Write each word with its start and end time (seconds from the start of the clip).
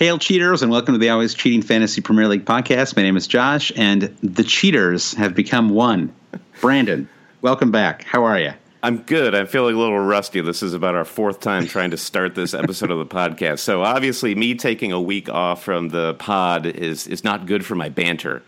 Hail, 0.00 0.16
cheaters, 0.16 0.62
and 0.62 0.72
welcome 0.72 0.94
to 0.94 0.98
the 0.98 1.10
Always 1.10 1.34
Cheating 1.34 1.60
Fantasy 1.60 2.00
Premier 2.00 2.26
League 2.26 2.46
podcast. 2.46 2.96
My 2.96 3.02
name 3.02 3.18
is 3.18 3.26
Josh, 3.26 3.70
and 3.76 4.04
the 4.22 4.42
cheaters 4.42 5.12
have 5.12 5.34
become 5.34 5.68
one. 5.68 6.10
Brandon, 6.62 7.06
welcome 7.42 7.70
back. 7.70 8.04
How 8.04 8.24
are 8.24 8.40
you? 8.40 8.54
I'm 8.82 9.02
good. 9.02 9.34
I'm 9.34 9.46
feeling 9.46 9.74
a 9.74 9.78
little 9.78 9.98
rusty. 9.98 10.40
This 10.40 10.62
is 10.62 10.72
about 10.72 10.94
our 10.94 11.04
fourth 11.04 11.40
time 11.40 11.66
trying 11.66 11.90
to 11.90 11.98
start 11.98 12.34
this 12.34 12.54
episode 12.54 12.90
of 12.90 12.96
the 12.98 13.04
podcast. 13.04 13.58
So 13.58 13.82
obviously, 13.82 14.34
me 14.34 14.54
taking 14.54 14.90
a 14.90 14.98
week 14.98 15.28
off 15.28 15.62
from 15.62 15.90
the 15.90 16.14
pod 16.14 16.64
is 16.64 17.06
is 17.06 17.22
not 17.22 17.44
good 17.44 17.66
for 17.66 17.74
my 17.74 17.90
banter. 17.90 18.42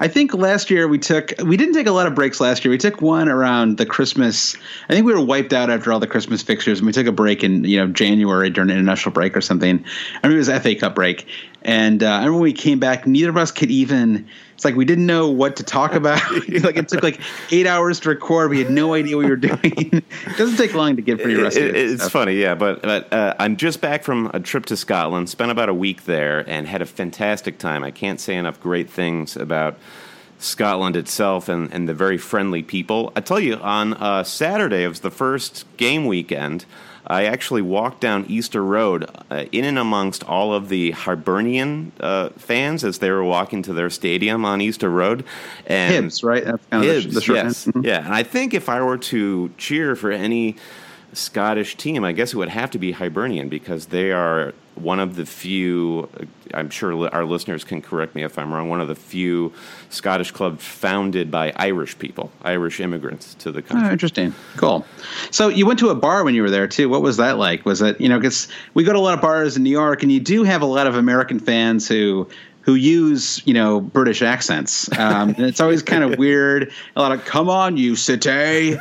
I 0.00 0.06
think 0.06 0.32
last 0.32 0.70
year 0.70 0.86
we 0.86 0.98
took 0.98 1.32
we 1.42 1.56
didn't 1.56 1.74
take 1.74 1.88
a 1.88 1.92
lot 1.92 2.06
of 2.06 2.14
breaks 2.14 2.40
last 2.40 2.64
year. 2.64 2.70
We 2.70 2.78
took 2.78 3.02
one 3.02 3.28
around 3.28 3.78
the 3.78 3.86
Christmas. 3.86 4.56
I 4.88 4.94
think 4.94 5.06
we 5.06 5.12
were 5.12 5.20
wiped 5.20 5.52
out 5.52 5.70
after 5.70 5.92
all 5.92 5.98
the 5.98 6.06
Christmas 6.06 6.40
fixtures, 6.40 6.78
and 6.78 6.86
we 6.86 6.92
took 6.92 7.06
a 7.06 7.12
break 7.12 7.42
in 7.42 7.64
you 7.64 7.78
know 7.78 7.88
January 7.88 8.48
during 8.50 8.70
an 8.70 8.76
international 8.76 9.12
break 9.12 9.36
or 9.36 9.40
something. 9.40 9.84
I 10.22 10.28
mean, 10.28 10.36
it 10.36 10.38
was 10.38 10.48
FA 10.48 10.74
Cup 10.76 10.94
break, 10.94 11.26
and 11.62 12.02
uh, 12.02 12.06
I 12.06 12.18
remember 12.18 12.34
when 12.34 12.42
we 12.42 12.52
came 12.52 12.78
back, 12.78 13.06
neither 13.06 13.30
of 13.30 13.36
us 13.36 13.50
could 13.50 13.70
even. 13.70 14.28
It's 14.54 14.64
like 14.64 14.74
we 14.74 14.84
didn't 14.84 15.06
know 15.06 15.28
what 15.30 15.56
to 15.56 15.62
talk 15.62 15.94
about. 15.94 16.20
like 16.48 16.76
it 16.76 16.88
took 16.88 17.02
like 17.02 17.20
eight 17.52 17.66
hours 17.66 18.00
to 18.00 18.08
record. 18.08 18.50
We 18.50 18.58
had 18.58 18.70
no 18.70 18.94
idea 18.94 19.16
what 19.16 19.24
we 19.24 19.30
were 19.30 19.36
doing. 19.36 19.58
it 19.62 20.36
doesn't 20.36 20.56
take 20.56 20.74
long 20.74 20.96
to 20.96 21.02
get 21.02 21.20
pretty 21.22 21.40
rusty. 21.40 21.60
It, 21.60 21.76
it's 21.76 22.02
stuff. 22.02 22.12
funny, 22.12 22.34
yeah. 22.34 22.54
But 22.54 22.82
but 22.82 23.12
uh, 23.12 23.34
I'm 23.38 23.56
just 23.56 23.80
back 23.80 24.02
from 24.02 24.30
a 24.34 24.40
trip 24.40 24.66
to 24.66 24.76
Scotland. 24.76 25.28
Spent 25.28 25.50
about 25.50 25.68
a 25.68 25.74
week 25.74 26.04
there 26.04 26.48
and 26.48 26.66
had 26.66 26.82
a 26.82 26.86
fantastic 26.86 27.58
time. 27.58 27.84
I 27.84 27.90
can't 27.90 28.20
say 28.20 28.36
enough 28.36 28.60
great 28.60 28.90
things 28.90 29.36
about. 29.36 29.78
Scotland 30.40 30.94
itself 30.94 31.48
and, 31.48 31.74
and 31.74 31.88
the 31.88 31.94
very 31.94 32.16
friendly 32.16 32.62
people. 32.62 33.12
I 33.16 33.20
tell 33.22 33.40
you, 33.40 33.56
on 33.56 33.94
uh, 33.94 34.22
Saturday, 34.22 34.84
it 34.84 34.88
was 34.88 35.00
the 35.00 35.10
first 35.10 35.64
game 35.76 36.06
weekend. 36.06 36.64
I 37.08 37.24
actually 37.24 37.62
walked 37.62 38.00
down 38.02 38.26
Easter 38.28 38.62
Road 38.62 39.08
uh, 39.30 39.46
in 39.50 39.64
and 39.64 39.78
amongst 39.78 40.22
all 40.24 40.52
of 40.52 40.68
the 40.68 40.90
Hibernian 40.90 41.92
uh, 42.00 42.28
fans 42.30 42.84
as 42.84 42.98
they 42.98 43.10
were 43.10 43.24
walking 43.24 43.62
to 43.62 43.72
their 43.72 43.88
stadium 43.88 44.44
on 44.44 44.60
Easter 44.60 44.90
Road. 44.90 45.24
And 45.66 46.06
Hibs, 46.06 46.22
right? 46.22 46.44
That's 46.44 46.66
kind 46.66 46.84
Hibs, 46.84 47.06
of 47.06 47.14
the, 47.14 47.20
the 47.20 47.34
yes. 47.34 47.64
Mm-hmm. 47.64 47.84
Yeah, 47.84 48.04
and 48.04 48.14
I 48.14 48.22
think 48.22 48.52
if 48.52 48.68
I 48.68 48.82
were 48.82 48.98
to 48.98 49.50
cheer 49.56 49.96
for 49.96 50.12
any 50.12 50.56
Scottish 51.14 51.76
team, 51.76 52.04
I 52.04 52.12
guess 52.12 52.34
it 52.34 52.36
would 52.36 52.50
have 52.50 52.70
to 52.72 52.78
be 52.78 52.92
Hibernian 52.92 53.48
because 53.48 53.86
they 53.86 54.12
are 54.12 54.52
one 54.80 55.00
of 55.00 55.16
the 55.16 55.26
few, 55.26 56.08
I'm 56.54 56.70
sure 56.70 57.08
our 57.08 57.24
listeners 57.24 57.64
can 57.64 57.82
correct 57.82 58.14
me 58.14 58.24
if 58.24 58.38
I'm 58.38 58.52
wrong, 58.52 58.68
one 58.68 58.80
of 58.80 58.88
the 58.88 58.94
few 58.94 59.52
Scottish 59.90 60.30
clubs 60.30 60.64
founded 60.64 61.30
by 61.30 61.52
Irish 61.56 61.98
people, 61.98 62.30
Irish 62.42 62.80
immigrants 62.80 63.34
to 63.34 63.52
the 63.52 63.62
country. 63.62 63.88
Oh, 63.88 63.92
interesting. 63.92 64.34
Cool. 64.56 64.84
So 65.30 65.48
you 65.48 65.66
went 65.66 65.78
to 65.80 65.90
a 65.90 65.94
bar 65.94 66.24
when 66.24 66.34
you 66.34 66.42
were 66.42 66.50
there 66.50 66.68
too. 66.68 66.88
What 66.88 67.02
was 67.02 67.16
that 67.18 67.38
like? 67.38 67.64
Was 67.64 67.82
it, 67.82 68.00
you 68.00 68.08
know, 68.08 68.18
because 68.18 68.48
we 68.74 68.84
go 68.84 68.92
to 68.92 68.98
a 68.98 69.00
lot 69.00 69.14
of 69.14 69.20
bars 69.20 69.56
in 69.56 69.62
New 69.62 69.70
York 69.70 70.02
and 70.02 70.10
you 70.10 70.20
do 70.20 70.44
have 70.44 70.62
a 70.62 70.66
lot 70.66 70.86
of 70.86 70.96
American 70.96 71.38
fans 71.38 71.88
who 71.88 72.28
who 72.68 72.74
use 72.74 73.40
you 73.46 73.54
know 73.54 73.80
British 73.80 74.20
accents, 74.20 74.92
um, 74.98 75.30
and 75.30 75.40
it's 75.40 75.58
always 75.58 75.82
kind 75.82 76.04
of 76.04 76.18
weird. 76.18 76.70
A 76.96 77.00
lot 77.00 77.12
of 77.12 77.24
"Come 77.24 77.48
on, 77.48 77.78
you 77.78 77.96
city," 77.96 78.76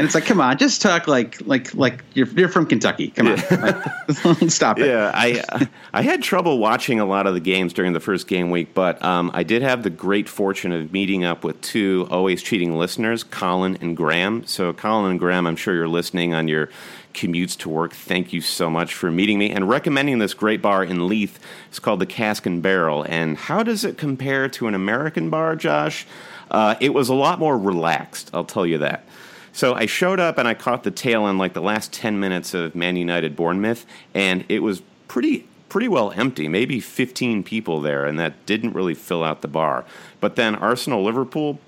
And 0.00 0.06
it's 0.06 0.14
like, 0.14 0.24
come 0.24 0.40
on, 0.40 0.56
just 0.56 0.80
talk 0.80 1.06
like 1.06 1.46
like 1.46 1.74
like 1.74 2.02
you're 2.14 2.26
you're 2.28 2.48
from 2.48 2.64
Kentucky. 2.64 3.08
Come 3.08 3.26
on, 3.26 3.36
like, 3.50 4.50
stop 4.50 4.78
it. 4.78 4.86
Yeah, 4.86 5.10
I 5.12 5.68
I 5.92 6.00
had 6.00 6.22
trouble 6.22 6.58
watching 6.58 6.98
a 7.00 7.04
lot 7.04 7.26
of 7.26 7.34
the 7.34 7.40
games 7.40 7.74
during 7.74 7.92
the 7.92 8.00
first 8.00 8.26
game 8.26 8.50
week, 8.50 8.72
but 8.72 9.04
um, 9.04 9.30
I 9.34 9.42
did 9.42 9.60
have 9.60 9.82
the 9.82 9.90
great 9.90 10.26
fortune 10.26 10.72
of 10.72 10.90
meeting 10.90 11.24
up 11.24 11.44
with 11.44 11.60
two 11.60 12.08
always 12.10 12.42
cheating 12.42 12.78
listeners, 12.78 13.22
Colin 13.22 13.76
and 13.82 13.94
Graham. 13.94 14.46
So 14.46 14.72
Colin 14.72 15.10
and 15.10 15.20
Graham, 15.20 15.46
I'm 15.46 15.54
sure 15.54 15.74
you're 15.74 15.86
listening 15.86 16.32
on 16.32 16.48
your 16.48 16.70
commutes 17.12 17.54
to 17.58 17.68
work. 17.68 17.92
Thank 17.92 18.32
you 18.32 18.40
so 18.40 18.70
much 18.70 18.94
for 18.94 19.10
meeting 19.10 19.38
me 19.38 19.50
and 19.50 19.68
recommending 19.68 20.18
this 20.18 20.32
great 20.32 20.62
bar 20.62 20.82
in 20.82 21.08
Leith. 21.08 21.38
It's 21.68 21.78
called 21.78 22.00
the 22.00 22.06
Cask 22.06 22.46
and 22.46 22.62
Barrel. 22.62 23.04
And 23.06 23.36
how 23.36 23.62
does 23.62 23.84
it 23.84 23.98
compare 23.98 24.48
to 24.48 24.66
an 24.66 24.74
American 24.74 25.28
bar, 25.28 25.56
Josh? 25.56 26.06
Uh, 26.50 26.76
it 26.80 26.94
was 26.94 27.10
a 27.10 27.14
lot 27.14 27.38
more 27.38 27.58
relaxed. 27.58 28.30
I'll 28.32 28.46
tell 28.46 28.64
you 28.64 28.78
that. 28.78 29.04
So 29.52 29.74
I 29.74 29.86
showed 29.86 30.20
up 30.20 30.38
and 30.38 30.46
I 30.46 30.54
caught 30.54 30.84
the 30.84 30.90
tail 30.90 31.26
end 31.26 31.38
like 31.38 31.54
the 31.54 31.60
last 31.60 31.92
10 31.92 32.20
minutes 32.20 32.54
of 32.54 32.74
Man 32.74 32.96
United 32.96 33.36
Bournemouth, 33.36 33.84
and 34.14 34.44
it 34.48 34.60
was 34.60 34.82
pretty 35.08 35.46
pretty 35.70 35.88
well 35.88 36.10
empty, 36.10 36.48
maybe 36.48 36.80
15 36.80 37.42
people 37.42 37.80
there, 37.80 38.04
and 38.04 38.18
that 38.18 38.44
didn't 38.44 38.74
really 38.74 38.94
fill 38.94 39.24
out 39.24 39.40
the 39.40 39.48
bar. 39.48 39.86
But 40.20 40.36
then 40.36 40.56
Arsenal 40.56 41.02
Liverpool, 41.02 41.60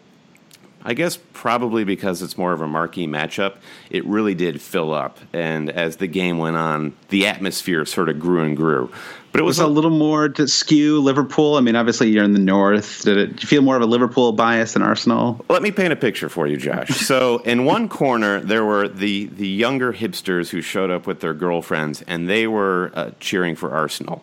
I 0.83 0.93
guess 0.93 1.19
probably 1.33 1.85
because 1.85 2.21
it's 2.21 2.37
more 2.37 2.53
of 2.53 2.61
a 2.61 2.67
marquee 2.67 3.07
matchup, 3.07 3.57
it 3.91 4.05
really 4.05 4.35
did 4.35 4.61
fill 4.61 4.93
up. 4.93 5.19
And 5.33 5.71
as 5.71 5.97
the 5.97 6.09
game 6.09 6.39
went 6.39 6.57
on, 6.57 6.95
the 7.09 7.27
atmosphere 7.27 7.87
sort 7.87 8.09
of 8.09 8.19
grew 8.19 8.43
and 8.43 8.57
grew. 8.57 8.93
But 9.33 9.41
it 9.41 9.45
was, 9.45 9.59
was 9.59 9.67
a, 9.67 9.67
little 9.67 9.91
more 9.91 10.29
to 10.29 10.47
skew 10.47 11.01
Liverpool. 11.01 11.57
I 11.57 11.63
mean, 11.63 11.75
obviously 11.75 12.11
you're 12.11 12.23
in 12.23 12.35
the 12.35 12.39
north. 12.39 13.03
Did 13.03 13.17
it 13.17 13.27
did 13.29 13.43
you 13.43 13.49
feel 13.49 13.63
more 13.63 13.77
of 13.77 13.83
a 13.83 13.87
Liverpool 13.87 14.33
bias 14.33 14.75
than 14.75 14.83
Arsenal? 14.83 15.43
Let 15.49 15.63
me 15.63 15.71
paint 15.71 15.93
a 15.93 15.97
picture 15.97 16.29
for 16.29 16.47
you, 16.47 16.59
Josh. 16.59 16.89
so 17.07 17.39
in 17.39 17.65
one 17.65 17.89
corner 17.89 18.41
there 18.41 18.65
were 18.65 18.89
the 18.89 19.27
the 19.27 19.49
younger 19.49 19.93
hipsters 19.93 20.51
who 20.51 20.61
showed 20.61 20.91
up 20.91 21.07
with 21.07 21.21
their 21.21 21.33
girlfriends, 21.33 22.03
and 22.03 22.29
they 22.29 22.47
were 22.47 22.91
uh, 22.95 23.11
cheering 23.21 23.57
for 23.57 23.73
Arsenal. 23.73 24.23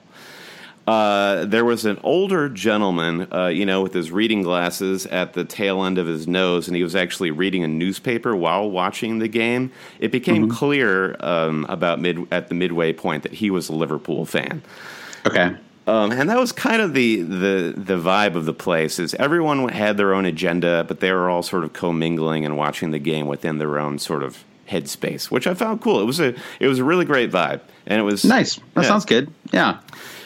Uh, 0.89 1.45
there 1.45 1.65
was 1.65 1.85
an 1.85 1.99
older 2.03 2.49
gentleman, 2.49 3.27
uh, 3.31 3.45
you 3.45 3.63
know, 3.63 3.83
with 3.83 3.93
his 3.93 4.11
reading 4.11 4.41
glasses 4.41 5.05
at 5.05 5.33
the 5.33 5.45
tail 5.45 5.83
end 5.83 5.99
of 5.99 6.07
his 6.07 6.27
nose, 6.27 6.67
and 6.67 6.75
he 6.75 6.81
was 6.81 6.95
actually 6.95 7.29
reading 7.29 7.63
a 7.63 7.67
newspaper 7.67 8.35
while 8.35 8.67
watching 8.67 9.19
the 9.19 9.27
game. 9.27 9.71
It 9.99 10.11
became 10.11 10.47
mm-hmm. 10.47 10.57
clear 10.57 11.15
um, 11.19 11.67
about 11.69 11.99
mid 11.99 12.27
at 12.31 12.49
the 12.49 12.55
midway 12.55 12.91
point 12.91 13.21
that 13.21 13.33
he 13.33 13.51
was 13.51 13.69
a 13.69 13.73
Liverpool 13.73 14.25
fan. 14.25 14.63
Okay. 15.25 15.55
Um, 15.87 16.11
and 16.11 16.29
that 16.29 16.37
was 16.37 16.51
kind 16.51 16.81
of 16.81 16.93
the, 16.93 17.23
the 17.23 17.73
the 17.75 17.97
vibe 17.97 18.35
of 18.35 18.45
the 18.45 18.53
place. 18.53 18.99
Is 18.99 19.15
everyone 19.15 19.69
had 19.69 19.97
their 19.97 20.13
own 20.13 20.25
agenda, 20.25 20.85
but 20.87 20.99
they 20.99 21.11
were 21.11 21.29
all 21.29 21.41
sort 21.41 21.63
of 21.63 21.73
commingling 21.73 22.45
and 22.45 22.55
watching 22.55 22.91
the 22.91 22.99
game 22.99 23.25
within 23.25 23.57
their 23.57 23.79
own 23.79 23.97
sort 23.97 24.21
of 24.21 24.43
headspace, 24.69 25.31
which 25.31 25.47
I 25.47 25.55
found 25.55 25.81
cool. 25.81 25.99
It 25.99 26.05
was 26.05 26.19
a 26.19 26.35
it 26.59 26.67
was 26.67 26.77
a 26.77 26.83
really 26.83 27.05
great 27.05 27.31
vibe, 27.31 27.61
and 27.87 27.99
it 27.99 28.03
was 28.03 28.23
nice. 28.23 28.57
That 28.75 28.83
yeah. 28.83 28.87
sounds 28.87 29.05
good. 29.05 29.33
Yeah. 29.51 29.79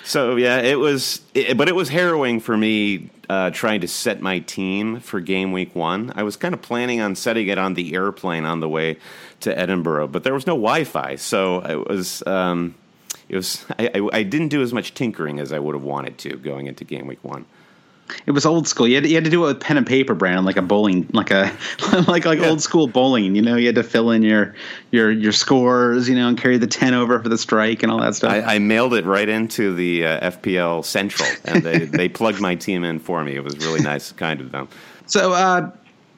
So 0.03 0.35
yeah, 0.35 0.57
it 0.59 0.79
was, 0.79 1.21
it, 1.33 1.57
but 1.57 1.69
it 1.69 1.75
was 1.75 1.87
harrowing 1.87 2.41
for 2.41 2.57
me 2.57 3.09
uh, 3.29 3.51
trying 3.51 3.81
to 3.81 3.87
set 3.87 4.21
my 4.21 4.39
team 4.39 4.99
for 4.99 5.21
game 5.21 5.53
week 5.53 5.73
one. 5.75 6.11
I 6.15 6.23
was 6.23 6.35
kind 6.35 6.53
of 6.53 6.61
planning 6.61 6.99
on 6.99 7.15
setting 7.15 7.47
it 7.47 7.57
on 7.57 7.73
the 7.75 7.95
airplane 7.95 8.43
on 8.43 8.59
the 8.59 8.67
way 8.67 8.97
to 9.41 9.57
Edinburgh, 9.57 10.09
but 10.09 10.23
there 10.23 10.33
was 10.33 10.45
no 10.45 10.55
Wi-Fi, 10.55 11.15
so 11.15 11.59
it 11.59 11.87
was 11.87 12.21
um, 12.27 12.75
it 13.33 13.37
was 13.37 13.65
I, 13.79 13.89
I, 13.95 14.09
I 14.19 14.23
didn't 14.23 14.49
do 14.49 14.61
as 14.61 14.73
much 14.73 14.93
tinkering 14.93 15.39
as 15.39 15.51
I 15.51 15.57
would 15.57 15.73
have 15.73 15.83
wanted 15.83 16.19
to 16.19 16.37
going 16.37 16.67
into 16.67 16.83
game 16.83 17.07
week 17.07 17.23
one. 17.23 17.45
It 18.27 18.31
was 18.31 18.45
old 18.45 18.67
school. 18.67 18.87
You 18.87 18.95
had, 18.95 19.07
you 19.07 19.15
had 19.15 19.23
to 19.23 19.29
do 19.29 19.43
it 19.45 19.47
with 19.47 19.59
pen 19.59 19.77
and 19.77 19.87
paper, 19.87 20.13
Brandon, 20.13 20.45
like 20.45 20.57
a 20.57 20.61
bowling, 20.61 21.09
like 21.13 21.31
a 21.31 21.51
like 22.07 22.25
like 22.25 22.39
yeah. 22.39 22.49
old 22.49 22.61
school 22.61 22.85
bowling. 22.85 23.35
You 23.35 23.41
know, 23.41 23.55
you 23.55 23.65
had 23.65 23.75
to 23.75 23.83
fill 23.83 24.11
in 24.11 24.21
your 24.21 24.53
your 24.91 25.09
your 25.09 25.31
scores, 25.31 26.07
you 26.07 26.15
know, 26.15 26.27
and 26.27 26.37
carry 26.37 26.59
the 26.59 26.67
ten 26.67 26.93
over 26.93 27.19
for 27.19 27.29
the 27.29 27.37
strike 27.37 27.81
and 27.81 27.91
all 27.91 27.99
that 28.01 28.13
stuff. 28.13 28.31
I, 28.31 28.55
I 28.55 28.59
mailed 28.59 28.93
it 28.93 29.05
right 29.05 29.27
into 29.27 29.73
the 29.73 30.05
uh, 30.05 30.31
FPL 30.31 30.85
Central, 30.85 31.27
and 31.45 31.63
they 31.63 31.79
they 31.85 32.07
plugged 32.07 32.39
my 32.39 32.53
team 32.53 32.83
in 32.83 32.99
for 32.99 33.23
me. 33.23 33.35
It 33.35 33.43
was 33.43 33.57
really 33.57 33.81
nice, 33.81 34.11
kind 34.11 34.41
of 34.41 34.51
them. 34.51 34.67
So 35.07 35.33
uh, 35.33 35.71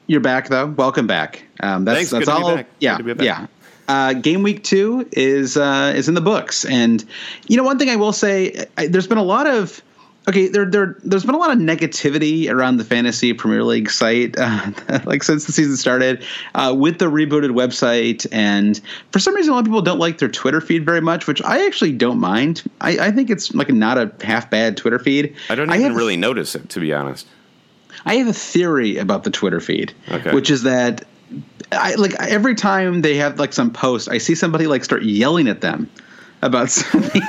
you're 0.06 0.20
back 0.20 0.48
though. 0.48 0.66
Welcome 0.66 1.06
back. 1.06 1.46
Um, 1.60 1.86
that's 1.86 1.96
Thanks, 1.96 2.10
that's 2.10 2.28
all. 2.28 2.62
Yeah, 2.78 2.98
yeah. 3.20 3.46
Uh, 3.88 4.14
game 4.14 4.42
week 4.42 4.64
two 4.64 5.08
is 5.12 5.56
uh, 5.56 5.92
is 5.94 6.08
in 6.08 6.14
the 6.14 6.20
books, 6.20 6.64
and 6.64 7.04
you 7.46 7.56
know 7.56 7.62
one 7.62 7.78
thing 7.78 7.88
I 7.88 7.96
will 7.96 8.12
say, 8.12 8.66
I, 8.76 8.88
there's 8.88 9.06
been 9.06 9.18
a 9.18 9.22
lot 9.22 9.46
of 9.46 9.82
okay, 10.28 10.48
there, 10.48 10.64
there, 10.64 10.96
there's 11.04 11.24
been 11.24 11.34
a 11.34 11.38
lot 11.38 11.50
of 11.50 11.58
negativity 11.58 12.50
around 12.50 12.78
the 12.78 12.84
fantasy 12.84 13.32
Premier 13.32 13.62
League 13.62 13.90
site, 13.90 14.36
uh, 14.38 14.72
like 15.04 15.22
since 15.22 15.46
the 15.46 15.52
season 15.52 15.76
started, 15.76 16.24
uh, 16.54 16.74
with 16.76 16.98
the 16.98 17.06
rebooted 17.06 17.50
website, 17.50 18.26
and 18.32 18.80
for 19.12 19.18
some 19.18 19.34
reason, 19.34 19.52
a 19.52 19.54
lot 19.54 19.60
of 19.60 19.66
people 19.66 19.82
don't 19.82 19.98
like 19.98 20.18
their 20.18 20.28
Twitter 20.28 20.60
feed 20.60 20.84
very 20.84 21.00
much, 21.00 21.26
which 21.26 21.42
I 21.42 21.64
actually 21.66 21.92
don't 21.92 22.18
mind. 22.18 22.62
I, 22.80 22.98
I 22.98 23.10
think 23.10 23.30
it's 23.30 23.54
like 23.54 23.68
not 23.70 23.98
a 23.98 24.12
half 24.24 24.50
bad 24.50 24.76
Twitter 24.76 24.98
feed. 24.98 25.34
I 25.48 25.54
don't 25.54 25.72
even 25.72 25.92
I 25.92 25.94
really 25.94 26.16
notice 26.16 26.54
it, 26.54 26.68
to 26.70 26.80
be 26.80 26.92
honest. 26.92 27.26
I 28.04 28.16
have 28.16 28.28
a 28.28 28.32
theory 28.32 28.98
about 28.98 29.24
the 29.24 29.30
Twitter 29.30 29.60
feed, 29.60 29.94
okay. 30.10 30.32
which 30.32 30.50
is 30.50 30.62
that 30.62 31.04
I 31.72 31.94
like 31.94 32.14
every 32.14 32.54
time 32.54 33.02
they 33.02 33.16
have 33.16 33.38
like 33.38 33.52
some 33.52 33.72
post, 33.72 34.08
I 34.08 34.18
see 34.18 34.34
somebody 34.34 34.66
like 34.66 34.84
start 34.84 35.02
yelling 35.02 35.48
at 35.48 35.60
them 35.60 35.90
about 36.42 36.70
something. 36.70 37.22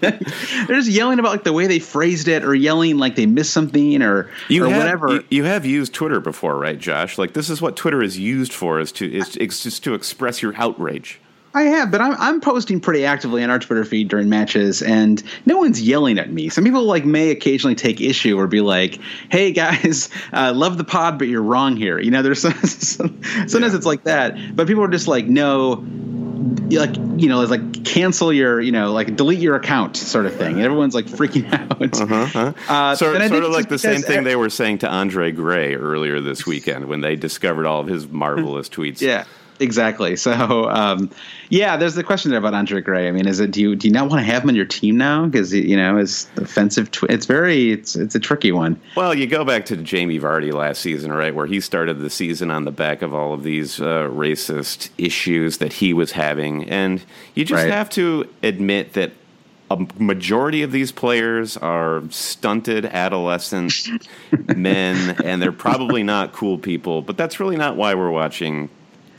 They're 0.00 0.76
just 0.76 0.90
yelling 0.90 1.18
about 1.18 1.32
like 1.32 1.44
the 1.44 1.52
way 1.52 1.66
they 1.66 1.78
phrased 1.78 2.28
it, 2.28 2.44
or 2.44 2.54
yelling 2.54 2.98
like 2.98 3.16
they 3.16 3.26
missed 3.26 3.52
something, 3.52 4.02
or 4.02 4.30
you 4.48 4.64
or 4.64 4.68
have, 4.68 4.78
whatever. 4.78 5.12
You, 5.12 5.24
you, 5.30 5.44
have 5.44 5.64
used 5.64 5.94
Twitter 5.94 6.20
before, 6.20 6.58
right, 6.58 6.78
Josh? 6.78 7.18
Like 7.18 7.34
this 7.34 7.50
is 7.50 7.62
what 7.62 7.76
Twitter 7.76 8.02
is 8.02 8.18
used 8.18 8.52
for 8.52 8.80
is 8.80 8.92
to 8.92 9.12
is, 9.12 9.36
is 9.36 9.62
just 9.62 9.84
to 9.84 9.94
express 9.94 10.42
your 10.42 10.54
outrage. 10.56 11.20
I 11.54 11.62
have, 11.62 11.90
but 11.90 12.00
I'm 12.00 12.14
I'm 12.18 12.40
posting 12.40 12.80
pretty 12.80 13.04
actively 13.04 13.42
on 13.42 13.50
our 13.50 13.58
Twitter 13.58 13.84
feed 13.84 14.08
during 14.08 14.28
matches, 14.28 14.82
and 14.82 15.22
no 15.46 15.58
one's 15.58 15.80
yelling 15.80 16.18
at 16.18 16.30
me. 16.30 16.50
Some 16.50 16.64
people 16.64 16.84
like 16.84 17.04
may 17.04 17.30
occasionally 17.30 17.74
take 17.74 18.00
issue 18.00 18.38
or 18.38 18.46
be 18.46 18.60
like, 18.60 18.98
"Hey 19.30 19.52
guys, 19.52 20.10
uh, 20.32 20.52
love 20.54 20.78
the 20.78 20.84
pod, 20.84 21.18
but 21.18 21.28
you're 21.28 21.42
wrong 21.42 21.76
here." 21.76 21.98
You 21.98 22.10
know, 22.10 22.22
there's 22.22 22.40
some 22.42 22.52
sometimes 22.62 23.52
yeah. 23.52 23.76
it's 23.76 23.86
like 23.86 24.04
that, 24.04 24.54
but 24.54 24.66
people 24.66 24.84
are 24.84 24.88
just 24.88 25.08
like, 25.08 25.26
"No, 25.26 25.84
like 26.70 26.96
you 27.16 27.28
know, 27.28 27.40
it's 27.40 27.50
like 27.50 27.84
cancel 27.84 28.32
your, 28.32 28.60
you 28.60 28.72
know, 28.72 28.92
like 28.92 29.16
delete 29.16 29.40
your 29.40 29.56
account 29.56 29.96
sort 29.96 30.26
of 30.26 30.34
thing. 30.36 30.54
And 30.56 30.62
everyone's 30.62 30.94
like 30.94 31.06
freaking 31.06 31.52
out. 31.52 32.00
Uh-huh, 32.00 32.14
uh-huh. 32.14 32.52
Uh, 32.68 32.94
so, 32.94 33.12
sort 33.28 33.44
of 33.44 33.50
like 33.50 33.68
the 33.68 33.78
same 33.78 34.02
thing 34.02 34.24
they 34.24 34.36
were 34.36 34.50
saying 34.50 34.78
to 34.78 34.88
Andre 34.88 35.32
Gray 35.32 35.74
earlier 35.74 36.20
this 36.20 36.46
weekend 36.46 36.86
when 36.86 37.00
they 37.00 37.16
discovered 37.16 37.66
all 37.66 37.80
of 37.80 37.86
his 37.86 38.06
marvelous 38.08 38.68
tweets. 38.68 39.00
Yeah, 39.00 39.24
exactly. 39.60 40.16
So, 40.16 40.68
um, 40.68 41.10
yeah, 41.48 41.76
there's 41.76 41.94
the 41.94 42.04
question 42.04 42.30
there 42.30 42.38
about 42.38 42.52
Andre 42.52 42.80
Gray. 42.80 43.08
I 43.08 43.12
mean, 43.12 43.26
is 43.26 43.40
it 43.40 43.50
do 43.50 43.60
you 43.60 43.76
do 43.76 43.88
you 43.88 43.92
not 43.92 44.10
want 44.10 44.20
to 44.20 44.30
have 44.30 44.42
him 44.42 44.50
on 44.50 44.54
your 44.54 44.66
team 44.66 44.98
now 44.98 45.26
because 45.26 45.54
you 45.54 45.76
know 45.76 45.96
his 45.96 46.28
offensive? 46.36 46.90
Tw- 46.90 47.04
it's 47.04 47.24
very 47.24 47.72
it's 47.72 47.96
it's 47.96 48.14
a 48.14 48.20
tricky 48.20 48.52
one. 48.52 48.78
Well, 48.96 49.14
you 49.14 49.26
go 49.26 49.44
back 49.44 49.64
to 49.66 49.76
Jamie 49.76 50.20
Vardy 50.20 50.52
last 50.52 50.82
season, 50.82 51.12
right, 51.12 51.34
where 51.34 51.46
he 51.46 51.60
started 51.60 52.00
the 52.00 52.10
season 52.10 52.50
on 52.50 52.64
the 52.64 52.70
back 52.70 53.00
of 53.00 53.14
all 53.14 53.32
of 53.32 53.42
these 53.42 53.80
uh, 53.80 54.08
racist 54.10 54.90
issues 54.98 55.58
that 55.58 55.74
he 55.74 55.94
was 55.94 56.12
having, 56.12 56.68
and 56.68 57.02
you 57.34 57.44
just 57.44 57.62
right. 57.62 57.72
have 57.72 57.88
to 57.90 58.28
admit 58.42 58.92
that 58.94 59.12
a 59.70 59.86
majority 59.98 60.62
of 60.62 60.72
these 60.72 60.92
players 60.92 61.56
are 61.56 62.02
stunted 62.10 62.86
adolescent 62.86 63.88
men, 64.56 65.16
and 65.22 65.42
they're 65.42 65.52
probably 65.52 66.02
not 66.02 66.32
cool 66.32 66.58
people. 66.58 67.02
But 67.02 67.16
that's 67.16 67.38
really 67.38 67.56
not 67.56 67.76
why 67.76 67.94
we're 67.94 68.10
watching 68.10 68.70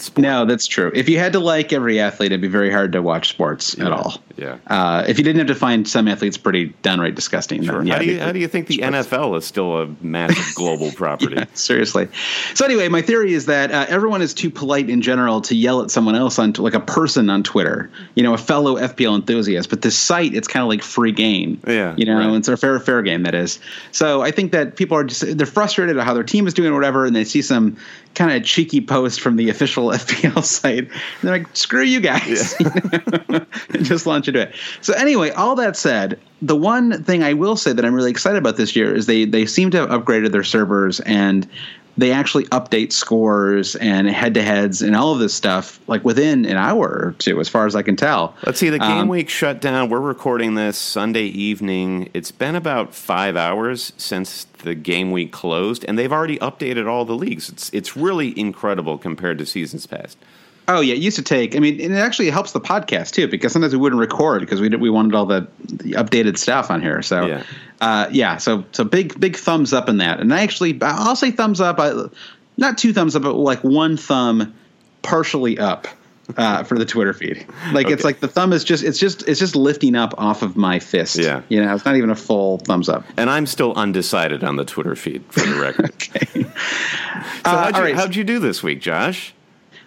sport. 0.01 0.23
No, 0.23 0.45
that's 0.45 0.67
true. 0.67 0.91
If 0.93 1.09
you 1.09 1.19
had 1.19 1.33
to 1.33 1.39
like 1.39 1.73
every 1.73 1.99
athlete, 1.99 2.31
it'd 2.31 2.41
be 2.41 2.47
very 2.47 2.71
hard 2.71 2.91
to 2.93 3.01
watch 3.01 3.29
sports 3.29 3.75
yeah. 3.77 3.87
at 3.87 3.91
all. 3.91 4.21
Yeah. 4.39 4.57
Uh, 4.67 5.03
if 5.07 5.17
you 5.17 5.23
didn't 5.23 5.39
have 5.39 5.47
to 5.47 5.55
find 5.55 5.87
some 5.87 6.07
athletes 6.07 6.37
pretty 6.37 6.67
downright 6.81 7.15
disgusting, 7.15 7.63
sure. 7.63 7.79
then, 7.79 7.87
yeah, 7.87 7.93
how, 7.93 7.99
do 7.99 8.05
you, 8.05 8.19
how 8.19 8.31
do 8.31 8.39
you 8.39 8.47
think 8.47 8.67
the 8.67 8.77
sports. 8.77 9.07
NFL 9.07 9.37
is 9.37 9.45
still 9.45 9.81
a 9.81 9.87
massive 10.01 10.55
global 10.55 10.91
property? 10.95 11.35
yeah, 11.35 11.45
seriously. 11.53 12.07
So 12.53 12.65
anyway, 12.65 12.87
my 12.87 13.01
theory 13.01 13.33
is 13.33 13.47
that 13.47 13.71
uh, 13.71 13.85
everyone 13.89 14.21
is 14.21 14.33
too 14.33 14.49
polite 14.49 14.89
in 14.89 15.01
general 15.01 15.41
to 15.41 15.55
yell 15.55 15.81
at 15.81 15.91
someone 15.91 16.15
else 16.15 16.39
on 16.39 16.53
like 16.53 16.73
a 16.73 16.79
person 16.79 17.29
on 17.29 17.43
Twitter, 17.43 17.91
you 18.15 18.23
know, 18.23 18.33
a 18.33 18.37
fellow 18.37 18.75
FPL 18.75 19.15
enthusiast. 19.15 19.69
But 19.69 19.81
this 19.81 19.97
site, 19.97 20.33
it's 20.33 20.47
kind 20.47 20.63
of 20.63 20.69
like 20.69 20.81
free 20.81 21.11
game. 21.11 21.61
Yeah. 21.67 21.95
You 21.97 22.05
know, 22.05 22.17
right. 22.17 22.37
it's 22.37 22.47
a 22.47 22.55
fair 22.55 22.79
fair 22.79 23.01
game 23.01 23.23
that 23.23 23.35
is. 23.35 23.59
So 23.91 24.21
I 24.21 24.31
think 24.31 24.53
that 24.53 24.77
people 24.77 24.95
are 24.95 25.03
just 25.03 25.37
they're 25.37 25.45
frustrated 25.45 25.97
at 25.97 26.05
how 26.05 26.13
their 26.13 26.23
team 26.23 26.47
is 26.47 26.53
doing 26.53 26.71
or 26.71 26.75
whatever, 26.75 27.05
and 27.05 27.15
they 27.15 27.25
see 27.25 27.41
some 27.41 27.77
kind 28.15 28.31
of 28.31 28.43
cheeky 28.43 28.81
post 28.81 29.21
from 29.21 29.35
the 29.35 29.49
official 29.49 29.87
FPL 29.89 30.43
site. 30.43 30.79
And 30.79 30.91
they're 31.21 31.37
like, 31.39 31.55
screw 31.55 31.83
you 31.83 31.99
guys. 31.99 32.55
Yeah. 32.59 33.45
and 33.69 33.85
just 33.85 34.05
launch 34.05 34.27
into 34.29 34.41
it. 34.41 34.55
So 34.81 34.93
anyway, 34.93 35.31
all 35.31 35.55
that 35.55 35.75
said, 35.75 36.19
the 36.41 36.55
one 36.55 37.03
thing 37.03 37.23
I 37.23 37.33
will 37.33 37.57
say 37.57 37.73
that 37.73 37.83
I'm 37.83 37.93
really 37.93 38.11
excited 38.11 38.37
about 38.37 38.55
this 38.55 38.75
year 38.75 38.95
is 38.95 39.05
they 39.05 39.25
they 39.25 39.45
seem 39.45 39.71
to 39.71 39.77
have 39.77 39.89
upgraded 39.89 40.31
their 40.31 40.43
servers 40.43 41.01
and 41.01 41.47
they 41.99 42.11
actually 42.13 42.45
update 42.45 42.93
scores 42.93 43.75
and 43.75 44.07
head 44.07 44.33
to 44.35 44.41
heads 44.41 44.81
and 44.81 44.95
all 44.95 45.11
of 45.11 45.19
this 45.19 45.33
stuff 45.33 45.81
like 45.87 46.05
within 46.05 46.45
an 46.45 46.55
hour 46.55 46.87
or 46.87 47.15
two, 47.17 47.41
as 47.41 47.49
far 47.49 47.65
as 47.65 47.75
I 47.75 47.81
can 47.81 47.97
tell. 47.97 48.35
Let's 48.45 48.59
see, 48.59 48.69
the 48.69 48.79
game 48.79 48.99
um, 48.99 49.07
week 49.09 49.27
shut 49.27 49.59
down. 49.59 49.89
We're 49.89 49.99
recording 49.99 50.55
this 50.55 50.77
Sunday 50.77 51.25
evening. 51.25 52.09
It's 52.13 52.31
been 52.31 52.55
about 52.55 52.95
five 52.95 53.35
hours 53.35 53.91
since 53.97 54.45
the 54.59 54.75
game 54.75 55.11
week 55.11 55.33
closed, 55.33 55.83
and 55.87 55.99
they've 55.99 56.11
already 56.11 56.39
updated 56.39 56.87
all 56.87 57.03
the 57.03 57.15
leagues. 57.15 57.49
It's 57.49 57.69
it's 57.73 57.97
really 57.97 58.37
incredible 58.39 58.97
compared 58.97 59.37
to 59.39 59.45
seasons 59.45 59.85
past. 59.85 60.17
Oh 60.69 60.81
yeah, 60.81 60.93
it 60.93 60.99
used 60.99 61.17
to 61.17 61.23
take. 61.23 61.55
I 61.55 61.59
mean, 61.59 61.81
and 61.81 61.93
it 61.95 61.97
actually 61.97 62.29
helps 62.29 62.51
the 62.51 62.61
podcast 62.61 63.11
too 63.11 63.27
because 63.27 63.51
sometimes 63.51 63.73
we 63.73 63.79
wouldn't 63.79 63.99
record 63.99 64.41
because 64.41 64.61
we 64.61 64.69
we 64.69 64.91
wanted 64.91 65.15
all 65.15 65.25
the, 65.25 65.47
the 65.65 65.93
updated 65.93 66.37
stuff 66.37 66.69
on 66.69 66.79
here. 66.79 67.01
So 67.01 67.25
yeah, 67.25 67.43
uh, 67.81 68.07
yeah. 68.11 68.37
So 68.37 68.63
so 68.71 68.83
big 68.83 69.19
big 69.19 69.35
thumbs 69.35 69.73
up 69.73 69.89
in 69.89 69.97
that. 69.97 70.19
And 70.19 70.31
I 70.31 70.41
actually 70.41 70.77
I'll 70.83 71.15
say 71.15 71.31
thumbs 71.31 71.59
up. 71.59 71.79
I, 71.79 72.07
not 72.57 72.77
two 72.77 72.93
thumbs 72.93 73.15
up, 73.15 73.23
but 73.23 73.33
like 73.33 73.63
one 73.63 73.97
thumb 73.97 74.53
partially 75.01 75.57
up 75.57 75.87
uh, 76.37 76.63
for 76.63 76.77
the 76.77 76.85
Twitter 76.85 77.13
feed. 77.13 77.47
Like 77.73 77.87
okay. 77.87 77.93
it's 77.93 78.03
like 78.03 78.19
the 78.19 78.27
thumb 78.27 78.53
is 78.53 78.63
just 78.63 78.83
it's 78.83 78.99
just 78.99 79.27
it's 79.27 79.39
just 79.39 79.55
lifting 79.55 79.95
up 79.95 80.13
off 80.19 80.43
of 80.43 80.55
my 80.55 80.77
fist. 80.77 81.17
Yeah, 81.17 81.41
you 81.49 81.65
know, 81.65 81.73
it's 81.73 81.85
not 81.85 81.95
even 81.95 82.11
a 82.11 82.15
full 82.15 82.59
thumbs 82.59 82.89
up. 82.89 83.05
And 83.17 83.27
I'm 83.27 83.47
still 83.47 83.73
undecided 83.73 84.43
on 84.43 84.55
the 84.55 84.65
Twitter 84.65 84.95
feed 84.95 85.23
for 85.31 85.39
the 85.39 85.59
record. 85.59 85.89
okay. 85.93 86.43
So 86.43 87.55
uh, 87.55 87.63
how'd, 87.63 87.75
you, 87.75 87.81
right. 87.81 87.95
how'd 87.95 88.15
you 88.15 88.23
do 88.23 88.37
this 88.37 88.61
week, 88.61 88.81
Josh? 88.81 89.33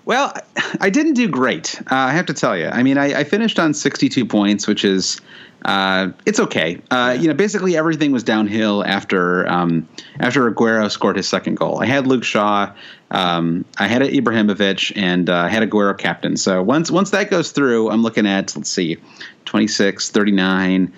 Well, 0.05 0.35
I 0.81 0.91
didn't 0.91 1.15
do 1.15 1.29
great. 1.29 1.81
Uh, 1.83 1.95
I 1.95 2.13
have 2.13 2.27
to 2.27 2.35
tell 2.35 2.57
you. 2.57 2.67
I 2.67 2.83
mean, 2.83 2.99
I, 2.99 3.21
I 3.21 3.25
finished 3.25 3.59
on 3.59 3.73
62 3.73 4.27
points, 4.27 4.67
which 4.67 4.85
is 4.85 5.21
uh, 5.65 6.11
it's 6.27 6.41
okay. 6.41 6.81
Uh, 6.91 7.17
you 7.19 7.29
know, 7.29 7.35
basically 7.35 7.77
everything 7.77 8.11
was 8.11 8.25
downhill 8.25 8.85
after 8.85 9.49
um, 9.49 9.89
after 10.19 10.51
Aguero 10.51 10.91
scored 10.91 11.17
his 11.17 11.29
second 11.29 11.57
goal. 11.57 11.81
I 11.81 11.87
had 11.87 12.07
Luke 12.07 12.25
Shaw, 12.25 12.73
um, 13.13 13.65
I 13.79 13.87
had 13.87 14.03
Ibrahimovic, 14.03 14.93
and 14.97 15.31
uh, 15.31 15.37
I 15.37 15.49
had 15.49 15.69
Aguero 15.69 15.97
captain. 15.97 16.37
So 16.37 16.63
once 16.63 16.91
once 16.91 17.11
that 17.11 17.31
goes 17.31 17.53
through, 17.53 17.91
I'm 17.91 18.03
looking 18.03 18.27
at 18.27 18.55
let's 18.57 18.71
see, 18.71 18.97
26, 19.45 20.11
39. 20.11 20.93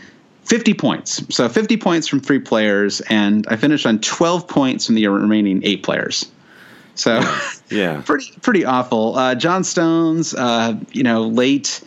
50 0.45 0.75
points. 0.75 1.35
So 1.35 1.49
50 1.49 1.79
points 1.79 2.07
from 2.07 2.21
three 2.21 2.39
players, 2.39 3.01
and 3.09 3.47
I 3.49 3.57
finished 3.57 3.87
on 3.87 3.99
12 4.01 4.47
points 4.47 4.85
from 4.85 4.95
the 4.95 5.09
remaining 5.09 5.63
eight 5.65 5.83
players. 5.83 6.31
So 6.95 7.21
yeah, 7.71 8.03
pretty 8.07 8.33
pretty 8.43 8.65
awful. 8.65 9.17
Uh, 9.17 9.35
John 9.35 9.65
Stones, 9.65 10.35
uh, 10.35 10.79
you 10.93 11.03
know, 11.03 11.23
late. 11.23 11.83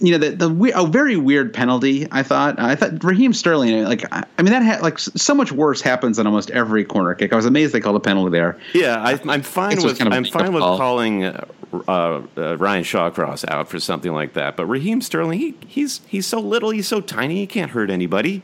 You 0.00 0.10
know 0.10 0.18
the 0.18 0.30
the 0.30 0.72
a 0.74 0.86
very 0.88 1.16
weird 1.16 1.54
penalty. 1.54 2.08
I 2.10 2.24
thought. 2.24 2.58
I 2.58 2.74
thought 2.74 3.04
Raheem 3.04 3.32
Sterling. 3.32 3.84
Like 3.84 4.04
I 4.12 4.42
mean 4.42 4.50
that 4.50 4.64
ha- 4.64 4.82
like 4.82 4.98
so 4.98 5.36
much 5.36 5.52
worse 5.52 5.80
happens 5.80 6.18
on 6.18 6.26
almost 6.26 6.50
every 6.50 6.84
corner 6.84 7.14
kick. 7.14 7.32
I 7.32 7.36
was 7.36 7.46
amazed 7.46 7.72
they 7.72 7.80
called 7.80 7.94
a 7.94 8.00
penalty 8.00 8.32
there. 8.32 8.58
Yeah, 8.74 9.00
I, 9.00 9.12
am 9.32 9.42
fine 9.42 9.80
with 9.80 9.96
kind 9.96 10.08
of 10.08 10.14
I'm 10.14 10.24
fine 10.24 10.52
with 10.52 10.62
call. 10.62 10.78
calling 10.78 11.24
uh, 11.24 11.46
uh, 11.86 12.56
Ryan 12.58 12.82
Shawcross 12.82 13.48
out 13.48 13.68
for 13.68 13.78
something 13.78 14.12
like 14.12 14.32
that. 14.32 14.56
But 14.56 14.66
Raheem 14.66 15.00
Sterling, 15.00 15.38
he, 15.38 15.54
he's 15.66 16.00
he's 16.08 16.26
so 16.26 16.40
little, 16.40 16.70
he's 16.70 16.88
so 16.88 17.00
tiny, 17.00 17.36
he 17.36 17.46
can't 17.46 17.70
hurt 17.70 17.88
anybody. 17.90 18.42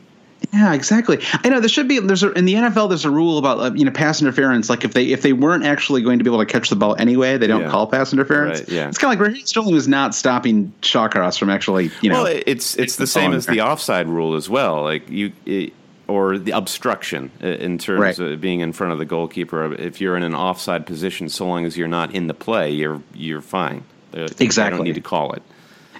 Yeah, 0.55 0.73
exactly. 0.73 1.21
I 1.43 1.49
know 1.49 1.59
there 1.59 1.67
should 1.67 1.89
be 1.89 1.99
there's 1.99 2.23
a, 2.23 2.31
in 2.31 2.45
the 2.45 2.53
NFL 2.53 2.87
there's 2.87 3.03
a 3.03 3.09
rule 3.09 3.37
about 3.37 3.59
uh, 3.59 3.73
you 3.73 3.83
know 3.83 3.91
pass 3.91 4.21
interference. 4.21 4.69
Like 4.69 4.85
if 4.85 4.93
they 4.93 5.11
if 5.11 5.21
they 5.21 5.33
weren't 5.33 5.65
actually 5.65 6.01
going 6.01 6.17
to 6.19 6.23
be 6.23 6.29
able 6.29 6.39
to 6.39 6.45
catch 6.45 6.69
the 6.69 6.77
ball 6.77 6.95
anyway, 6.97 7.37
they 7.37 7.47
don't 7.47 7.63
yeah. 7.63 7.69
call 7.69 7.87
pass 7.87 8.13
interference. 8.13 8.59
Right, 8.59 8.69
yeah, 8.69 8.87
it's 8.87 8.97
kind 8.97 9.13
of 9.13 9.19
like 9.19 9.27
Raheem 9.27 9.45
Sterling 9.45 9.73
was 9.73 9.89
not 9.89 10.15
stopping 10.15 10.73
Shawcross 10.81 11.37
from 11.37 11.49
actually 11.49 11.91
you 12.01 12.09
know. 12.09 12.23
Well, 12.23 12.41
it's 12.45 12.77
it's 12.77 12.95
the 12.95 13.07
same 13.07 13.33
as 13.33 13.45
the 13.47 13.61
offside 13.61 14.07
rule 14.07 14.35
as 14.35 14.49
well. 14.49 14.83
Like 14.83 15.09
you. 15.09 15.33
It, 15.45 15.73
or 16.07 16.37
the 16.37 16.51
obstruction 16.51 17.31
uh, 17.43 17.47
in 17.47 17.79
terms 17.79 17.99
Right. 17.99 18.19
of 18.19 18.39
being 18.39 18.59
in 18.59 18.73
front 18.73 18.93
of 18.93 18.99
the 18.99 19.05
goalkeeper. 19.05 19.73
If 19.73 19.99
you're 19.99 20.15
in 20.15 20.21
an 20.21 20.35
offside 20.35 20.85
position, 20.85 21.29
so 21.29 21.47
long 21.47 21.65
as 21.65 21.77
you're 21.77 21.87
not 21.87 22.13
in 22.13 22.27
the 22.27 22.35
play, 22.35 22.69
you're 22.69 23.01
you're 23.15 23.41
fine. 23.41 23.83
Exactly. 24.13 24.43
I 24.43 24.45
Exactly. 24.45 24.77
don't 24.77 24.85
need 24.85 24.95
to 24.95 25.01
call 25.01 25.33
it. 25.33 25.41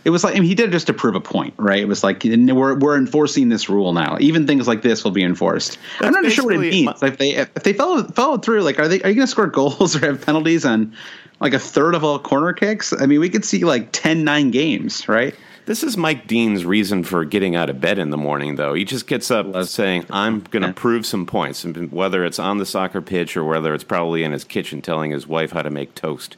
It 0.06 0.12
was 0.12 0.24
like 0.24 0.36
I 0.36 0.40
mean, 0.40 0.48
he 0.48 0.56
did 0.56 0.70
it 0.70 0.72
just 0.72 0.88
to 0.88 0.94
prove 0.94 1.16
a 1.16 1.20
point, 1.20 1.54
right? 1.58 1.80
It 1.82 1.88
was 1.88 2.04
like 2.04 2.24
we're 2.24 2.76
we're 2.78 2.98
enforcing 2.98 3.50
this 3.50 3.68
rule 3.70 3.92
now. 3.92 4.18
Even 4.20 4.48
things 4.48 4.68
like 4.68 4.82
this 4.84 5.04
will 5.04 5.12
be 5.12 5.24
enforced. 5.24 5.78
I'm 6.00 6.14
not 6.14 6.32
sure 6.32 6.46
what 6.46 6.54
it 6.56 6.60
basically 6.60 6.86
means. 6.86 7.04
if 7.04 7.18
they 7.18 7.32
if 7.32 7.54
they 7.56 7.74
follow 7.74 8.04
follow 8.04 8.38
through, 8.38 8.62
like 8.62 8.80
are 8.80 8.88
they 8.88 9.02
are 9.02 9.10
you 9.10 9.16
going 9.16 9.26
to 9.26 9.28
score 9.28 9.48
goals 9.48 9.96
or 10.02 10.06
have 10.06 10.24
penalties 10.26 10.64
on 10.64 10.96
like 11.42 11.54
a 11.54 11.60
third 11.60 11.96
of 11.96 12.04
all 12.04 12.20
corner 12.20 12.54
kicks? 12.54 12.94
I 12.94 13.08
mean, 13.08 13.20
we 13.20 13.30
could 13.30 13.44
see 13.44 13.66
like 13.66 13.92
10-9 13.92 14.52
games, 14.52 15.10
right? 15.10 15.36
This 15.66 15.82
is 15.82 15.98
Mike 15.98 16.28
Dean's 16.28 16.64
reason 16.64 17.04
for 17.04 17.26
getting 17.26 17.56
out 17.56 17.72
of 17.72 17.82
bed 17.82 17.98
in 17.98 18.12
the 18.12 18.18
morning, 18.18 18.56
though. 18.56 18.76
He 18.76 18.86
just 18.86 19.08
gets 19.08 19.32
up 19.32 19.64
saying, 19.66 20.06
I'm 20.12 20.42
going 20.42 20.62
to 20.62 20.68
Yeah. 20.70 20.74
prove 20.76 21.08
some 21.08 21.26
points, 21.26 21.64
and 21.64 21.92
whether 21.92 22.24
it's 22.24 22.38
on 22.38 22.60
the 22.60 22.68
soccer 22.68 23.02
pitch 23.02 23.36
or 23.36 23.44
whether 23.44 23.74
it's 23.74 23.84
probably 23.84 24.24
in 24.24 24.32
his 24.32 24.44
kitchen 24.44 24.84
telling 24.84 25.10
his 25.10 25.26
wife 25.26 25.54
how 25.54 25.64
to 25.64 25.72
make 25.72 25.96
toast. 25.96 26.38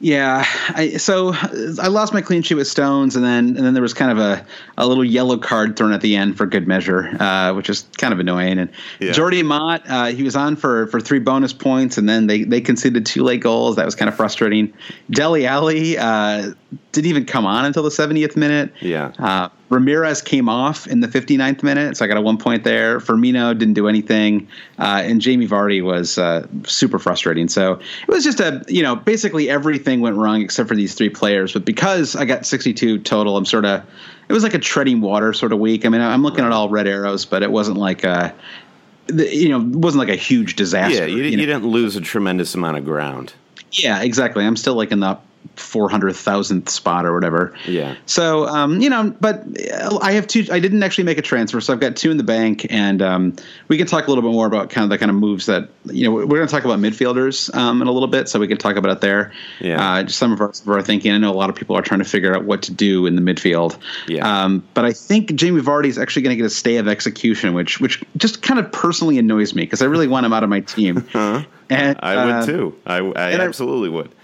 Yeah, 0.00 0.44
I, 0.68 0.96
so 0.96 1.32
I 1.34 1.88
lost 1.88 2.14
my 2.14 2.20
clean 2.22 2.42
sheet 2.42 2.54
with 2.54 2.68
Stones, 2.68 3.16
and 3.16 3.24
then 3.24 3.56
and 3.56 3.66
then 3.66 3.74
there 3.74 3.82
was 3.82 3.94
kind 3.94 4.12
of 4.12 4.18
a, 4.18 4.46
a 4.76 4.86
little 4.86 5.04
yellow 5.04 5.36
card 5.36 5.76
thrown 5.76 5.92
at 5.92 6.02
the 6.02 6.14
end 6.14 6.36
for 6.36 6.46
good 6.46 6.68
measure, 6.68 7.08
uh, 7.20 7.52
which 7.54 7.68
is 7.68 7.84
kind 7.96 8.12
of 8.12 8.20
annoying. 8.20 8.60
And 8.60 8.70
Yeah. 9.00 9.10
Jordi 9.10 9.40
Amat, 9.40 9.82
uh, 9.88 10.06
he 10.06 10.22
was 10.22 10.36
on 10.36 10.54
for, 10.54 10.86
for 10.86 11.00
three 11.00 11.18
bonus 11.18 11.52
points, 11.52 11.98
and 11.98 12.08
then 12.08 12.28
they, 12.28 12.44
they 12.44 12.60
conceded 12.60 13.06
two 13.06 13.24
late 13.24 13.40
goals. 13.40 13.74
That 13.74 13.86
was 13.86 13.96
kind 13.96 14.08
of 14.08 14.14
frustrating. 14.14 14.72
Dele 15.10 15.46
Alli 15.46 15.98
uh, 15.98 16.52
didn't 16.92 17.08
even 17.08 17.24
come 17.24 17.46
on 17.46 17.64
until 17.64 17.82
the 17.82 17.88
70th 17.88 18.36
minute. 18.36 18.72
Yeah. 18.80 19.12
Uh, 19.18 19.48
Ramirez 19.70 20.20
came 20.20 20.48
off 20.48 20.86
in 20.86 21.00
the 21.00 21.08
59th 21.08 21.62
minute, 21.62 21.96
so 21.96 22.04
I 22.04 22.08
got 22.08 22.18
a 22.18 22.20
one 22.20 22.36
point 22.36 22.64
there. 22.64 23.00
Firmino 23.00 23.56
didn't 23.58 23.74
do 23.74 23.88
anything, 23.88 24.48
uh, 24.78 25.02
and 25.04 25.20
Jamie 25.20 25.46
Vardy 25.48 25.82
was 25.82 26.18
uh, 26.18 26.46
super 26.64 26.98
frustrating. 26.98 27.48
So 27.48 27.74
it 27.74 28.08
was 28.08 28.22
just 28.22 28.40
a, 28.40 28.62
you 28.68 28.82
know, 28.82 28.96
basically 28.96 29.48
everything 29.48 30.00
went 30.00 30.16
wrong 30.16 30.42
except 30.42 30.68
for 30.68 30.74
these 30.74 30.94
three 30.94 31.08
players. 31.08 31.52
But 31.52 31.64
because 31.64 32.16
I 32.16 32.26
got 32.26 32.44
62 32.44 32.98
total, 32.98 33.36
I'm 33.36 33.46
sort 33.46 33.64
of, 33.64 33.82
it 34.28 34.32
was 34.32 34.42
like 34.42 34.54
a 34.54 34.58
treading 34.58 35.00
water 35.00 35.32
sort 35.32 35.52
of 35.52 35.58
week. 35.58 35.86
I 35.86 35.88
mean, 35.88 36.02
I'm 36.02 36.22
looking 36.22 36.44
at 36.44 36.52
all 36.52 36.68
red 36.68 36.86
arrows, 36.86 37.24
but 37.24 37.42
it 37.42 37.50
wasn't 37.50 37.78
like 37.78 38.04
a, 38.04 38.34
you 39.10 39.48
know, 39.48 39.60
it 39.60 39.76
wasn't 39.76 40.06
like 40.06 40.14
a 40.14 40.20
huge 40.20 40.56
disaster. 40.56 40.98
Yeah, 40.98 41.04
you, 41.06 41.22
you 41.22 41.38
you 41.38 41.46
didn't 41.46 41.66
lose 41.66 41.96
a 41.96 42.00
tremendous 42.02 42.54
amount 42.54 42.76
of 42.76 42.84
ground. 42.84 43.32
Yeah, 43.72 44.02
exactly. 44.02 44.44
I'm 44.44 44.56
still 44.56 44.74
like 44.74 44.92
in 44.92 45.00
the 45.00 45.18
400,000th 45.58 46.68
spot 46.68 47.04
or 47.04 47.12
whatever. 47.12 47.54
Yeah. 47.66 47.96
So, 48.06 48.46
um, 48.46 48.80
you 48.80 48.88
know, 48.88 49.14
but 49.20 49.44
uh, 49.72 49.98
I 50.00 50.12
have 50.12 50.26
two. 50.26 50.46
I 50.50 50.60
didn't 50.60 50.82
actually 50.82 51.04
make 51.04 51.18
a 51.18 51.22
transfer, 51.22 51.60
so 51.60 51.72
I've 51.72 51.80
got 51.80 51.96
two 51.96 52.10
in 52.10 52.16
the 52.16 52.24
bank, 52.24 52.66
and 52.70 53.02
um, 53.02 53.36
we 53.68 53.76
can 53.76 53.86
talk 53.86 54.06
a 54.06 54.10
little 54.10 54.22
bit 54.22 54.32
more 54.32 54.46
about 54.46 54.70
kind 54.70 54.84
of 54.84 54.90
the 54.90 54.98
kind 54.98 55.10
of 55.10 55.16
moves 55.16 55.46
that 55.46 55.68
you 55.86 56.04
know. 56.04 56.12
We're 56.12 56.26
going 56.26 56.46
to 56.46 56.52
talk 56.52 56.64
about 56.64 56.78
midfielders 56.78 57.54
um, 57.54 57.82
in 57.82 57.88
a 57.88 57.92
little 57.92 58.08
bit, 58.08 58.28
so 58.28 58.38
we 58.38 58.48
can 58.48 58.56
talk 58.56 58.76
about 58.76 58.92
it 58.92 59.00
there. 59.00 59.32
Yeah. 59.60 59.94
Uh, 59.94 60.02
just 60.04 60.18
some 60.18 60.32
of 60.32 60.40
our, 60.40 60.48
of 60.48 60.68
our 60.68 60.82
thinking. 60.82 61.12
I 61.12 61.18
know 61.18 61.30
a 61.30 61.34
lot 61.34 61.50
of 61.50 61.56
people 61.56 61.76
are 61.76 61.82
trying 61.82 62.00
to 62.00 62.08
figure 62.08 62.34
out 62.34 62.44
what 62.44 62.62
to 62.62 62.72
do 62.72 63.06
in 63.06 63.16
the 63.16 63.22
midfield. 63.22 63.78
Yeah. 64.06 64.44
Um, 64.44 64.66
but 64.74 64.84
I 64.84 64.92
think 64.92 65.34
Jamie 65.34 65.60
Vardy 65.60 65.86
is 65.86 65.98
actually 65.98 66.22
going 66.22 66.36
to 66.36 66.36
get 66.36 66.46
a 66.46 66.50
stay 66.50 66.76
of 66.76 66.88
execution, 66.88 67.54
which 67.54 67.80
which 67.80 68.02
just 68.16 68.42
kind 68.42 68.60
of 68.60 68.70
personally 68.72 69.18
annoys 69.18 69.54
me 69.54 69.62
because 69.62 69.82
I 69.82 69.86
really 69.86 70.08
want 70.08 70.24
him 70.24 70.32
out 70.32 70.44
of 70.44 70.50
my 70.50 70.60
team. 70.60 71.06
And, 71.70 71.98
I 72.02 72.14
uh, 72.14 72.40
would 72.40 72.46
too. 72.46 72.78
I, 72.86 72.96
I 72.96 73.30
and 73.30 73.42
I- 73.42 73.44
absolutely 73.44 73.90
would. 73.90 74.14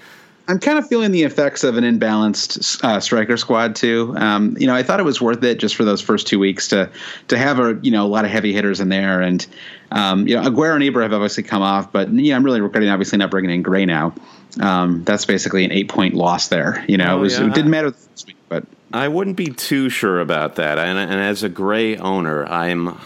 I'm 0.47 0.59
kind 0.59 0.79
of 0.79 0.87
feeling 0.87 1.11
the 1.11 1.23
effects 1.23 1.65
of 1.65 1.79
an 1.79 1.85
imbalanced 1.85 2.85
uh, 2.85 3.01
striker 3.01 3.37
squad 3.39 3.75
too. 3.75 4.15
Um, 4.17 4.57
you 4.59 4.67
know, 4.67 4.75
I 4.75 4.83
thought 4.83 5.01
it 5.01 5.05
was 5.05 5.21
worth 5.21 5.43
it 5.43 5.59
just 5.59 5.75
for 5.75 5.85
those 5.85 6.03
first 6.03 6.27
two 6.27 6.39
weeks 6.39 6.69
to 6.69 6.91
to 7.29 7.39
have 7.39 7.59
a 7.59 7.79
you 7.83 7.91
know 7.91 8.05
a 8.05 8.09
lot 8.09 8.25
of 8.25 8.31
heavy 8.31 8.53
hitters 8.53 8.81
in 8.81 8.91
there, 8.91 9.23
and 9.23 9.47
um, 9.91 10.27
you 10.29 10.35
know 10.37 10.43
Aguero 10.43 10.75
and 10.75 10.83
Ibra 10.83 11.03
have 11.03 11.15
obviously 11.15 11.45
come 11.45 11.63
off, 11.63 11.91
but 11.93 12.11
yeah, 12.13 12.37
I'm 12.37 12.45
really 12.45 12.61
regretting 12.61 12.91
obviously 12.91 13.17
not 13.19 13.31
bringing 13.31 13.51
in 13.51 13.63
Gray 13.63 13.87
now. 13.87 14.15
Um, 14.61 15.03
that's 15.05 15.25
basically 15.25 15.65
an 15.65 15.73
eight 15.73 15.89
point 15.89 16.15
loss 16.15 16.49
there. 16.49 16.85
You 16.89 16.99
know, 16.99 17.15
Oh, 17.15 17.19
it, 17.19 17.21
was, 17.21 17.39
yeah. 17.39 17.47
it 17.47 17.55
didn't 17.55 17.71
matter 17.71 17.91
this 17.91 18.27
week, 18.27 18.37
but 18.49 18.65
I 18.93 19.09
wouldn't 19.09 19.37
be 19.37 19.47
too 19.47 19.89
sure 19.89 20.21
about 20.21 20.57
that. 20.57 20.79
And, 20.79 20.99
and 20.99 21.21
as 21.21 21.43
a 21.43 21.49
Gray 21.49 21.97
owner, 21.97 22.47
I'm 22.47 22.99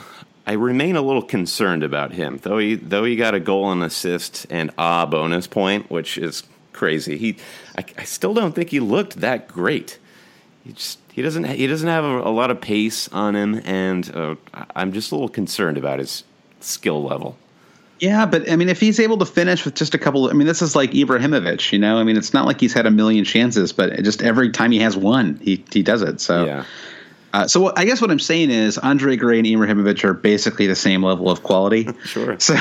I 0.47 0.52
remain 0.54 0.97
a 0.97 1.02
little 1.02 1.23
concerned 1.23 1.85
about 1.85 2.12
him. 2.12 2.38
Though 2.42 2.59
he 2.59 2.75
though 2.75 3.04
he 3.04 3.14
got 3.16 3.35
a 3.35 3.40
goal 3.40 3.71
and 3.71 3.83
assist 3.83 4.47
and 4.50 4.73
a 4.76 5.07
bonus 5.07 5.47
point, 5.47 5.90
which 5.90 6.18
is 6.18 6.42
crazy. 6.78 7.18
He 7.18 7.37
I, 7.76 7.85
I 7.99 8.04
still 8.04 8.32
don't 8.35 8.54
think 8.54 8.70
he 8.70 8.80
looked 8.80 9.20
that 9.20 9.49
great. 9.49 9.99
He 10.64 10.73
just 10.73 10.99
he 11.12 11.23
doesn't 11.23 11.44
he 11.44 11.66
doesn't 11.66 11.88
have 11.88 12.04
a, 12.04 12.20
a 12.23 12.30
lot 12.40 12.50
of 12.50 12.61
pace 12.61 13.08
on 13.08 13.35
him, 13.35 13.61
and 13.64 14.11
uh, 14.14 14.37
I'm 14.76 14.92
just 14.92 15.11
a 15.12 15.14
little 15.16 15.28
concerned 15.28 15.76
about 15.76 15.99
his 15.99 16.25
skill 16.61 17.02
level. 17.02 17.37
Yeah, 18.00 18.26
but 18.26 18.49
I 18.49 18.54
mean, 18.54 18.68
if 18.68 18.78
he's 18.78 19.00
able 19.00 19.18
to 19.18 19.26
finish 19.26 19.64
with 19.64 19.75
just 19.75 19.92
a 19.92 19.99
couple, 19.99 20.30
I 20.30 20.32
mean, 20.32 20.47
this 20.47 20.62
is 20.62 20.76
like 20.76 20.92
Ibrahimovic, 20.92 21.73
you 21.73 21.80
know. 21.80 21.99
I 21.99 22.04
mean, 22.04 22.16
it's 22.16 22.32
not 22.32 22.47
like 22.47 22.61
he's 22.61 22.73
had 22.73 22.87
a 22.87 22.92
million 22.92 23.25
chances, 23.25 23.73
but 23.73 23.92
just 24.04 24.23
every 24.23 24.50
time 24.50 24.70
he 24.70 24.78
has 24.78 24.97
one, 24.97 25.40
he 25.42 25.64
he 25.73 25.82
does 25.82 26.02
it. 26.02 26.20
So, 26.20 26.44
Yeah. 26.44 26.64
uh, 27.32 27.49
so 27.49 27.73
I 27.76 27.85
guess 27.87 28.00
what 28.00 28.12
I'm 28.12 28.20
saying 28.20 28.50
is 28.50 28.78
Andre 28.78 29.16
Gray 29.16 29.38
and 29.38 29.47
Ibrahimovic 29.49 30.04
are 30.04 30.14
basically 30.14 30.68
the 30.68 30.76
same 30.76 31.02
level 31.02 31.28
of 31.28 31.42
quality. 31.42 31.88
Sure. 32.04 32.37
So 32.49 32.54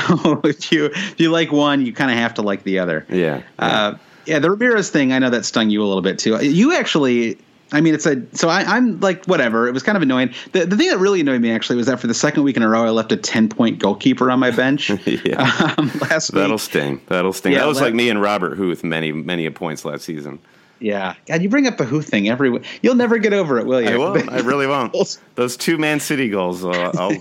if 0.44 0.72
you 0.72 0.86
if 0.86 1.20
you 1.20 1.30
like 1.30 1.52
one, 1.52 1.86
you 1.86 1.92
kind 1.92 2.10
of 2.10 2.16
have 2.16 2.34
to 2.34 2.42
like 2.42 2.64
the 2.64 2.80
other. 2.80 3.06
Yeah. 3.08 3.42
Uh, 3.60 3.94
yeah, 4.28 4.38
the 4.38 4.50
Ramirez 4.50 4.90
thing, 4.90 5.12
I 5.12 5.18
know 5.18 5.30
that 5.30 5.44
stung 5.44 5.70
you 5.70 5.82
a 5.82 5.86
little 5.86 6.02
bit 6.02 6.18
too. 6.18 6.36
You 6.44 6.74
actually, 6.76 7.38
I 7.72 7.80
mean, 7.80 7.94
it's 7.94 8.06
a 8.06 8.22
so 8.36 8.48
I, 8.48 8.62
I'm 8.62 9.00
like 9.00 9.24
whatever. 9.26 9.66
It 9.66 9.72
was 9.72 9.82
kind 9.82 9.96
of 9.96 10.02
annoying. 10.02 10.32
The 10.52 10.66
the 10.66 10.76
thing 10.76 10.88
that 10.90 10.98
really 10.98 11.20
annoyed 11.20 11.40
me 11.40 11.50
actually 11.50 11.76
was 11.76 11.86
that 11.86 11.98
for 12.00 12.06
the 12.06 12.14
second 12.14 12.42
week 12.44 12.56
in 12.56 12.62
a 12.62 12.68
row, 12.68 12.84
I 12.84 12.90
left 12.90 13.10
a 13.12 13.16
ten 13.16 13.48
point 13.48 13.78
goalkeeper 13.78 14.30
on 14.30 14.38
my 14.38 14.50
bench. 14.50 14.90
Yeah. 15.06 15.74
um, 15.78 15.90
last 16.00 16.32
That'll 16.32 16.52
week. 16.52 16.60
sting. 16.60 17.00
That'll 17.08 17.32
sting. 17.32 17.52
Yeah, 17.52 17.60
that 17.60 17.66
was 17.66 17.80
like 17.80 17.94
me 17.94 18.08
and 18.10 18.20
Robert 18.22 18.56
Huth 18.56 18.84
many 18.84 19.10
many 19.12 19.48
points 19.50 19.84
last 19.84 20.04
season. 20.04 20.38
Yeah, 20.80 21.14
God, 21.26 21.42
you 21.42 21.48
bring 21.48 21.66
up 21.66 21.76
the 21.76 21.84
Huth 21.84 22.08
thing 22.08 22.28
every. 22.28 22.50
week. 22.50 22.64
You'll 22.82 22.94
never 22.94 23.18
get 23.18 23.32
over 23.32 23.58
it, 23.58 23.66
will 23.66 23.80
you? 23.82 23.88
I 23.88 23.96
won't. 23.96 24.30
I 24.30 24.40
really 24.40 24.66
won't. 24.68 24.94
Those 25.34 25.56
two 25.56 25.76
Man 25.76 25.98
City 25.98 26.28
goals, 26.28 26.64
uh, 26.64 26.92
I'll 26.96 27.16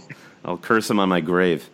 I'll 0.46 0.58
curse 0.58 0.88
them 0.88 1.00
on 1.00 1.10
my 1.10 1.22
grave. 1.22 1.68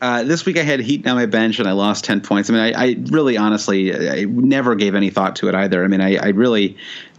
Uh, 0.00 0.22
this 0.22 0.46
week 0.46 0.56
I 0.56 0.62
had 0.62 0.80
Heat 0.80 1.06
on 1.06 1.16
my 1.16 1.26
bench 1.26 1.58
and 1.58 1.68
I 1.68 1.72
lost 1.72 2.04
ten 2.04 2.20
points. 2.22 2.48
I 2.48 2.52
mean, 2.54 2.62
I, 2.62 2.72
I 2.84 2.96
really, 3.10 3.36
honestly, 3.36 3.94
I 3.94 4.24
never 4.24 4.74
gave 4.74 4.94
any 4.94 5.10
thought 5.10 5.36
to 5.36 5.48
it 5.48 5.54
either. 5.54 5.84
I 5.84 5.88
mean, 5.88 6.00
I, 6.00 6.16
I 6.16 6.28
really 6.28 6.76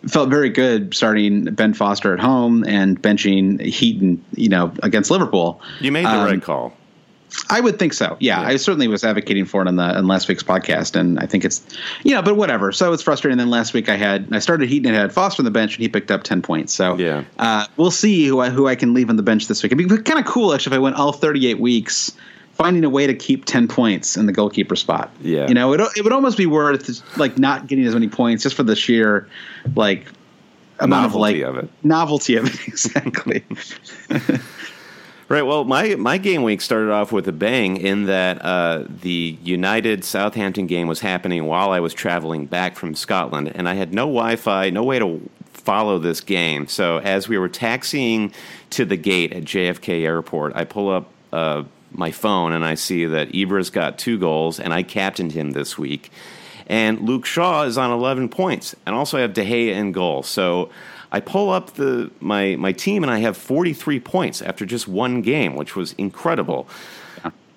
felt 0.07 0.29
very 0.29 0.49
good 0.49 0.93
starting 0.95 1.45
Ben 1.45 1.73
Foster 1.75 2.11
at 2.13 2.19
home 2.19 2.63
and 2.67 2.99
benching 2.99 3.61
Heaton, 3.61 4.23
you 4.35 4.49
know, 4.49 4.73
against 4.81 5.11
Liverpool. 5.11 5.61
You 5.79 5.91
made 5.91 6.05
the 6.05 6.09
Um, 6.09 6.25
right 6.25 6.41
call. 6.41 6.73
I 7.49 7.61
would 7.61 7.77
think 7.79 7.93
so. 7.93 8.17
Yeah, 8.19 8.41
Yeah. 8.41 8.47
I 8.47 8.55
certainly 8.57 8.87
was 8.89 9.03
advocating 9.05 9.45
for 9.45 9.61
it 9.61 9.67
on 9.67 9.75
the 9.77 9.83
on 9.83 10.07
last 10.07 10.27
week's 10.27 10.43
podcast, 10.43 10.95
and 10.99 11.17
I 11.19 11.27
think 11.27 11.45
it's, 11.45 11.61
you 12.03 12.13
know, 12.15 12.21
but 12.23 12.35
whatever. 12.35 12.71
So 12.73 12.91
it's 12.91 13.03
frustrating. 13.03 13.37
Then 13.37 13.49
last 13.51 13.73
week 13.75 13.89
I 13.89 13.95
had 13.95 14.27
I 14.31 14.39
started 14.39 14.67
Heaton 14.69 14.87
and 14.87 14.95
had 14.97 15.13
Foster 15.13 15.41
on 15.41 15.45
the 15.45 15.51
bench, 15.51 15.75
and 15.75 15.83
he 15.83 15.87
picked 15.87 16.09
up 16.11 16.23
ten 16.23 16.41
points. 16.41 16.73
So 16.73 16.97
Yeah. 16.97 17.23
uh, 17.37 17.67
we'll 17.77 17.91
see 17.91 18.25
who 18.25 18.39
I 18.39 18.49
who 18.49 18.67
I 18.67 18.75
can 18.75 18.93
leave 18.95 19.09
on 19.09 19.15
the 19.17 19.23
bench 19.23 19.47
this 19.47 19.61
week. 19.63 19.71
It'd 19.71 19.87
be 19.87 19.97
kind 19.99 20.19
of 20.19 20.25
cool 20.25 20.53
actually 20.53 20.73
if 20.73 20.79
I 20.79 20.79
went 20.79 20.95
all 20.95 21.11
thirty 21.13 21.45
eight 21.47 21.59
weeks. 21.59 22.11
Finding 22.61 22.83
a 22.83 22.89
way 22.89 23.07
to 23.07 23.13
keep 23.15 23.45
ten 23.45 23.67
points 23.67 24.15
in 24.17 24.27
the 24.27 24.31
goalkeeper 24.31 24.75
spot, 24.75 25.09
Yeah. 25.21 25.47
you 25.47 25.53
know, 25.55 25.73
it 25.73 25.81
it 25.97 26.03
would 26.03 26.13
almost 26.13 26.37
be 26.37 26.45
worth 26.45 27.01
like 27.17 27.37
not 27.39 27.65
getting 27.67 27.85
as 27.85 27.93
many 27.95 28.07
points 28.07 28.43
just 28.43 28.55
for 28.55 28.63
the 28.63 28.75
sheer 28.75 29.27
like 29.75 30.05
amount 30.79 31.05
of 31.07 31.15
like 31.15 31.37
Novelty 31.37 31.59
of 31.59 31.63
it. 31.63 31.69
novelty 31.83 32.35
of 32.35 32.45
it 32.45 32.67
exactly. 32.67 33.43
Right. 35.29 35.43
Well, 35.43 35.63
my 35.63 35.95
my 35.95 36.17
game 36.17 36.43
week 36.43 36.59
started 36.59 36.91
off 36.91 37.13
with 37.13 37.25
a 37.25 37.31
bang 37.31 37.77
in 37.77 38.05
that 38.07 38.43
uh, 38.43 38.83
the 39.01 39.37
United 39.41 40.03
Southampton 40.03 40.67
game 40.67 40.87
was 40.89 40.99
happening 40.99 41.45
while 41.45 41.71
I 41.71 41.79
was 41.79 41.93
traveling 41.93 42.47
back 42.47 42.75
from 42.75 42.93
Scotland, 42.95 43.49
and 43.55 43.69
I 43.69 43.75
had 43.75 43.93
no 43.93 44.01
Wi-Fi, 44.07 44.71
no 44.71 44.83
way 44.83 44.99
to 44.99 45.21
follow 45.53 45.99
this 45.99 46.19
game. 46.19 46.67
So 46.67 46.97
as 46.97 47.29
we 47.29 47.37
were 47.37 47.47
taxiing 47.47 48.33
to 48.71 48.83
the 48.83 48.97
gate 48.97 49.31
at 49.31 49.43
JFK 49.45 50.01
Airport, 50.03 50.53
I 50.53 50.65
pull 50.65 50.89
up 50.89 51.09
uh, 51.31 51.63
my 51.91 52.11
phone 52.11 52.53
and 52.53 52.63
I 52.63 52.75
see 52.75 53.05
that 53.05 53.35
Ibra's 53.35 53.69
got 53.69 53.97
two 53.97 54.17
goals, 54.17 54.59
and 54.59 54.73
I 54.73 54.83
captained 54.83 55.33
him 55.33 55.51
this 55.51 55.77
week. 55.77 56.11
And 56.67 57.01
Luke 57.01 57.25
Shaw 57.25 57.63
is 57.63 57.77
on 57.77 57.91
11 57.91 58.29
points, 58.29 58.75
and 58.85 58.95
also 58.95 59.17
I 59.17 59.21
have 59.21 59.33
De 59.33 59.43
Gea 59.43 59.73
in 59.75 59.91
goal. 59.91 60.23
So 60.23 60.69
I 61.11 61.19
pull 61.19 61.49
up 61.49 61.71
the 61.73 62.09
my 62.19 62.55
my 62.55 62.71
team, 62.71 63.03
and 63.03 63.11
I 63.11 63.19
have 63.19 63.35
43 63.35 63.99
points 63.99 64.41
after 64.41 64.65
just 64.65 64.87
one 64.87 65.21
game, 65.21 65.55
which 65.55 65.75
was 65.75 65.93
incredible. 65.93 66.67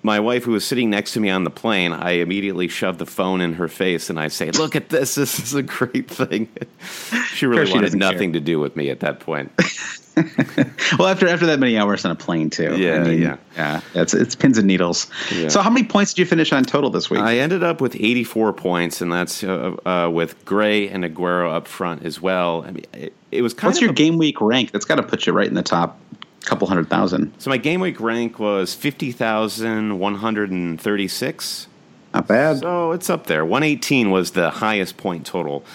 My 0.03 0.19
wife, 0.19 0.43
who 0.43 0.51
was 0.51 0.63
sitting 0.63 0.91
next 0.91 1.13
to 1.13 1.19
me 1.19 1.31
on 1.31 1.45
the 1.45 1.49
plane, 1.49 1.91
I 1.91 2.11
immediately 2.11 2.67
shoved 2.67 2.99
the 2.99 3.07
phone 3.07 3.41
in 3.41 3.53
her 3.53 3.67
face, 3.67 4.09
and 4.09 4.19
I 4.19 4.27
say, 4.27 4.51
"Look 4.51 4.75
at 4.75 4.89
this! 4.89 5.15
This 5.15 5.39
is 5.39 5.55
a 5.55 5.63
great 5.63 6.11
thing." 6.11 6.47
she 7.33 7.47
really 7.47 7.65
she 7.65 7.71
wanted 7.71 7.85
doesn't 7.87 7.99
care. 8.01 8.11
nothing 8.11 8.33
to 8.33 8.39
do 8.39 8.59
with 8.59 8.75
me 8.75 8.89
at 8.89 8.99
that 8.99 9.19
point. 9.21 9.51
well, 10.97 11.07
after 11.07 11.27
after 11.27 11.45
that 11.47 11.59
many 11.59 11.77
hours 11.77 12.05
on 12.05 12.11
a 12.11 12.15
plane 12.15 12.49
too. 12.49 12.77
Yeah, 12.77 13.07
yeah. 13.07 13.37
yeah. 13.55 13.81
It's 13.93 14.13
it's 14.13 14.35
pins 14.35 14.57
and 14.57 14.67
needles. 14.67 15.07
Yeah. 15.33 15.49
So, 15.49 15.61
how 15.61 15.69
many 15.69 15.85
points 15.85 16.13
did 16.13 16.21
you 16.21 16.25
finish 16.25 16.53
on 16.53 16.63
total 16.63 16.89
this 16.89 17.09
week? 17.09 17.21
I 17.21 17.39
ended 17.39 17.63
up 17.63 17.81
with 17.81 17.95
84 17.95 18.53
points, 18.53 19.01
and 19.01 19.11
that's 19.11 19.43
uh, 19.43 19.75
uh, 19.85 20.09
with 20.09 20.43
Gray 20.45 20.87
and 20.87 21.03
Aguero 21.03 21.53
up 21.53 21.67
front 21.67 22.03
as 22.03 22.21
well. 22.21 22.63
I 22.65 22.71
mean, 22.71 22.85
it, 22.93 23.13
it 23.31 23.41
was 23.41 23.53
kind 23.53 23.65
of 23.65 23.67
What's 23.69 23.77
of 23.79 23.83
your 23.83 23.91
a- 23.91 23.95
game 23.95 24.17
week 24.17 24.39
rank? 24.39 24.71
That's 24.71 24.85
got 24.85 24.95
to 24.95 25.03
put 25.03 25.25
you 25.25 25.33
right 25.33 25.47
in 25.47 25.53
the 25.55 25.63
top 25.63 25.99
couple 26.45 26.67
hundred 26.67 26.89
thousand. 26.89 27.33
So 27.39 27.49
my 27.49 27.57
game 27.57 27.81
week 27.81 27.99
rank 27.99 28.39
was 28.39 28.73
fifty 28.73 29.11
thousand 29.11 29.99
one 29.99 30.15
hundred 30.15 30.51
and 30.51 30.79
thirty 30.79 31.07
six. 31.07 31.67
Not 32.13 32.27
bad. 32.27 32.59
So 32.59 32.91
it's 32.93 33.09
up 33.09 33.27
there. 33.27 33.43
One 33.43 33.63
eighteen 33.63 34.11
was 34.11 34.31
the 34.31 34.49
highest 34.49 34.95
point 34.95 35.25
total. 35.25 35.65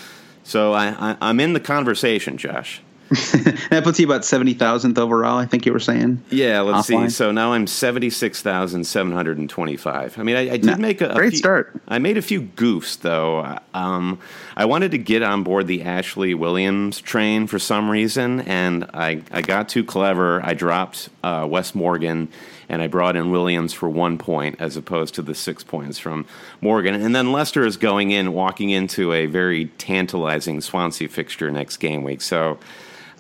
So 0.45 0.73
I, 0.73 0.89
I, 1.11 1.17
I'm 1.21 1.39
in 1.39 1.53
the 1.53 1.61
conversation, 1.61 2.37
Josh. 2.39 2.81
that 3.71 3.81
puts 3.83 3.99
you 3.99 4.07
about 4.07 4.25
seventy 4.25 4.55
thousandth 4.55 4.97
overall. 4.97 5.37
I 5.37 5.45
think 5.45 5.67
you 5.67 5.73
were 5.73 5.81
saying. 5.81 6.23
Yeah, 6.31 6.61
let's 6.61 6.89
Offline. 6.89 7.07
see. 7.07 7.11
So 7.11 7.33
now 7.33 7.53
I'm 7.53 7.67
seventy 7.67 8.09
six 8.09 8.41
thousand 8.41 8.85
seven 8.85 9.13
hundred 9.13 9.39
and 9.39 9.51
twenty 9.51 9.77
five. 9.77 10.17
I 10.19 10.23
mean, 10.23 10.37
I, 10.37 10.41
I 10.53 10.57
did 10.59 10.67
Nah, 10.67 10.77
make 10.77 11.01
a, 11.01 11.11
a 11.11 11.15
great 11.15 11.31
few- 11.31 11.39
start. 11.39 11.81
I 11.89 11.99
made 11.99 12.17
a 12.17 12.23
few 12.23 12.43
goofs 12.43 13.01
though. 13.01 13.59
Um, 13.75 14.21
I 14.57 14.65
wanted 14.65 14.93
to 14.93 14.99
get 14.99 15.23
on 15.23 15.43
board 15.43 15.67
the 15.67 15.83
Ashley 15.83 16.35
Williams 16.35 17.01
train 17.01 17.49
for 17.49 17.59
some 17.59 17.91
reason, 17.91 18.43
and 18.43 18.85
I 18.95 19.23
I 19.33 19.43
got 19.43 19.69
too 19.69 19.83
clever. 19.85 20.41
I 20.45 20.55
dropped 20.55 21.09
uh, 21.25 21.47
Wes 21.51 21.75
Morgan. 21.75 22.29
And 22.69 22.81
I 22.81 22.87
brought 22.87 23.17
in 23.17 23.33
Williams 23.33 23.73
for 23.73 23.89
one 23.89 24.17
point 24.17 24.61
as 24.61 24.77
opposed 24.77 25.17
to 25.17 25.23
the 25.23 25.35
six 25.35 25.65
points 25.65 25.99
from 25.99 26.25
Morgan. 26.61 26.95
And 26.95 27.17
then 27.17 27.33
Leicester 27.33 27.67
is 27.67 27.77
going 27.77 28.13
in, 28.13 28.33
walking 28.33 28.71
into 28.71 29.13
a 29.13 29.27
very 29.27 29.67
tantalizing 29.79 30.61
Swansea 30.61 31.09
fixture 31.09 31.51
next 31.51 31.79
game 31.79 32.05
week. 32.05 32.21
So 32.21 32.61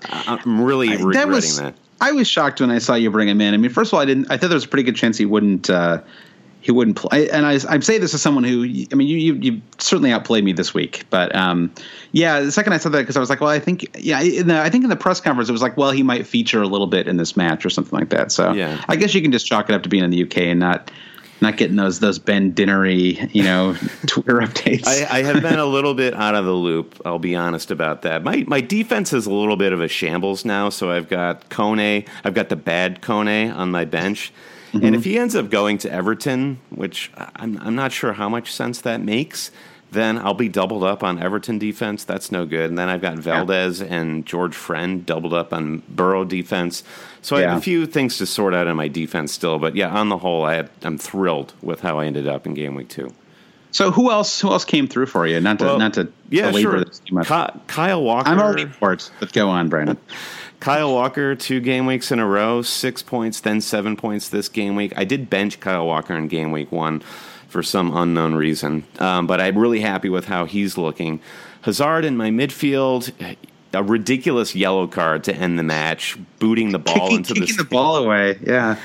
I'm 0.09 0.63
really 0.63 0.89
regretting 0.89 1.13
that 1.13 1.29
was. 1.29 1.59
that. 1.59 1.75
I 2.01 2.13
was 2.13 2.27
shocked 2.27 2.61
when 2.61 2.71
I 2.71 2.79
saw 2.79 2.95
you 2.95 3.11
bring 3.11 3.29
him 3.29 3.41
in. 3.41 3.53
I 3.53 3.59
mean, 3.59 3.71
first 3.71 3.91
of 3.91 3.95
all, 3.95 4.01
I 4.01 4.07
didn't. 4.07 4.31
I 4.31 4.37
thought 4.37 4.49
there 4.49 4.57
was 4.57 4.65
a 4.65 4.69
pretty 4.69 4.85
good 4.85 4.97
chance 4.97 5.19
he 5.19 5.27
wouldn't. 5.27 5.69
Uh, 5.69 6.01
he 6.63 6.73
wouldn't 6.73 6.97
play. 6.97 7.31
And 7.31 7.47
I, 7.47 7.53
I 7.53 7.81
say 7.81 7.99
this 7.99 8.15
as 8.15 8.23
someone 8.23 8.45
who. 8.45 8.63
I 8.63 8.95
mean, 8.95 9.09
you 9.09 9.17
you, 9.17 9.35
you 9.35 9.63
certainly 9.79 10.13
outplayed 10.13 10.45
me 10.45 10.53
this 10.53 10.73
week. 10.73 11.05
But 11.11 11.35
um, 11.35 11.73
yeah, 12.13 12.41
the 12.41 12.53
second 12.53 12.73
I 12.73 12.79
said 12.79 12.93
that 12.93 13.01
because 13.01 13.17
I 13.17 13.21
was 13.21 13.31
like, 13.31 13.41
well, 13.41 13.51
I 13.51 13.59
think 13.59 13.87
yeah, 13.99 14.21
in 14.21 14.49
the, 14.49 14.61
I 14.61 14.71
think 14.71 14.85
in 14.85 14.91
the 14.91 14.97
press 14.97 15.21
conference 15.21 15.49
it 15.49 15.53
was 15.53 15.63
like, 15.63 15.77
well, 15.77 15.91
he 15.91 16.03
might 16.03 16.27
feature 16.27 16.63
a 16.63 16.67
little 16.67 16.87
bit 16.87 17.07
in 17.07 17.17
this 17.17 17.37
match 17.37 17.65
or 17.67 17.71
something 17.71 17.99
like 17.99 18.11
that. 18.11 18.33
So 18.33 18.53
Yeah. 18.53 18.83
I 18.89 18.97
guess 18.97 19.15
you 19.15 19.23
can 19.23 19.33
just 19.33 19.47
chalk 19.47 19.69
it 19.69 19.75
up 19.75 19.83
to 19.83 19.89
being 19.89 20.05
in 20.05 20.11
the 20.11 20.23
UK 20.23 20.39
and 20.39 20.61
not. 20.61 20.91
Not 21.41 21.57
getting 21.57 21.77
those 21.77 22.01
those 22.01 22.19
Ben 22.19 22.53
Dinnery, 22.53 23.35
you 23.35 23.43
know, 23.43 23.75
Twitter 24.07 24.41
updates. 24.41 24.87
I, 24.87 25.19
I 25.19 25.23
have 25.23 25.43
been 25.43 25.59
a 25.59 25.65
little 25.65 25.95
bit 25.95 26.15
out 26.15 26.35
of 26.35 26.45
the 26.45 26.53
loop. 26.53 27.01
I'll 27.05 27.19
be 27.19 27.35
honest 27.35 27.71
about 27.71 28.03
that. 28.03 28.23
My 28.23 28.45
my 28.47 28.61
defense 28.61 29.13
is 29.13 29.27
a 29.27 29.33
little 29.33 29.57
bit 29.57 29.73
of 29.73 29.81
a 29.81 29.89
shambles 29.89 30.45
now. 30.45 30.69
So 30.69 30.91
I've 30.91 31.09
got 31.09 31.49
Kone, 31.49 32.07
I've 32.25 32.35
got 32.35 32.49
the 32.49 32.57
bad 32.57 33.01
Kone 33.01 33.55
on 33.55 33.71
my 33.71 33.85
bench, 33.85 34.33
and 34.73 34.83
mm-hmm. 34.83 34.95
if 34.95 35.05
he 35.05 35.19
ends 35.19 35.35
up 35.35 35.51
going 35.51 35.79
to 35.79 35.93
Everton, 35.93 36.61
which 36.71 37.11
I'm 37.17 37.59
I'm 37.59 37.75
not 37.75 37.93
sure 37.93 38.13
how 38.13 38.29
much 38.29 38.53
sense 38.53 38.83
that 38.83 39.01
makes, 39.01 39.51
then 39.93 40.19
I'll 40.19 40.35
be 40.35 40.49
doubled 40.49 40.85
up 40.85 41.03
on 41.03 41.21
Everton 41.21 41.59
defense. 41.59 42.05
That's 42.05 42.31
no 42.31 42.47
good. 42.47 42.71
And 42.71 42.79
then 42.79 42.89
I've 42.89 43.01
got 43.01 43.17
Valdés 43.17 43.85
and 43.89 44.25
George 44.25 44.55
Friend 44.55 45.05
doubled 45.05 45.35
up 45.35 45.53
on 45.53 45.83
Boro 45.89 46.25
defense. 46.25 46.85
So 47.23 47.37
I 47.37 47.41
have 47.43 47.59
a 47.59 47.61
few 47.61 47.87
things 47.87 48.19
to 48.19 48.27
sort 48.27 48.55
out 48.55 48.67
in 48.67 48.77
my 48.77 48.89
defense 48.89 49.33
still. 49.33 49.59
But 49.59 49.77
yeah, 49.77 49.89
on 49.89 50.09
the 50.09 50.19
whole, 50.19 50.45
I 50.45 50.55
had, 50.55 50.71
I'm 50.83 50.97
thrilled 50.97 51.53
with 51.61 51.81
how 51.81 51.99
I 51.99 52.07
ended 52.07 52.29
up 52.29 52.47
in 52.47 52.55
game 52.55 52.75
week 52.75 52.89
two. 52.89 53.13
so 53.73 53.91
who 53.91 54.11
else? 54.11 54.41
Who 54.41 54.51
else 54.51 54.65
came 54.65 54.87
through 54.87 55.07
for 55.07 55.27
you? 55.27 55.41
Not 55.41 55.59
to 55.59 55.65
Well, 55.65 55.79
not 55.79 55.95
to 55.95 56.13
Yeah, 56.29 56.53
sure. 56.53 56.85
this 56.85 57.01
too 57.01 57.15
much. 57.15 57.27
Kyle 57.67 58.03
Walker. 58.03 58.29
I'm 58.29 58.39
already 58.39 58.67
for 58.67 58.93
it, 58.93 59.11
but 59.19 59.33
go 59.33 59.49
on, 59.49 59.69
Brandon. 59.69 59.99
Kyle 60.61 60.93
Walker, 60.93 61.35
two 61.35 61.61
game 61.61 61.87
weeks 61.87 62.13
in 62.13 62.19
a 62.19 62.27
row, 62.27 62.61
six 62.61 63.03
points, 63.03 63.41
then 63.41 63.63
seven 63.63 63.97
points 63.97 64.29
this 64.29 64.49
game 64.51 64.77
week. 64.77 64.93
I 64.95 65.05
did 65.05 65.31
bench 65.31 65.59
Kyle 65.59 65.87
Walker 65.87 66.15
in 66.15 66.29
game 66.29 66.53
week 66.53 66.71
one 66.71 67.03
for 67.51 67.63
some 67.63 67.97
unknown 67.97 68.35
reason, 68.35 68.85
um, 68.99 69.27
but 69.27 69.41
I'm 69.41 69.59
really 69.59 69.81
happy 69.81 70.09
with 70.09 70.27
how 70.27 70.45
he's 70.47 70.79
looking. 70.79 71.21
Hazard 71.63 72.05
in 72.05 72.17
my 72.17 72.31
midfield, 72.31 73.13
a 73.73 73.83
ridiculous 73.83 74.55
yellow 74.55 74.87
card 74.87 75.25
to 75.25 75.35
end 75.35 75.59
the 75.59 75.63
match, 75.63 76.17
booting 76.39 76.71
the 76.73 76.79
ball 76.79 76.95
kicking, 76.95 77.17
into 77.19 77.35
the 77.35 77.41
kicking 77.41 77.57
the 77.57 77.65
ball 77.65 77.97
away. 77.97 78.39
Yeah. 78.43 78.77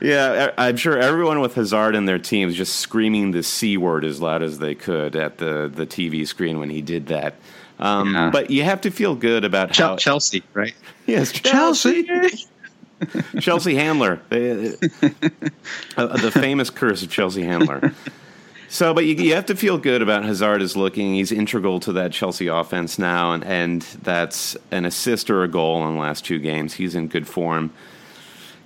yeah, 0.00 0.52
I'm 0.56 0.76
sure 0.76 0.98
everyone 0.98 1.40
with 1.40 1.54
Hazard 1.54 1.94
in 1.94 2.06
their 2.06 2.18
team 2.18 2.48
is 2.48 2.54
just 2.56 2.76
screaming 2.76 3.32
the 3.32 3.42
c 3.42 3.76
word 3.76 4.04
as 4.04 4.20
loud 4.20 4.42
as 4.42 4.58
they 4.58 4.74
could 4.74 5.14
at 5.16 5.38
the 5.38 5.70
the 5.72 5.86
TV 5.86 6.26
screen 6.26 6.58
when 6.58 6.70
he 6.70 6.80
did 6.82 7.08
that. 7.08 7.34
Um, 7.78 8.14
Yeah. 8.14 8.30
But 8.30 8.50
you 8.50 8.62
have 8.62 8.80
to 8.82 8.90
feel 8.90 9.14
good 9.14 9.44
about 9.44 9.76
how 9.76 9.96
Chelsea, 9.96 10.42
right? 10.54 10.74
yes, 11.06 11.32
Chelsea 11.32 12.08
Chelsea 13.40 13.74
Handler, 13.74 14.20
uh, 14.30 16.16
the 16.16 16.30
famous 16.32 16.70
curse 16.70 17.02
of 17.02 17.10
Chelsea 17.10 17.42
Handler. 17.42 17.92
So, 18.72 18.94
but 18.94 19.04
you, 19.04 19.14
you 19.16 19.34
have 19.34 19.44
to 19.46 19.54
feel 19.54 19.76
good 19.76 20.00
about 20.00 20.24
Hazard 20.24 20.62
is 20.62 20.78
looking. 20.78 21.12
He's 21.12 21.30
integral 21.30 21.78
to 21.80 21.92
that 21.92 22.10
Chelsea 22.10 22.46
offense 22.46 22.98
now, 22.98 23.32
and, 23.32 23.44
and 23.44 23.82
that's 24.02 24.56
an 24.70 24.86
assist 24.86 25.28
or 25.28 25.42
a 25.42 25.48
goal 25.48 25.86
in 25.86 25.94
the 25.94 26.00
last 26.00 26.24
two 26.24 26.38
games. 26.38 26.72
He's 26.72 26.94
in 26.94 27.08
good 27.08 27.28
form. 27.28 27.70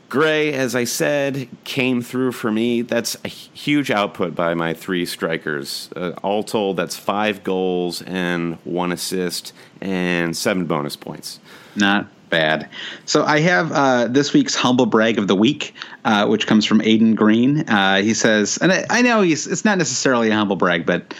Gray, 0.08 0.52
as 0.52 0.76
I 0.76 0.84
said, 0.84 1.48
came 1.64 2.02
through 2.02 2.32
for 2.32 2.52
me. 2.52 2.82
That's 2.82 3.16
a 3.24 3.28
huge 3.28 3.90
output 3.90 4.36
by 4.36 4.54
my 4.54 4.74
three 4.74 5.06
strikers. 5.06 5.90
Uh, 5.96 6.12
all 6.22 6.44
told, 6.44 6.76
that's 6.76 6.96
five 6.96 7.42
goals 7.42 8.00
and 8.02 8.58
one 8.62 8.92
assist 8.92 9.52
and 9.80 10.36
seven 10.36 10.66
bonus 10.66 10.94
points. 10.94 11.40
Not 11.74 12.06
bad. 12.30 12.68
So 13.04 13.24
I 13.24 13.40
have 13.40 13.72
uh, 13.72 14.08
this 14.08 14.32
week's 14.32 14.54
humble 14.54 14.86
brag 14.86 15.18
of 15.18 15.28
the 15.28 15.36
week, 15.36 15.74
uh, 16.04 16.26
which 16.26 16.46
comes 16.46 16.64
from 16.64 16.80
Aiden 16.80 17.14
Green. 17.14 17.68
Uh, 17.68 18.02
he 18.02 18.14
says, 18.14 18.58
and 18.58 18.72
I, 18.72 18.84
I 18.90 19.02
know 19.02 19.22
he's 19.22 19.46
it's 19.46 19.64
not 19.64 19.78
necessarily 19.78 20.30
a 20.30 20.34
humble 20.34 20.56
brag, 20.56 20.86
but 20.86 21.14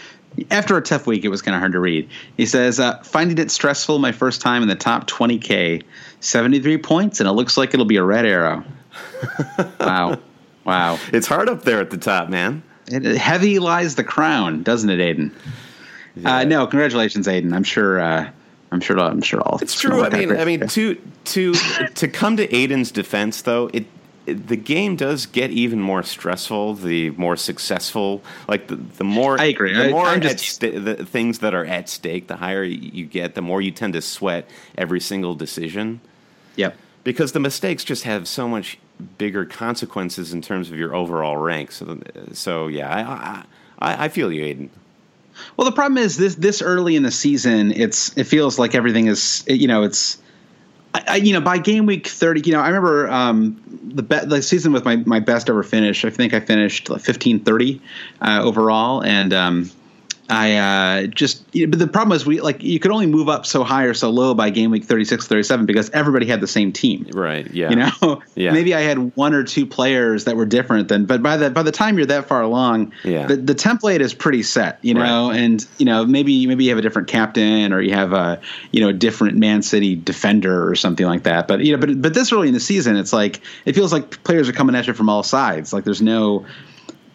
after 0.51 0.77
a 0.77 0.83
tough 0.83 1.07
week, 1.07 1.25
it 1.25 1.29
was 1.29 1.42
kind 1.42 1.55
of 1.55 1.61
hard 1.61 1.73
to 1.73 1.81
read. 1.81 2.09
He 2.37 2.47
says, 2.47 2.79
uh, 2.79 2.99
finding 3.03 3.38
it 3.38 3.51
stressful 3.51 3.99
my 3.99 4.12
first 4.12 4.40
time 4.40 4.62
in 4.62 4.69
the 4.69 4.77
top 4.77 5.09
20K, 5.09 5.83
73 6.21 6.79
points, 6.79 7.21
and 7.21 7.29
it 7.29 7.33
looks 7.33 7.57
like 7.57 7.73
it'll 7.73 7.87
be 7.87 7.97
a 7.97 8.05
red 8.05 8.27
arrow. 8.27 8.64
wow. 9.81 10.19
Wow. 10.64 10.99
It's 11.12 11.27
hard 11.27 11.49
up 11.49 11.62
there 11.62 11.81
at 11.81 11.90
the 11.90 11.97
top, 11.97 12.29
man. 12.29 12.62
It, 12.88 13.05
heavy 13.16 13.59
lies 13.59 13.95
the 13.95 14.05
crown, 14.05 14.62
doesn't 14.62 14.90
it, 14.90 14.99
Aiden? 14.99 15.33
Uh, 16.25 16.45
no, 16.45 16.66
congratulations, 16.66 17.27
Aiden. 17.27 17.53
I'm 17.53 17.64
sure. 17.64 18.33
I'm 18.73 18.81
sure. 18.81 18.99
I'm 18.99 19.23
sure 19.23 19.41
all. 19.41 19.59
It's 19.63 19.79
true. 19.81 20.03
I 20.05 20.09
mean, 20.11 20.37
I 20.37 20.45
mean, 20.45 20.67
to 20.69 21.01
to 21.25 21.53
to 21.55 22.09
come 22.09 22.37
to 22.39 22.47
Aiden's 22.49 22.91
defense, 22.91 23.43
though, 23.43 23.71
it, 23.73 23.87
it 24.27 24.49
the 24.49 24.57
game 24.57 24.97
does 24.97 25.27
get 25.27 25.51
even 25.53 25.81
more 25.81 26.03
stressful. 26.03 26.75
The 26.75 27.11
more 27.11 27.37
successful, 27.37 28.23
like 28.49 28.67
the, 28.67 28.77
the 28.77 29.05
more 29.05 29.41
I 29.41 29.45
agree. 29.45 29.73
The 29.73 29.87
I- 29.87 29.91
more 29.91 30.07
I'm 30.07 30.17
at 30.23 30.39
just- 30.39 30.57
sta- 30.57 30.79
the 30.79 30.97
things 31.07 31.39
that 31.39 31.55
are 31.55 31.65
at 31.65 31.89
stake, 31.89 32.27
the 32.27 32.37
higher 32.37 32.65
you 32.65 33.07
get, 33.07 33.35
the 33.37 33.43
more 33.43 33.63
you 33.63 33.71
tend 33.71 33.93
to 33.95 34.03
sweat 34.03 34.49
every 34.77 35.01
single 35.01 35.35
decision 35.37 36.01
Yep. 36.57 36.77
because 37.05 37.33
the 37.33 37.41
mistakes 37.41 37.85
just 37.85 38.03
have 38.03 38.27
so 38.27 38.49
much 38.49 38.79
bigger 39.19 39.45
consequences 39.45 40.33
in 40.33 40.43
terms 40.43 40.71
of 40.71 40.77
your 40.77 40.95
overall 40.95 41.37
rank. 41.37 41.71
So, 41.71 42.01
so 42.33 42.67
yeah, 42.67 43.45
I 43.79 43.87
I, 43.93 44.05
I 44.07 44.09
feel 44.09 44.33
you, 44.33 44.43
Aiden. 44.43 44.69
Well, 45.57 45.64
the 45.64 45.75
problem 45.75 45.99
is 45.99 46.16
this 46.16 46.35
this 46.37 46.62
early 46.62 46.96
in 46.96 47.03
the 47.03 47.11
season, 47.11 47.72
it's 47.72 48.16
it 48.16 48.25
feels 48.25 48.59
like 48.59 48.75
everything 48.75 49.07
is 49.07 49.44
you 49.46 49.68
know 49.68 49.83
it's. 49.83 50.18
I, 50.94 51.16
you 51.16 51.35
know, 51.35 51.42
by 51.42 51.59
game 51.59 51.85
week 51.85 52.07
thirty, 52.07 52.40
you 52.46 52.53
know, 52.53 52.61
I 52.61 52.68
remember 52.68 53.11
um, 53.11 53.62
the 53.83 54.03
be- 54.03 54.25
the 54.25 54.40
season 54.40 54.72
with 54.72 54.87
my, 54.87 54.96
my 54.96 55.20
best 55.20 55.51
ever 55.51 55.62
finish. 55.62 56.07
I 56.07 56.11
think 56.11 56.33
I 56.33 56.40
finished 56.40 56.88
fifteen 57.01 57.38
thirty 57.38 57.83
uh, 58.22 58.40
overall, 58.42 59.05
and 59.05 59.35
um, 59.35 59.70
I 60.29 60.57
uh, 60.57 61.07
just. 61.07 61.45
You 61.53 61.67
know, 61.67 61.71
but 61.71 61.79
the 61.79 61.87
problem 61.87 62.15
is 62.17 62.27
we 62.27 62.41
like 62.41 62.62
you 62.62 62.79
could 62.81 62.91
only 62.91 63.07
move 63.07 63.29
up 63.29 63.47
so 63.47 63.65
high 63.65 63.85
or 63.85 63.95
so 63.95 64.11
low 64.11 64.35
by 64.35 64.51
game 64.51 64.71
week 64.71 64.85
36, 64.85 65.27
37 65.27 65.67
because 65.67 65.89
everybody 65.91 66.27
had 66.27 66.41
the 66.41 66.47
same 66.47 66.73
team. 66.73 67.07
Right? 67.12 67.49
Yeah. 67.53 67.71
You 67.71 67.77
know, 67.77 68.23
Yeah. 68.35 68.53
maybe 68.53 68.75
I 68.75 68.81
had 68.81 69.15
one 69.17 69.35
or 69.35 69.45
two 69.45 69.67
players 69.67 70.25
that 70.25 70.37
were 70.37 70.47
different 70.47 70.89
than, 70.89 71.07
but 71.07 71.23
by 71.23 71.37
the 71.37 71.51
by 71.51 71.62
the 71.62 71.73
time 71.73 71.97
you're 71.97 72.07
that 72.07 72.27
far 72.27 72.43
along, 72.43 72.93
Yeah. 73.05 73.27
the, 73.27 73.37
the 73.37 73.55
template 73.55 74.01
is 74.01 74.15
pretty 74.15 74.43
set. 74.43 74.79
You 74.83 74.95
know, 74.95 75.31
Right. 75.31 75.39
and 75.41 75.67
you 75.79 75.87
know 75.87 76.05
maybe 76.05 76.47
maybe 76.47 76.65
you 76.65 76.71
have 76.71 76.79
a 76.79 76.83
different 76.83 77.09
captain 77.09 77.73
or 77.73 77.81
you 77.81 77.95
have 77.95 78.12
a 78.12 78.41
you 78.73 78.81
know 78.81 78.89
a 78.89 78.93
different 78.93 79.37
Man 79.39 79.62
City 79.62 79.95
defender 79.95 80.69
or 80.69 80.75
something 80.75 81.07
like 81.07 81.23
that. 81.23 81.47
But 81.49 81.61
you 81.61 81.73
know, 81.73 81.79
but 81.79 82.03
but 82.03 82.15
this 82.15 82.33
early 82.33 82.49
in 82.49 82.55
the 82.55 82.61
season, 82.61 82.97
it's 82.97 83.12
like 83.12 83.41
it 83.65 83.75
feels 83.75 83.93
like 83.93 84.23
players 84.25 84.49
are 84.49 84.53
coming 84.53 84.75
at 84.75 84.87
you 84.87 84.93
from 84.93 85.09
all 85.09 85.23
sides. 85.23 85.73
Like 85.73 85.85
there's 85.85 86.03
no 86.03 86.45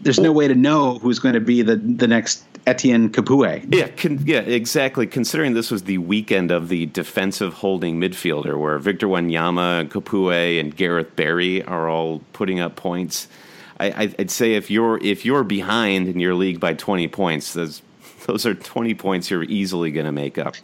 there's 0.01 0.19
no 0.19 0.31
way 0.31 0.47
to 0.47 0.55
know 0.55 0.99
who's 0.99 1.19
going 1.19 1.33
to 1.33 1.39
be 1.39 1.61
the 1.61 1.75
the 1.75 2.07
next 2.07 2.43
Etienne 2.67 3.09
Capoue. 3.09 3.65
Yeah, 3.73 3.87
con- 3.87 4.19
yeah, 4.25 4.39
exactly. 4.39 5.07
Considering 5.07 5.53
this 5.53 5.71
was 5.71 5.83
the 5.83 5.97
weekend 5.97 6.51
of 6.51 6.69
the 6.69 6.85
defensive 6.87 7.53
holding 7.53 7.99
midfielder, 7.99 8.59
where 8.59 8.77
Victor 8.79 9.07
Wanyama, 9.07 9.89
Capoue, 9.89 10.59
and 10.59 10.75
Gareth 10.75 11.15
Barry 11.15 11.63
are 11.63 11.89
all 11.89 12.21
putting 12.33 12.59
up 12.59 12.75
points, 12.75 13.27
I, 13.79 14.13
I'd 14.19 14.31
say 14.31 14.53
if 14.53 14.69
you're 14.69 14.97
if 15.03 15.25
you're 15.25 15.43
behind 15.43 16.07
in 16.07 16.19
your 16.19 16.35
league 16.35 16.59
by 16.59 16.73
twenty 16.73 17.07
points, 17.07 17.53
those 17.53 17.81
those 18.27 18.45
are 18.45 18.53
twenty 18.53 18.93
points 18.93 19.31
you're 19.31 19.43
easily 19.43 19.91
going 19.91 20.05
to 20.05 20.11
make 20.11 20.37
up. 20.37 20.55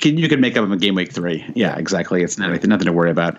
Can, 0.00 0.18
you 0.18 0.28
can 0.28 0.40
make 0.40 0.56
up 0.56 0.68
in 0.68 0.78
game 0.78 0.96
week 0.96 1.12
three. 1.12 1.44
Yeah, 1.54 1.76
exactly. 1.76 2.24
It's 2.24 2.36
not, 2.36 2.50
nothing 2.64 2.86
to 2.86 2.92
worry 2.92 3.10
about. 3.12 3.36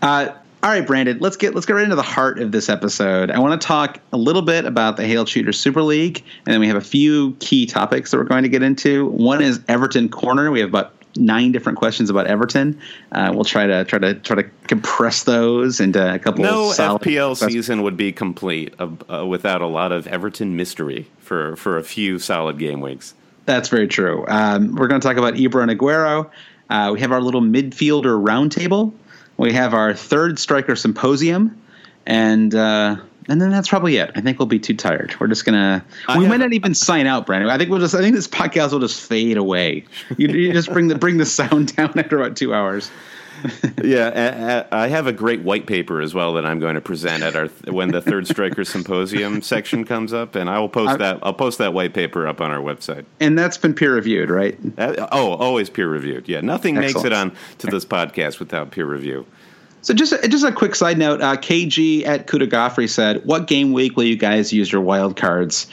Uh, 0.00 0.30
all 0.64 0.70
right, 0.70 0.86
Brandon. 0.86 1.18
Let's 1.18 1.36
get 1.36 1.54
let's 1.54 1.66
get 1.66 1.74
right 1.74 1.84
into 1.84 1.94
the 1.94 2.00
heart 2.02 2.38
of 2.38 2.50
this 2.50 2.70
episode. 2.70 3.30
I 3.30 3.38
want 3.38 3.60
to 3.60 3.66
talk 3.66 4.00
a 4.14 4.16
little 4.16 4.40
bit 4.40 4.64
about 4.64 4.96
the 4.96 5.06
Hail 5.06 5.26
Cheater 5.26 5.52
Super 5.52 5.82
League, 5.82 6.24
and 6.46 6.54
then 6.54 6.58
we 6.58 6.66
have 6.68 6.76
a 6.78 6.80
few 6.80 7.32
key 7.38 7.66
topics 7.66 8.10
that 8.10 8.16
we're 8.16 8.24
going 8.24 8.44
to 8.44 8.48
get 8.48 8.62
into. 8.62 9.06
One 9.10 9.42
is 9.42 9.60
Everton 9.68 10.08
Corner. 10.08 10.50
We 10.50 10.60
have 10.60 10.70
about 10.70 10.94
nine 11.18 11.52
different 11.52 11.76
questions 11.76 12.08
about 12.08 12.28
Everton. 12.28 12.80
Uh, 13.12 13.30
we'll 13.34 13.44
try 13.44 13.66
to 13.66 13.84
try 13.84 13.98
to 13.98 14.14
try 14.14 14.36
to 14.36 14.44
compress 14.66 15.24
those 15.24 15.80
into 15.80 16.14
a 16.14 16.18
couple. 16.18 16.44
No 16.44 16.72
solid 16.72 17.02
FPL 17.02 17.36
questions. 17.36 17.52
season 17.52 17.82
would 17.82 17.98
be 17.98 18.10
complete 18.10 18.72
uh, 18.78 18.88
uh, 19.12 19.26
without 19.26 19.60
a 19.60 19.66
lot 19.66 19.92
of 19.92 20.06
Everton 20.06 20.56
mystery 20.56 21.10
for 21.18 21.56
for 21.56 21.76
a 21.76 21.84
few 21.84 22.18
solid 22.18 22.58
game 22.58 22.80
weeks. 22.80 23.12
That's 23.44 23.68
very 23.68 23.86
true. 23.86 24.24
Um, 24.28 24.76
we're 24.76 24.88
going 24.88 25.02
to 25.02 25.06
talk 25.06 25.18
about 25.18 25.34
Ibra 25.34 25.68
and 25.68 25.78
Aguero. 25.78 26.30
Uh, 26.70 26.90
we 26.94 27.00
have 27.00 27.12
our 27.12 27.20
little 27.20 27.42
midfielder 27.42 28.18
roundtable. 28.18 28.94
We 29.36 29.52
have 29.52 29.74
our 29.74 29.94
third 29.94 30.38
striker 30.38 30.76
symposium, 30.76 31.60
and 32.06 32.54
uh, 32.54 32.96
and 33.28 33.40
then 33.40 33.50
that's 33.50 33.68
probably 33.68 33.96
it. 33.96 34.10
I 34.14 34.20
think 34.20 34.38
we'll 34.38 34.46
be 34.46 34.58
too 34.58 34.74
tired. 34.74 35.14
We're 35.18 35.28
just 35.28 35.44
gonna. 35.44 35.84
I 36.08 36.18
we 36.18 36.28
might 36.28 36.38
not 36.40 36.52
even 36.52 36.74
sign 36.74 37.06
out, 37.06 37.26
Brandon. 37.26 37.50
I 37.50 37.58
think 37.58 37.70
we'll 37.70 37.80
just. 37.80 37.94
I 37.94 38.00
think 38.00 38.14
this 38.14 38.28
podcast 38.28 38.72
will 38.72 38.80
just 38.80 39.00
fade 39.00 39.36
away. 39.36 39.84
You, 40.16 40.28
you 40.28 40.52
just 40.52 40.70
bring 40.72 40.88
the 40.88 40.94
bring 40.94 41.16
the 41.16 41.26
sound 41.26 41.74
down 41.76 41.98
after 41.98 42.20
about 42.20 42.36
two 42.36 42.54
hours. 42.54 42.90
yeah, 43.82 44.66
I, 44.70 44.84
I 44.84 44.88
have 44.88 45.06
a 45.06 45.12
great 45.12 45.42
white 45.42 45.66
paper 45.66 46.00
as 46.00 46.14
well 46.14 46.34
that 46.34 46.46
I'm 46.46 46.58
going 46.58 46.74
to 46.74 46.80
present 46.80 47.22
at 47.22 47.36
our 47.36 47.46
when 47.72 47.90
the 47.90 48.00
third 48.00 48.26
striker 48.26 48.64
symposium 48.64 49.42
section 49.42 49.84
comes 49.84 50.12
up, 50.12 50.34
and 50.34 50.48
I 50.48 50.58
will 50.58 50.68
post 50.68 50.98
that. 50.98 51.18
I'll 51.22 51.34
post 51.34 51.58
that 51.58 51.74
white 51.74 51.94
paper 51.94 52.26
up 52.26 52.40
on 52.40 52.50
our 52.50 52.60
website. 52.60 53.04
And 53.20 53.38
that's 53.38 53.58
been 53.58 53.74
peer 53.74 53.94
reviewed, 53.94 54.30
right? 54.30 54.58
Uh, 54.78 55.08
oh, 55.12 55.32
always 55.34 55.68
peer 55.68 55.88
reviewed. 55.88 56.28
Yeah, 56.28 56.40
nothing 56.40 56.74
makes 56.74 57.04
it 57.04 57.12
on 57.12 57.34
to 57.58 57.66
this 57.66 57.84
podcast 57.84 58.38
without 58.38 58.70
peer 58.70 58.86
review. 58.86 59.26
So 59.82 59.92
just 59.92 60.14
just 60.30 60.44
a 60.44 60.52
quick 60.52 60.74
side 60.74 60.96
note, 60.96 61.20
uh, 61.20 61.36
KG 61.36 62.06
at 62.06 62.26
Kuda 62.26 62.48
Goffrey 62.48 62.88
said, 62.88 63.24
"What 63.26 63.46
game 63.46 63.72
week 63.72 63.96
will 63.96 64.04
you 64.04 64.16
guys 64.16 64.52
use 64.52 64.72
your 64.72 64.80
wild 64.80 65.16
cards?" 65.16 65.66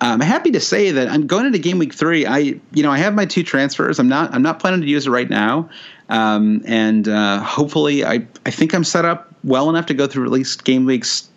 I'm 0.00 0.20
happy 0.20 0.50
to 0.50 0.60
say 0.60 0.90
that 0.90 1.08
I'm 1.08 1.26
going 1.26 1.46
into 1.46 1.58
game 1.58 1.78
week 1.78 1.94
three. 1.94 2.26
I 2.26 2.38
you 2.38 2.82
know 2.82 2.90
I 2.90 2.98
have 2.98 3.14
my 3.14 3.24
two 3.24 3.42
transfers. 3.42 3.98
I'm 3.98 4.08
not 4.08 4.32
I'm 4.34 4.42
not 4.42 4.60
planning 4.60 4.82
to 4.82 4.86
use 4.86 5.06
it 5.06 5.10
right 5.10 5.28
now, 5.28 5.68
um, 6.08 6.62
and 6.66 7.08
uh, 7.08 7.40
hopefully 7.42 8.04
I 8.04 8.26
I 8.44 8.50
think 8.50 8.74
I'm 8.74 8.84
set 8.84 9.04
up 9.04 9.32
well 9.44 9.70
enough 9.70 9.86
to 9.86 9.94
go 9.94 10.06
through 10.06 10.24
at 10.24 10.32
least 10.32 10.64
game 10.64 10.84
weeks 10.84 11.28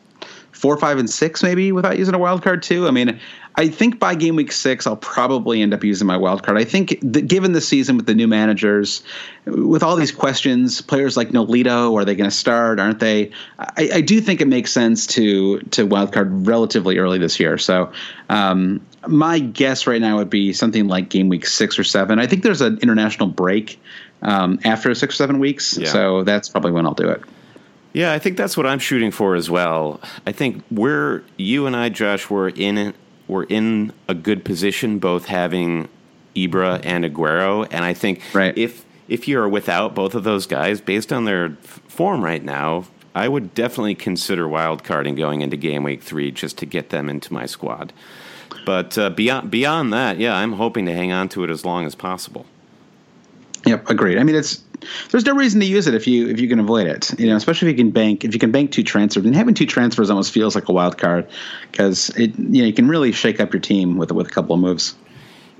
four, 0.60 0.76
five, 0.78 0.98
and 0.98 1.10
six 1.10 1.42
maybe 1.42 1.72
without 1.72 1.98
using 1.98 2.14
a 2.14 2.20
wild 2.20 2.44
card 2.44 2.62
too. 2.62 2.86
I 2.86 2.92
mean, 2.92 3.18
I 3.56 3.70
think 3.70 3.98
by 3.98 4.14
game 4.14 4.36
week 4.36 4.52
six, 4.52 4.86
I'll 4.86 4.98
probably 4.98 5.62
end 5.62 5.74
up 5.74 5.84
using 5.84 6.06
my 6.06 6.18
wild 6.18 6.44
card. 6.44 6.58
I 6.58 6.66
think 6.66 7.00
that 7.02 7.28
given 7.28 7.54
the 7.54 7.62
season 7.62 7.96
with 7.96 8.08
the 8.08 8.14
new 8.14 8.28
managers, 8.28 9.02
with 9.46 9.84
all 9.84 9.96
these 9.96 10.12
questions, 10.12 10.82
players 10.82 11.16
like 11.16 11.30
Nolito, 11.30 11.94
are 11.96 12.04
they 12.04 12.16
going 12.16 12.30
to 12.30 12.36
start? 12.36 12.80
Aren't 12.80 13.00
they? 13.00 13.32
I, 13.60 13.90
I 13.96 14.02
do 14.02 14.20
think 14.20 14.42
it 14.42 14.48
makes 14.48 14.72
sense 14.72 15.08
to 15.08 15.60
to 15.60 15.86
wild 15.86 16.12
card 16.12 16.46
relatively 16.46 16.98
early 16.98 17.18
this 17.18 17.40
year. 17.40 17.58
So. 17.58 17.92
Um, 18.30 18.82
my 19.08 19.40
guess 19.40 19.88
right 19.88 20.02
now 20.02 20.18
would 20.18 20.30
be 20.30 20.52
something 20.52 20.88
like 20.88 21.10
game 21.10 21.30
week 21.30 21.46
six 21.46 21.80
or 21.80 21.86
seven. 21.86 22.20
I 22.20 22.28
think 22.28 22.44
there's 22.44 22.60
an 22.62 22.78
international 22.82 23.30
break 23.30 23.80
um, 24.22 24.60
after 24.66 24.94
six 24.96 25.16
or 25.16 25.18
seven 25.18 25.40
weeks, 25.40 25.78
Yeah. 25.78 25.90
so 25.90 26.24
that's 26.24 26.50
probably 26.50 26.72
when 26.72 26.86
I'll 26.86 26.94
do 26.94 27.10
it. 27.10 27.22
Yeah, 27.94 28.12
I 28.14 28.20
think 28.20 28.38
that's 28.38 28.56
what 28.56 28.66
I'm 28.68 28.80
shooting 28.80 29.12
for 29.12 29.36
as 29.36 29.50
well. 29.50 30.00
I 30.28 30.32
think 30.32 30.64
we're 30.70 31.24
you 31.38 31.66
and 31.66 31.76
I, 31.76 31.90
Josh, 31.90 32.30
we're 32.30 32.50
in 32.50 32.94
we're 33.28 33.44
in 33.44 33.94
a 34.08 34.14
good 34.16 34.44
position, 34.44 35.00
both 35.00 35.26
having 35.26 35.88
Ibra 36.36 36.82
and 36.84 37.04
Aguero, 37.06 37.68
and 37.72 37.84
I 37.86 37.94
think 37.94 38.22
Right. 38.34 38.56
if 38.58 38.86
if 39.08 39.28
you're 39.28 39.50
without 39.50 39.96
both 39.96 40.14
of 40.14 40.24
those 40.24 40.46
guys, 40.46 40.82
based 40.82 41.12
on 41.12 41.26
their 41.26 41.58
form 41.88 42.24
right 42.24 42.44
now, 42.44 42.86
I 43.16 43.28
would 43.28 43.56
definitely 43.56 43.96
consider 43.96 44.48
wild 44.48 44.84
carding 44.84 45.16
going 45.16 45.42
into 45.42 45.58
game 45.58 45.82
week 45.84 46.04
three 46.04 46.30
just 46.32 46.60
to 46.60 46.68
get 46.68 46.90
them 46.92 47.10
into 47.10 47.34
my 47.34 47.48
squad. 47.48 47.92
But 48.68 48.98
uh, 49.00 49.10
beyond 49.10 49.50
beyond 49.50 49.92
that, 49.94 50.20
yeah, 50.20 50.36
I'm 50.36 50.54
hoping 50.54 50.86
to 50.86 50.94
hang 50.94 51.12
on 51.12 51.28
to 51.30 51.44
it 51.44 51.50
as 51.50 51.66
long 51.66 51.86
as 51.88 51.96
possible. 51.96 52.46
Yep, 53.66 53.90
agreed. 53.90 54.18
I 54.18 54.24
mean, 54.24 54.36
it's 54.36 54.64
there's 55.12 55.26
no 55.26 55.36
reason 55.36 55.60
to 55.60 55.66
use 55.66 55.88
it 55.88 55.94
if 55.94 56.08
you 56.08 56.28
if 56.30 56.40
you 56.40 56.48
can 56.48 56.60
avoid 56.60 56.88
it. 56.88 57.20
You 57.20 57.28
know, 57.28 57.36
especially 57.36 57.70
if 57.70 57.78
you 57.78 57.84
can 57.84 57.92
bank 57.92 58.24
if 58.24 58.34
you 58.34 58.40
can 58.40 58.52
bank 58.52 58.72
two 58.72 58.84
transfers. 58.84 59.26
And 59.26 59.36
having 59.36 59.54
two 59.54 59.66
transfers 59.66 60.10
almost 60.10 60.32
feels 60.32 60.56
like 60.56 60.70
a 60.70 60.74
wild 60.74 60.98
card 60.98 61.28
because 61.72 62.10
it 62.12 62.38
you 62.38 62.62
know 62.62 62.68
you 62.68 62.74
can 62.74 62.88
really 62.88 63.12
shake 63.12 63.40
up 63.40 63.54
your 63.54 63.62
team 63.62 63.98
with 63.98 64.12
with 64.12 64.28
a 64.28 64.32
couple 64.32 64.56
of 64.56 64.62
moves. 64.62 64.96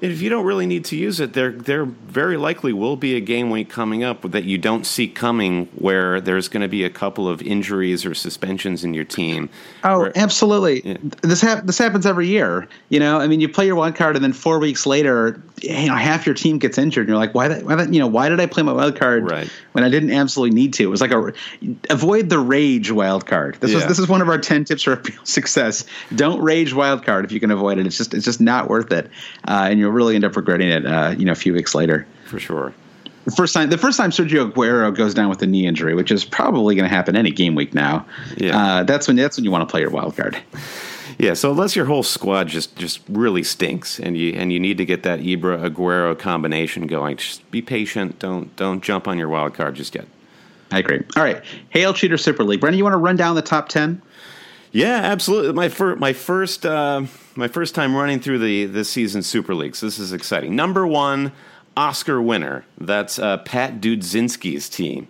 If 0.02 0.22
you 0.22 0.30
don't 0.30 0.46
really 0.46 0.66
need 0.66 0.86
to 0.86 0.96
use 0.96 1.20
it, 1.20 1.34
there 1.34 1.52
there 1.52 1.86
very 1.86 2.38
likely 2.38 2.72
will 2.74 2.96
be 2.96 3.16
a 3.16 3.20
game 3.20 3.50
week 3.50 3.70
coming 3.70 4.04
up 4.04 4.22
that 4.32 4.44
you 4.46 4.58
don't 4.58 4.86
see 4.86 5.08
coming, 5.08 5.66
where 5.76 6.22
there's 6.22 6.48
going 6.48 6.62
to 6.62 6.68
be 6.68 6.84
a 6.84 6.90
couple 6.90 7.28
of 7.28 7.42
injuries 7.42 8.06
or 8.06 8.14
suspensions 8.14 8.84
in 8.84 8.94
your 8.94 9.04
team. 9.04 9.50
Oh, 9.84 10.00
Where- 10.00 10.18
absolutely. 10.18 10.98
This 11.22 11.42
hap- 11.42 11.66
this 11.66 11.78
happens 11.78 12.06
every 12.06 12.28
year. 12.28 12.68
You 12.90 13.00
know, 13.00 13.20
I 13.20 13.28
mean, 13.28 13.42
you 13.42 13.50
play 13.50 13.66
your 13.66 13.76
wild 13.76 13.96
card, 13.96 14.16
and 14.16 14.24
then 14.24 14.34
four 14.34 14.60
weeks 14.60 14.86
later, 14.86 15.42
you 15.62 15.88
know, 15.88 15.96
half 15.96 16.26
your 16.26 16.36
team 16.36 16.58
gets 16.60 16.78
injured, 16.78 17.02
and 17.02 17.10
you're 17.10 17.18
like, 17.18 17.36
why? 17.36 17.48
That, 17.50 17.64
why 17.66 17.76
that? 17.76 17.94
You 17.94 18.00
know, 18.00 18.08
why 18.08 18.30
did 18.30 18.40
I 18.40 18.46
play 18.46 18.64
my 18.64 18.74
wild 18.74 18.98
card 18.98 19.30
Right. 19.30 19.50
when 19.74 19.84
I 19.84 19.90
didn't 19.90 20.12
absolutely 20.12 20.56
need 20.56 20.74
to? 20.76 20.84
It 20.84 20.88
was 20.88 21.02
like 21.02 21.12
a 21.12 21.34
avoid 21.90 22.30
the 22.30 22.40
rage 22.40 22.92
wild 22.92 23.26
card. 23.26 23.58
This 23.60 23.74
is 23.74 23.86
this 23.88 24.00
is 24.00 24.08
one 24.08 24.22
of 24.22 24.30
our 24.30 24.38
ten 24.38 24.64
tips 24.64 24.84
for 24.84 25.02
success. 25.26 25.84
Don't 26.16 26.42
rage 26.42 26.74
wild 26.74 27.06
card 27.06 27.26
if 27.26 27.32
you 27.32 27.40
can 27.40 27.52
avoid 27.52 27.78
it. 27.80 27.86
It's 27.86 27.98
just 27.98 28.14
it's 28.14 28.26
just 28.26 28.40
not 28.40 28.70
worth 28.70 28.92
it, 28.92 29.08
uh, 29.48 29.68
and 29.70 29.80
you'll 29.90 29.96
really 29.96 30.16
end 30.16 30.24
up 30.24 30.36
regretting 30.36 30.70
it. 30.70 30.86
Uh, 30.86 31.16
you 31.18 31.26
know, 31.26 31.32
a 31.32 31.36
few 31.36 31.54
weeks 31.54 31.74
later. 31.74 32.06
for 32.28 32.40
sure. 32.40 32.74
The 33.26 33.32
first 33.32 33.54
time, 33.54 33.70
the 33.70 33.78
first 33.78 33.98
time 33.98 34.12
Sergio 34.12 34.52
Aguero 34.52 34.96
goes 34.96 35.14
down 35.14 35.30
with 35.30 35.42
a 35.42 35.48
knee 35.48 35.68
injury, 35.68 35.94
which 35.94 36.12
is 36.12 36.24
probably 36.26 36.76
going 36.76 36.88
to 36.88 36.96
happen 36.96 37.16
any 37.16 37.32
game 37.32 37.54
week 37.54 37.74
now. 37.74 38.06
Yeah. 38.38 38.58
Uh, 38.58 38.84
that's 38.84 39.08
when 39.08 39.18
that's 39.18 39.38
when 39.38 39.44
you 39.44 39.52
want 39.52 39.68
to 39.68 39.72
play 39.72 39.82
your 39.82 39.90
wild 39.92 40.16
card. 40.16 40.38
Yeah, 41.22 41.34
so 41.34 41.52
unless 41.52 41.76
your 41.76 41.84
whole 41.84 42.04
squad 42.04 42.48
just 42.48 42.78
just 42.78 43.02
really 43.10 43.44
stinks, 43.44 44.00
and 44.00 44.16
you 44.16 44.32
and 44.36 44.54
you 44.54 44.60
need 44.60 44.78
to 44.78 44.86
get 44.86 45.04
that 45.04 45.20
Ibra 45.20 45.70
Aguero 45.70 46.18
combination 46.18 46.88
going, 46.88 47.18
just 47.18 47.52
be 47.52 47.62
patient. 47.62 48.20
Don't 48.20 48.56
don't 48.56 48.82
jump 48.82 49.06
on 49.06 49.18
your 49.18 49.28
wild 49.28 49.54
card 49.54 49.76
just 49.76 49.96
yet. 49.96 50.06
I 50.72 50.80
agree. 50.80 51.04
All 51.18 51.24
right, 51.24 51.44
Hail 51.72 51.94
Cheater 51.94 52.16
Super 52.16 52.46
League. 52.46 52.62
Brandon, 52.62 52.78
you 52.78 52.86
want 52.86 52.94
to 52.94 53.00
run 53.00 53.18
down 53.18 53.36
the 53.36 53.42
top 53.42 53.68
ten? 53.68 54.02
Yeah, 54.72 54.96
absolutely. 54.96 55.52
My 55.52 55.68
first, 55.68 56.00
my 56.00 56.14
first, 56.14 56.66
uh, 56.66 57.02
my 57.40 57.48
first 57.48 57.74
time 57.74 57.96
running 57.96 58.20
through 58.20 58.40
the 58.40 58.66
this 58.66 58.90
season's 58.90 59.26
Super 59.26 59.56
Leagues. 59.56 59.80
This 59.80 59.98
is 59.98 60.12
exciting. 60.14 60.56
Number 60.56 60.86
one, 60.86 61.32
Oscar 61.76 62.22
winner. 62.22 62.66
That's 62.78 63.18
uh, 63.18 63.38
Pat 63.38 63.80
Dudzinski's 63.80 64.68
team. 64.70 65.08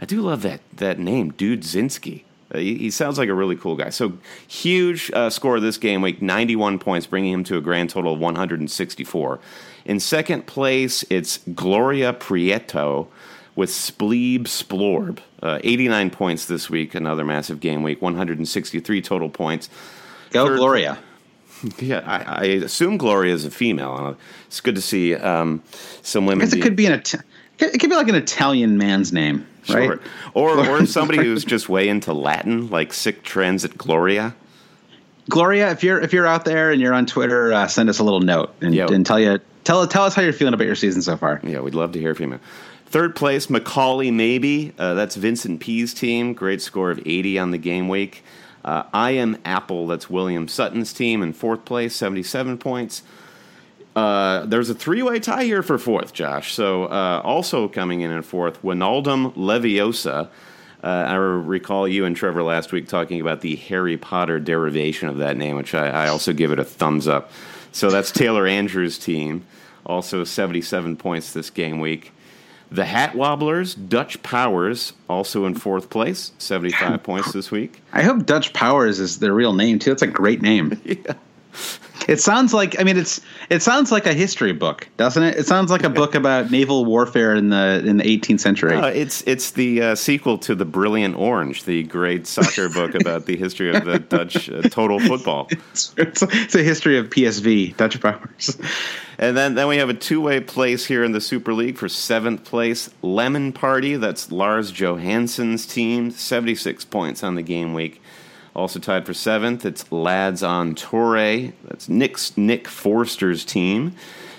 I 0.00 0.04
do 0.04 0.20
love 0.20 0.42
that 0.42 0.60
that 0.74 0.98
name, 0.98 1.32
Dudzinski. 1.32 2.24
Uh, 2.52 2.58
he, 2.58 2.76
he 2.78 2.90
sounds 2.90 3.16
like 3.18 3.28
a 3.28 3.34
really 3.34 3.56
cool 3.56 3.76
guy. 3.76 3.90
So 3.90 4.14
huge 4.48 5.10
uh, 5.12 5.30
score 5.30 5.60
this 5.60 5.78
game 5.78 6.02
week, 6.02 6.20
91 6.20 6.78
points, 6.78 7.06
bringing 7.06 7.32
him 7.32 7.44
to 7.44 7.56
a 7.56 7.60
grand 7.60 7.90
total 7.90 8.14
of 8.14 8.20
164. 8.20 9.38
In 9.84 10.00
second 10.00 10.46
place, 10.46 11.04
it's 11.10 11.38
Gloria 11.54 12.12
Prieto 12.12 13.06
with 13.54 13.70
Spleeb 13.70 14.44
Splorb. 14.44 15.18
Uh, 15.42 15.60
89 15.62 16.10
points 16.10 16.46
this 16.46 16.68
week, 16.68 16.94
another 16.94 17.24
massive 17.24 17.60
game 17.60 17.82
week, 17.82 18.00
163 18.02 19.02
total 19.02 19.28
points. 19.28 19.68
Go 20.30 20.46
Third- 20.46 20.58
Gloria. 20.58 20.98
Yeah, 21.80 22.02
I, 22.06 22.40
I 22.40 22.44
assume 22.44 22.96
Gloria 22.98 23.34
is 23.34 23.44
a 23.44 23.50
female. 23.50 24.16
It's 24.46 24.60
good 24.60 24.74
to 24.76 24.80
see 24.82 25.14
um, 25.14 25.62
some 26.02 26.24
I 26.24 26.28
women. 26.28 26.46
guess 26.46 26.52
it 26.52 26.56
be- 26.56 26.62
could 26.62 26.76
be 26.76 26.86
an 26.86 26.92
It- 26.92 27.14
it 27.60 27.80
could 27.80 27.90
be 27.90 27.96
like 27.96 28.08
an 28.08 28.14
Italian 28.14 28.78
man's 28.78 29.12
name, 29.12 29.44
right? 29.68 29.86
Sure. 29.86 30.00
Or, 30.34 30.58
or 30.68 30.86
somebody 30.86 31.18
who's 31.18 31.44
just 31.44 31.68
way 31.68 31.88
into 31.88 32.12
Latin, 32.12 32.70
like 32.70 32.92
sic 32.92 33.24
transit 33.24 33.76
Gloria. 33.76 34.34
Gloria, 35.28 35.70
if 35.72 35.82
you're 35.82 36.00
if 36.00 36.12
you're 36.12 36.26
out 36.26 36.44
there 36.44 36.70
and 36.70 36.80
you're 36.80 36.94
on 36.94 37.04
Twitter, 37.06 37.52
uh, 37.52 37.66
send 37.66 37.88
us 37.90 37.98
a 37.98 38.04
little 38.04 38.20
note 38.20 38.54
and, 38.62 38.74
Yeah. 38.74 38.86
and 38.90 39.04
tell 39.04 39.18
you 39.20 39.40
tell 39.64 39.86
tell 39.86 40.04
us 40.04 40.14
how 40.14 40.22
you're 40.22 40.32
feeling 40.32 40.54
about 40.54 40.66
your 40.66 40.76
season 40.76 41.02
so 41.02 41.16
far. 41.16 41.40
Yeah, 41.42 41.60
we'd 41.60 41.74
love 41.74 41.92
to 41.92 42.00
hear 42.00 42.14
from 42.14 42.32
you. 42.32 42.40
Third 42.86 43.14
place, 43.14 43.50
Macaulay 43.50 44.10
Maybe. 44.10 44.72
Uh, 44.78 44.94
that's 44.94 45.16
Vincent 45.16 45.60
P's 45.60 45.92
team. 45.92 46.32
Great 46.32 46.62
score 46.62 46.90
of 46.90 46.98
80 47.04 47.38
on 47.38 47.50
the 47.50 47.58
game 47.58 47.88
week. 47.88 48.24
Uh, 48.68 48.84
I 48.92 49.12
am 49.12 49.38
Apple. 49.46 49.86
That's 49.86 50.10
William 50.10 50.46
Sutton's 50.46 50.92
team 50.92 51.22
in 51.22 51.32
fourth 51.32 51.64
place, 51.64 51.96
77 51.96 52.58
points. 52.58 53.02
Uh, 53.96 54.44
there's 54.44 54.68
a 54.68 54.74
three-way 54.74 55.20
tie 55.20 55.44
here 55.44 55.62
for 55.62 55.78
fourth, 55.78 56.12
Josh. 56.12 56.52
So 56.52 56.84
uh, 56.84 57.22
also 57.24 57.68
coming 57.68 58.02
in 58.02 58.10
in 58.10 58.20
fourth, 58.20 58.60
Wijnaldum 58.62 59.32
Leviosa. 59.36 60.28
Uh, 60.84 60.86
I 60.86 61.14
recall 61.14 61.88
you 61.88 62.04
and 62.04 62.14
Trevor 62.14 62.42
last 62.42 62.70
week 62.70 62.88
talking 62.88 63.22
about 63.22 63.40
the 63.40 63.56
Harry 63.56 63.96
Potter 63.96 64.38
derivation 64.38 65.08
of 65.08 65.16
that 65.16 65.38
name, 65.38 65.56
which 65.56 65.72
I, 65.72 65.88
I 65.88 66.08
also 66.08 66.34
give 66.34 66.52
it 66.52 66.58
a 66.58 66.64
thumbs 66.64 67.08
up. 67.08 67.32
So 67.72 67.88
that's 67.88 68.12
Taylor 68.12 68.46
Andrews' 68.46 68.98
team, 68.98 69.46
also 69.86 70.24
77 70.24 70.96
points 70.96 71.32
this 71.32 71.48
game 71.48 71.80
week. 71.80 72.12
The 72.70 72.84
Hat 72.84 73.14
Wobblers, 73.14 73.74
Dutch 73.74 74.22
Powers, 74.22 74.92
also 75.08 75.46
in 75.46 75.54
fourth 75.54 75.88
place, 75.88 76.32
75 76.38 77.02
points 77.02 77.32
this 77.32 77.50
week. 77.50 77.80
I 77.92 78.02
hope 78.02 78.26
Dutch 78.26 78.52
Powers 78.52 79.00
is 79.00 79.20
their 79.20 79.32
real 79.32 79.54
name 79.54 79.78
too. 79.78 79.90
That's 79.90 80.02
a 80.02 80.06
great 80.06 80.42
name. 80.42 80.80
Yeah. 80.88 81.14
It 82.08 82.20
sounds 82.20 82.54
like 82.54 82.80
I 82.80 82.84
mean 82.84 82.96
it's 82.96 83.20
it 83.50 83.62
sounds 83.62 83.92
like 83.92 84.06
a 84.06 84.14
history 84.14 84.52
book, 84.52 84.88
doesn't 84.96 85.22
it? 85.22 85.36
It 85.36 85.46
sounds 85.46 85.70
like 85.70 85.84
a 85.84 85.90
book 85.90 86.14
about 86.14 86.50
naval 86.50 86.86
warfare 86.86 87.34
in 87.34 87.50
the 87.50 87.82
in 87.84 87.98
the 87.98 88.04
18th 88.04 88.40
century. 88.40 88.76
Uh, 88.76 88.86
it's 88.86 89.22
it's 89.26 89.50
the 89.50 89.82
uh, 89.82 89.94
sequel 89.94 90.38
to 90.38 90.54
the 90.54 90.64
Brilliant 90.64 91.16
Orange, 91.16 91.64
the 91.64 91.82
great 91.82 92.26
soccer 92.26 92.70
book 92.70 92.94
about 92.94 93.26
the 93.26 93.36
history 93.36 93.76
of 93.76 93.84
the 93.84 93.98
Dutch 94.16 94.48
uh, 94.48 94.62
total 94.62 94.98
football. 94.98 95.48
It's, 95.50 95.92
it's, 95.98 96.22
a, 96.22 96.28
it's 96.30 96.54
a 96.54 96.62
history 96.62 96.98
of 96.98 97.10
PSV, 97.10 97.76
Dutch 97.76 98.00
Powers. 98.00 98.56
And 99.18 99.36
then, 99.36 99.56
then 99.56 99.66
we 99.66 99.78
have 99.78 99.88
a 99.88 99.94
two 99.94 100.20
way 100.20 100.40
place 100.40 100.86
here 100.86 101.02
in 101.02 101.12
the 101.12 101.20
Super 101.20 101.52
League 101.52 101.76
for 101.76 101.88
seventh 101.88 102.44
place. 102.44 102.88
Lemon 103.02 103.52
Party, 103.52 103.96
that's 103.96 104.30
Lars 104.30 104.70
Johansson's 104.70 105.66
team, 105.66 106.10
76 106.10 106.84
points 106.84 107.24
on 107.24 107.34
the 107.34 107.42
game 107.42 107.74
week. 107.74 108.00
Also 108.58 108.80
tied 108.80 109.06
for 109.06 109.14
seventh, 109.14 109.64
it's 109.64 109.90
Lads 109.92 110.42
on 110.42 110.74
Tour. 110.74 111.14
That's 111.68 111.88
Nick's 111.88 112.36
Nick 112.36 112.66
Forster's 112.66 113.44
team. 113.44 113.94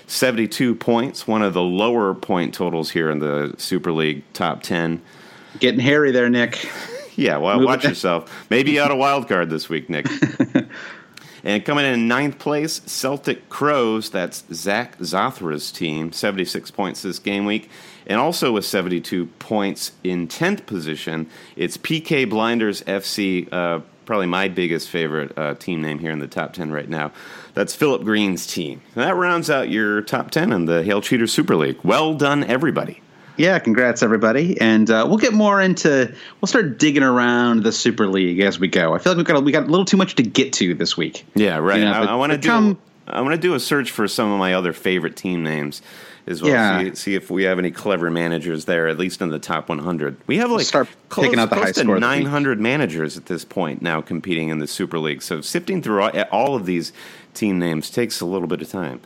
72 0.08 0.74
points, 0.74 1.26
one 1.26 1.40
of 1.40 1.54
the 1.54 1.62
lower 1.62 2.12
point 2.14 2.52
totals 2.52 2.90
here 2.90 3.10
in 3.10 3.20
the 3.20 3.54
Super 3.56 3.92
League 3.92 4.22
top 4.34 4.62
10. 4.62 5.00
Getting 5.58 5.80
hairy 5.80 6.12
there, 6.12 6.28
Nick. 6.28 6.68
Yeah, 7.16 7.36
well, 7.36 7.62
watch 7.62 7.84
yourself. 7.84 8.46
Maybe 8.48 8.80
out 8.80 8.90
a 8.90 8.96
wild 8.96 9.28
card 9.28 9.50
this 9.50 9.68
week, 9.68 9.90
Nick. 9.90 10.06
and 11.44 11.62
coming 11.66 11.84
in 11.84 12.08
ninth 12.08 12.38
place, 12.38 12.80
Celtic 12.86 13.50
Crows. 13.50 14.08
That's 14.08 14.44
Zach 14.54 14.96
Zothra's 14.98 15.70
team, 15.70 16.12
76 16.12 16.70
points 16.70 17.02
this 17.02 17.18
game 17.18 17.44
week. 17.44 17.68
And 18.06 18.18
also 18.18 18.52
with 18.52 18.64
72 18.64 19.26
points 19.38 19.92
in 20.02 20.28
10th 20.28 20.64
position, 20.64 21.28
it's 21.56 21.76
PK 21.76 22.30
Blinders 22.30 22.82
FC, 22.84 23.52
uh, 23.52 23.80
probably 24.04 24.26
my 24.26 24.48
biggest 24.48 24.88
favorite 24.88 25.36
uh, 25.38 25.54
team 25.54 25.82
name 25.82 25.98
here 25.98 26.10
in 26.10 26.18
the 26.18 26.26
top 26.26 26.52
10 26.52 26.72
right 26.72 26.88
now. 26.88 27.12
That's 27.54 27.74
Philip 27.74 28.02
Green's 28.02 28.46
team. 28.46 28.80
And 28.94 29.04
that 29.04 29.16
rounds 29.16 29.50
out 29.50 29.68
your 29.68 30.02
top 30.02 30.30
10 30.30 30.52
in 30.52 30.64
the 30.64 30.82
Hail 30.82 31.00
Cheater 31.00 31.26
Super 31.26 31.56
League. 31.56 31.78
Well 31.82 32.14
done, 32.14 32.44
everybody. 32.44 33.02
Yeah, 33.36 33.58
congrats 33.58 34.02
everybody, 34.02 34.60
and 34.60 34.90
uh, 34.90 35.06
we'll 35.08 35.16
get 35.16 35.32
more 35.32 35.62
into. 35.62 36.14
We'll 36.40 36.46
start 36.46 36.78
digging 36.78 37.02
around 37.02 37.62
the 37.62 37.72
Super 37.72 38.06
League 38.06 38.40
as 38.40 38.60
we 38.60 38.68
go. 38.68 38.94
I 38.94 38.98
feel 38.98 39.12
like 39.12 39.18
we 39.18 39.24
got 39.24 39.36
a, 39.36 39.40
we 39.40 39.50
got 39.50 39.62
a 39.62 39.70
little 39.70 39.86
too 39.86 39.96
much 39.96 40.16
to 40.16 40.22
get 40.22 40.52
to 40.54 40.74
this 40.74 40.94
week. 40.94 41.24
Yeah, 41.34 41.56
right. 41.56 41.78
You 41.78 41.86
know, 41.86 41.92
I, 41.92 42.04
I 42.04 42.14
want 42.16 42.32
to 42.32 42.38
do. 42.38 42.76
I 43.06 43.22
want 43.22 43.34
to 43.34 43.40
do 43.40 43.54
a 43.54 43.60
search 43.60 43.90
for 43.90 44.06
some 44.06 44.30
of 44.30 44.38
my 44.38 44.52
other 44.54 44.74
favorite 44.74 45.16
team 45.16 45.42
names 45.42 45.80
as 46.30 46.42
well. 46.42 46.52
Yeah. 46.52 46.80
See, 46.80 46.94
see, 46.94 47.14
if 47.14 47.30
we 47.30 47.44
have 47.44 47.58
any 47.58 47.70
clever 47.70 48.10
managers 48.10 48.64
there, 48.64 48.88
at 48.88 48.98
least 48.98 49.20
in 49.20 49.30
the 49.30 49.38
top 49.38 49.68
100. 49.68 50.16
We 50.26 50.38
have 50.38 50.50
like 50.50 50.58
we'll 50.58 50.64
start 50.64 50.88
close, 51.08 51.26
picking 51.26 51.38
out 51.40 51.50
the 51.50 51.56
high 51.56 51.72
score 51.72 51.98
900 51.98 52.60
managers 52.60 53.16
at 53.16 53.26
this 53.26 53.44
point 53.44 53.82
now 53.82 54.00
competing 54.00 54.48
in 54.48 54.58
the 54.58 54.66
Super 54.66 54.98
League. 54.98 55.22
So 55.22 55.40
sifting 55.40 55.82
through 55.82 56.02
all, 56.02 56.20
all 56.30 56.54
of 56.54 56.66
these 56.66 56.92
team 57.34 57.58
names 57.58 57.90
takes 57.90 58.20
a 58.20 58.26
little 58.26 58.48
bit 58.48 58.62
of 58.62 58.68
time. 58.70 59.00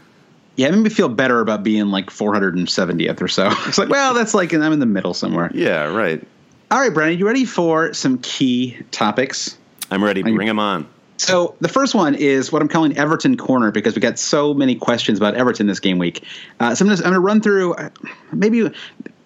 Yeah, 0.56 0.68
it 0.68 0.72
made 0.72 0.82
me 0.82 0.90
feel 0.90 1.08
better 1.08 1.40
about 1.40 1.64
being 1.64 1.86
like 1.86 2.06
470th 2.06 3.20
or 3.20 3.28
so. 3.28 3.52
It's 3.66 3.78
like, 3.78 3.88
well, 3.88 4.14
that's 4.14 4.34
like 4.34 4.52
I'm 4.52 4.72
in 4.72 4.78
the 4.78 4.86
middle 4.86 5.14
somewhere. 5.14 5.50
Yeah, 5.52 5.92
right. 5.92 6.24
All 6.70 6.80
right, 6.80 6.92
Brennan, 6.92 7.18
you 7.18 7.26
ready 7.26 7.44
for 7.44 7.92
some 7.92 8.18
key 8.18 8.78
topics? 8.90 9.58
I'm 9.90 10.02
ready. 10.02 10.22
Bring 10.22 10.46
them 10.46 10.58
on. 10.58 10.88
So 11.24 11.54
the 11.60 11.68
first 11.68 11.94
one 11.94 12.14
is 12.14 12.52
what 12.52 12.60
I'm 12.60 12.68
calling 12.68 12.96
Everton 12.96 13.36
Corner 13.36 13.70
because 13.70 13.94
we 13.94 14.00
got 14.00 14.18
so 14.18 14.52
many 14.52 14.74
questions 14.74 15.18
about 15.18 15.34
Everton 15.34 15.66
this 15.66 15.80
game 15.80 15.98
week. 15.98 16.24
Uh, 16.60 16.74
so 16.74 16.84
I'm, 16.84 16.90
I'm 16.90 16.98
going 16.98 17.12
to 17.14 17.20
run 17.20 17.40
through. 17.40 17.74
Uh, 17.74 17.90
maybe 18.32 18.70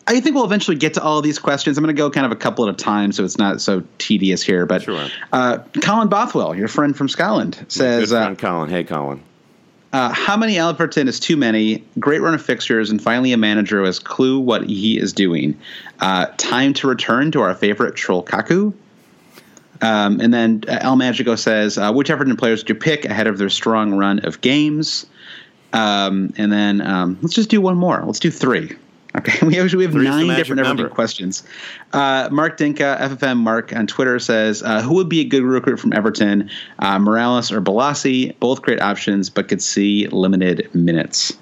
I 0.07 0.21
think 0.21 0.35
we'll 0.35 0.45
eventually 0.45 0.77
get 0.77 0.95
to 0.95 1.03
all 1.03 1.19
of 1.19 1.25
these 1.25 1.39
questions. 1.39 1.77
I'm 1.77 1.85
going 1.85 1.95
to 1.95 2.01
go 2.01 2.11
kind 2.11 2.25
of 2.25 2.33
a 2.33 2.37
couple 2.37 2.67
at 2.69 2.75
a 2.75 2.77
time, 2.77 3.13
so 3.13 3.25
it's 3.25 3.37
not 3.37 3.61
so 3.61 3.83
tedious 3.99 4.43
here. 4.43 4.65
But 4.65 4.83
sure. 4.83 5.09
uh, 5.33 5.59
Colin 5.83 6.09
Bothwell, 6.09 6.55
your 6.55 6.69
friend 6.69 6.97
from 6.97 7.09
Scotland, 7.09 7.65
says, 7.69 8.09
Good 8.09 8.17
friend 8.17 8.37
uh, 8.37 8.41
Colin. 8.41 8.71
Hey, 8.71 8.85
Colin. 8.85 9.23
Uh, 9.93 10.13
how 10.13 10.37
many 10.37 10.59
Everton 10.59 11.09
is 11.09 11.19
too 11.19 11.37
many? 11.37 11.85
Great 11.99 12.21
run 12.21 12.35
of 12.35 12.43
fixtures, 12.43 12.91
and 12.91 13.03
finally 13.03 13.33
a 13.33 13.37
manager 13.37 13.81
who 13.81 13.85
has 13.85 13.99
clue 13.99 14.39
what 14.39 14.65
he 14.65 14.99
is 14.99 15.13
doing. 15.13 15.59
Uh, 16.01 16.27
time 16.37 16.75
to 16.75 16.87
return 16.87 17.31
to 17.33 17.41
our 17.41 17.55
favorite 17.55 17.95
Trollkaku. 17.95 18.73
Um, 19.81 20.21
and 20.21 20.33
then 20.35 20.65
uh, 20.69 20.79
El 20.81 20.97
Magico 20.97 21.37
says, 21.37 21.79
uh, 21.79 21.93
which 21.93 22.11
Everton 22.11 22.37
players 22.37 22.63
do 22.63 22.75
you 22.75 22.79
pick 22.79 23.05
ahead 23.05 23.27
of 23.27 23.39
their 23.39 23.51
strong 23.51 23.95
run 23.95 24.21
of 24.21 24.41
games? 24.41 25.07
Um, 25.73 26.33
and 26.37 26.53
then 26.53 26.81
um, 26.81 27.19
let's 27.23 27.35
just 27.35 27.51
do 27.51 27.61
one 27.61 27.77
more. 27.77 28.03
Let's 28.05 28.21
do 28.21 28.31
three. 28.31 28.77
Okay, 29.17 29.39
we 29.47 29.55
have, 29.55 29.73
we 29.73 29.85
have 29.85 29.95
nine 29.95 30.29
different 30.29 30.61
Everton 30.61 30.91
questions. 30.91 31.43
Uh, 31.93 32.29
Mark 32.31 32.57
Dinka, 32.57 32.99
FFM 33.01 33.39
Mark 33.39 33.75
on 33.75 33.87
Twitter 33.87 34.19
says, 34.19 34.63
uh, 34.63 34.83
"Who 34.83 34.95
would 34.95 35.09
be 35.09 35.21
a 35.21 35.25
good 35.25 35.43
recruit 35.43 35.79
from 35.79 35.93
Everton? 35.93 36.51
Uh, 36.79 36.99
Mirallas 36.99 37.51
or 37.51 37.61
Bolasie? 37.61 38.39
Both 38.39 38.63
great 38.63 38.81
options, 38.81 39.31
but 39.31 39.49
could 39.49 39.63
see 39.63 40.07
limited 40.09 40.75
minutes." 40.75 41.37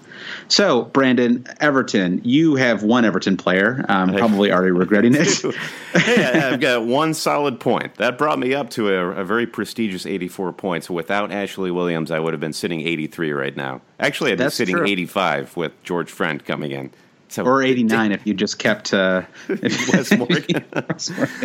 So, 0.49 0.85
Brandon 0.85 1.47
Everton, 1.61 2.21
you 2.25 2.55
have 2.57 2.83
one 2.83 3.05
Everton 3.05 3.37
player, 3.37 3.85
um, 3.89 4.15
probably 4.15 4.53
already 4.53 4.73
regretting 4.73 5.15
it. 5.15 5.43
hey, 5.93 6.25
I've 6.25 6.61
got 6.61 6.85
one 6.87 7.15
solid 7.15 7.59
point. 7.61 7.95
That 7.97 8.19
brought 8.19 8.39
me 8.39 8.55
up 8.55 8.71
to 8.71 8.89
a, 8.93 9.11
a, 9.11 9.25
very 9.25 9.47
prestigious 9.47 10.07
84 10.07 10.53
points. 10.53 10.89
Without 10.89 11.33
Ashley 11.33 11.71
Williams, 11.71 12.11
I 12.11 12.21
would 12.21 12.33
have 12.33 12.41
been 12.41 12.53
sitting 12.53 12.81
83 12.81 13.33
right 13.33 13.57
now. 13.57 13.81
Actually, 13.99 14.33
I'd 14.33 14.39
be 14.39 14.51
sitting 14.51 14.77
true. 14.77 14.87
85 14.87 15.57
with 15.57 15.83
George 15.83 16.11
Friend 16.11 16.45
coming 16.45 16.71
in. 16.71 16.91
So 17.29 17.45
or 17.45 17.63
89 17.63 18.13
if 18.13 18.27
you 18.27 18.35
just 18.35 18.59
kept 18.59 18.95
uh, 18.95 19.23
Wes 19.49 20.17
Morgan. 20.17 20.65
all 20.73 20.83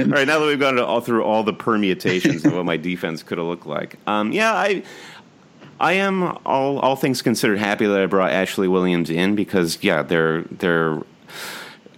right, 0.05 0.27
now 0.27 0.39
that 0.39 0.45
we've 0.45 0.59
gone 0.59 0.79
all 0.79 1.01
through 1.01 1.23
all 1.23 1.43
the 1.43 1.53
permutations 1.53 2.45
of 2.45 2.53
what 2.53 2.65
my 2.65 2.77
defense 2.77 3.23
could 3.23 3.37
have 3.37 3.47
looked 3.47 3.65
like. 3.65 3.97
Um, 4.05 4.31
yeah, 4.31 4.53
I 4.53 4.83
I 5.81 5.93
am 5.93 6.37
all 6.45 6.77
all 6.79 6.95
things 6.95 7.23
considered 7.23 7.57
happy 7.57 7.87
that 7.87 7.99
I 7.99 8.05
brought 8.05 8.31
Ashley 8.31 8.67
Williams 8.67 9.09
in 9.09 9.35
because 9.35 9.79
yeah, 9.81 10.03
they're 10.03 10.43
they're 10.43 11.01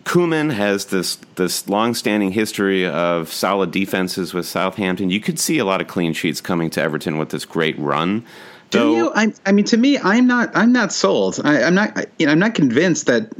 Koeman 0.06 0.54
has 0.54 0.86
this 0.86 1.18
this 1.36 1.68
long-standing 1.68 2.32
history 2.32 2.86
of 2.86 3.32
solid 3.32 3.72
defenses 3.72 4.34
with 4.34 4.46
Southampton. 4.46 5.10
You 5.10 5.20
could 5.20 5.38
see 5.38 5.60
a 5.60 5.66
lot 5.66 5.82
of 5.82 5.88
clean 5.88 6.14
sheets 6.14 6.40
coming 6.40 6.70
to 6.72 6.82
Everton 6.82 7.18
with 7.18 7.30
this 7.30 7.44
great 7.46 7.78
run. 7.78 8.26
Do 8.70 8.96
you? 8.96 9.12
I, 9.14 9.34
I 9.46 9.52
mean, 9.52 9.66
to 9.66 9.78
me, 9.78 10.00
I'm 10.00 10.28
not. 10.28 10.50
I'm 10.56 10.72
not 10.72 10.92
sold. 10.94 11.40
I, 11.44 11.60
am 11.60 11.76
not. 11.76 11.98
I, 11.98 12.06
you 12.18 12.26
know, 12.26 12.32
I'm 12.32 12.40
not 12.40 12.56
convinced 12.56 13.06
that. 13.08 13.32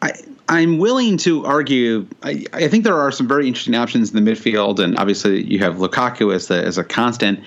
I, 0.00 0.12
I'm 0.48 0.78
willing 0.78 1.18
to 1.18 1.44
argue. 1.44 2.06
I, 2.22 2.46
I, 2.52 2.68
think 2.68 2.84
there 2.84 2.98
are 2.98 3.12
some 3.12 3.28
very 3.28 3.46
interesting 3.46 3.74
options 3.74 4.12
in 4.12 4.24
the 4.24 4.30
midfield, 4.30 4.78
and 4.78 4.96
obviously 4.98 5.42
you 5.44 5.58
have 5.58 5.76
Lukaku 5.76 6.34
as 6.34 6.48
the 6.48 6.64
as 6.64 6.78
a 6.78 6.84
constant, 6.84 7.40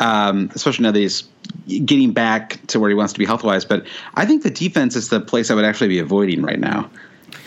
um, 0.00 0.50
especially 0.54 0.82
now 0.82 0.90
that 0.90 0.98
he's 0.98 1.24
getting 1.66 2.12
back 2.12 2.64
to 2.68 2.80
where 2.80 2.90
he 2.90 2.94
wants 2.94 3.12
to 3.12 3.18
be 3.18 3.24
health 3.24 3.42
wise. 3.44 3.64
But 3.64 3.86
I 4.14 4.26
think 4.26 4.42
the 4.42 4.50
defense 4.50 4.96
is 4.96 5.08
the 5.08 5.20
place 5.20 5.50
I 5.50 5.54
would 5.54 5.64
actually 5.64 5.88
be 5.88 5.98
avoiding 5.98 6.42
right 6.42 6.60
now. 6.60 6.90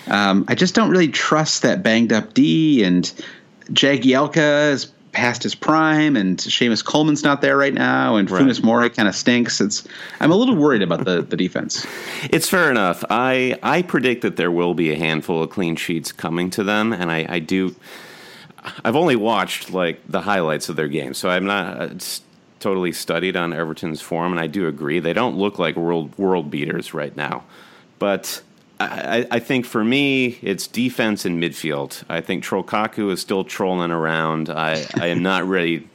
Um, 0.08 0.46
I 0.48 0.56
just 0.56 0.74
don't 0.74 0.90
really 0.90 1.10
trust 1.10 1.64
that 1.64 1.84
banged 1.84 2.14
up 2.14 2.34
D 2.34 2.84
and 2.84 3.12
Jagielka 3.72 4.72
is 4.72 4.92
past 5.18 5.42
his 5.42 5.56
prime, 5.56 6.16
and 6.16 6.38
Seamus 6.38 6.86
Coleman's 6.86 7.24
not 7.24 7.42
there 7.42 7.58
right 7.58 7.74
now, 7.74 8.18
and 8.18 8.30
right. 8.30 8.44
Funes 8.44 8.64
Mori 8.64 8.90
kind 8.90 9.08
of 9.08 9.16
stinks. 9.16 9.60
It's 9.60 9.88
I'm 10.20 10.32
a 10.32 10.36
little 10.36 10.56
worried 10.56 10.84
about 10.84 11.06
the, 11.06 11.24
the 11.24 11.36
defense. 11.36 11.88
It's 12.30 12.48
fair 12.48 12.70
enough. 12.70 13.04
I 13.10 13.58
I 13.64 13.82
predict 13.82 14.22
that 14.22 14.36
there 14.36 14.52
will 14.52 14.74
be 14.74 14.92
a 14.92 14.96
handful 14.96 15.44
of 15.44 15.50
clean 15.50 15.76
sheets 15.76 16.12
coming 16.12 16.50
to 16.52 16.64
them, 16.64 16.94
and 16.94 17.12
I, 17.12 17.26
I 17.28 17.40
do. 17.40 17.76
I've 18.84 18.96
only 18.96 19.16
watched 19.16 19.72
like 19.72 20.02
the 20.08 20.22
highlights 20.22 20.70
of 20.70 20.76
their 20.76 20.88
game, 20.88 21.14
so 21.14 21.30
I'm 21.30 21.46
not 21.46 21.82
uh, 21.82 21.90
totally 22.60 22.92
studied 22.92 23.36
on 23.36 23.54
Everton's 23.54 24.02
form, 24.02 24.32
and 24.32 24.40
I 24.40 24.48
do 24.48 24.68
agree 24.68 25.00
they 25.00 25.14
don't 25.14 25.38
look 25.38 25.60
like 25.60 25.76
world 25.76 26.18
world 26.18 26.52
beaters 26.52 26.94
right 26.94 27.16
now, 27.16 27.44
but 28.00 28.42
I, 28.80 29.26
I, 29.32 29.40
think 29.40 29.66
for 29.66 29.84
me, 29.84 30.38
it's 30.44 30.68
defense 30.68 31.26
and 31.26 31.42
midfield. 31.42 32.04
I 32.10 32.22
think 32.22 32.44
Trollkaku 32.44 33.12
is 33.12 33.20
still 33.20 33.44
trolling 33.44 33.90
around. 33.90 34.50
I, 34.50 34.86
I 34.96 35.08
am 35.08 35.24
not 35.24 35.46
ready. 35.46 35.88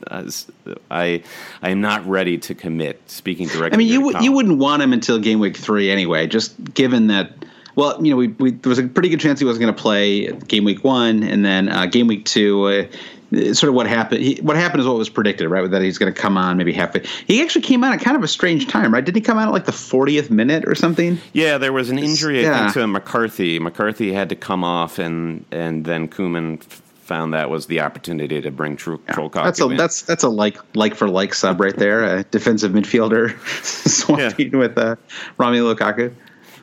I 0.90 1.22
I 1.62 1.70
am 1.70 1.80
not 1.80 2.04
ready 2.06 2.38
to 2.38 2.54
commit. 2.56 3.00
Speaking 3.08 3.46
directly, 3.46 3.74
I 3.74 3.76
mean, 3.76 3.88
you 3.88 4.18
you 4.20 4.32
wouldn't 4.32 4.58
want 4.58 4.82
him 4.82 4.92
until 4.92 5.20
game 5.20 5.38
week 5.38 5.56
three 5.56 5.90
anyway. 5.92 6.26
Just 6.26 6.74
given 6.74 7.06
that, 7.06 7.32
well, 7.76 8.04
you 8.04 8.10
know, 8.10 8.16
we, 8.16 8.28
we 8.28 8.50
there 8.50 8.70
was 8.70 8.80
a 8.80 8.88
pretty 8.88 9.10
good 9.10 9.20
chance 9.20 9.38
he 9.38 9.44
wasn't 9.44 9.62
going 9.62 9.74
to 9.74 9.80
play 9.80 10.32
game 10.32 10.64
week 10.64 10.82
one, 10.82 11.22
and 11.22 11.44
then 11.44 11.68
uh, 11.68 11.86
game 11.86 12.08
week 12.08 12.24
two. 12.24 12.64
Uh, 12.66 12.86
sort 13.32 13.64
of 13.64 13.74
what 13.74 13.86
happened. 13.86 14.22
He, 14.22 14.34
what 14.42 14.56
happened 14.56 14.80
is 14.80 14.86
what 14.86 14.96
was 14.96 15.08
predicted, 15.08 15.48
right? 15.48 15.70
That 15.70 15.82
he's 15.82 15.98
going 15.98 16.12
to 16.12 16.18
come 16.18 16.36
on 16.36 16.56
maybe 16.56 16.72
halfway. 16.72 17.04
He 17.26 17.42
actually 17.42 17.62
came 17.62 17.82
on 17.84 17.92
at 17.92 18.00
kind 18.00 18.16
of 18.16 18.22
a 18.22 18.28
strange 18.28 18.68
time, 18.68 18.92
right? 18.92 19.04
Didn't 19.04 19.16
he 19.16 19.22
come 19.22 19.38
on 19.38 19.48
at 19.48 19.52
like 19.52 19.64
the 19.64 19.72
40th 19.72 20.30
minute 20.30 20.64
or 20.66 20.74
something? 20.74 21.18
Yeah, 21.32 21.58
there 21.58 21.72
was 21.72 21.90
an 21.90 21.98
injury 21.98 22.42
yeah. 22.42 22.68
to 22.68 22.86
McCarthy. 22.86 23.58
McCarthy 23.58 24.12
had 24.12 24.28
to 24.28 24.36
come 24.36 24.64
off, 24.64 24.98
and 24.98 25.44
and 25.50 25.84
then 25.84 26.08
Koeman 26.08 26.62
found 27.02 27.34
that 27.34 27.50
was 27.50 27.66
the 27.66 27.80
opportunity 27.80 28.40
to 28.40 28.50
bring 28.50 28.76
True 28.76 29.00
yeah, 29.06 29.14
Troll 29.14 29.28
That's 29.28 29.60
a 29.60 29.68
in. 29.68 29.76
that's 29.76 30.02
that's 30.02 30.22
a 30.22 30.28
like 30.28 30.58
like 30.74 30.94
for 30.94 31.08
like 31.08 31.34
sub 31.34 31.60
right 31.60 31.76
there. 31.76 32.18
A 32.18 32.24
defensive 32.24 32.72
midfielder 32.72 33.38
swapping 33.64 34.50
yeah. 34.52 34.58
with 34.58 34.78
uh, 34.78 34.96
Romelu 35.38 35.74
Lukaku. 35.74 36.14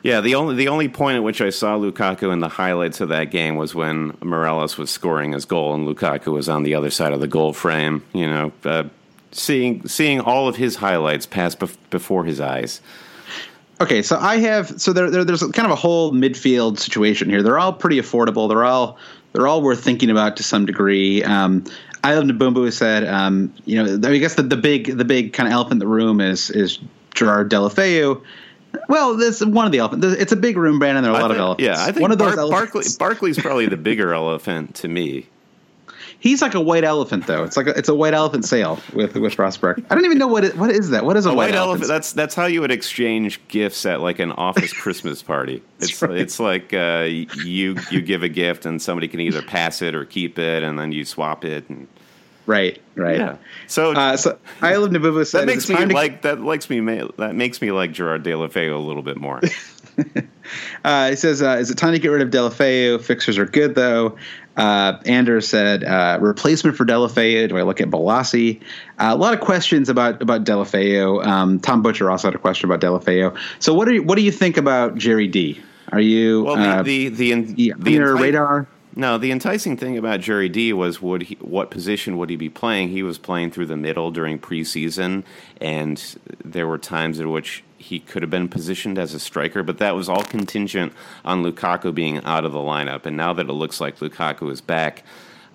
Yeah, 0.02 0.20
the 0.20 0.34
only 0.34 0.54
the 0.54 0.68
only 0.68 0.88
point 0.88 1.16
at 1.16 1.22
which 1.22 1.40
I 1.40 1.50
saw 1.50 1.76
Lukaku 1.76 2.32
in 2.32 2.40
the 2.40 2.48
highlights 2.48 3.00
of 3.00 3.10
that 3.10 3.30
game 3.30 3.56
was 3.56 3.74
when 3.74 4.12
Mirallas 4.14 4.78
was 4.78 4.90
scoring 4.90 5.32
his 5.32 5.44
goal 5.44 5.74
and 5.74 5.86
Lukaku 5.86 6.32
was 6.32 6.48
on 6.48 6.62
the 6.62 6.74
other 6.74 6.90
side 6.90 7.12
of 7.12 7.20
the 7.20 7.28
goal 7.28 7.52
frame. 7.52 8.02
You 8.14 8.26
know, 8.26 8.52
uh, 8.64 8.84
seeing 9.32 9.86
seeing 9.86 10.20
all 10.20 10.48
of 10.48 10.56
his 10.56 10.76
highlights 10.76 11.26
pass 11.26 11.54
bef- 11.54 11.76
before 11.90 12.24
his 12.24 12.40
eyes. 12.40 12.80
Okay, 13.80 14.02
so 14.02 14.18
I 14.18 14.38
have 14.38 14.80
so 14.80 14.92
there, 14.92 15.10
there, 15.10 15.24
there's 15.24 15.42
kind 15.42 15.66
of 15.66 15.70
a 15.70 15.76
whole 15.76 16.12
midfield 16.12 16.78
situation 16.78 17.28
here. 17.28 17.42
They're 17.42 17.58
all 17.58 17.72
pretty 17.72 18.00
affordable. 18.00 18.48
They're 18.48 18.64
all 18.64 18.98
they're 19.32 19.46
all 19.46 19.62
worth 19.62 19.84
thinking 19.84 20.10
about 20.10 20.36
to 20.38 20.42
some 20.42 20.64
degree. 20.64 21.22
Um, 21.24 21.64
I 22.02 22.14
love 22.14 22.24
Nabumbu 22.24 22.72
said, 22.72 23.06
um, 23.06 23.52
you 23.66 23.82
know, 23.82 24.08
I 24.08 24.16
guess 24.16 24.34
the, 24.34 24.42
the 24.42 24.56
big 24.56 24.96
the 24.96 25.04
big 25.04 25.34
kind 25.34 25.46
of 25.46 25.52
elephant 25.52 25.74
in 25.74 25.78
the 25.78 25.86
room 25.86 26.22
is 26.22 26.50
is 26.50 26.78
Gerard 27.14 27.50
Deulofeu 27.50 28.22
Well, 28.88 29.16
this 29.16 29.44
one 29.44 29.66
of 29.66 29.72
the 29.72 29.78
elephants. 29.78 30.06
It's 30.06 30.32
a 30.32 30.36
big 30.36 30.56
room, 30.56 30.78
Brandon. 30.78 31.02
There 31.04 31.12
are 31.12 31.16
a 31.16 31.18
I 31.18 31.22
lot 31.22 31.28
think, 31.28 31.38
of 31.38 31.44
elephants. 31.44 31.64
Yeah, 31.66 31.84
I 31.84 31.92
think 31.92 32.00
one 32.02 32.12
of 32.12 32.18
those 32.18 32.34
Bar- 32.34 32.40
elephants. 32.40 32.96
Barkley, 32.96 32.96
Barkley's 32.98 33.38
probably 33.38 33.66
the 33.66 33.76
bigger 33.76 34.14
elephant 34.14 34.74
to 34.76 34.88
me. 34.88 35.26
He's 36.18 36.42
like 36.42 36.52
a 36.54 36.60
white 36.60 36.84
elephant, 36.84 37.26
though. 37.26 37.44
It's 37.44 37.56
like 37.56 37.66
a, 37.66 37.70
it's 37.70 37.88
a 37.88 37.94
white 37.94 38.12
elephant 38.12 38.44
sale 38.44 38.78
with 38.92 39.14
with 39.16 39.38
Ross 39.38 39.56
Barkley. 39.56 39.84
I 39.88 39.94
don't 39.94 40.04
even 40.04 40.18
know 40.18 40.26
what 40.26 40.44
it, 40.44 40.56
what 40.56 40.70
is 40.70 40.90
that. 40.90 41.04
What 41.06 41.16
is 41.16 41.24
a, 41.24 41.30
A 41.30 41.34
white 41.34 41.54
elephant. 41.54 41.84
elephant? 41.84 41.88
That's 41.88 42.12
that's 42.12 42.34
how 42.34 42.44
you 42.44 42.60
would 42.60 42.70
exchange 42.70 43.40
gifts 43.48 43.86
at 43.86 44.00
like 44.02 44.18
an 44.18 44.32
office 44.32 44.72
Christmas 44.82 45.22
party. 45.22 45.62
It's 45.78 46.02
right. 46.02 46.10
it's 46.18 46.38
like 46.38 46.74
uh, 46.74 47.06
you 47.08 47.76
you 47.90 48.02
give 48.02 48.22
a 48.22 48.28
gift 48.28 48.66
and 48.66 48.82
somebody 48.82 49.08
can 49.08 49.20
either 49.20 49.40
pass 49.40 49.80
it 49.80 49.94
or 49.94 50.04
keep 50.04 50.38
it, 50.38 50.62
and 50.62 50.78
then 50.78 50.92
you 50.92 51.06
swap 51.06 51.42
it. 51.44 51.66
And 51.70 51.88
right, 52.50 52.80
right. 52.96 53.18
yeah, 53.18 53.36
so 53.66 53.92
Uh, 53.92 54.16
so 54.16 54.38
I 54.60 54.76
live 54.76 54.90
Nabubu 54.90 55.26
said 55.26 55.42
that 55.42 55.46
makes 55.46 55.68
me 55.68 55.76
to- 55.76 55.86
like 55.94 56.22
that 56.22 56.40
likes 56.40 56.68
me 56.68 56.80
that 57.18 57.34
makes 57.34 57.60
me 57.62 57.70
like 57.72 57.92
Gerard 57.92 58.24
Deulofeu 58.24 58.74
a 58.74 58.78
little 58.78 59.02
bit 59.02 59.16
more. 59.16 59.40
Uh, 60.84 61.10
he 61.10 61.16
says, 61.16 61.42
uh, 61.42 61.58
"Is 61.60 61.70
it 61.70 61.76
time 61.78 61.92
to 61.92 61.98
get 61.98 62.08
rid 62.08 62.22
of 62.22 62.30
Deulofeu? 62.30 63.00
Fixers 63.02 63.38
are 63.38 63.46
good, 63.46 63.74
though." 63.76 64.16
Uh, 64.56 64.94
Anders 65.04 65.46
said, 65.46 65.84
uh, 65.84 66.18
"Replacement 66.20 66.76
for 66.76 66.84
Deulofeu? 66.84 67.48
Do 67.48 67.56
I 67.56 67.62
look 67.62 67.80
at 67.80 67.88
Bolasie?" 67.88 68.60
Uh, 68.98 69.10
a 69.12 69.16
lot 69.16 69.32
of 69.34 69.40
questions 69.40 69.88
about 69.88 70.20
about 70.22 70.44
Deulofeu. 70.44 71.24
Um, 71.24 71.60
Tom 71.60 71.82
Butcher 71.82 72.10
also 72.10 72.26
had 72.28 72.34
a 72.34 72.38
question 72.38 72.68
about 72.70 72.80
Deulofeu. 72.80 73.36
So, 73.60 73.74
what 73.74 73.86
do 73.86 73.94
you, 73.94 74.02
what 74.02 74.16
do 74.16 74.22
you 74.22 74.32
think 74.32 74.56
about 74.56 74.96
Jerry 74.96 75.28
D? 75.28 75.60
Are 75.92 76.00
you 76.00 76.44
Well, 76.44 76.56
uh, 76.58 76.82
the 76.82 77.10
the 77.10 77.34
the, 77.42 77.74
the 77.78 77.92
your 77.92 78.16
enti- 78.16 78.20
radar? 78.20 78.66
No, 78.96 79.18
the 79.18 79.30
enticing 79.30 79.76
thing 79.76 79.96
about 79.96 80.20
Jerry 80.20 80.48
D 80.48 80.72
was 80.72 81.00
would 81.00 81.22
he, 81.22 81.36
what 81.40 81.70
position 81.70 82.16
would 82.18 82.28
he 82.28 82.36
be 82.36 82.48
playing? 82.48 82.88
He 82.88 83.04
was 83.04 83.18
playing 83.18 83.52
through 83.52 83.66
the 83.66 83.76
middle 83.76 84.10
during 84.10 84.38
preseason, 84.38 85.22
and 85.60 86.18
there 86.44 86.66
were 86.66 86.78
times 86.78 87.20
in 87.20 87.30
which 87.30 87.62
he 87.78 88.00
could 88.00 88.22
have 88.22 88.30
been 88.30 88.48
positioned 88.48 88.98
as 88.98 89.14
a 89.14 89.20
striker, 89.20 89.62
but 89.62 89.78
that 89.78 89.94
was 89.94 90.08
all 90.08 90.24
contingent 90.24 90.92
on 91.24 91.42
Lukaku 91.42 91.94
being 91.94 92.22
out 92.24 92.44
of 92.44 92.52
the 92.52 92.58
lineup. 92.58 93.06
And 93.06 93.16
now 93.16 93.32
that 93.32 93.48
it 93.48 93.52
looks 93.52 93.80
like 93.80 94.00
Lukaku 94.00 94.50
is 94.50 94.60
back, 94.60 95.04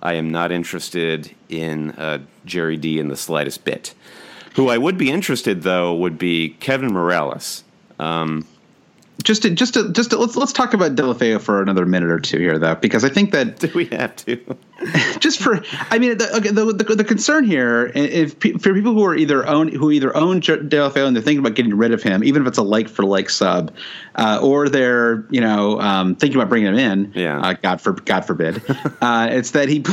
I 0.02 0.14
am 0.14 0.30
not 0.30 0.52
interested 0.52 1.36
in 1.50 1.92
uh, 1.92 2.20
Jerry 2.46 2.78
D 2.78 3.00
in 3.00 3.10
the 3.10 3.18
slightest 3.18 3.66
bit. 3.66 3.94
Who 4.56 4.70
I 4.70 4.78
would 4.78 4.98
be 4.98 5.12
interested 5.12 5.64
though 5.64 5.94
would 5.94 6.18
be 6.18 6.50
Kevin 6.62 6.92
Mirallas. 6.92 7.64
Just 9.26 9.42
to, 9.42 9.50
just 9.50 9.74
to, 9.74 9.92
just 9.92 10.12
to, 10.12 10.18
let's 10.18 10.36
let's 10.36 10.54
talk 10.54 10.74
about 10.76 10.96
Deulofeu 10.96 11.42
for 11.42 11.62
another 11.62 11.86
minute 11.86 12.12
or 12.12 12.20
two 12.20 12.38
here, 12.38 12.60
though, 12.60 12.76
because 12.76 13.04
I 13.04 13.10
think 13.10 13.32
that 13.32 13.60
Do 13.60 13.72
we 13.74 13.86
have 13.86 14.16
to? 14.18 14.40
just 15.20 15.40
for 15.40 15.64
I 15.90 15.98
mean 16.00 16.18
the, 16.18 16.36
okay, 16.36 16.50
the, 16.50 16.66
the 16.66 16.96
the 16.96 17.04
concern 17.04 17.44
here 17.46 17.92
if 17.96 18.34
for 18.34 18.74
people 18.74 18.94
who 18.94 19.04
are 19.06 19.16
either 19.16 19.48
own 19.48 19.70
who 19.70 19.90
either 19.90 20.16
own 20.16 20.42
Deulofeu 20.42 21.08
and 21.08 21.16
they're 21.16 21.24
thinking 21.24 21.40
about 21.40 21.56
getting 21.56 21.76
rid 21.76 21.92
of 21.94 22.04
him 22.04 22.24
even 22.24 22.42
if 22.42 22.48
it's 22.50 22.58
a 22.58 22.62
like 22.64 22.90
for 22.90 23.04
like 23.04 23.30
sub 23.30 23.74
uh, 24.16 24.40
or 24.44 24.68
they're 24.68 25.26
you 25.30 25.40
know 25.40 25.80
um, 25.80 26.16
thinking 26.16 26.38
about 26.38 26.50
bringing 26.50 26.74
him 26.74 26.78
in 26.78 27.12
Yeah. 27.16 27.40
uh, 27.40 27.54
God 27.54 27.80
for 27.82 27.94
God 27.94 28.26
forbid 28.26 28.62
uh, 29.02 29.30
it's 29.32 29.52
that 29.52 29.70
he 29.70 29.84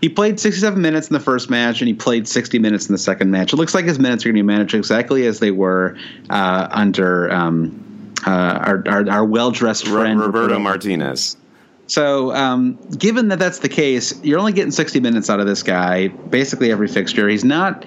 he 0.00 0.08
played 0.08 0.40
67 0.40 0.80
minutes 0.80 1.08
in 1.08 1.12
the 1.12 1.20
first 1.20 1.50
match 1.50 1.82
and 1.82 1.88
he 1.88 1.94
played 1.94 2.26
60 2.26 2.58
minutes 2.58 2.86
in 2.88 2.92
the 2.94 2.98
second 2.98 3.30
match 3.30 3.52
it 3.52 3.56
looks 3.56 3.74
like 3.74 3.84
his 3.84 3.98
minutes 3.98 4.24
are 4.24 4.30
going 4.30 4.36
to 4.36 4.42
be 4.42 4.46
managed 4.46 4.74
exactly 4.74 5.26
as 5.26 5.40
they 5.40 5.50
were 5.50 5.94
uh, 6.30 6.68
under 6.70 7.30
um, 7.30 7.91
uh, 8.26 8.30
our, 8.30 8.82
our 8.86 9.10
our 9.10 9.24
well 9.24 9.50
dressed 9.50 9.86
friend 9.86 10.20
Roberto 10.20 10.58
Martinez. 10.58 11.36
so, 11.86 12.34
um, 12.34 12.76
given 12.98 13.28
that 13.28 13.38
that's 13.38 13.60
the 13.60 13.68
case, 13.68 14.22
you're 14.22 14.38
only 14.38 14.52
getting 14.52 14.70
60 14.70 15.00
minutes 15.00 15.28
out 15.30 15.40
of 15.40 15.46
this 15.46 15.62
guy 15.62 16.08
basically 16.08 16.70
every 16.70 16.88
fixture. 16.88 17.28
He's 17.28 17.44
not. 17.44 17.84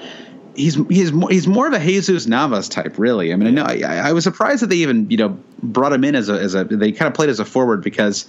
He's 0.56 0.76
he's 0.88 1.12
more, 1.12 1.30
he's 1.30 1.48
more 1.48 1.68
of 1.68 1.74
a 1.74 1.80
Jesus 1.80 2.28
Navas 2.28 2.70
type, 2.70 2.98
really. 2.98 3.34
I 3.34 3.36
mean, 3.36 3.48
I 3.48 3.52
know 3.52 3.64
I, 3.64 4.10
I 4.10 4.14
was 4.14 4.24
surprised 4.24 4.62
that 4.62 4.68
they 4.68 4.78
even 4.78 5.10
you 5.10 5.18
know 5.18 5.38
brought 5.62 5.92
him 5.92 6.06
in 6.06 6.16
as 6.16 6.30
a 6.30 6.34
as 6.40 6.56
a 6.56 6.64
they 6.64 6.94
kind 6.94 7.08
of 7.08 7.14
played 7.14 7.30
as 7.30 7.42
a 7.42 7.46
forward 7.46 7.84
because 7.84 8.26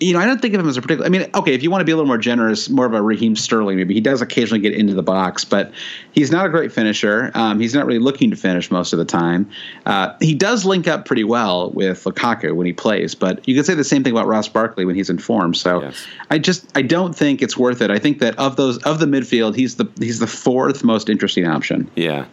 you 0.00 0.12
know 0.12 0.18
I 0.18 0.26
don't 0.26 0.40
think 0.40 0.54
of 0.54 0.60
him 0.60 0.68
as 0.68 0.76
a 0.76 0.82
particular. 0.82 1.06
I 1.06 1.08
mean, 1.08 1.28
okay, 1.34 1.54
if 1.54 1.62
you 1.62 1.70
want 1.70 1.80
to 1.80 1.84
be 1.84 1.92
a 1.92 1.96
little 1.96 2.08
more 2.08 2.18
generous, 2.18 2.68
more 2.68 2.86
of 2.86 2.94
a 2.94 3.02
Raheem 3.02 3.36
Sterling, 3.36 3.76
maybe 3.76 3.94
he 3.94 4.00
does 4.00 4.22
occasionally 4.22 4.60
get 4.60 4.74
into 4.74 4.94
the 4.94 5.02
box, 5.02 5.44
but 5.44 5.72
he's 6.12 6.30
not 6.30 6.46
a 6.46 6.48
great 6.48 6.72
finisher. 6.72 7.30
Um, 7.34 7.60
he's 7.60 7.74
not 7.74 7.86
really 7.86 8.00
looking 8.00 8.30
to 8.30 8.36
finish 8.36 8.70
most 8.70 8.92
of 8.92 8.98
the 8.98 9.04
time. 9.04 9.50
Uh, 9.86 10.14
he 10.20 10.34
does 10.34 10.64
link 10.64 10.88
up 10.88 11.04
pretty 11.04 11.24
well 11.24 11.70
with 11.70 12.02
Lukaku 12.04 12.54
when 12.54 12.66
he 12.66 12.72
plays, 12.72 13.14
but 13.14 13.46
you 13.48 13.54
could 13.54 13.66
say 13.66 13.74
the 13.74 13.84
same 13.84 14.02
thing 14.02 14.12
about 14.12 14.26
Ross 14.26 14.48
Barkley 14.48 14.84
when 14.84 14.96
he's 14.96 15.10
in 15.10 15.18
form. 15.18 15.54
So 15.54 15.82
Yes. 15.82 16.06
I 16.30 16.38
just 16.38 16.66
I 16.76 16.82
don't 16.82 17.14
think 17.14 17.42
it's 17.42 17.56
worth 17.56 17.80
it. 17.80 17.90
I 17.90 17.98
think 17.98 18.18
that 18.18 18.38
of 18.38 18.56
those 18.56 18.78
of 18.78 18.98
the 18.98 19.06
midfield, 19.06 19.54
he's 19.54 19.76
the 19.76 19.88
he's 19.98 20.18
the 20.18 20.26
fourth 20.26 20.82
most 20.84 21.08
interesting 21.08 21.46
option. 21.46 21.90
Yeah, 21.94 22.26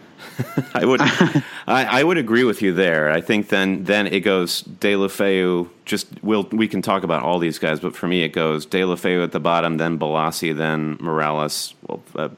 I 0.73 0.85
would. 0.85 1.01
I, 1.67 1.99
I 1.99 2.03
would 2.03 2.17
agree 2.17 2.43
with 2.43 2.61
you 2.61 2.73
there. 2.73 3.11
I 3.11 3.21
think 3.21 3.49
then 3.49 3.83
then 3.83 4.07
it 4.07 4.21
goes 4.21 4.63
Deulofeu. 4.63 5.69
Just 5.85 6.07
we'll 6.23 6.43
we 6.51 6.67
can 6.67 6.81
talk 6.81 7.03
about 7.03 7.23
all 7.23 7.39
these 7.39 7.59
guys, 7.59 7.79
but 7.79 7.95
for 7.95 8.07
me 8.07 8.23
it 8.23 8.29
goes 8.29 8.65
Deulofeu 8.65 9.23
at 9.23 9.31
the 9.31 9.39
bottom, 9.39 9.77
then 9.77 9.99
Bolasie, 9.99 10.55
then 10.55 10.97
Mirallas. 10.97 11.73
Well, 11.87 12.01
uh, 12.15 12.29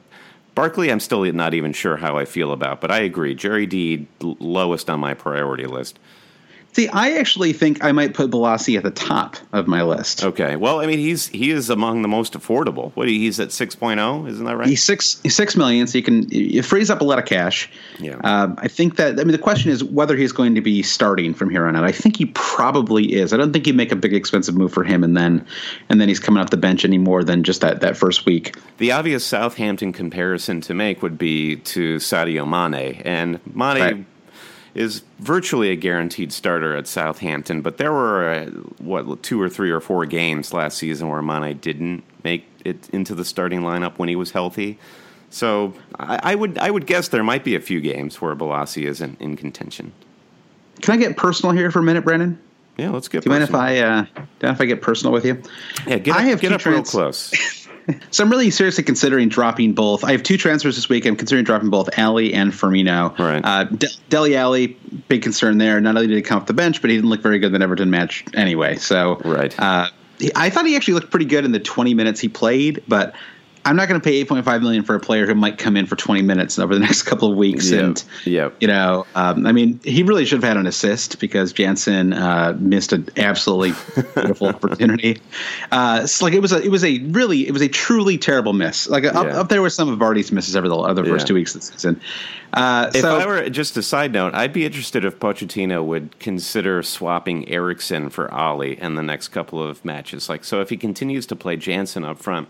Barkley, 0.54 0.90
I'm 0.90 1.00
still 1.00 1.24
not 1.32 1.54
even 1.54 1.72
sure 1.72 1.96
how 1.96 2.16
I 2.16 2.24
feel 2.24 2.52
about, 2.52 2.80
but 2.80 2.90
I 2.90 3.00
agree. 3.00 3.34
Jerry 3.34 3.66
Deed, 3.66 4.06
lowest 4.20 4.88
on 4.88 5.00
my 5.00 5.14
priority 5.14 5.66
list. 5.66 5.98
See, 6.74 6.88
I 6.88 7.12
actually 7.12 7.52
think 7.52 7.84
I 7.84 7.92
might 7.92 8.14
put 8.14 8.32
Bolasie 8.32 8.76
at 8.76 8.82
the 8.82 8.90
top 8.90 9.36
of 9.52 9.68
my 9.68 9.82
list. 9.82 10.24
Okay, 10.24 10.56
well, 10.56 10.80
I 10.80 10.86
mean 10.86 10.98
he's 10.98 11.28
he 11.28 11.50
is 11.52 11.70
among 11.70 12.02
the 12.02 12.08
most 12.08 12.32
affordable. 12.32 12.90
What 12.94 13.06
he's 13.06 13.38
at 13.38 13.50
6.0, 13.50 14.28
isn't 14.28 14.44
that 14.44 14.56
right? 14.56 14.66
He's 14.66 14.82
six 14.82 15.20
he's 15.22 15.36
six 15.36 15.56
million, 15.56 15.86
so 15.86 15.98
you 15.98 16.04
can 16.04 16.26
it 16.32 16.64
frees 16.64 16.90
up 16.90 17.00
a 17.00 17.04
lot 17.04 17.20
of 17.20 17.26
cash. 17.26 17.70
Yeah. 18.00 18.16
Um, 18.24 18.58
I 18.58 18.66
think 18.66 18.96
that 18.96 19.20
I 19.20 19.24
mean 19.24 19.30
the 19.32 19.38
question 19.38 19.70
is 19.70 19.84
whether 19.84 20.16
he's 20.16 20.32
going 20.32 20.56
to 20.56 20.60
be 20.60 20.82
starting 20.82 21.32
from 21.32 21.48
here 21.48 21.64
on 21.66 21.76
out. 21.76 21.84
I 21.84 21.92
think 21.92 22.16
he 22.16 22.26
probably 22.34 23.14
is. 23.14 23.32
I 23.32 23.36
don't 23.36 23.52
think 23.52 23.68
you 23.68 23.74
make 23.74 23.92
a 23.92 23.96
big 23.96 24.12
expensive 24.12 24.56
move 24.56 24.72
for 24.72 24.82
him 24.82 25.04
and 25.04 25.16
then 25.16 25.46
and 25.88 26.00
then 26.00 26.08
he's 26.08 26.20
coming 26.20 26.42
off 26.42 26.50
the 26.50 26.56
bench 26.56 26.84
any 26.84 26.98
more 26.98 27.22
than 27.22 27.44
just 27.44 27.60
that 27.60 27.82
that 27.82 27.96
first 27.96 28.26
week. 28.26 28.56
The 28.78 28.90
obvious 28.90 29.24
Southampton 29.24 29.92
comparison 29.92 30.60
to 30.62 30.74
make 30.74 31.02
would 31.02 31.18
be 31.18 31.56
to 31.56 31.98
Sadio 31.98 32.48
Mane, 32.48 33.00
and 33.04 33.40
Mane 33.54 33.80
Right. 33.80 34.06
Is 34.74 35.02
virtually 35.20 35.70
a 35.70 35.76
guaranteed 35.76 36.32
starter 36.32 36.74
at 36.74 36.88
Southampton. 36.88 37.62
But 37.62 37.76
there 37.76 37.92
were 37.92 38.28
uh, 38.28 38.46
what 38.78 39.22
two 39.22 39.40
or 39.40 39.48
three 39.48 39.70
or 39.70 39.80
four 39.80 40.04
games 40.04 40.52
last 40.52 40.78
season 40.78 41.08
where 41.08 41.22
Mane 41.22 41.56
didn't 41.58 42.02
make 42.24 42.46
it 42.64 42.90
into 42.90 43.14
the 43.14 43.24
starting 43.24 43.60
lineup 43.60 43.98
when 43.98 44.08
he 44.08 44.16
was 44.16 44.32
healthy. 44.32 44.78
So 45.30 45.74
I, 45.98 46.32
I 46.32 46.34
would 46.34 46.58
I 46.58 46.70
would 46.70 46.86
guess 46.86 47.08
there 47.08 47.22
might 47.22 47.44
be 47.44 47.54
a 47.54 47.60
few 47.60 47.80
games 47.80 48.20
where 48.20 48.34
Bolasie 48.34 48.86
isn't 48.86 49.20
in 49.20 49.36
contention. 49.36 49.92
Can 50.80 50.94
I 50.94 50.96
get 50.96 51.16
personal 51.16 51.54
here 51.54 51.70
for 51.70 51.78
a 51.78 51.82
minute, 51.82 52.04
Brennan? 52.04 52.38
Yeah, 52.76 52.90
let's 52.90 53.08
get. 53.08 53.22
Do 53.22 53.30
you 53.30 53.32
mind 53.32 53.44
if. 53.44 53.54
I 53.54 53.78
uh, 53.78 54.02
do 54.02 54.08
you 54.10 54.26
mind 54.42 54.56
if 54.56 54.60
I 54.60 54.64
get 54.64 54.82
personal 54.82 55.12
with 55.12 55.24
you? 55.24 55.40
Yeah, 55.86 55.98
get 55.98 56.16
I 56.16 56.18
up, 56.18 56.24
have 56.24 56.40
get 56.40 56.52
up 56.52 56.64
real 56.66 56.82
close. 56.82 57.32
So 58.10 58.24
I'm 58.24 58.30
really 58.30 58.50
seriously 58.50 58.84
considering 58.84 59.28
dropping 59.28 59.74
both. 59.74 60.04
I 60.04 60.12
have 60.12 60.22
two 60.22 60.36
transfers 60.36 60.76
this 60.76 60.88
week. 60.88 61.04
I'm 61.06 61.16
considering 61.16 61.44
dropping 61.44 61.70
both 61.70 61.98
Alli 61.98 62.32
and 62.32 62.52
Firmino. 62.52 63.18
Right. 63.18 63.44
Uh, 63.44 63.64
De- 63.64 63.88
Dele 64.08 64.36
Alli, 64.36 64.68
big 65.08 65.22
concern 65.22 65.58
there. 65.58 65.80
Not 65.80 65.96
only 65.96 66.06
did 66.06 66.16
he 66.16 66.22
come 66.22 66.40
off 66.40 66.46
the 66.46 66.54
bench, 66.54 66.80
but 66.80 66.90
he 66.90 66.96
didn't 66.96 67.10
look 67.10 67.20
very 67.20 67.38
good 67.38 67.52
in 67.52 67.60
the 67.60 67.62
Everton 67.62 67.90
match 67.90 68.24
anyway. 68.34 68.76
So 68.76 69.20
Right. 69.24 69.58
Uh, 69.58 69.88
I 70.36 70.48
thought 70.50 70.64
he 70.64 70.76
actually 70.76 70.94
looked 70.94 71.10
pretty 71.10 71.26
good 71.26 71.44
in 71.44 71.52
the 71.52 71.60
20 71.60 71.92
minutes 71.94 72.20
he 72.20 72.28
played, 72.28 72.82
but 72.86 73.14
I'm 73.66 73.76
not 73.76 73.88
going 73.88 74.00
to 74.00 74.04
pay 74.04 74.22
8.5 74.24 74.60
million 74.60 74.82
for 74.84 74.94
a 74.94 75.00
player 75.00 75.26
who 75.26 75.34
might 75.34 75.56
come 75.58 75.76
in 75.76 75.86
for 75.86 75.96
20 75.96 76.20
minutes 76.22 76.58
over 76.58 76.74
the 76.74 76.80
next 76.80 77.02
couple 77.04 77.30
of 77.30 77.36
weeks. 77.36 77.70
Yep. 77.70 77.82
And 77.84 78.04
Yep. 78.26 78.56
you 78.60 78.68
know, 78.68 79.06
um, 79.14 79.46
I 79.46 79.52
mean, 79.52 79.80
he 79.84 80.02
really 80.02 80.24
should 80.26 80.36
have 80.42 80.48
had 80.48 80.56
an 80.58 80.66
assist 80.66 81.18
because 81.18 81.52
Janssen 81.52 82.12
uh, 82.12 82.56
missed 82.58 82.92
an 82.92 83.08
absolutely 83.16 83.72
beautiful 84.14 84.48
opportunity. 84.48 85.20
Uh, 85.72 86.00
it's 86.04 86.20
like 86.20 86.34
it 86.34 86.40
was 86.40 86.52
a, 86.52 86.62
it 86.62 86.70
was 86.70 86.84
a 86.84 86.98
really, 87.04 87.46
it 87.46 87.52
was 87.52 87.62
a 87.62 87.68
truly 87.68 88.18
terrible 88.18 88.52
miss. 88.52 88.88
Like 88.88 89.04
up, 89.04 89.26
Yeah. 89.26 89.40
up 89.40 89.48
there 89.48 89.62
with 89.62 89.72
some 89.72 89.88
of 89.88 89.98
Vardy's 89.98 90.30
misses 90.30 90.56
over 90.56 90.68
the 90.68 90.76
other 90.76 91.04
first 91.04 91.24
Yeah. 91.24 91.28
two 91.28 91.34
weeks 91.34 91.54
of 91.54 91.62
the 91.62 91.66
season. 91.68 92.00
Uh, 92.52 92.90
If 92.94 93.00
so 93.00 93.16
I 93.18 93.26
were 93.26 93.48
just 93.48 93.76
a 93.76 93.82
side 93.82 94.12
note, 94.12 94.34
I'd 94.34 94.52
be 94.52 94.64
interested 94.64 95.04
if 95.04 95.18
Pochettino 95.18 95.84
would 95.84 96.18
consider 96.20 96.82
swapping 96.82 97.48
Eriksen 97.48 98.10
for 98.10 98.32
Alli 98.32 98.80
in 98.80 98.94
the 98.94 99.02
next 99.02 99.28
couple 99.28 99.62
of 99.62 99.84
matches. 99.84 100.28
Like, 100.28 100.44
so 100.44 100.60
if 100.60 100.68
he 100.70 100.76
continues 100.76 101.26
to 101.26 101.36
play 101.36 101.56
Janssen 101.56 102.04
up 102.04 102.18
front, 102.18 102.48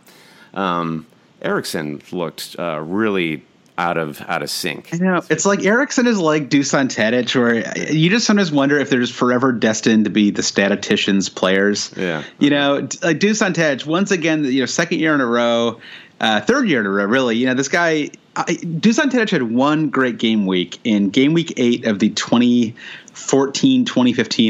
um, 0.54 1.06
Eriksen 1.42 2.02
looked 2.12 2.56
uh, 2.58 2.80
really 2.80 3.42
out 3.76 3.96
of 3.96 4.20
out 4.22 4.42
of 4.42 4.50
sync. 4.50 4.90
I 4.92 4.98
know 4.98 5.22
it's 5.28 5.44
like 5.44 5.64
Eriksen 5.64 6.06
is 6.06 6.18
like 6.18 6.48
Dusan 6.48 6.86
Tadic, 6.86 7.34
where 7.34 7.90
you 7.90 8.08
just 8.08 8.26
sometimes 8.26 8.52
wonder 8.52 8.78
if 8.78 8.88
they're 8.88 9.00
just 9.00 9.12
forever 9.12 9.52
destined 9.52 10.04
to 10.04 10.10
be 10.10 10.30
the 10.30 10.42
statisticians 10.42 11.28
players. 11.28 11.92
Yeah. 11.96 12.22
you 12.38 12.50
know, 12.50 12.76
like 13.02 13.18
Dusan 13.18 13.52
Tadic 13.52 13.84
once 13.84 14.10
again, 14.10 14.44
you 14.44 14.60
know, 14.60 14.66
second 14.66 15.00
year 15.00 15.14
in 15.14 15.20
a 15.20 15.26
row, 15.26 15.80
uh, 16.20 16.40
third 16.40 16.68
year 16.68 16.80
in 16.80 16.86
a 16.86 16.90
row, 16.90 17.04
really. 17.04 17.36
You 17.36 17.46
know, 17.46 17.54
this 17.54 17.68
guy 17.68 18.10
I, 18.36 18.44
Dusan 18.54 19.10
Tadic 19.10 19.30
had 19.30 19.42
one 19.42 19.90
great 19.90 20.18
game 20.18 20.46
week 20.46 20.78
in 20.84 21.10
game 21.10 21.34
week 21.34 21.54
eight 21.56 21.84
of 21.86 21.98
the 21.98 22.10
2014-2015 22.10 22.74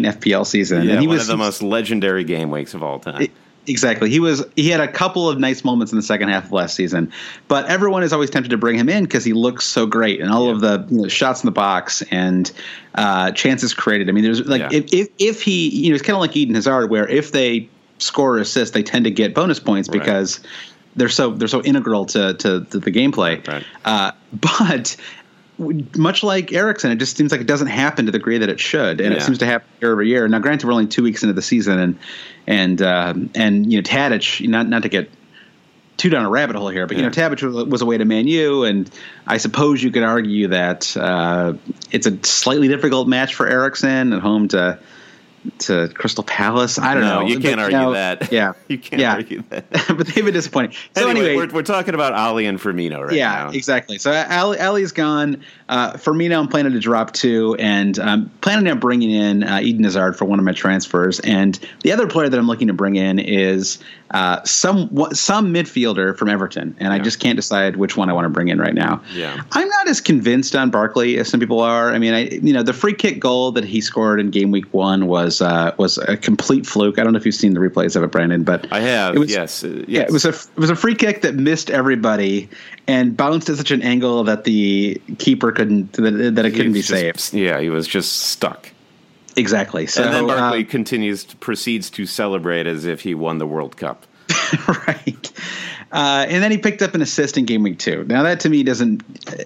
FPL 0.04 0.46
season, 0.46 0.84
Yeah, 0.84 0.92
and 0.92 1.00
he 1.00 1.06
one 1.06 1.16
was 1.16 1.28
of 1.28 1.28
the 1.28 1.36
most 1.36 1.62
legendary 1.62 2.24
game 2.24 2.50
weeks 2.50 2.74
of 2.74 2.82
all 2.82 2.98
time. 2.98 3.28
Exactly. 3.66 4.10
He 4.10 4.20
was 4.20 4.44
he 4.56 4.68
had 4.68 4.80
a 4.80 4.88
couple 4.88 5.28
of 5.28 5.38
nice 5.38 5.64
moments 5.64 5.92
in 5.92 5.96
the 5.96 6.02
second 6.02 6.28
half 6.28 6.44
of 6.44 6.52
last 6.52 6.74
season, 6.74 7.10
but 7.48 7.66
everyone 7.66 8.02
is 8.02 8.12
always 8.12 8.30
tempted 8.30 8.50
to 8.50 8.58
bring 8.58 8.78
him 8.78 8.88
in 8.88 9.04
because 9.04 9.24
he 9.24 9.32
looks 9.32 9.64
so 9.64 9.86
great 9.86 10.20
and 10.20 10.30
all 10.30 10.46
yeah. 10.46 10.52
of 10.52 10.60
the 10.60 10.86
you 10.90 11.02
know, 11.02 11.08
shots 11.08 11.42
in 11.42 11.46
the 11.46 11.52
box 11.52 12.02
and 12.10 12.52
uh, 12.96 13.30
chances 13.32 13.72
created. 13.72 14.08
I 14.08 14.12
mean, 14.12 14.24
there's 14.24 14.40
like 14.46 14.60
yeah. 14.60 14.68
if, 14.72 14.92
if, 14.92 15.08
if 15.18 15.42
he 15.42 15.68
you 15.70 15.90
know 15.90 15.94
it's 15.94 16.04
kind 16.04 16.14
of 16.14 16.20
like 16.20 16.36
Eden 16.36 16.54
Hazard 16.54 16.90
where 16.90 17.08
if 17.08 17.32
they 17.32 17.68
score 17.98 18.36
or 18.36 18.38
assist, 18.38 18.74
they 18.74 18.82
tend 18.82 19.04
to 19.04 19.10
get 19.10 19.34
bonus 19.34 19.60
points 19.60 19.88
right. 19.88 19.98
because 19.98 20.40
they're 20.96 21.08
so 21.08 21.30
they're 21.30 21.48
so 21.48 21.62
integral 21.62 22.04
to 22.06 22.34
to, 22.34 22.64
to 22.64 22.78
the 22.78 22.90
gameplay. 22.90 23.46
Right. 23.46 23.64
Uh, 23.84 24.12
but 24.32 24.96
much 25.58 26.22
like 26.22 26.52
Eriksen, 26.52 26.90
it 26.90 26.96
just 26.96 27.16
seems 27.16 27.30
like 27.30 27.40
it 27.40 27.46
doesn't 27.46 27.68
happen 27.68 28.06
to 28.06 28.12
the 28.12 28.18
degree 28.18 28.38
that 28.38 28.48
it 28.48 28.58
should, 28.58 29.00
and 29.00 29.12
yeah. 29.12 29.18
it 29.18 29.22
seems 29.22 29.38
to 29.38 29.46
happen 29.46 29.68
year 29.80 29.92
over 29.92 30.02
year. 30.02 30.26
Now, 30.26 30.40
granted, 30.40 30.66
we're 30.66 30.72
only 30.72 30.86
two 30.86 31.02
weeks 31.02 31.22
into 31.22 31.32
the 31.32 31.42
season, 31.42 31.78
and 31.78 31.98
and 32.46 32.82
uh, 32.82 33.14
and 33.34 33.72
you 33.72 33.78
know, 33.78 33.82
Tadic, 33.82 34.46
not 34.48 34.68
not 34.68 34.82
to 34.82 34.88
get 34.88 35.10
too 35.96 36.10
down 36.10 36.24
a 36.24 36.30
rabbit 36.30 36.56
hole 36.56 36.68
here, 36.68 36.86
but 36.86 36.96
yeah. 36.96 37.04
you 37.04 37.08
know, 37.08 37.12
Tadic 37.12 37.68
was 37.68 37.82
away 37.82 37.98
to 37.98 38.04
Man 38.04 38.26
U, 38.26 38.64
and 38.64 38.90
I 39.26 39.38
suppose 39.38 39.82
you 39.82 39.90
could 39.90 40.02
argue 40.02 40.48
that 40.48 40.96
uh, 40.96 41.54
it's 41.90 42.06
a 42.06 42.18
slightly 42.24 42.68
difficult 42.68 43.06
match 43.06 43.34
for 43.34 43.46
Eriksen 43.46 44.12
at 44.12 44.20
home 44.20 44.48
to 44.48 44.78
to 45.58 45.88
Crystal 45.94 46.24
Palace. 46.24 46.78
I 46.78 46.94
don't 46.94 47.02
no, 47.02 47.20
know. 47.20 47.26
You 47.26 47.38
can't 47.38 47.56
but, 47.56 47.74
argue 47.74 47.92
that. 47.92 48.32
Yeah, 48.34 48.54
you 48.68 48.78
can't 48.78 49.00
yeah. 49.00 49.14
argue 49.14 49.42
that. 49.50 49.70
but 49.70 50.06
they've 50.06 50.24
been 50.24 50.34
disappointing. 50.34 50.76
So 50.96 51.08
anyway, 51.08 51.28
anyway, 51.28 51.46
we're, 51.46 51.52
we're 51.54 51.62
talking 51.62 51.94
about 51.94 52.12
Alli 52.14 52.46
and 52.46 52.58
Firmino 52.58 53.04
right 53.06 53.12
yeah, 53.12 53.32
now. 53.32 53.50
Yeah, 53.50 53.56
exactly. 53.56 53.98
So 53.98 54.12
Alli, 54.12 54.58
Alli's 54.58 54.92
gone. 54.92 55.42
Uh, 55.68 55.92
Firmino, 55.92 56.38
I'm 56.38 56.48
planning 56.48 56.72
to 56.72 56.80
drop 56.80 57.12
two, 57.12 57.56
and 57.58 57.98
I'm 57.98 58.28
planning 58.40 58.70
on 58.70 58.80
bringing 58.80 59.10
in 59.10 59.44
uh, 59.44 59.60
Eden 59.62 59.84
Hazard 59.84 60.16
for 60.16 60.24
one 60.24 60.38
of 60.38 60.44
my 60.44 60.52
transfers. 60.52 61.20
And 61.20 61.58
the 61.82 61.92
other 61.92 62.06
player 62.06 62.28
that 62.28 62.38
I'm 62.38 62.46
looking 62.46 62.68
to 62.68 62.74
bring 62.74 62.96
in 62.96 63.18
is 63.18 63.78
uh, 64.10 64.42
some 64.44 64.88
some 65.12 65.52
midfielder 65.52 66.16
from 66.16 66.28
Everton, 66.28 66.76
and 66.78 66.88
yeah. 66.88 66.92
I 66.92 66.98
just 66.98 67.20
can't 67.20 67.36
decide 67.36 67.76
which 67.76 67.96
one 67.96 68.08
I 68.08 68.12
want 68.12 68.26
to 68.26 68.28
bring 68.28 68.48
in 68.48 68.58
right 68.58 68.74
now. 68.74 69.02
Yeah, 69.12 69.42
I'm 69.52 69.68
not 69.68 69.88
as 69.88 70.00
convinced 70.00 70.54
on 70.54 70.70
Barkley 70.70 71.18
as 71.18 71.28
some 71.28 71.40
people 71.40 71.60
are. 71.60 71.90
I 71.92 71.98
mean, 71.98 72.14
I 72.14 72.28
you 72.28 72.52
know 72.52 72.62
the 72.62 72.72
free 72.72 72.94
kick 72.94 73.18
goal 73.18 73.52
that 73.52 73.64
he 73.64 73.80
scored 73.80 74.20
in 74.20 74.30
game 74.30 74.50
week 74.50 74.72
one 74.72 75.06
was 75.06 75.33
uh, 75.40 75.74
was 75.78 75.98
a 75.98 76.16
complete 76.16 76.66
fluke. 76.66 76.98
I 76.98 77.04
don't 77.04 77.12
know 77.12 77.18
if 77.18 77.26
you've 77.26 77.34
seen 77.34 77.54
the 77.54 77.60
replays 77.60 77.96
of 77.96 78.02
it, 78.02 78.10
Brandon, 78.10 78.44
but 78.44 78.72
I 78.72 78.80
have. 78.80 79.16
It 79.16 79.18
was, 79.18 79.30
yes, 79.30 79.64
uh, 79.64 79.68
yes. 79.68 79.84
Yeah, 79.88 80.00
it 80.02 80.10
was 80.10 80.24
a 80.24 80.30
it 80.30 80.56
was 80.56 80.70
a 80.70 80.76
free 80.76 80.94
kick 80.94 81.22
that 81.22 81.34
missed 81.34 81.70
everybody 81.70 82.48
and 82.86 83.16
bounced 83.16 83.48
at 83.48 83.56
such 83.56 83.70
an 83.70 83.82
angle 83.82 84.24
that 84.24 84.44
the 84.44 85.00
keeper 85.18 85.52
couldn't 85.52 85.92
that, 85.94 86.34
that 86.34 86.44
it 86.44 86.52
couldn't 86.52 86.72
be 86.72 86.80
just, 86.80 86.90
saved. 86.90 87.34
Yeah, 87.34 87.60
he 87.60 87.70
was 87.70 87.86
just 87.86 88.12
stuck. 88.12 88.70
Exactly. 89.36 89.86
So, 89.86 90.04
and 90.04 90.14
then 90.14 90.26
Barkley 90.26 90.64
uh, 90.64 90.68
continues 90.68 91.24
to, 91.24 91.36
proceeds 91.36 91.90
to 91.90 92.06
celebrate 92.06 92.66
as 92.66 92.84
if 92.84 93.00
he 93.00 93.14
won 93.14 93.38
the 93.38 93.46
World 93.46 93.76
Cup. 93.76 94.06
right. 94.86 95.32
Uh, 95.94 96.26
and 96.28 96.42
then 96.42 96.50
he 96.50 96.58
picked 96.58 96.82
up 96.82 96.94
an 96.94 97.02
assist 97.02 97.38
in 97.38 97.44
game 97.44 97.62
week 97.62 97.78
two. 97.78 98.02
Now 98.04 98.24
that 98.24 98.40
to 98.40 98.48
me 98.48 98.64
doesn't 98.64 99.04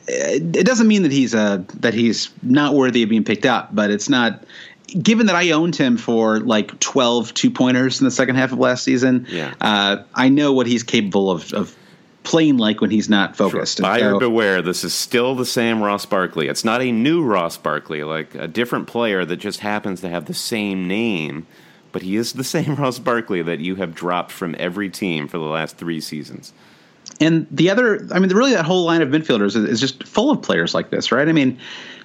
it 0.09 0.65
doesn't 0.65 0.89
mean 0.89 1.03
that 1.03 1.13
he's 1.13 1.35
uh 1.35 1.63
that 1.81 1.93
he's 1.93 2.31
not 2.43 2.75
worthy 2.75 3.03
of 3.03 3.11
being 3.11 3.25
picked 3.25 3.45
up, 3.45 3.75
but 3.75 3.91
it's 3.91 4.09
not 4.09 4.45
given 4.89 5.27
that 5.27 5.37
I 5.37 5.51
owned 5.51 5.77
him 5.77 5.97
for 5.97 6.41
like 6.41 6.79
12 6.81 7.35
two 7.35 7.51
pointers 7.51 8.01
in 8.01 8.05
the 8.05 8.11
second 8.11 8.37
half 8.37 8.53
of 8.53 8.59
last 8.59 8.85
season. 8.85 9.27
Yeah. 9.29 9.55
Uh, 9.61 10.03
I 10.15 10.29
know 10.29 10.53
what 10.53 10.67
he's 10.67 10.83
capable 10.83 11.31
of, 11.31 11.53
of 11.53 11.77
playing 12.23 12.57
like 12.57 12.81
when 12.81 12.91
he's 12.91 13.09
not 13.09 13.37
focused. 13.37 13.79
Sure. 13.79 13.85
Buyer 13.85 14.13
so, 14.13 14.19
beware. 14.19 14.63
This 14.63 14.85
is 14.85 14.95
still 14.95 15.35
the 15.35 15.47
same 15.47 15.83
Ross 15.83 16.07
Barkley. 16.07 16.49
It's 16.49 16.65
not 16.65 16.83
a 16.83 16.91
new 16.93 17.23
Ross 17.23 17.57
Barkley, 17.57 18.03
like 18.03 18.35
a 18.35 18.49
different 18.49 18.87
player 18.87 19.25
that 19.25 19.37
just 19.37 19.61
happens 19.61 20.01
to 20.01 20.09
have 20.09 20.25
the 20.27 20.35
same 20.35 20.89
name 20.89 21.47
but 21.93 22.03
he 22.03 22.17
is 22.17 22.33
the 22.33 22.45
same 22.57 22.75
Ross 22.77 22.99
Barkley 22.99 23.43
that 23.43 23.61
you 23.61 23.77
have 23.77 23.95
dropped 23.95 24.33
from 24.33 24.55
every 24.59 24.89
team 24.91 25.29
for 25.29 25.39
the 25.39 25.45
last 25.45 25.77
three 25.77 26.01
seasons. 26.01 26.53
And 27.21 27.47
the 27.51 27.71
other, 27.71 28.07
I 28.13 28.19
mean, 28.19 28.31
really, 28.31 28.53
that 28.53 28.65
whole 28.65 28.85
line 28.85 29.03
of 29.03 29.09
midfielders 29.09 29.57
is, 29.57 29.57
is 29.57 29.81
just 29.81 30.07
full 30.07 30.31
of 30.31 30.43
players 30.43 30.75
like 30.75 30.91
this, 30.91 31.11
right? 31.11 31.29
I 31.29 31.33
mean, 31.33 31.59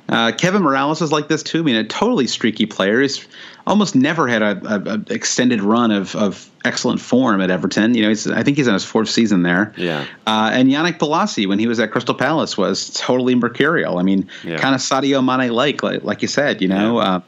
uh, 0.10 0.32
Kevin 0.32 0.62
Mirallas 0.62 1.02
is 1.02 1.12
like 1.12 1.28
this 1.28 1.44
too. 1.44 1.60
I 1.60 1.64
mean, 1.64 1.76
a 1.76 1.84
totally 1.84 2.28
streaky 2.28 2.66
player. 2.66 3.02
He's 3.02 3.26
almost 3.66 3.96
never 3.96 4.28
had 4.28 4.42
a, 4.42 4.94
a, 4.94 5.14
extended 5.14 5.62
run 5.62 5.92
of, 5.92 6.16
of 6.16 6.50
excellent 6.66 7.00
form 7.00 7.42
at 7.42 7.50
Everton. 7.50 7.96
You 7.96 8.04
know, 8.04 8.10
I 8.36 8.44
think 8.44 8.58
he's 8.58 8.68
in 8.68 8.74
his 8.74 8.84
fourth 8.84 9.10
season 9.10 9.44
there. 9.44 9.74
Yeah. 9.78 10.06
Uh, 10.28 10.52
and 10.54 10.70
Yannick 10.70 11.00
Bolasie, 11.00 11.48
when 11.48 11.60
he 11.60 11.68
was 11.68 11.80
at 11.80 11.92
Crystal 11.92 12.16
Palace, 12.16 12.58
was 12.58 12.90
totally 12.92 13.36
mercurial. 13.36 13.98
I 13.98 14.04
mean, 14.04 14.28
yeah. 14.44 14.58
kind 14.58 14.76
of 14.76 14.82
Sadio 14.82 15.24
Mane 15.24 15.52
like, 15.52 15.82
like 15.82 16.22
you 16.22 16.28
said. 16.28 16.62
You 16.62 16.68
know. 16.68 17.00
Yeah. 17.00 17.08
Uh, 17.08 17.22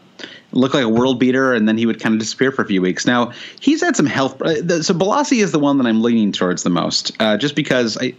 look 0.52 0.74
like 0.74 0.84
a 0.84 0.90
world 0.90 1.20
beater, 1.20 1.54
and 1.54 1.68
then 1.68 1.78
he 1.78 1.86
would 1.86 2.00
kind 2.00 2.14
of 2.14 2.20
disappear 2.20 2.52
for 2.52 2.62
a 2.62 2.66
few 2.66 2.82
weeks. 2.82 3.06
Now 3.06 3.32
he's 3.60 3.82
had 3.82 3.96
some 3.96 4.06
health. 4.06 4.42
Uh, 4.42 4.82
so 4.82 4.94
Bolasie 4.94 5.44
is 5.44 5.52
the 5.52 5.60
one 5.60 5.78
that 5.78 5.86
I'm 5.86 6.02
leaning 6.02 6.32
towards 6.32 6.64
the 6.64 6.70
most, 6.70 7.12
uh, 7.20 7.38
just 7.38 7.56
because 7.56 7.98
I, 7.98 8.16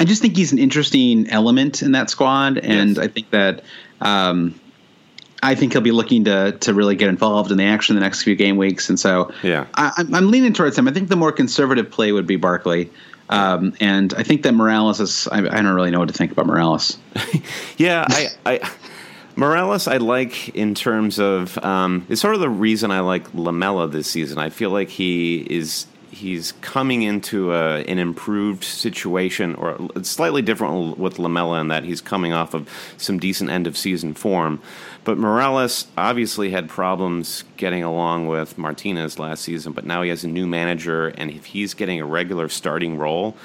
I 0.00 0.04
just 0.04 0.22
think 0.22 0.36
he's 0.36 0.52
an 0.52 0.58
interesting 0.58 1.28
element 1.30 1.82
in 1.82 1.92
that 1.92 2.10
squad, 2.10 2.58
and 2.58 2.90
yes. 2.90 2.98
I 2.98 3.08
think 3.08 3.30
that. 3.30 3.62
Um, 4.00 4.58
I 5.40 5.54
think 5.54 5.72
he'll 5.72 5.82
be 5.82 5.92
looking 5.92 6.24
to 6.24 6.52
to 6.60 6.74
really 6.74 6.96
get 6.96 7.08
involved 7.08 7.52
in 7.52 7.58
the 7.58 7.64
action 7.64 7.94
the 7.94 8.00
next 8.00 8.24
few 8.24 8.34
game 8.34 8.56
weeks, 8.56 8.88
and 8.88 8.98
so 8.98 9.32
yeah, 9.44 9.66
I, 9.74 9.92
am 9.98 10.32
leaning 10.32 10.52
towards 10.52 10.76
him. 10.76 10.88
I 10.88 10.92
think 10.92 11.08
the 11.08 11.16
more 11.16 11.30
conservative 11.30 11.92
play 11.92 12.10
would 12.10 12.26
be 12.26 12.34
Barkley, 12.34 12.90
um, 13.28 13.72
and 13.78 14.12
I 14.14 14.24
think 14.24 14.42
that 14.42 14.54
Mirallas 14.54 15.00
is. 15.00 15.28
I, 15.28 15.38
I, 15.38 15.42
don't 15.42 15.66
really 15.66 15.92
know 15.92 16.00
what 16.00 16.08
to 16.08 16.14
think 16.14 16.32
about 16.32 16.46
Mirallas. 16.46 16.96
yeah, 17.76 18.04
I, 18.08 18.28
I 18.44 18.70
Mirallas, 19.36 19.86
I 19.86 19.98
like 19.98 20.48
in 20.50 20.74
terms 20.74 21.20
of 21.20 21.56
um, 21.58 22.04
it's 22.08 22.20
sort 22.20 22.34
of 22.34 22.40
the 22.40 22.50
reason 22.50 22.90
I 22.90 23.00
like 23.00 23.32
Lamela 23.34 23.86
this 23.86 24.10
season. 24.10 24.38
I 24.38 24.50
feel 24.50 24.70
like 24.70 24.88
he 24.88 25.46
is 25.48 25.86
he's 26.18 26.52
coming 26.60 27.02
into 27.02 27.52
a, 27.52 27.80
an 27.82 27.98
improved 27.98 28.64
situation, 28.64 29.54
or 29.54 29.78
slightly 30.02 30.42
different 30.42 30.98
with 30.98 31.18
Lamela 31.18 31.60
in 31.60 31.68
that 31.68 31.84
he's 31.84 32.00
coming 32.00 32.32
off 32.32 32.54
of 32.54 32.68
some 32.96 33.18
decent 33.18 33.50
end 33.50 33.66
of 33.66 33.76
season 33.76 34.14
form. 34.14 34.60
But 35.04 35.16
Mirallas 35.16 35.86
obviously 35.96 36.50
had 36.50 36.68
problems 36.68 37.44
getting 37.56 37.82
along 37.82 38.26
with 38.26 38.58
Martinez 38.58 39.18
last 39.18 39.42
season, 39.42 39.72
but 39.72 39.86
now 39.86 40.02
he 40.02 40.10
has 40.10 40.24
a 40.24 40.28
new 40.28 40.46
manager, 40.46 41.08
and 41.08 41.30
if 41.30 41.46
he's 41.46 41.72
getting 41.72 42.00
a 42.00 42.06
regular 42.06 42.48
starting 42.48 42.98
role, 42.98 43.36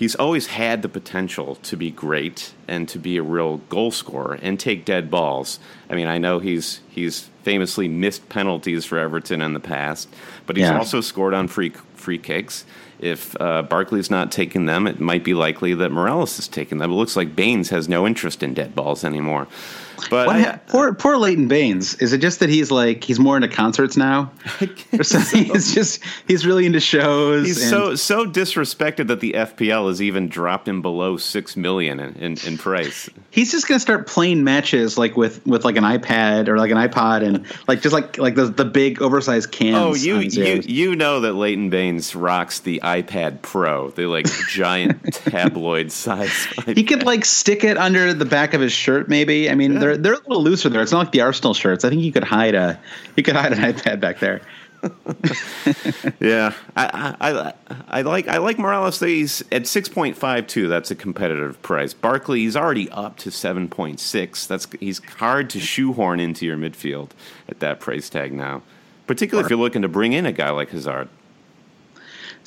he's 0.00 0.14
always 0.14 0.46
had 0.46 0.82
the 0.82 0.88
potential 0.88 1.56
to 1.56 1.76
be 1.76 1.90
great 1.90 2.54
and 2.66 2.88
to 2.88 2.98
be 2.98 3.18
a 3.18 3.22
real 3.22 3.58
goal 3.68 3.90
scorer 3.90 4.38
and 4.40 4.58
take 4.58 4.84
dead 4.84 5.10
balls. 5.10 5.60
I 5.90 5.94
mean, 5.94 6.06
I 6.06 6.18
know 6.18 6.38
he's 6.38 6.80
he's 6.88 7.28
famously 7.42 7.88
missed 7.88 8.28
penalties 8.28 8.84
for 8.84 8.98
Everton 8.98 9.42
in 9.42 9.52
the 9.52 9.60
past, 9.60 10.08
but 10.46 10.56
he's 10.56 10.66
yeah. 10.66 10.78
also 10.78 11.00
scored 11.00 11.34
on 11.34 11.48
free 11.48 11.72
free 12.00 12.18
kicks. 12.18 12.64
If 12.98 13.40
uh, 13.40 13.62
Barkley's 13.62 14.10
not 14.10 14.32
taking 14.32 14.66
them, 14.66 14.86
it 14.86 15.00
might 15.00 15.24
be 15.24 15.34
likely 15.34 15.74
that 15.74 15.90
Mirallas 15.90 16.38
is 16.38 16.48
taking 16.48 16.78
them. 16.78 16.90
It 16.90 16.94
looks 16.94 17.16
like 17.16 17.36
Baines 17.36 17.70
has 17.70 17.88
no 17.88 18.06
interest 18.06 18.42
in 18.42 18.54
dead 18.54 18.74
balls 18.74 19.04
anymore. 19.04 19.46
But 20.10 20.28
I, 20.28 20.56
poor 20.66 20.92
poor 20.92 21.16
Leighton 21.16 21.46
Baines. 21.46 21.94
Is 21.94 22.12
it 22.12 22.18
just 22.18 22.40
that 22.40 22.48
he's 22.48 22.70
like 22.70 23.04
he's 23.04 23.20
more 23.20 23.36
into 23.36 23.48
concerts 23.48 23.96
now, 23.96 24.32
or 24.92 25.04
something? 25.04 25.46
So. 25.46 25.54
It's 25.54 25.72
just 25.72 26.02
he's 26.26 26.44
really 26.44 26.66
into 26.66 26.80
shows. 26.80 27.46
He's 27.46 27.68
so 27.68 27.94
so 27.94 28.26
disrespected 28.26 29.06
that 29.06 29.20
the 29.20 29.34
FPL 29.34 29.88
has 29.88 30.02
even 30.02 30.28
dropped 30.28 30.66
him 30.66 30.82
below 30.82 31.16
six 31.16 31.56
million 31.56 32.00
in, 32.00 32.16
in, 32.16 32.36
in 32.44 32.58
price. 32.58 33.08
He's 33.30 33.52
just 33.52 33.68
gonna 33.68 33.78
start 33.80 34.06
playing 34.08 34.42
matches 34.42 34.98
like 34.98 35.16
with 35.16 35.46
with 35.46 35.64
like 35.64 35.76
an 35.76 35.84
iPad 35.84 36.48
or 36.48 36.58
like 36.58 36.70
an 36.70 36.76
iPod 36.76 37.22
and 37.22 37.46
like 37.68 37.82
just 37.82 37.92
like 37.92 38.18
like 38.18 38.34
the 38.34 38.46
the 38.46 38.64
big 38.64 39.00
oversized 39.00 39.52
cans. 39.52 39.76
Oh, 39.76 39.94
you 39.94 40.18
you 40.18 40.62
you 40.64 40.96
know 40.96 41.20
that 41.20 41.34
Leighton 41.34 41.70
Baines 41.70 42.14
rocks 42.16 42.60
the 42.60 42.80
iPad 42.82 43.42
Pro, 43.42 43.90
the 43.90 44.06
like 44.06 44.26
giant 44.48 45.04
tabloid 45.12 45.92
size. 45.92 46.30
IPad. 46.30 46.76
He 46.76 46.84
could 46.84 47.04
like 47.04 47.24
stick 47.24 47.64
it 47.64 47.76
under 47.76 48.12
the 48.12 48.24
back 48.24 48.54
of 48.54 48.60
his 48.60 48.72
shirt, 48.72 49.08
maybe. 49.08 49.48
I 49.48 49.54
mean, 49.54 49.74
yeah 49.74 49.89
they're 49.96 50.14
they're 50.14 50.14
a 50.14 50.28
little 50.28 50.42
looser 50.42 50.68
there. 50.68 50.82
It's 50.82 50.92
not 50.92 50.98
like 50.98 51.12
the 51.12 51.20
Arsenal 51.22 51.54
shirts. 51.54 51.84
I 51.84 51.90
think 51.90 52.02
you 52.02 52.12
could 52.12 52.24
hide 52.24 52.54
a 52.54 52.78
you 53.16 53.22
could 53.22 53.36
hide 53.36 53.52
an 53.52 53.58
iPad 53.58 54.00
back 54.00 54.18
there. 54.18 54.42
yeah, 56.20 56.54
I, 56.74 57.14
I, 57.20 57.52
I 57.88 58.02
like 58.02 58.28
I 58.28 58.38
like 58.38 58.56
Mirallas. 58.56 59.04
He's 59.04 59.44
at 59.52 59.66
six 59.66 59.88
point 59.88 60.16
five 60.16 60.46
two. 60.46 60.68
That's 60.68 60.90
a 60.90 60.94
competitive 60.94 61.60
price. 61.62 61.92
Barkley, 61.92 62.40
he's 62.40 62.56
already 62.56 62.88
up 62.90 63.18
to 63.18 63.30
seven 63.30 63.68
point 63.68 64.00
six. 64.00 64.46
That's 64.46 64.66
he's 64.80 65.04
hard 65.04 65.50
to 65.50 65.60
shoehorn 65.60 66.18
into 66.18 66.46
your 66.46 66.56
midfield 66.56 67.10
at 67.48 67.60
that 67.60 67.80
price 67.80 68.08
tag 68.08 68.32
now, 68.32 68.62
particularly 69.06 69.44
if 69.44 69.50
you're 69.50 69.58
looking 69.58 69.82
to 69.82 69.88
bring 69.88 70.14
in 70.14 70.24
a 70.24 70.32
guy 70.32 70.50
like 70.50 70.70
Hazard. 70.70 71.08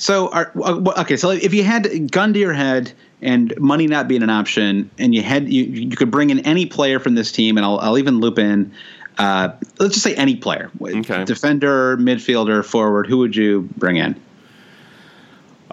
So, 0.04 0.28
are, 0.28 0.52
okay, 0.98 1.16
so 1.16 1.30
if 1.30 1.54
you 1.54 1.64
had 1.64 2.10
gun 2.10 2.34
to 2.34 2.38
your 2.38 2.52
head 2.52 2.92
and 3.22 3.58
money 3.58 3.86
not 3.86 4.06
being 4.06 4.22
an 4.22 4.28
option, 4.28 4.90
and 4.98 5.14
you 5.14 5.22
had 5.22 5.50
you, 5.50 5.64
you 5.64 5.96
could 5.96 6.10
bring 6.10 6.28
in 6.28 6.40
any 6.40 6.66
player 6.66 7.00
from 7.00 7.14
this 7.14 7.32
team, 7.32 7.56
and 7.56 7.64
I'll, 7.64 7.78
I'll 7.78 7.96
even 7.96 8.20
loop 8.20 8.38
in. 8.38 8.74
Uh, 9.16 9.54
let's 9.78 9.94
just 9.94 10.04
say 10.04 10.14
any 10.14 10.36
player, 10.36 10.70
okay. 10.78 11.24
defender, 11.24 11.96
midfielder, 11.96 12.62
forward. 12.62 13.06
Who 13.06 13.16
would 13.16 13.34
you 13.34 13.62
bring 13.78 13.96
in? 13.96 14.20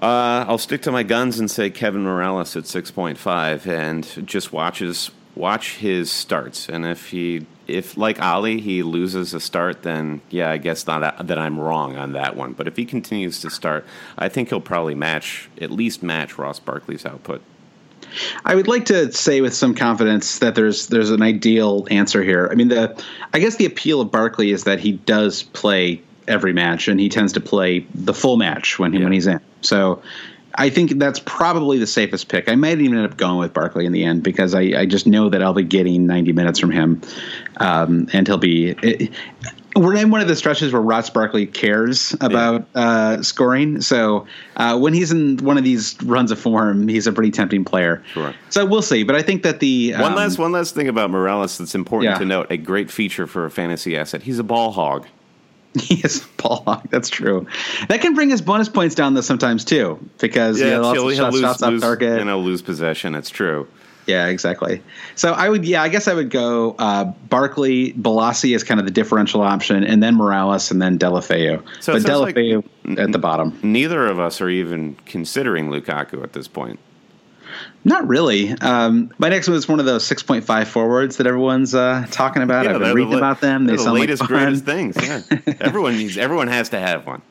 Uh, 0.01 0.45
I'll 0.47 0.57
stick 0.57 0.81
to 0.83 0.93
my 0.93 1.03
guns 1.03 1.37
and 1.37 1.51
say 1.51 1.69
Kevin 1.69 2.05
Mirallas 2.05 2.55
at 2.55 2.65
six 2.67 2.89
point 2.89 3.17
five, 3.17 3.67
and 3.67 4.25
just 4.25 4.53
watches 4.53 5.11
watch 5.35 5.75
his 5.75 6.09
starts, 6.09 6.69
and 6.69 6.85
if 6.85 7.07
he 7.09 7.45
if 7.71 7.97
like 7.97 8.19
Alli 8.19 8.59
he 8.59 8.83
loses 8.83 9.33
a 9.33 9.39
start, 9.39 9.83
then 9.83 10.21
yeah, 10.29 10.49
I 10.49 10.57
guess 10.57 10.85
not 10.85 11.27
that 11.27 11.37
I'm 11.37 11.59
wrong 11.59 11.95
on 11.95 12.13
that 12.13 12.35
one. 12.35 12.53
But 12.53 12.67
if 12.67 12.75
he 12.75 12.85
continues 12.85 13.39
to 13.41 13.49
start, 13.49 13.85
I 14.17 14.29
think 14.29 14.49
he'll 14.49 14.61
probably 14.61 14.95
match 14.95 15.49
at 15.59 15.71
least 15.71 16.03
match 16.03 16.37
Ross 16.37 16.59
Barkley's 16.59 17.05
output. 17.05 17.41
I 18.43 18.55
would 18.55 18.67
like 18.67 18.85
to 18.85 19.11
say 19.11 19.41
with 19.41 19.53
some 19.53 19.73
confidence 19.73 20.39
that 20.39 20.55
there's 20.55 20.87
there's 20.87 21.11
an 21.11 21.21
ideal 21.21 21.87
answer 21.89 22.23
here. 22.23 22.49
I 22.51 22.55
mean, 22.55 22.67
the 22.67 23.01
I 23.33 23.39
guess 23.39 23.55
the 23.55 23.65
appeal 23.65 24.01
of 24.01 24.11
Barkley 24.11 24.51
is 24.51 24.65
that 24.65 24.79
he 24.79 24.93
does 24.93 25.43
play 25.43 26.01
every 26.27 26.53
match 26.53 26.87
and 26.87 26.99
he 26.99 27.09
tends 27.09 27.33
to 27.33 27.39
play 27.39 27.85
the 27.95 28.13
full 28.13 28.37
match 28.37 28.77
when 28.79 28.93
he, 28.93 28.99
yeah. 28.99 29.05
when 29.05 29.13
he's 29.13 29.27
in. 29.27 29.39
So 29.61 30.01
I 30.55 30.69
think 30.69 30.97
that's 30.99 31.19
probably 31.19 31.77
the 31.77 31.87
safest 31.87 32.27
pick. 32.27 32.49
I 32.49 32.55
might 32.55 32.79
even 32.79 32.97
end 32.97 33.05
up 33.05 33.17
going 33.17 33.37
with 33.37 33.53
Barkley 33.53 33.85
in 33.85 33.91
the 33.91 34.03
end 34.03 34.23
because 34.23 34.53
I, 34.53 34.61
I 34.61 34.85
just 34.85 35.07
know 35.07 35.29
that 35.29 35.41
I'll 35.41 35.53
be 35.53 35.63
getting 35.63 36.05
90 36.07 36.33
minutes 36.33 36.59
from 36.59 36.71
him, 36.71 37.01
um, 37.57 38.07
and 38.13 38.27
he'll 38.27 38.37
be. 38.37 38.71
It, 38.81 39.11
we're 39.75 39.95
in 39.95 40.11
one 40.11 40.19
of 40.19 40.27
the 40.27 40.35
stretches 40.35 40.73
where 40.73 40.81
Ross 40.81 41.09
Barkley 41.09 41.45
cares 41.45 42.13
about 42.19 42.65
yeah. 42.75 42.81
uh, 42.81 43.23
scoring. 43.23 43.81
So 43.81 44.27
uh, 44.57 44.77
when 44.77 44.93
he's 44.93 45.11
in 45.11 45.37
one 45.37 45.57
of 45.57 45.63
these 45.63 46.01
runs 46.03 46.31
of 46.31 46.39
form, 46.39 46.87
he's 46.87 47.07
a 47.07 47.13
pretty 47.13 47.31
tempting 47.31 47.63
player. 47.63 48.03
Sure. 48.13 48.33
So 48.49 48.65
we'll 48.65 48.81
see. 48.81 49.03
But 49.03 49.15
I 49.15 49.21
think 49.21 49.43
that 49.43 49.61
the 49.61 49.93
um, 49.93 50.01
one 50.01 50.15
last 50.15 50.37
one 50.37 50.51
last 50.51 50.75
thing 50.75 50.89
about 50.89 51.09
Mirallas 51.09 51.57
that's 51.57 51.75
important 51.75 52.11
yeah. 52.11 52.17
to 52.17 52.25
note: 52.25 52.47
a 52.49 52.57
great 52.57 52.91
feature 52.91 53.27
for 53.27 53.45
a 53.45 53.51
fantasy 53.51 53.97
asset. 53.97 54.23
He's 54.23 54.39
a 54.39 54.43
ball 54.43 54.71
hog. 54.71 55.07
He 55.79 56.01
Paul 56.37 56.63
ball 56.63 56.75
hog. 56.75 56.89
That's 56.89 57.09
true. 57.09 57.47
That 57.87 58.01
can 58.01 58.13
bring 58.13 58.29
his 58.29 58.41
bonus 58.41 58.67
points 58.67 58.93
down 58.93 59.13
though 59.13 59.21
sometimes 59.21 59.63
too, 59.63 59.99
because 60.19 60.59
yeah, 60.59 60.65
you 60.65 60.71
know, 60.71 60.93
he'll, 60.93 61.07
he'll 61.09 61.29
lose, 61.29 61.41
shots 61.41 61.61
lose, 61.61 61.81
target 61.81 62.19
and 62.19 62.29
he'll 62.29 62.43
lose 62.43 62.61
possession. 62.61 63.15
It's 63.15 63.29
true. 63.29 63.67
Yeah, 64.07 64.27
exactly. 64.27 64.81
So 65.15 65.31
I 65.33 65.47
would, 65.47 65.63
yeah, 65.63 65.83
I 65.83 65.89
guess 65.89 66.07
I 66.07 66.13
would 66.13 66.29
go 66.29 66.75
uh, 66.79 67.05
Barkley, 67.29 67.93
Bolasie 67.93 68.55
is 68.55 68.63
kind 68.63 68.79
of 68.79 68.85
the 68.85 68.91
differential 68.91 69.41
option, 69.41 69.83
and 69.83 70.01
then 70.01 70.15
Mirallas, 70.17 70.71
and 70.71 70.81
then 70.81 70.97
Deulofeu. 70.97 71.63
So 71.79 71.93
but 71.93 72.01
Deulofeu 72.01 72.63
like 72.85 72.99
at 72.99 73.11
the 73.11 73.19
bottom. 73.19 73.57
Neither 73.63 74.07
of 74.07 74.19
us 74.19 74.41
are 74.41 74.49
even 74.49 74.95
considering 75.05 75.69
Lukaku 75.69 76.23
at 76.23 76.33
this 76.33 76.47
point. 76.47 76.79
Not 77.83 78.07
really. 78.07 78.51
Um, 78.51 79.11
my 79.17 79.29
next 79.29 79.47
one 79.47 79.57
is 79.57 79.67
one 79.67 79.79
of 79.79 79.85
those 79.85 80.07
6.5 80.07 80.67
forwards 80.67 81.17
that 81.17 81.27
everyone's 81.27 81.73
uh, 81.73 82.05
talking 82.11 82.43
about. 82.43 82.65
Yeah, 82.65 82.75
I've 82.75 82.79
been 82.79 82.95
reading 82.95 83.11
the, 83.11 83.17
about 83.17 83.41
them. 83.41 83.65
They 83.65 83.73
the 83.73 83.79
sound 83.79 83.99
latest, 83.99 84.21
like 84.21 84.29
greatest 84.29 84.65
things. 84.65 84.95
Yeah. 85.01 85.21
everyone 85.59 85.97
needs. 85.97 86.17
Everyone 86.17 86.47
has 86.47 86.69
to 86.69 86.79
have 86.79 87.07
one. 87.07 87.21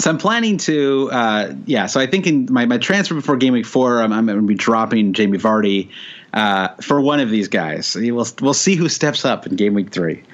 So 0.00 0.10
I'm 0.10 0.18
planning 0.18 0.58
to, 0.58 1.10
uh, 1.12 1.54
yeah. 1.64 1.86
So 1.86 2.00
I 2.00 2.06
think 2.06 2.26
in 2.26 2.48
my, 2.50 2.66
my 2.66 2.78
transfer 2.78 3.14
before 3.14 3.36
game 3.36 3.52
week 3.52 3.66
four, 3.66 4.02
I'm, 4.02 4.12
I'm 4.12 4.26
going 4.26 4.40
to 4.40 4.46
be 4.46 4.54
dropping 4.54 5.12
Jamie 5.12 5.38
Vardy 5.38 5.90
uh, 6.32 6.68
for 6.80 7.00
one 7.00 7.20
of 7.20 7.30
these 7.30 7.48
guys. 7.48 7.94
We'll 7.94 8.26
we'll 8.40 8.54
see 8.54 8.74
who 8.74 8.88
steps 8.88 9.24
up 9.24 9.46
in 9.46 9.56
game 9.56 9.74
week 9.74 9.90
three. 9.90 10.24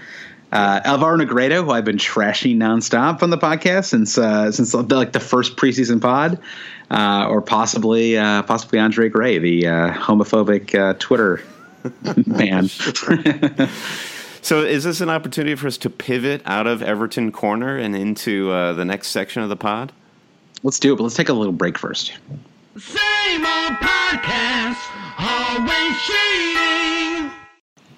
Uh, 0.51 0.81
Alvaro 0.85 1.19
Negredo, 1.19 1.63
who 1.65 1.71
I've 1.71 1.85
been 1.85 1.99
trashing 1.99 2.57
nonstop 2.57 3.23
on 3.23 3.29
the 3.31 3.37
podcast 3.37 3.87
since 3.87 4.17
uh, 4.17 4.51
since 4.51 4.73
like 4.73 5.13
the 5.13 5.21
first 5.21 5.57
preseason 5.57 6.01
pod, 6.01 6.39
uh, 6.91 7.27
or 7.29 7.43
possibly 7.43 8.17
uh, 8.17 8.43
possibly 8.45 8.79
Andre 8.79 9.11
Gray, 9.11 9.39
the 9.39 9.67
uh, 9.67 9.91
homophobic 9.93 10.75
uh, 10.75 10.95
Twitter 10.99 11.43
man. 12.27 12.69
so, 14.43 14.63
is 14.63 14.85
this 14.85 15.03
an 15.03 15.11
opportunity 15.11 15.55
for 15.55 15.67
us 15.67 15.77
to 15.79 15.91
pivot 15.91 16.41
out 16.47 16.67
of 16.67 16.83
Everton 16.83 17.31
corner 17.31 17.77
and 17.77 17.95
into 17.95 18.49
the 18.49 18.85
next 18.85 19.09
section 19.09 19.43
of 19.43 19.51
the 19.51 19.57
pod? 19.57 19.93
Let's 20.63 20.79
do 20.79 20.95
it, 20.95 20.97
but 20.97 21.03
let's 21.03 21.15
take 21.15 21.29
a 21.29 21.35
little 21.35 21.53
break 21.53 21.77
first. 21.77 22.15
Same 22.79 23.45
old 23.45 23.73
podcast, 23.81 24.79
always 25.19 25.99
cheating. 26.07 27.38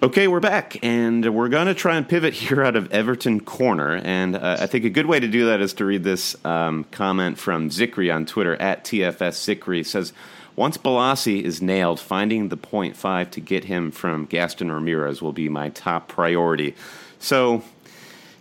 Okay, 0.03 0.29
we're 0.29 0.41
back, 0.41 0.79
and 0.83 1.35
we're 1.35 1.51
going 1.51 1.67
to 1.67 1.75
try 1.75 1.97
and 1.97 2.09
pivot 2.09 2.33
here 2.43 2.65
out 2.65 2.75
of 2.75 2.91
Everton 2.91 3.39
Corner. 3.39 3.97
And 3.97 4.35
uh, 4.35 4.57
I 4.59 4.67
think 4.67 4.87
a 4.87 4.91
good 4.91 5.05
way 5.05 5.21
to 5.21 5.29
do 5.29 5.45
that 5.49 5.61
is 5.61 5.75
to 5.75 5.85
read 5.85 6.05
this 6.05 6.43
um, 6.43 6.85
comment 6.85 7.37
from 7.37 7.69
Zikri 7.69 8.15
on 8.15 8.25
Twitter 8.25 8.57
at 8.57 8.85
TFS 8.85 9.59
Zikri. 9.59 9.85
says, 9.85 10.15
Once 10.57 10.79
Bolasie 10.79 11.43
is 11.43 11.61
nailed, 11.61 12.01
finding 12.01 12.49
the 12.49 12.57
point 12.57 12.97
five 12.97 13.31
to 13.33 13.43
get 13.43 13.65
him 13.65 13.91
from 13.91 14.25
Gaston 14.25 14.73
Ramirez 14.73 15.21
will 15.21 15.35
be 15.35 15.51
my 15.51 15.69
top 15.69 16.09
priority. 16.09 16.75
So 17.19 17.63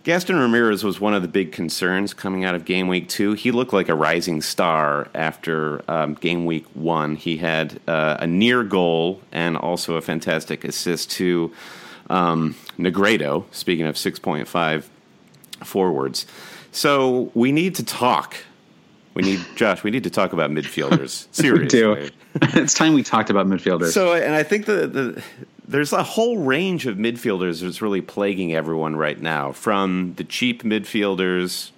Gaston 0.02 0.36
Ramirez 0.36 0.82
was 0.82 0.98
one 0.98 1.12
of 1.12 1.20
the 1.20 1.28
big 1.28 1.52
concerns 1.52 2.14
coming 2.14 2.42
out 2.44 2.54
of 2.54 2.64
game 2.64 2.88
week 2.88 3.08
two. 3.08 3.34
He 3.34 3.50
looked 3.50 3.74
like 3.74 3.90
a 3.90 3.94
rising 3.94 4.40
star 4.40 5.08
after 5.14 5.82
um, 5.90 6.14
game 6.14 6.46
week 6.46 6.64
one. 6.72 7.16
He 7.16 7.36
had 7.36 7.80
uh, 7.86 8.16
a 8.18 8.26
near 8.26 8.64
goal 8.64 9.20
and 9.30 9.58
also 9.58 9.96
a 9.96 10.00
fantastic 10.00 10.64
assist 10.64 11.10
to 11.12 11.52
um, 12.08 12.56
Negredo, 12.78 13.44
speaking 13.50 13.84
of 13.84 13.96
6.5 13.96 14.84
forwards. 15.64 16.24
So 16.72 17.30
we 17.34 17.52
need 17.52 17.74
to 17.74 17.84
talk. 17.84 18.36
We 19.12 19.22
need, 19.22 19.40
Josh, 19.54 19.84
we 19.84 19.90
need 19.90 20.04
to 20.04 20.10
talk 20.10 20.32
about 20.32 20.50
midfielders. 20.50 21.26
Seriously. 21.34 21.60
we 21.62 21.68
do. 21.68 22.10
it's 22.60 22.72
time 22.72 22.94
we 22.94 23.02
talked 23.02 23.28
about 23.28 23.46
midfielders. 23.46 23.92
So, 23.92 24.14
and 24.14 24.34
I 24.34 24.44
think 24.44 24.64
the, 24.64 24.86
the 24.86 25.22
there's 25.70 25.92
a 25.92 26.02
whole 26.02 26.38
range 26.38 26.86
of 26.86 26.96
midfielders 26.96 27.62
that's 27.62 27.80
really 27.80 28.00
plaguing 28.00 28.52
everyone 28.52 28.96
right 28.96 29.20
now, 29.20 29.52
from 29.52 30.14
the 30.16 30.24
cheap 30.24 30.64
midfielders 30.64 31.70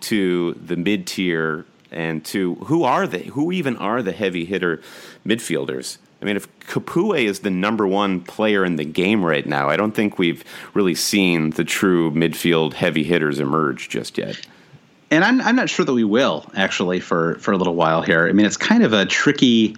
to 0.00 0.54
the 0.54 0.76
mid 0.76 1.06
tier, 1.06 1.64
and 1.92 2.24
to 2.26 2.56
who 2.56 2.82
are 2.82 3.06
they? 3.06 3.22
Who 3.22 3.52
even 3.52 3.76
are 3.76 4.02
the 4.02 4.10
heavy 4.10 4.44
hitter 4.44 4.82
midfielders? 5.24 5.98
I 6.20 6.24
mean, 6.24 6.36
if 6.36 6.48
Capoue 6.60 7.24
is 7.24 7.40
the 7.40 7.50
number 7.50 7.86
one 7.86 8.20
player 8.20 8.64
in 8.64 8.76
the 8.76 8.84
game 8.84 9.24
right 9.24 9.46
now, 9.46 9.68
I 9.68 9.76
don't 9.76 9.92
think 9.92 10.18
we've 10.18 10.42
really 10.74 10.94
seen 10.96 11.50
the 11.50 11.64
true 11.64 12.10
midfield 12.10 12.72
heavy 12.72 13.04
hitters 13.04 13.38
emerge 13.38 13.88
just 13.88 14.18
yet. 14.18 14.40
And 15.10 15.24
I'm, 15.24 15.40
I'm 15.40 15.54
not 15.54 15.70
sure 15.70 15.84
that 15.84 15.92
we 15.92 16.02
will 16.02 16.50
actually 16.56 16.98
for, 16.98 17.36
for 17.36 17.52
a 17.52 17.56
little 17.56 17.76
while 17.76 18.02
here. 18.02 18.26
I 18.26 18.32
mean, 18.32 18.44
it's 18.44 18.56
kind 18.56 18.82
of 18.82 18.92
a 18.92 19.06
tricky 19.06 19.76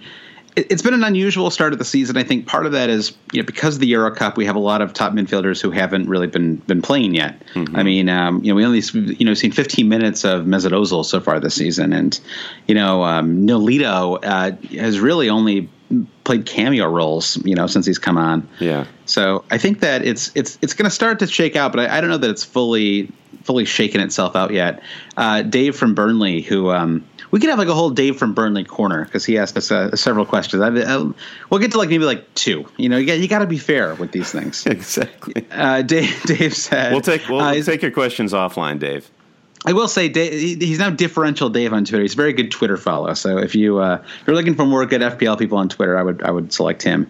it's 0.55 0.81
been 0.81 0.93
an 0.93 1.03
unusual 1.03 1.49
start 1.51 1.73
of 1.73 1.79
the 1.79 1.85
season. 1.85 2.17
I 2.17 2.23
think 2.23 2.47
part 2.47 2.65
of 2.65 2.71
that 2.71 2.89
is 2.89 3.13
you 3.31 3.41
know 3.41 3.45
because 3.45 3.75
of 3.75 3.81
the 3.81 3.87
Euro 3.87 4.13
Cup, 4.13 4.37
we 4.37 4.45
have 4.45 4.55
a 4.55 4.59
lot 4.59 4.81
of 4.81 4.93
top 4.93 5.13
midfielders 5.13 5.61
who 5.61 5.71
haven't 5.71 6.09
really 6.09 6.27
been 6.27 6.57
been 6.57 6.81
playing 6.81 7.15
yet. 7.15 7.41
Mm-hmm. 7.53 7.75
I 7.75 7.83
mean, 7.83 8.09
um, 8.09 8.43
you 8.43 8.51
know, 8.51 8.55
we 8.55 8.65
only 8.65 8.81
you 8.93 9.25
know 9.25 9.33
seen 9.33 9.51
15 9.51 9.87
minutes 9.87 10.23
of 10.25 10.45
Mesut 10.45 10.71
Ozil 10.71 11.05
so 11.05 11.19
far 11.19 11.39
this 11.39 11.55
season, 11.55 11.93
and 11.93 12.19
you 12.67 12.75
know, 12.75 13.03
um, 13.03 13.45
Nolito 13.45 14.19
uh, 14.23 14.51
has 14.77 14.99
really 14.99 15.29
only 15.29 15.69
played 16.23 16.45
cameo 16.45 16.87
roles, 16.87 17.43
you 17.45 17.55
know, 17.55 17.65
since 17.67 17.85
he's 17.85 17.97
come 17.97 18.17
on. 18.17 18.47
Yeah. 18.59 18.85
So 19.05 19.43
I 19.49 19.57
think 19.57 19.79
that 19.79 20.05
it's 20.05 20.31
it's 20.35 20.57
it's 20.61 20.73
going 20.73 20.85
to 20.85 20.93
start 20.93 21.19
to 21.19 21.27
shake 21.27 21.55
out, 21.55 21.71
but 21.71 21.79
I, 21.79 21.97
I, 21.97 22.01
don't 22.01 22.09
know 22.09 22.17
that 22.17 22.29
it's 22.29 22.43
fully 22.43 23.11
fully 23.49 23.65
shaken 23.65 23.99
itself 23.99 24.35
out 24.35 24.53
yet. 24.53 24.79
Uh, 25.17 25.41
Dave 25.41 25.75
from 25.75 25.95
Burnley, 25.95 26.41
who 26.41 26.69
um, 26.69 27.03
we 27.31 27.39
could 27.39 27.49
have 27.49 27.57
like 27.57 27.67
a 27.67 27.73
whole 27.73 27.89
Dave 27.89 28.15
from 28.15 28.35
Burnley 28.35 28.63
corner 28.63 29.05
because 29.05 29.25
he 29.25 29.39
asked 29.39 29.57
us 29.57 29.71
uh, 29.71 29.95
several 29.95 30.23
questions. 30.23 30.61
I, 30.61 30.67
I, 30.67 31.11
we'll 31.49 31.59
get 31.59 31.71
to 31.71 31.79
like 31.79 31.89
maybe 31.89 32.03
like 32.03 32.31
two. 32.35 32.67
You 32.77 32.89
know, 32.89 32.97
you 32.97 33.07
got 33.07 33.17
you 33.17 33.27
got 33.27 33.39
to 33.39 33.47
be 33.47 33.57
fair 33.57 33.95
with 33.95 34.11
these 34.11 34.31
things. 34.31 34.63
exactly. 34.67 35.47
Uh, 35.49 35.81
Dave, 35.81 36.21
Dave 36.27 36.55
said 36.55 36.91
we'll 36.91 37.01
take 37.01 37.27
we'll, 37.27 37.41
uh, 37.41 37.59
take 37.63 37.81
your 37.81 37.89
questions 37.89 38.33
offline, 38.33 38.77
Dave. 38.77 39.09
I 39.65 39.73
will 39.73 39.89
say 39.89 40.07
Dave, 40.07 40.59
he's 40.61 40.79
now 40.79 40.89
differential 40.89 41.49
Dave 41.49 41.73
on 41.73 41.83
Twitter. 41.83 42.01
He's 42.01 42.13
a 42.13 42.17
very 42.17 42.31
good 42.31 42.49
Twitter 42.49 42.77
follow. 42.77 43.13
So 43.13 43.37
if 43.37 43.55
you 43.55 43.79
uh, 43.79 44.01
if 44.01 44.27
you're 44.27 44.35
looking 44.35 44.55
for 44.55 44.65
more 44.65 44.85
good 44.85 45.01
FPL 45.01 45.37
people 45.37 45.57
on 45.57 45.67
Twitter, 45.67 45.97
I 45.97 46.03
would 46.03 46.23
I 46.23 46.31
would 46.31 46.53
select 46.53 46.81
him. 46.81 47.07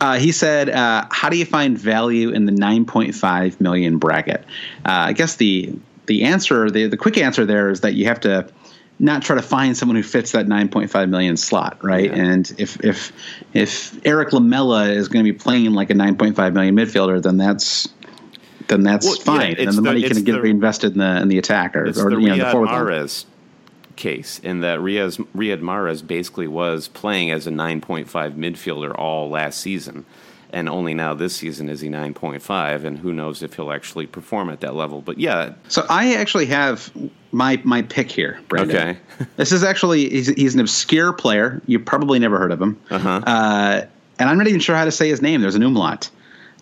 Uh, 0.00 0.18
he 0.18 0.32
said, 0.32 0.70
uh, 0.70 1.06
"How 1.10 1.28
do 1.28 1.36
you 1.36 1.44
find 1.44 1.78
value 1.78 2.30
in 2.30 2.46
the 2.46 2.52
9.5 2.52 3.60
million 3.60 3.98
bracket?" 3.98 4.44
Uh, 4.86 5.08
I 5.08 5.12
guess 5.12 5.36
the 5.36 5.74
the 6.06 6.24
answer 6.24 6.70
the 6.70 6.86
the 6.86 6.96
quick 6.96 7.18
answer 7.18 7.44
there 7.44 7.68
is 7.70 7.82
that 7.82 7.94
you 7.94 8.06
have 8.06 8.20
to 8.20 8.50
not 8.98 9.22
try 9.22 9.34
to 9.34 9.42
find 9.42 9.76
someone 9.76 9.96
who 9.96 10.02
fits 10.02 10.32
that 10.32 10.46
9.5 10.46 11.08
million 11.08 11.36
slot, 11.36 11.82
right? 11.82 12.04
Yeah. 12.04 12.16
And 12.16 12.52
if 12.58 12.82
if 12.84 13.12
if 13.52 14.06
Erik 14.06 14.32
Lamela 14.32 14.88
is 14.88 15.08
going 15.08 15.24
to 15.24 15.32
be 15.32 15.36
playing 15.36 15.72
like 15.72 15.90
a 15.90 15.94
9.5 15.94 16.52
million 16.52 16.76
midfielder, 16.76 17.22
then 17.22 17.36
that's 17.36 17.88
then 18.70 18.82
that's 18.82 19.06
well, 19.06 19.16
fine, 19.16 19.52
yeah, 19.52 19.64
and 19.64 19.68
the, 19.68 19.72
the 19.72 19.82
money 19.82 20.02
can 20.02 20.24
get 20.24 20.32
the, 20.32 20.40
reinvested 20.40 20.92
in 20.92 20.98
the 20.98 21.20
in 21.20 21.28
the 21.28 21.38
attack 21.38 21.76
or, 21.76 21.86
or 21.88 21.92
the 21.92 22.18
you 22.20 22.28
know, 22.28 22.36
the 22.36 22.50
forward 22.50 22.70
Mahrez 22.70 23.26
case 24.00 24.40
in 24.40 24.60
that 24.60 24.80
Riyad, 24.80 25.16
Riyad 25.36 25.60
Mahrez 25.60 26.04
basically 26.04 26.48
was 26.48 26.88
playing 26.88 27.30
as 27.30 27.46
a 27.46 27.50
9.5 27.50 28.06
midfielder 28.34 28.98
all 28.98 29.28
last 29.28 29.60
season. 29.60 30.04
And 30.52 30.68
only 30.68 30.94
now 30.94 31.14
this 31.14 31.36
season 31.36 31.68
is 31.68 31.80
he 31.80 31.88
9.5 31.88 32.84
and 32.84 32.98
who 32.98 33.12
knows 33.12 33.40
if 33.42 33.54
he'll 33.54 33.70
actually 33.70 34.08
perform 34.08 34.50
at 34.50 34.60
that 34.60 34.74
level. 34.74 35.00
But 35.00 35.18
yeah. 35.18 35.52
So 35.68 35.86
i 35.88 36.14
actually 36.14 36.46
have 36.46 36.90
my 37.30 37.60
my 37.62 37.82
pick 37.82 38.10
here 38.10 38.40
Brandon. 38.48 38.76
okay. 38.76 38.98
This 39.36 39.52
is 39.52 39.62
actually 39.62 40.10
he's, 40.10 40.26
he's, 40.26 40.54
an 40.54 40.60
obscure 40.60 41.12
player. 41.12 41.62
You 41.66 41.78
probably 41.78 42.18
never 42.18 42.38
heard 42.38 42.50
of 42.50 42.60
him. 42.60 42.80
Uh-huh. 42.90 43.08
uh, 43.24 43.86
and 44.18 44.28
i'm 44.28 44.36
not 44.36 44.48
even 44.48 44.60
sure 44.60 44.74
how 44.74 44.84
to 44.84 44.90
say 44.90 45.08
his 45.08 45.22
name. 45.22 45.40
There's 45.40 45.54
an 45.54 45.62
umlaut. 45.62 46.10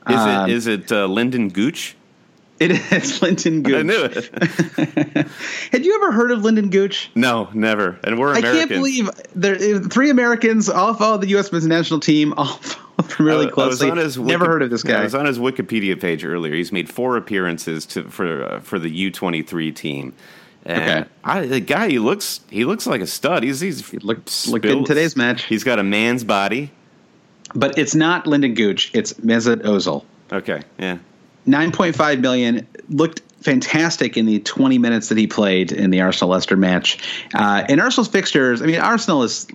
Is 0.09 0.16
um, 0.16 0.50
it 0.50 0.54
is 0.54 0.66
it 0.66 0.92
uh, 0.92 1.06
Lynden 1.06 1.52
Gooch 1.52 1.96
It 2.61 2.72
is 2.72 2.78
Lynden 3.20 3.62
Gooch. 3.62 3.74
I 3.74 3.82
knew 3.82 4.04
it. 4.04 5.26
Had 5.72 5.84
you 5.84 5.94
ever 5.94 6.11
heard 6.12 6.30
of 6.32 6.40
Lynden 6.40 6.70
Gooch? 6.70 7.11
No, 7.14 7.48
never. 7.54 7.98
And 8.04 8.18
we're 8.18 8.34
I 8.34 8.40
can't 8.40 8.68
believe 8.68 9.09
there 9.34 9.56
three 9.80 10.11
Americans 10.11 10.68
all 10.68 10.94
follow 10.94 11.18
the 11.18 11.28
U.S. 11.28 11.52
men's 11.52 11.66
national 11.66 12.00
team, 12.00 12.32
all 12.36 12.46
follow 12.46 13.09
really 13.20 13.46
I- 13.46 13.50
closely. 13.50 13.90
his 13.92 14.18
Never 14.18 14.46
heard 14.46 14.62
of 14.62 14.70
this 14.70 14.84
yeah, 14.84 15.00
I 15.00 15.04
was 15.04 15.14
on 15.14 15.26
his 15.26 15.38
Wikipedia 15.38 16.00
page 16.00 16.24
earlier. 16.24 16.54
He's 16.54 16.72
made 16.72 16.88
four 16.90 17.16
appearances 17.16 17.86
to, 17.86 18.04
for 18.04 18.42
uh, 18.44 18.61
for 18.61 18.78
the 18.78 18.90
U 18.90 19.11
twenty 19.11 19.42
three 19.42 19.70
team. 19.72 20.12
And 20.66 20.82
Okay. 20.82 21.09
I, 21.24 21.46
the 21.46 21.61
guy, 21.61 21.88
he 21.88 21.98
looks 22.00 22.40
he 22.50 22.64
looks 22.64 22.86
like 22.86 23.00
a 23.00 23.06
stud. 23.06 23.42
He's 23.44 23.61
he's 23.61 23.92
looked- 24.02 24.48
looked 24.48 24.64
good 24.64 24.78
in 24.78 24.84
today's 24.84 25.16
match. 25.16 25.44
He's 25.44 25.62
got 25.64 25.78
a 25.78 25.84
man's 25.84 26.24
body. 26.24 26.72
but 27.54 27.78
it's 27.78 27.94
not 27.94 28.24
Lynden 28.24 28.56
Gooch. 28.56 28.90
It's 28.94 29.12
Mesut 29.14 29.62
Ozil. 29.62 30.04
Okay, 30.32 30.62
yeah. 30.78 30.98
9.5 31.49 32.20
million 32.20 32.66
looked 32.90 33.22
fantastic 33.40 34.16
in 34.16 34.26
the 34.26 34.40
20 34.40 34.78
minutes 34.78 35.09
that 35.09 35.18
he 35.18 35.26
played 35.26 35.72
in 35.72 35.90
the 35.90 36.01
Arsenal 36.01 36.30
Leicester 36.30 36.57
match. 36.57 36.99
Uh, 37.34 37.64
in 37.68 37.80
Arsenal's 37.80 38.09
fixtures, 38.09 38.61
I 38.61 38.66
mean, 38.66 38.80
Arsenal 38.80 39.22
is, 39.22 39.46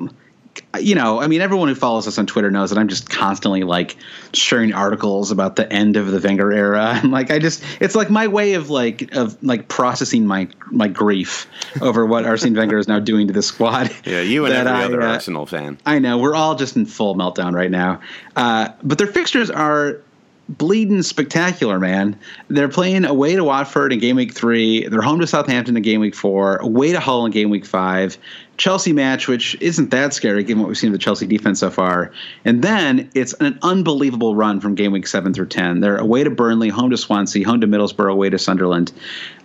you 0.80 0.96
know, 0.96 1.20
I 1.20 1.28
mean, 1.28 1.41
everyone 1.41 1.68
who 1.68 1.76
follows 1.76 2.08
us 2.08 2.18
on 2.18 2.26
Twitter 2.26 2.50
knows 2.50 2.70
that 2.70 2.80
I'm 2.80 2.88
just 2.88 3.10
constantly 3.10 3.64
like 3.64 3.98
sharing 4.34 4.74
articles 4.74 5.32
about 5.32 5.58
the 5.58 5.72
end 5.72 5.98
of 5.98 6.08
the 6.08 6.20
Wenger 6.20 6.52
era. 6.52 7.00
And 7.04 7.12
like, 7.12 7.30
I 7.30 7.39
just, 7.39 7.64
it's 7.82 7.96
like 7.96 8.10
my 8.10 8.28
way 8.28 8.54
of 8.54 8.70
like, 8.70 9.14
of 9.16 9.41
like 9.44 9.68
processing 9.68 10.26
my, 10.26 10.48
my 10.72 10.88
grief 10.88 11.48
over 11.82 12.06
what 12.06 12.26
Arsene 12.26 12.56
Wenger 12.56 12.78
is 12.78 12.88
now 12.88 13.00
doing 13.00 13.28
to 13.28 13.34
the 13.34 13.44
squad. 13.44 13.91
Yeah, 14.06 14.22
you 14.22 14.46
and 14.46 14.54
that 14.54 14.68
every 14.68 14.82
I, 14.82 14.86
other 14.86 15.02
uh, 15.02 15.14
Arsenal 15.14 15.46
fan. 15.46 15.78
I 15.86 16.00
know 16.00 16.18
we're 16.18 16.36
all 16.36 16.56
just 16.56 16.76
in 16.76 16.86
full 16.86 17.16
meltdown 17.16 17.54
right 17.54 17.72
now. 17.72 18.02
Uh, 18.36 18.70
but 18.84 18.98
their 18.98 19.08
fixtures 19.08 19.50
are 19.50 20.02
bleeding 20.50 21.02
spectacular, 21.04 21.80
man. 21.80 22.18
They're 22.50 22.70
playing 22.70 23.06
away 23.06 23.36
to 23.36 23.44
Watford 23.44 23.94
in 23.94 24.00
game 24.00 24.18
week 24.18 24.34
three. 24.34 24.88
They're 24.88 25.02
home 25.02 25.20
to 25.20 25.28
Southampton 25.28 25.78
in 25.78 25.84
game 25.84 26.02
week 26.02 26.16
four. 26.16 26.58
Away 26.58 26.91
to 26.91 27.00
Hull 27.00 27.26
in 27.26 27.32
game 27.32 27.50
week 27.50 27.66
five. 27.66 28.18
Chelsea 28.58 28.94
match, 28.94 29.28
which 29.28 29.60
isn't 29.62 29.89
that 29.91 30.14
scary 30.14 30.44
given 30.44 30.62
what 30.62 30.68
we've 30.68 30.78
seen 30.78 30.89
of 30.89 30.94
the 30.94 31.00
Chelsea 31.00 31.26
defense 31.26 31.60
so 31.60 31.72
far. 31.72 32.12
And 32.46 32.62
then 32.62 33.10
it's 33.16 33.34
an 33.36 33.58
unbelievable 33.64 34.36
run 34.36 34.60
from 34.60 34.76
game 34.76 34.91
week 34.91 35.08
seven 35.08 35.34
through 35.34 35.48
ten. 35.48 35.80
They're 35.80 35.98
away 35.98 36.24
to 36.24 36.30
Burnley, 36.30 36.70
home 36.70 36.91
to 36.91 36.98
Swansea, 36.98 37.46
home 37.46 37.62
to 37.62 37.68
Middlesbrough, 37.68 38.12
away 38.12 38.30
to 38.30 38.38
Sunderland, 38.38 38.91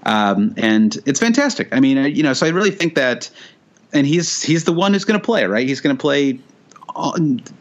um, 0.03 0.53
and 0.57 0.99
it's 1.07 1.21
fantastic. 1.21 1.69
I 1.73 1.81
mean, 1.81 2.15
you 2.15 2.23
know, 2.23 2.33
so 2.35 2.47
I 2.47 2.51
really 2.51 2.71
think 2.71 2.97
that 2.97 3.31
and 3.93 4.07
he's 4.07 4.43
he's 4.43 4.65
the 4.65 4.73
one 4.73 4.93
who's 4.93 5.05
going 5.05 5.19
to 5.19 5.25
play, 5.25 5.45
right? 5.47 5.67
He's 5.67 5.81
going 5.81 5.97
to 5.97 6.01
play 6.01 6.39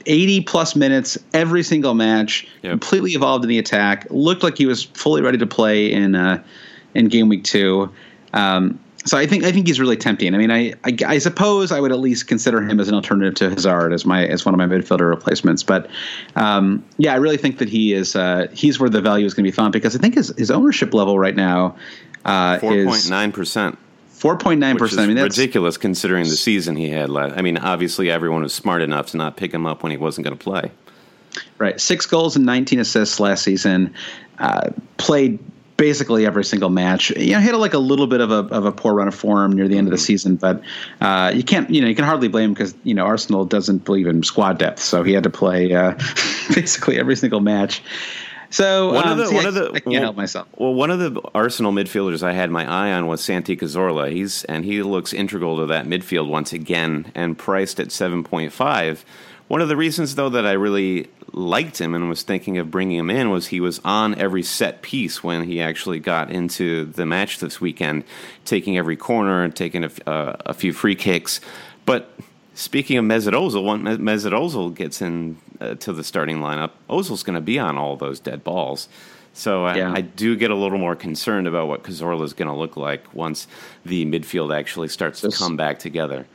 80 0.05 0.41
plus 0.41 0.75
minutes 0.75 1.17
every 1.33 1.63
single 1.63 1.93
match. 1.93 2.47
Yep. 2.63 2.71
Completely 2.71 3.11
evolved 3.11 3.43
in 3.43 3.49
the 3.49 3.59
attack. 3.59 4.07
Looked 4.09 4.43
like 4.43 4.57
he 4.57 4.65
was 4.65 4.83
fully 4.83 5.21
ready 5.21 5.37
to 5.37 5.47
play 5.47 5.91
in 5.91 6.15
uh, 6.15 6.43
in 6.93 7.07
game 7.07 7.29
week 7.29 7.43
two. 7.43 7.91
Um, 8.33 8.79
so 9.05 9.17
I 9.17 9.25
think 9.25 9.45
I 9.45 9.51
think 9.51 9.67
he's 9.67 9.79
really 9.79 9.95
tempting. 9.95 10.35
I 10.35 10.37
mean, 10.37 10.51
I, 10.51 10.73
I 10.83 10.97
I 11.05 11.17
suppose 11.19 11.71
I 11.71 11.79
would 11.79 11.91
at 11.91 11.99
least 11.99 12.27
consider 12.27 12.61
him 12.61 12.79
as 12.79 12.89
an 12.89 12.95
alternative 12.95 13.35
to 13.35 13.49
Hazard 13.49 13.93
as 13.93 14.05
my 14.05 14.25
as 14.25 14.45
one 14.45 14.53
of 14.53 14.57
my 14.57 14.65
midfielder 14.65 15.09
replacements. 15.09 15.63
But 15.63 15.89
um, 16.35 16.83
yeah, 16.97 17.13
I 17.13 17.17
really 17.17 17.37
think 17.37 17.59
that 17.59 17.69
he 17.69 17.93
is 17.93 18.15
uh, 18.15 18.47
he's 18.51 18.79
where 18.79 18.89
the 18.89 19.01
value 19.01 19.25
is 19.25 19.33
going 19.33 19.45
to 19.45 19.51
be 19.51 19.55
found 19.55 19.71
because 19.71 19.95
I 19.95 19.99
think 19.99 20.15
his 20.15 20.33
his 20.37 20.51
ownership 20.51 20.93
level 20.93 21.17
right 21.17 21.35
now 21.35 21.77
uh, 22.25 22.59
Four 22.59 22.73
is 22.73 22.85
point 22.85 23.09
nine 23.09 23.31
percent. 23.31 23.77
Four 24.17 24.37
point 24.37 24.59
nine 24.59 24.77
percent. 24.77 25.01
I 25.01 25.07
mean, 25.07 25.15
that's 25.15 25.37
ridiculous 25.37 25.77
considering 25.77 26.25
the 26.25 26.35
season 26.35 26.75
he 26.75 26.89
had 26.89 27.09
last. 27.09 27.37
I 27.37 27.41
mean, 27.41 27.57
obviously 27.57 28.09
everyone 28.11 28.43
was 28.43 28.53
smart 28.53 28.81
enough 28.81 29.07
to 29.07 29.17
not 29.17 29.37
pick 29.37 29.53
him 29.53 29.65
up 29.65 29.83
when 29.83 29.91
he 29.91 29.97
wasn't 29.97 30.25
going 30.25 30.37
to 30.37 30.43
play. 30.43 30.71
Right, 31.59 31.79
six 31.79 32.05
goals 32.05 32.35
and 32.35 32.45
19 32.45 32.79
assists 32.79 33.19
last 33.19 33.43
season. 33.43 33.93
Uh, 34.39 34.71
played 34.97 35.39
basically 35.77 36.25
every 36.25 36.43
single 36.43 36.69
match. 36.69 37.11
You 37.11 37.33
know, 37.33 37.39
hit 37.39 37.55
like 37.55 37.73
a 37.73 37.79
little 37.79 38.07
bit 38.07 38.19
of 38.19 38.31
a 38.31 38.39
of 38.53 38.65
a 38.65 38.71
poor 38.71 38.93
run 38.93 39.07
of 39.07 39.15
form 39.15 39.53
near 39.53 39.67
the 39.67 39.77
end 39.77 39.87
of 39.87 39.91
the 39.91 39.97
season, 39.97 40.35
but 40.35 40.61
uh, 40.99 41.31
you 41.33 41.43
can't 41.43 41.69
you 41.69 41.81
know 41.81 41.87
you 41.87 41.95
can 41.95 42.05
hardly 42.05 42.27
blame 42.27 42.49
him 42.49 42.53
because 42.53 42.75
you 42.83 42.93
know 42.93 43.05
Arsenal 43.05 43.45
doesn't 43.45 43.85
believe 43.85 44.07
in 44.07 44.23
squad 44.23 44.57
depth, 44.57 44.79
so 44.79 45.03
he 45.03 45.13
had 45.13 45.23
to 45.23 45.29
play 45.29 45.73
uh, 45.73 45.91
basically 46.53 46.99
every 46.99 47.15
single 47.15 47.39
match. 47.39 47.81
So 48.49 48.93
One 48.93 49.05
um, 49.05 49.11
of 49.11 49.17
the 49.17 49.25
see, 49.27 49.35
one 49.35 49.45
I, 49.45 49.47
of 49.49 49.53
the 49.53 49.67
I 49.67 49.79
can't 49.79 49.85
well, 49.87 50.01
help 50.01 50.15
myself. 50.15 50.47
Well, 50.55 50.73
one 50.73 50.89
of 50.89 50.99
the 50.99 51.21
Arsenal 51.35 51.71
midfielders 51.71 52.23
I 52.23 52.33
had 52.33 52.49
my 52.49 52.65
eye 52.65 52.93
on 52.93 53.07
was 53.07 53.23
Santi 53.23 53.57
Cazorla. 53.57 54.11
He's 54.11 54.43
and 54.45 54.63
he 54.63 54.81
looks 54.83 55.13
integral 55.13 55.57
to 55.57 55.65
that 55.67 55.85
midfield 55.85 56.29
once 56.29 56.53
again, 56.53 57.11
and 57.13 57.37
priced 57.37 57.79
at 57.79 57.91
seven 57.91 58.23
point 58.23 58.53
five. 58.53 59.03
One 59.47 59.61
of 59.61 59.69
the 59.69 59.77
reasons, 59.77 60.15
though, 60.15 60.29
that 60.29 60.45
I 60.45 60.53
really 60.53 61.07
liked 61.31 61.79
him 61.79 61.93
and 61.93 62.09
was 62.09 62.21
thinking 62.21 62.57
of 62.57 62.69
bringing 62.69 62.97
him 62.97 63.09
in 63.09 63.29
was 63.29 63.47
he 63.47 63.61
was 63.61 63.79
on 63.85 64.15
every 64.15 64.43
set 64.43 64.81
piece 64.81 65.23
when 65.23 65.43
he 65.43 65.61
actually 65.61 65.99
got 65.99 66.29
into 66.29 66.85
the 66.85 67.05
match 67.05 67.39
this 67.39 67.61
weekend, 67.61 68.03
taking 68.43 68.77
every 68.77 68.97
corner 68.97 69.43
and 69.43 69.55
taking 69.55 69.85
a, 69.85 69.91
uh, 70.05 70.35
a 70.45 70.53
few 70.53 70.73
free 70.73 70.95
kicks. 70.95 71.39
But 71.85 72.11
speaking 72.57 72.97
of 72.97 73.05
Mesut 73.05 73.33
Ozil, 73.33 73.63
when 73.63 73.83
Mesut 73.83 74.31
Ozil 74.31 74.73
gets 74.73 75.01
in 75.01 75.37
uh, 75.61 75.75
to 75.75 75.93
the 75.93 76.03
starting 76.03 76.39
lineup, 76.39 76.71
Ozil's 76.89 77.23
going 77.23 77.35
to 77.35 77.41
be 77.41 77.59
on 77.59 77.77
all 77.77 77.95
those 77.95 78.19
dead 78.19 78.43
balls. 78.43 78.89
So 79.33 79.65
I, 79.65 79.75
Yeah. 79.77 79.93
I 79.95 80.01
do 80.01 80.35
get 80.35 80.49
a 80.51 80.55
little 80.55 80.79
more 80.79 80.95
concerned 80.95 81.47
about 81.47 81.67
what 81.67 81.83
Cazorla 81.83 82.23
is 82.23 82.33
going 82.33 82.47
to 82.49 82.55
look 82.55 82.75
like 82.75 83.13
once 83.13 83.47
the 83.85 84.05
midfield 84.05 84.55
actually 84.57 84.87
starts 84.87 85.21
to 85.21 85.29
come 85.31 85.55
back 85.55 85.77
together. 85.79 86.25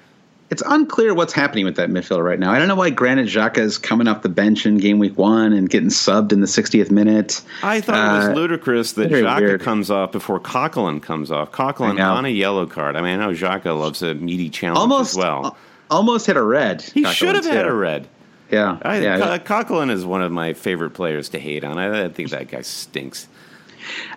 It's 0.51 0.63
unclear 0.67 1.15
what's 1.15 1.33
happening 1.33 1.65
with 1.65 1.77
that 1.77 1.89
midfield 1.89 2.23
right 2.23 2.39
now. 2.39 2.53
I 2.53 2.59
don't 2.59 2.69
know 2.69 2.75
why 2.75 2.91
Granit 2.91 3.27
Xhaka 3.27 3.57
is 3.59 3.79
coming 3.79 4.07
off 4.07 4.21
the 4.21 4.29
bench 4.29 4.67
in 4.67 4.77
game 4.77 4.99
week 4.99 5.17
one 5.17 5.55
and 5.55 5.69
getting 5.69 5.89
subbed 5.89 6.31
in 6.31 6.41
the 6.43 6.47
60th 6.47 6.91
minute. 6.91 7.41
I 7.63 7.81
thought 7.81 7.97
it 7.97 8.17
was 8.19 8.27
Uh, 8.29 8.33
ludicrous 8.41 8.93
that 8.93 9.11
Xhaka 9.11 9.41
weird. 9.41 9.61
comes 9.63 9.91
off 9.91 10.13
before 10.13 10.39
Coquelin 10.39 11.01
comes 11.01 11.31
off. 11.33 11.51
Know. 11.59 12.13
on 12.13 12.27
a 12.27 12.29
yellow 12.29 12.67
card. 12.67 12.97
I 12.97 13.01
mean, 13.01 13.19
I 13.19 13.27
know 13.27 13.33
Xhaka 13.33 13.77
loves 13.77 14.03
a 14.03 14.15
meaty 14.15 14.51
challenge 14.51 14.79
Almost 14.79 15.13
as 15.13 15.17
well. 15.19 15.45
al- 15.47 15.57
almost 15.93 16.27
hit 16.27 16.37
a 16.37 16.43
red. 16.43 16.83
he 16.83 17.03
Coquelin, 17.03 17.13
should 17.13 17.35
have 17.37 17.45
had 17.45 17.67
a 17.67 17.73
red. 17.73 18.09
Yeah, 18.51 18.79
I, 18.83 19.01
yeah. 19.01 19.39
Co- 19.39 19.63
Coquelin 19.65 19.91
is 19.91 20.05
one 20.05 20.23
of 20.23 20.31
my 20.31 20.53
favorite 20.53 20.91
players 20.91 21.31
to 21.31 21.39
hate 21.39 21.65
on. 21.65 21.79
I, 21.79 22.05
I 22.05 22.09
think 22.09 22.31
that 22.31 22.49
guy 22.49 22.63
stinks. 22.63 23.29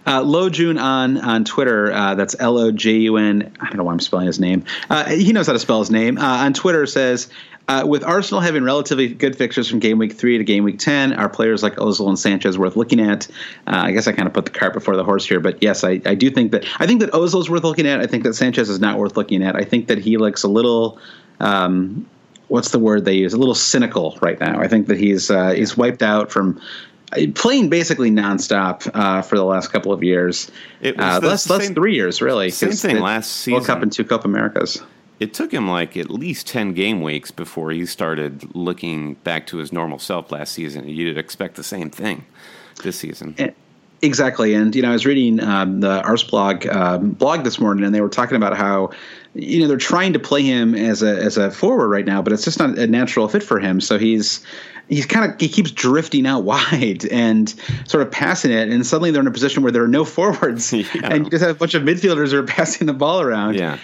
Uh, 0.05 0.21
Lojun 0.21 0.79
on 0.81 1.17
on 1.17 1.43
Twitter. 1.45 1.91
Uh, 1.91 2.15
that's 2.15 2.35
L 2.39 2.57
O 2.57 2.71
J 2.71 2.97
U 2.97 3.17
N. 3.17 3.51
I 3.59 3.65
don't 3.67 3.77
know 3.77 3.83
why 3.83 3.93
I'm 3.93 3.99
spelling 3.99 4.27
his 4.27 4.39
name. 4.39 4.65
Uh, 4.89 5.05
he 5.05 5.33
knows 5.33 5.47
how 5.47 5.53
to 5.53 5.59
spell 5.59 5.79
his 5.79 5.89
name. 5.91 6.17
Uh, 6.17 6.45
on 6.45 6.53
Twitter 6.53 6.85
says. 6.85 7.29
Uh, 7.67 7.83
with 7.83 8.03
Arsenal 8.03 8.41
having 8.41 8.63
relatively 8.63 9.07
good 9.07 9.35
fixtures 9.35 9.67
from 9.67 9.79
game 9.79 9.97
week 9.97 10.13
three 10.13 10.37
to 10.37 10.43
game 10.43 10.63
week 10.63 10.77
ten, 10.77 11.13
are 11.13 11.27
players 11.27 11.63
like 11.63 11.77
Ozil 11.77 12.07
and 12.09 12.19
Sanchez 12.19 12.59
worth 12.59 12.75
looking 12.75 12.99
at? 12.99 13.27
Uh, 13.65 13.85
I 13.85 13.91
guess 13.91 14.07
I 14.07 14.11
kind 14.11 14.27
of 14.27 14.35
put 14.35 14.45
the 14.45 14.51
cart 14.51 14.73
before 14.73 14.95
the 14.95 15.03
horse 15.03 15.25
here, 15.25 15.39
but 15.39 15.63
yes, 15.63 15.83
I, 15.83 15.99
I 16.05 16.13
do 16.13 16.29
think 16.29 16.51
that 16.51 16.63
I 16.79 16.85
think 16.85 16.99
that 16.99 17.11
Ozil 17.13 17.41
is 17.41 17.49
worth 17.49 17.63
looking 17.63 17.87
at. 17.87 18.01
I 18.01 18.05
think 18.05 18.23
that 18.25 18.35
Sanchez 18.35 18.69
is 18.69 18.79
not 18.79 18.99
worth 18.99 19.17
looking 19.17 19.41
at. 19.41 19.55
I 19.55 19.63
think 19.63 19.87
that 19.87 19.97
he 19.97 20.17
looks 20.17 20.43
a 20.43 20.47
little 20.47 20.99
um, 21.39 22.05
what's 22.47 22.71
the 22.71 22.79
word 22.79 23.05
they 23.05 23.15
use? 23.15 23.33
A 23.33 23.37
little 23.37 23.55
cynical 23.55 24.17
right 24.21 24.39
now. 24.39 24.59
I 24.59 24.67
think 24.67 24.87
that 24.87 24.97
he's 24.97 25.29
uh, 25.31 25.51
he's 25.51 25.75
wiped 25.77 26.03
out 26.03 26.31
from 26.31 26.59
uh, 27.13 27.27
playing 27.35 27.69
basically 27.69 28.11
nonstop 28.11 28.89
uh, 28.93 29.21
for 29.21 29.35
the 29.37 29.45
last 29.45 29.69
couple 29.71 29.91
of 29.91 30.03
years. 30.03 30.51
It 30.81 30.97
was 30.97 31.05
Uh, 31.05 31.19
the 31.19 31.27
less, 31.27 31.49
less 31.49 31.65
same- 31.65 31.75
three 31.75 31.95
years, 31.95 32.21
really. 32.21 32.49
same 32.49 32.71
thing 32.71 32.99
last 32.99 33.47
World 33.47 33.65
Cup 33.65 33.81
and 33.81 33.91
two 33.91 34.03
Copa 34.03 34.27
Americas. 34.27 34.81
It 35.17 35.33
took 35.33 35.53
him 35.53 35.69
like 35.69 35.95
at 35.95 36.09
least 36.09 36.45
10 36.47 36.73
game 36.73 37.01
weeks 37.01 37.31
before 37.31 37.71
he 37.71 37.85
started 37.85 38.53
looking 38.53 39.13
back 39.23 39.47
to 39.47 39.57
his 39.57 39.71
normal 39.71 39.97
self 39.97 40.29
last 40.29 40.51
season. 40.51 40.89
You'd 40.89 41.17
expect 41.17 41.55
the 41.55 41.63
same 41.63 41.89
thing 41.89 42.25
this 42.83 42.97
season. 42.99 43.33
Eh, 43.37 43.51
Exactly, 44.05 44.53
and 44.53 44.75
you 44.75 44.81
know, 44.81 44.89
I 44.89 44.93
was 44.93 45.05
reading 45.05 45.39
um, 45.41 45.79
the 45.81 46.01
Arseblog 46.03 46.73
um, 46.73 47.11
blog 47.11 47.43
this 47.43 47.59
morning, 47.59 47.83
and 47.83 47.93
they 47.93 48.01
were 48.01 48.09
talking 48.09 48.35
about 48.37 48.55
how 48.55 48.91
you 49.33 49.59
know 49.61 49.67
they're 49.67 49.77
trying 49.77 50.13
to 50.13 50.19
play 50.19 50.43
him 50.43 50.75
as 50.75 51.01
a 51.03 51.17
as 51.17 51.37
a 51.37 51.49
forward 51.51 51.87
right 51.89 52.05
now, 52.05 52.21
but 52.21 52.31
it's 52.31 52.43
just 52.45 52.59
not 52.59 52.77
a 52.77 52.87
natural 52.87 53.27
fit 53.27 53.43
for 53.43 53.59
him. 53.59 53.81
So 53.81 53.97
he's 53.97 54.45
he's 54.87 55.05
kind 55.07 55.31
of 55.31 55.39
he 55.39 55.49
keeps 55.49 55.71
drifting 55.71 56.27
out 56.27 56.43
wide 56.51 57.05
and 57.11 57.49
sort 57.85 58.03
of 58.05 58.11
passing 58.11 58.51
it, 58.51 58.69
and 58.69 58.85
suddenly 58.85 59.11
they're 59.11 59.21
in 59.21 59.27
a 59.27 59.31
position 59.31 59.63
where 59.63 59.71
there 59.71 59.83
are 59.83 59.87
no 59.87 60.05
forwards, 60.05 60.71
Yeah. 60.73 60.85
and 61.03 61.25
you 61.25 61.31
just 61.31 61.43
have 61.43 61.55
a 61.55 61.59
bunch 61.59 61.73
of 61.73 61.83
midfielders 61.83 62.31
who 62.31 62.37
are 62.39 62.43
passing 62.47 62.85
the 62.87 62.93
ball 62.93 63.21
around. 63.21 63.55
Yeah. 63.55 63.79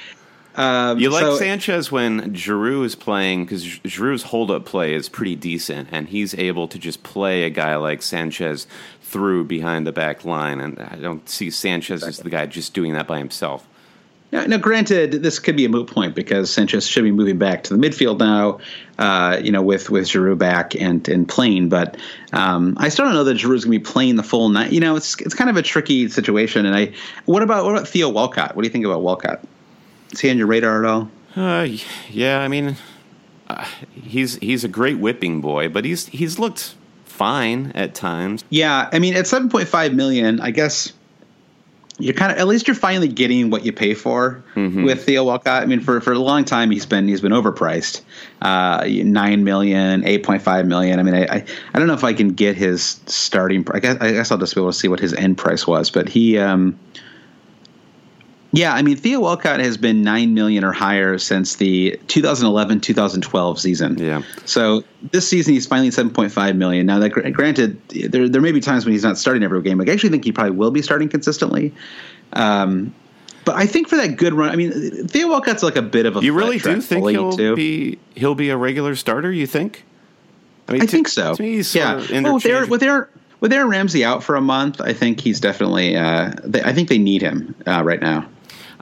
um, 0.56 1.00
You 1.00 1.10
like 1.10 1.22
so- 1.24 1.38
Sanchez 1.38 1.92
when 1.92 2.34
Giroud 2.34 2.86
is 2.86 2.96
playing 2.96 3.46
because 3.46 3.64
Giroud's 3.66 4.24
hold 4.24 4.52
up 4.52 4.66
play 4.66 4.94
is 4.94 5.10
pretty 5.10 5.36
decent, 5.36 5.88
and 5.92 6.08
he's 6.10 6.34
able 6.36 6.68
to 6.68 6.78
just 6.78 7.04
play 7.04 7.44
a 7.44 7.50
guy 7.50 7.76
like 7.78 8.02
Sanchez 8.02 8.68
through 9.12 9.44
behind 9.44 9.86
the 9.86 9.92
back 9.92 10.24
line. 10.26 10.62
And 10.62 10.80
I 10.80 10.96
don't 10.96 11.28
see 11.28 11.50
Sanchez 11.50 12.04
as 12.04 12.20
the 12.20 12.30
guy 12.30 12.46
just 12.46 12.74
doing 12.74 12.94
that 12.94 13.08
by 13.08 13.18
himself. 13.18 13.68
Now, 14.32 14.46
now, 14.46 14.58
granted, 14.58 15.12
this 15.12 15.40
could 15.40 15.58
be 15.58 15.66
a 15.66 15.70
moot 15.70 15.88
point 15.88 16.16
because 16.16 16.50
Sanchez 16.50 16.88
should 16.88 17.04
be 17.04 17.12
moving 17.12 17.38
back 17.38 17.64
to 17.64 17.76
the 17.76 17.88
midfield 17.88 18.20
now. 18.20 18.60
Uh, 18.98 19.38
you 19.44 19.52
know, 19.52 19.62
with 19.62 19.90
with 19.90 20.06
Giroud 20.06 20.38
back 20.38 20.74
and 20.74 21.08
and 21.10 21.28
playing, 21.28 21.68
but 21.68 21.98
um, 22.32 22.78
I 22.80 22.88
still 22.88 23.06
don't 23.06 23.14
know 23.14 23.26
that 23.26 23.36
Giroud's 23.36 23.66
going 23.66 23.78
to 23.78 23.86
be 23.86 23.92
playing 23.92 24.16
the 24.16 24.24
full 24.24 24.48
night. 24.48 24.72
You 24.72 24.80
know, 24.80 24.96
it's 24.96 25.20
it's 25.20 25.34
kind 25.34 25.50
of 25.50 25.58
a 25.58 25.62
tricky 25.62 26.08
situation. 26.08 26.66
And 26.66 26.74
I, 26.74 26.94
what 27.26 27.44
about 27.44 27.66
what 27.66 27.74
about 27.74 27.90
Theo 27.90 28.08
Walcott? 28.08 28.56
What 28.56 28.62
do 28.62 28.68
you 28.68 28.72
think 28.72 28.86
about 28.86 29.02
Walcott? 29.02 29.44
Is 30.12 30.22
he 30.22 30.30
on 30.30 30.38
your 30.38 30.48
radar 30.48 30.86
at 30.86 30.90
all? 30.90 31.12
Uh, 31.36 31.68
yeah, 32.10 32.40
I 32.40 32.48
mean, 32.48 32.78
uh, 33.50 33.66
he's 33.92 34.36
he's 34.36 34.64
a 34.64 34.70
great 34.70 35.00
whipping 35.00 35.42
boy, 35.42 35.68
but 35.68 35.84
he's 35.84 36.08
he's 36.08 36.40
looked 36.40 36.76
fine 37.12 37.72
at 37.76 37.94
times. 37.94 38.44
Yeah, 38.50 38.90
I 38.92 39.00
mean, 39.00 39.16
at 39.16 39.28
seven 39.28 39.50
point 39.50 39.68
five 39.68 39.94
million, 39.94 40.40
I 40.40 40.52
guess 40.52 40.94
you're 42.00 42.16
kind 42.16 42.32
of 42.32 42.40
at 42.40 42.48
least 42.48 42.68
you're 42.68 42.76
finally 42.76 43.08
getting 43.08 43.52
what 43.52 43.64
you 43.64 43.72
pay 43.72 43.94
for 43.94 44.44
with 44.86 45.04
Theo 45.06 45.24
Walcott. 45.24 45.62
I 45.62 45.66
mean, 45.68 45.82
for, 45.82 46.02
for 46.02 46.14
a 46.14 46.20
long 46.20 46.46
time 46.46 46.72
he's 46.72 46.86
been 46.86 47.08
he's 47.08 47.22
been 47.22 47.32
overpriced, 47.32 48.02
uh, 48.42 48.88
nine 48.88 49.44
million, 49.44 50.04
eight 50.06 50.24
point 50.24 50.42
five 50.42 50.66
million. 50.66 51.00
I 51.00 51.04
mean, 51.04 51.16
I, 51.16 51.26
I 51.26 51.46
I 51.74 51.80
don't 51.80 51.88
know 51.88 51.94
if 51.94 52.04
I 52.04 52.14
can 52.14 52.30
get 52.30 52.56
his 52.56 53.00
starting. 53.06 53.68
I 53.72 53.80
guess 53.80 53.98
I 54.02 54.12
guess 54.12 54.32
I'll 54.32 54.38
just 54.38 54.56
be 54.56 54.62
able 54.62 54.72
to 54.72 54.78
see 54.78 54.88
what 54.88 55.00
his 55.00 55.14
end 55.14 55.38
price 55.38 55.68
was, 55.68 55.92
but 55.92 56.10
he. 56.10 56.38
Um, 56.40 56.80
yeah, 58.54 58.74
I 58.74 58.82
mean 58.82 58.98
Theo 58.98 59.22
Walcott 59.22 59.60
has 59.60 59.78
been 59.78 60.02
nine 60.04 60.34
million 60.34 60.64
or 60.64 60.72
higher 60.74 61.18
since 61.18 61.56
the 61.56 61.98
2011-2012 62.08 63.60
season. 63.60 63.98
Yeah. 63.98 64.22
So 64.46 64.84
this 65.12 65.28
season 65.28 65.54
he's 65.54 65.66
finally 65.66 65.90
7.5 65.90 66.56
million. 66.58 66.86
Now 66.86 67.00
that 67.00 67.10
granted, 67.10 67.82
there 67.90 68.28
there 68.28 68.42
may 68.42 68.52
be 68.52 68.60
times 68.60 68.86
when 68.86 68.92
he's 68.94 69.04
not 69.04 69.18
starting 69.18 69.44
every 69.44 69.62
game. 69.62 69.80
I 69.80 69.86
actually 69.86 70.10
think 70.10 70.26
he 70.26 70.32
probably 70.32 70.52
will 70.52 70.72
be 70.72 70.82
starting 70.82 71.08
consistently. 71.10 71.74
Um, 72.34 72.94
but 73.46 73.56
I 73.56 73.66
think 73.66 73.88
for 73.88 73.96
that 73.96 74.18
good 74.18 74.34
run, 74.34 74.50
I 74.50 74.56
mean 74.56 75.08
Theo 75.08 75.30
Walcott's 75.30 75.64
like 75.64 75.76
a 75.78 75.82
bit 75.82 76.06
of 76.06 76.18
a 76.18 76.22
You 76.22 76.34
really 76.34 76.60
do 76.60 76.82
think 76.82 77.10
he'll 77.10 77.36
too. 77.36 77.56
be 77.56 78.00
he'll 78.16 78.36
be 78.36 78.50
a 78.50 78.58
regular 78.58 78.96
starter? 78.96 79.32
You 79.32 79.48
think? 79.48 79.86
I 80.68 80.74
mean, 80.74 80.82
I 80.82 80.86
to- 80.86 80.92
think 80.92 81.08
so. 81.08 81.36
Me, 81.40 81.62
yeah. 81.62 82.06
Well, 82.22 82.36
with 82.36 82.46
Aaron, 82.46 82.70
with 82.70 82.84
Aaron 82.84 83.08
with 83.40 83.52
Aaron 83.52 83.70
Ramsey 83.70 84.06
out 84.06 84.24
for 84.24 84.36
a 84.36 84.42
month, 84.42 84.80
I 84.80 84.94
think 84.94 85.20
he's 85.20 85.40
definitely. 85.40 85.98
Uh, 85.98 86.32
they, 86.44 86.62
I 86.64 86.74
think 86.74 86.90
they 86.90 87.00
need 87.00 87.22
him 87.22 87.56
uh, 87.66 87.84
right 87.84 88.00
now. 88.00 88.28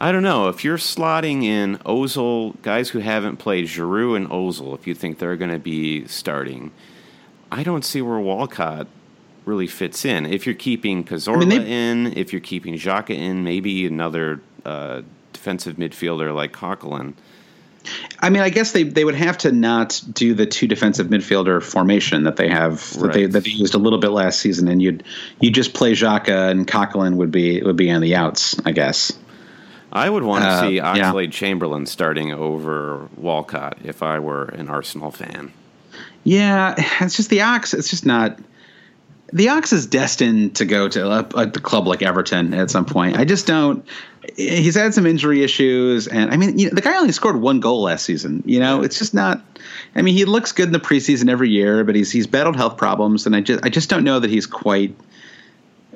I 0.02 0.14
don't 0.14 0.24
know 0.24 0.48
if 0.48 0.64
you're 0.64 0.78
slotting 0.78 1.44
in 1.44 1.78
Ozil 1.80 2.60
guys 2.62 2.90
who 2.90 3.00
haven't 3.00 3.36
played 3.36 3.66
Giroud 3.66 4.16
and 4.16 4.30
Ozil. 4.30 4.74
If 4.74 4.88
you 4.88 4.96
think 4.96 5.20
they're 5.20 5.36
going 5.36 5.52
to 5.52 5.60
be 5.60 6.08
starting, 6.08 6.72
I 7.52 7.64
don't 7.64 7.84
see 7.84 8.02
where 8.02 8.18
Walcott 8.18 8.88
really 9.44 9.68
fits 9.68 10.06
in. 10.06 10.26
If 10.26 10.46
you're 10.46 10.56
keeping 10.56 11.04
Cazorla 11.04 11.50
they- 11.50 11.92
in, 11.92 12.18
if 12.18 12.32
you're 12.32 12.40
keeping 12.40 12.76
Xhaka 12.76 13.10
in, 13.10 13.44
maybe 13.44 13.86
another 13.86 14.40
uh, 14.64 15.02
defensive 15.34 15.76
midfielder 15.76 16.34
like 16.34 16.54
Coquelin. 16.54 17.14
I 18.20 18.30
mean, 18.30 18.42
I 18.42 18.50
guess 18.50 18.72
they, 18.72 18.84
they 18.84 19.04
would 19.04 19.16
have 19.16 19.38
to 19.40 19.52
not 19.52 20.02
do 20.14 20.34
the 20.34 20.46
two 20.46 20.68
defensive 20.68 21.08
midfielder 21.08 21.62
formation 21.64 22.24
that 22.24 22.36
they 22.36 22.50
have 22.50 22.94
that 23.00 23.14
they 23.14 23.26
that 23.26 23.46
they 23.46 23.50
used 23.50 23.74
a 23.74 23.78
little 23.78 24.00
bit 24.00 24.10
last 24.10 24.40
season, 24.40 24.68
and 24.68 24.82
you'd 24.82 25.04
you 25.40 25.50
just 25.50 25.74
play 25.74 25.94
Xhaka 25.94 26.52
and 26.52 26.68
Coquelin 26.68 27.16
would 27.16 27.32
be 27.32 27.62
would 27.62 27.78
be 27.78 27.90
on 27.90 28.02
the 28.02 28.16
outs, 28.16 28.60
I 28.66 28.74
guess. 28.74 29.18
I 29.92 30.10
would 30.10 30.24
want 30.24 30.44
to 30.44 30.50
Uh, 30.50 30.62
see 30.62 30.76
yeah. 30.76 31.26
Chamberlain 31.28 31.86
starting 31.86 32.32
over 32.32 33.08
Walcott 33.18 33.78
if 33.84 34.04
I 34.04 34.20
were 34.20 34.46
an 34.46 34.70
Arsenal 34.70 35.12
fan. 35.12 35.52
Yeah, 36.24 36.76
it's 37.02 37.16
just 37.16 37.30
the 37.30 37.42
Ox. 37.42 37.74
It's 37.74 37.90
just 37.90 38.06
not. 38.06 38.40
The 39.32 39.50
Ox 39.50 39.72
is 39.74 39.86
destined 39.86 40.56
to 40.56 40.66
go 40.66 40.88
to 40.90 41.08
a, 41.12 41.20
a 41.36 41.48
club 41.52 41.88
like 41.88 42.02
Everton 42.02 42.54
at 42.54 42.72
some 42.72 42.86
point. 42.86 43.18
I 43.18 43.26
just 43.26 43.46
don't. 43.46 43.86
He's 44.36 44.76
had 44.76 44.94
some 44.94 45.06
injury 45.06 45.44
issues, 45.44 46.08
and 46.08 46.32
I 46.32 46.38
mean, 46.38 46.58
you 46.58 46.68
know, 46.68 46.74
the 46.76 46.82
guy 46.82 46.98
only 46.98 47.12
scored 47.12 47.38
one 47.38 47.60
goal 47.60 47.84
last 47.84 48.06
season. 48.06 48.44
You 48.46 48.60
know, 48.60 48.82
it's 48.84 48.98
just 49.00 49.14
not. 49.14 49.42
I 49.96 50.02
mean, 50.02 50.16
he 50.16 50.26
looks 50.26 50.52
good 50.52 50.68
in 50.68 50.74
the 50.74 50.80
preseason 50.80 51.30
every 51.30 51.50
year, 51.50 51.84
but 51.84 51.96
he's 51.96 52.12
he's 52.12 52.28
battled 52.28 52.56
health 52.56 52.78
problems, 52.78 53.26
and 53.26 53.36
I 53.36 53.42
just 53.42 53.64
I 53.66 53.70
just 53.70 53.90
don't 53.90 54.04
know 54.04 54.20
that 54.20 54.30
he's 54.30 54.46
quite 54.46 54.96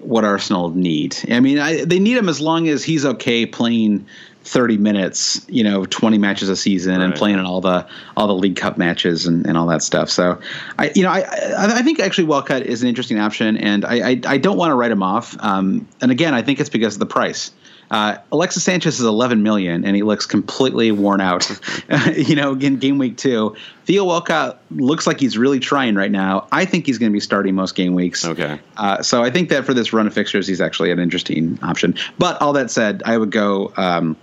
what 0.05 0.23
Arsenal 0.25 0.69
need. 0.69 1.17
I 1.29 1.39
mean, 1.39 1.59
I, 1.59 1.85
they 1.85 1.99
need 1.99 2.17
him 2.17 2.29
as 2.29 2.41
long 2.41 2.67
as 2.67 2.83
he's 2.83 3.05
okay 3.05 3.45
playing 3.45 4.05
30 4.43 4.77
minutes, 4.77 5.45
you 5.47 5.63
know, 5.63 5.85
20 5.85 6.17
matches 6.17 6.49
a 6.49 6.55
season 6.55 7.01
and 7.01 7.15
playing 7.15 7.39
in 7.39 7.45
all 7.45 7.61
the 7.61 7.87
all 8.17 8.27
the 8.27 8.35
League 8.35 8.57
Cup 8.57 8.77
matches 8.77 9.25
and, 9.25 9.45
and 9.47 9.57
all 9.57 9.67
that 9.67 9.81
stuff. 9.81 10.09
So, 10.09 10.39
I 10.77 10.91
you 10.95 11.03
know, 11.03 11.09
I 11.09 11.21
I, 11.21 11.79
I 11.79 11.81
think 11.81 11.99
actually 11.99 12.25
Walcott 12.25 12.63
is 12.63 12.83
an 12.83 12.89
interesting 12.89 13.19
option, 13.19 13.55
and 13.57 13.85
I 13.85 14.09
I, 14.09 14.21
I 14.25 14.37
don't 14.37 14.57
want 14.57 14.71
to 14.71 14.75
write 14.75 14.91
him 14.91 15.01
off. 15.01 15.37
Um, 15.39 15.87
and 16.01 16.11
again, 16.11 16.33
I 16.33 16.41
think 16.41 16.59
it's 16.59 16.69
because 16.69 16.95
of 16.95 16.99
the 16.99 17.05
price. 17.05 17.51
Uh, 17.93 18.17
Alexis 18.31 18.63
Sanchez 18.63 18.99
is 18.99 19.05
11 19.05 19.43
million, 19.43 19.85
and 19.85 19.95
he 19.95 20.01
looks 20.01 20.25
completely 20.25 20.91
worn 20.91 21.21
out. 21.21 21.47
you 22.15 22.35
know, 22.35 22.53
in 22.55 22.77
game 22.77 22.97
week 22.97 23.17
two, 23.17 23.55
Theo 23.85 24.03
Walcott 24.03 24.59
looks 24.71 25.05
like 25.05 25.19
he's 25.19 25.37
really 25.37 25.59
trying 25.59 25.93
right 25.93 26.09
now. 26.09 26.47
I 26.51 26.65
think 26.65 26.87
he's 26.87 26.97
going 26.97 27.11
to 27.11 27.13
be 27.13 27.19
starting 27.19 27.53
most 27.53 27.75
game 27.75 27.93
weeks. 27.93 28.25
Okay. 28.25 28.59
Uh, 28.77 29.03
so 29.03 29.21
I 29.21 29.29
think 29.29 29.49
that 29.49 29.63
for 29.63 29.75
this 29.75 29.93
run 29.93 30.07
of 30.07 30.13
fixtures, 30.13 30.47
he's 30.47 30.59
actually 30.59 30.89
an 30.89 30.97
interesting 30.97 31.59
option. 31.61 31.93
But 32.17 32.41
all 32.41 32.51
that 32.53 32.71
said, 32.71 33.03
I 33.05 33.15
would 33.15 33.29
go. 33.29 33.71
Um, 33.77 34.17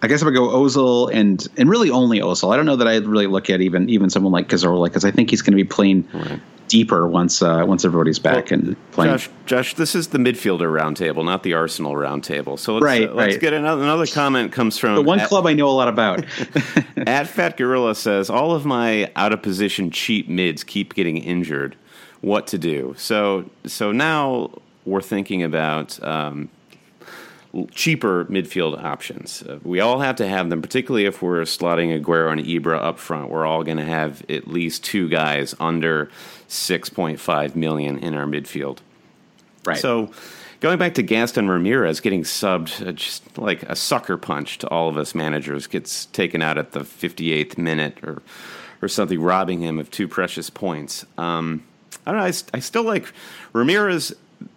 I 0.00 0.06
guess 0.06 0.22
I 0.22 0.26
would 0.26 0.34
go 0.34 0.50
Ozil 0.50 1.10
and 1.12 1.48
and 1.56 1.68
really 1.68 1.90
only 1.90 2.20
Ozil. 2.20 2.52
I 2.52 2.56
don't 2.56 2.66
know 2.66 2.76
that 2.76 2.86
I'd 2.86 3.06
really 3.06 3.26
look 3.26 3.50
at 3.50 3.60
even 3.60 3.88
even 3.88 4.08
someone 4.08 4.32
like 4.32 4.48
Cazorla 4.48 4.84
because 4.84 5.04
I 5.04 5.10
think 5.10 5.30
he's 5.30 5.42
going 5.42 5.52
to 5.52 5.56
be 5.56 5.64
playing 5.64 6.06
Right. 6.12 6.40
Deeper 6.74 7.06
once 7.06 7.40
uh, 7.40 7.64
once 7.64 7.84
everybody's 7.84 8.18
back 8.18 8.50
and 8.50 8.74
playing. 8.90 9.12
Josh, 9.12 9.30
Josh, 9.46 9.74
this 9.76 9.94
is 9.94 10.08
the 10.08 10.18
midfielder 10.18 10.68
roundtable, 10.68 11.24
not 11.24 11.44
the 11.44 11.54
Arsenal 11.54 11.94
roundtable. 11.94 12.58
So 12.58 12.74
let's, 12.74 12.84
Right, 12.84 13.08
uh, 13.08 13.14
let's 13.14 13.34
right. 13.34 13.40
get 13.40 13.52
another, 13.52 13.80
another 13.80 14.08
comment 14.08 14.50
comes 14.50 14.76
from 14.76 14.96
the 14.96 15.02
one 15.02 15.20
at, 15.20 15.28
club 15.28 15.46
I 15.46 15.52
know 15.52 15.68
a 15.68 15.70
lot 15.70 15.86
about. 15.86 16.24
at 16.96 17.28
Fat 17.28 17.56
Gorilla 17.56 17.94
says 17.94 18.28
all 18.28 18.50
of 18.56 18.66
my 18.66 19.08
out 19.14 19.32
of 19.32 19.40
position 19.40 19.92
cheap 19.92 20.28
mids 20.28 20.64
keep 20.64 20.94
getting 20.94 21.18
injured. 21.18 21.76
What 22.22 22.48
to 22.48 22.58
do? 22.58 22.96
So 22.98 23.48
so 23.66 23.92
now 23.92 24.50
we're 24.84 25.00
thinking 25.00 25.44
about 25.44 26.02
um, 26.02 26.48
cheaper 27.70 28.24
midfield 28.24 28.82
options. 28.82 29.42
Uh, 29.42 29.58
we 29.62 29.78
all 29.78 30.00
have 30.00 30.16
to 30.16 30.26
have 30.26 30.50
them, 30.50 30.60
particularly 30.60 31.06
if 31.06 31.22
we're 31.22 31.42
slotting 31.42 31.96
Aguero 32.00 32.32
and 32.32 32.40
Ibra 32.40 32.82
up 32.82 32.98
front. 32.98 33.30
We're 33.30 33.46
all 33.46 33.62
going 33.62 33.76
to 33.76 33.84
have 33.84 34.28
at 34.28 34.48
least 34.48 34.82
two 34.82 35.08
guys 35.08 35.54
under 35.60 36.10
six 36.54 36.88
point 36.88 37.20
five 37.20 37.56
million 37.56 37.98
in 37.98 38.14
our 38.14 38.26
midfield. 38.26 38.78
right. 39.66 39.78
So, 39.78 40.10
going 40.60 40.78
back 40.78 40.94
to 40.94 41.02
Gaston 41.02 41.48
Ramirez 41.48 42.00
getting 42.00 42.22
subbed, 42.22 42.86
uh, 42.86 42.92
just 42.92 43.36
like 43.38 43.62
a 43.64 43.76
sucker 43.76 44.16
punch 44.16 44.58
to 44.58 44.68
all 44.68 44.88
of 44.88 44.96
us 44.96 45.14
managers, 45.14 45.66
gets 45.66 46.06
taken 46.06 46.42
out 46.42 46.58
at 46.58 46.72
the 46.72 46.80
58th 46.80 47.58
minute 47.58 47.98
or 48.02 48.22
or 48.82 48.88
something, 48.88 49.20
robbing 49.20 49.60
him 49.60 49.78
of 49.78 49.90
two 49.90 50.06
precious 50.06 50.50
points. 50.50 51.06
Um, 51.16 51.62
I 52.06 52.12
don't 52.12 52.20
know. 52.20 52.26
I, 52.26 52.56
I 52.56 52.60
still 52.60 52.84
like 52.84 53.12
Ramirez. 53.52 54.14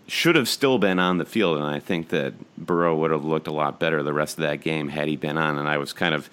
Should 0.10 0.38
have 0.38 0.48
still 0.48 0.78
been 0.78 1.00
on 1.00 1.18
the 1.18 1.26
field, 1.26 1.58
and 1.58 1.66
I 1.66 1.80
think 1.80 2.10
that 2.10 2.34
Boro 2.58 2.96
would 2.96 3.12
have 3.12 3.26
looked 3.26 3.48
a 3.48 3.52
lot 3.52 3.78
better 3.78 4.02
the 4.04 4.14
rest 4.14 4.38
of 4.38 4.44
that 4.44 4.62
game 4.62 4.88
had 4.88 5.10
he 5.10 5.18
been 5.18 5.38
on. 5.38 5.58
And 5.58 5.68
I 5.68 5.78
was 5.78 5.92
kind 5.92 6.16
of 6.16 6.30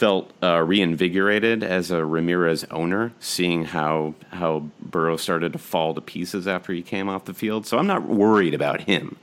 felt 0.00 0.32
uh, 0.42 0.62
reinvigorated 0.62 1.62
as 1.62 1.90
a 1.90 2.02
Ramirez 2.02 2.64
owner, 2.70 3.12
seeing 3.20 3.66
how 3.66 4.14
how 4.30 4.64
Boro 4.80 5.18
started 5.18 5.52
to 5.52 5.58
fall 5.58 5.94
to 5.94 6.00
pieces 6.00 6.48
after 6.48 6.72
he 6.72 6.80
came 6.80 7.10
off 7.10 7.26
the 7.26 7.34
field. 7.34 7.66
So 7.66 7.76
I'm 7.76 7.86
not 7.86 8.08
worried 8.08 8.54
about 8.54 8.80
him. 8.80 9.16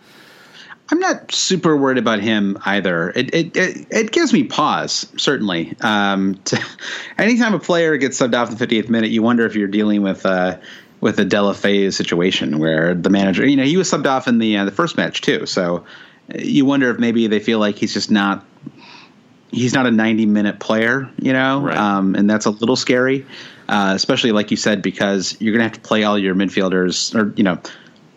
I'm 0.90 1.00
not 1.00 1.32
super 1.32 1.76
worried 1.76 1.98
about 1.98 2.20
him 2.20 2.60
either. 2.64 3.10
It 3.10 3.34
it 3.34 3.58
it, 3.58 3.88
it 3.90 4.12
gives 4.12 4.32
me 4.32 4.44
pause 4.44 5.12
certainly. 5.18 5.76
Um, 5.82 6.36
to, 6.46 6.64
anytime 7.18 7.56
a 7.56 7.60
player 7.60 7.98
gets 7.98 8.20
subbed 8.20 8.36
off 8.36 8.52
in 8.52 8.58
the 8.58 8.68
58th 8.68 8.88
minute, 8.88 9.10
you 9.10 9.24
wonder 9.24 9.48
if 9.48 9.56
you're 9.56 9.68
dealing 9.68 10.04
with 10.04 10.28
uh, 10.28 10.60
with 11.02 11.20
a 11.20 11.26
Deulofeu 11.26 11.92
situation 11.92 12.60
where 12.60 12.94
the 12.94 13.10
manager, 13.10 13.48
you 13.48 13.56
know, 13.56 13.64
he 13.64 13.78
was 13.78 13.90
subbed 13.90 14.06
off 14.06 14.28
in 14.28 14.38
the 14.38 14.56
uh, 14.58 14.66
the 14.66 14.72
first 14.72 14.96
match 14.96 15.22
too. 15.22 15.48
So 15.48 15.86
uh, 16.32 16.38
you 16.38 16.66
wonder 16.66 16.92
if 16.92 17.00
maybe 17.00 17.26
they 17.26 17.40
feel 17.40 17.58
like 17.58 17.78
he's 17.78 17.96
just 17.96 18.12
not 18.12 18.46
he's 19.52 19.74
not 19.74 19.86
a 19.86 19.92
90 19.92 20.26
minute 20.26 20.60
player, 20.60 21.10
you 21.20 21.34
know, 21.34 21.62
Right. 21.62 21.78
um, 21.78 22.16
and 22.16 22.30
that's 22.30 22.46
a 22.46 22.52
little 22.52 22.76
scary, 22.76 23.26
uh, 23.70 23.94
especially 23.96 24.32
like 24.32 24.52
you 24.52 24.58
said, 24.58 24.82
because 24.82 25.36
you're 25.40 25.54
going 25.54 25.60
to 25.60 25.64
have 25.66 25.74
to 25.82 25.88
play 25.88 26.04
all 26.04 26.18
your 26.18 26.36
midfielders, 26.36 27.16
or 27.16 27.34
you 27.38 27.44
know, 27.44 27.58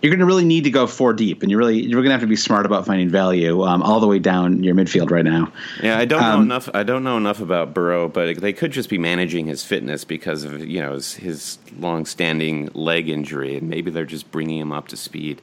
you're 0.02 0.10
going 0.10 0.20
to 0.20 0.24
really 0.26 0.46
need 0.46 0.64
to 0.64 0.70
go 0.70 0.86
four 0.86 1.12
deep, 1.12 1.42
and 1.42 1.50
you're 1.50 1.58
really 1.58 1.78
you're 1.80 2.00
going 2.00 2.06
to 2.06 2.12
have 2.12 2.22
to 2.22 2.26
be 2.26 2.34
smart 2.36 2.64
about 2.64 2.86
finding 2.86 3.10
value 3.10 3.62
um, 3.64 3.82
all 3.82 4.00
the 4.00 4.06
way 4.06 4.18
down 4.18 4.62
your 4.62 4.74
midfield 4.74 5.10
right 5.10 5.24
now. 5.24 5.52
Yeah, 5.82 5.98
I 5.98 6.06
don't 6.06 6.20
know 6.22 6.26
Um, 6.36 6.42
enough. 6.42 6.70
I 6.72 6.84
don't 6.84 7.04
know 7.04 7.18
enough 7.18 7.40
about 7.40 7.74
Boro, 7.74 8.08
but 8.08 8.38
they 8.40 8.54
could 8.54 8.72
just 8.72 8.88
be 8.88 8.96
managing 8.96 9.46
his 9.46 9.62
fitness 9.62 10.04
because 10.04 10.42
of 10.44 10.64
you 10.66 10.80
know 10.80 10.94
his, 10.94 11.14
his 11.14 11.58
long-standing 11.78 12.70
leg 12.72 13.08
injury, 13.10 13.56
and 13.56 13.68
maybe 13.68 13.90
they're 13.90 14.06
just 14.06 14.30
bringing 14.32 14.58
him 14.58 14.72
up 14.72 14.88
to 14.88 14.96
speed, 14.96 15.42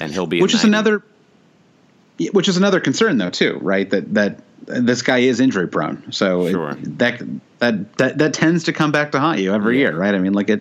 and 0.00 0.12
he'll 0.12 0.26
be. 0.26 0.40
which 0.40 0.54
is 0.54 0.64
90. 0.64 0.68
another 0.68 1.02
which 2.32 2.48
is 2.48 2.56
another 2.58 2.80
concern 2.80 3.16
though 3.16 3.30
too 3.30 3.58
right 3.62 3.88
that 3.90 4.12
that 4.14 4.42
this 4.66 5.02
guy 5.02 5.18
is 5.18 5.40
injury 5.40 5.66
prone 5.68 6.02
so 6.12 6.46
it- 6.46 6.98
that, 6.98 7.20
that 7.60 7.96
that 7.98 8.18
that 8.18 8.32
tends 8.34 8.64
to 8.64 8.72
come 8.72 8.92
back 8.92 9.10
to 9.12 9.18
haunt 9.20 9.38
you 9.40 9.52
every 9.54 9.80
Yeah. 9.80 9.88
year 9.88 9.96
right 9.98 10.14
i 10.14 10.18
mean 10.18 10.32
look 10.32 10.50
at 10.50 10.60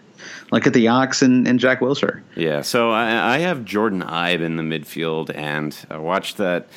look 0.51 0.65
at 0.67 0.73
the 0.73 0.87
ox 0.87 1.21
and, 1.21 1.47
and 1.47 1.59
jack 1.59 1.79
wilshere 1.81 2.21
Yeah, 2.35 2.61
so 2.61 2.91
I, 2.91 3.35
I 3.35 3.37
have 3.39 3.65
Jordan 3.65 4.01
Ibe 4.01 4.41
in 4.41 4.55
the 4.55 4.63
midfield, 4.63 5.31
and 5.35 5.75
I 5.89 5.97
watched 5.97 6.37
that 6.37 6.67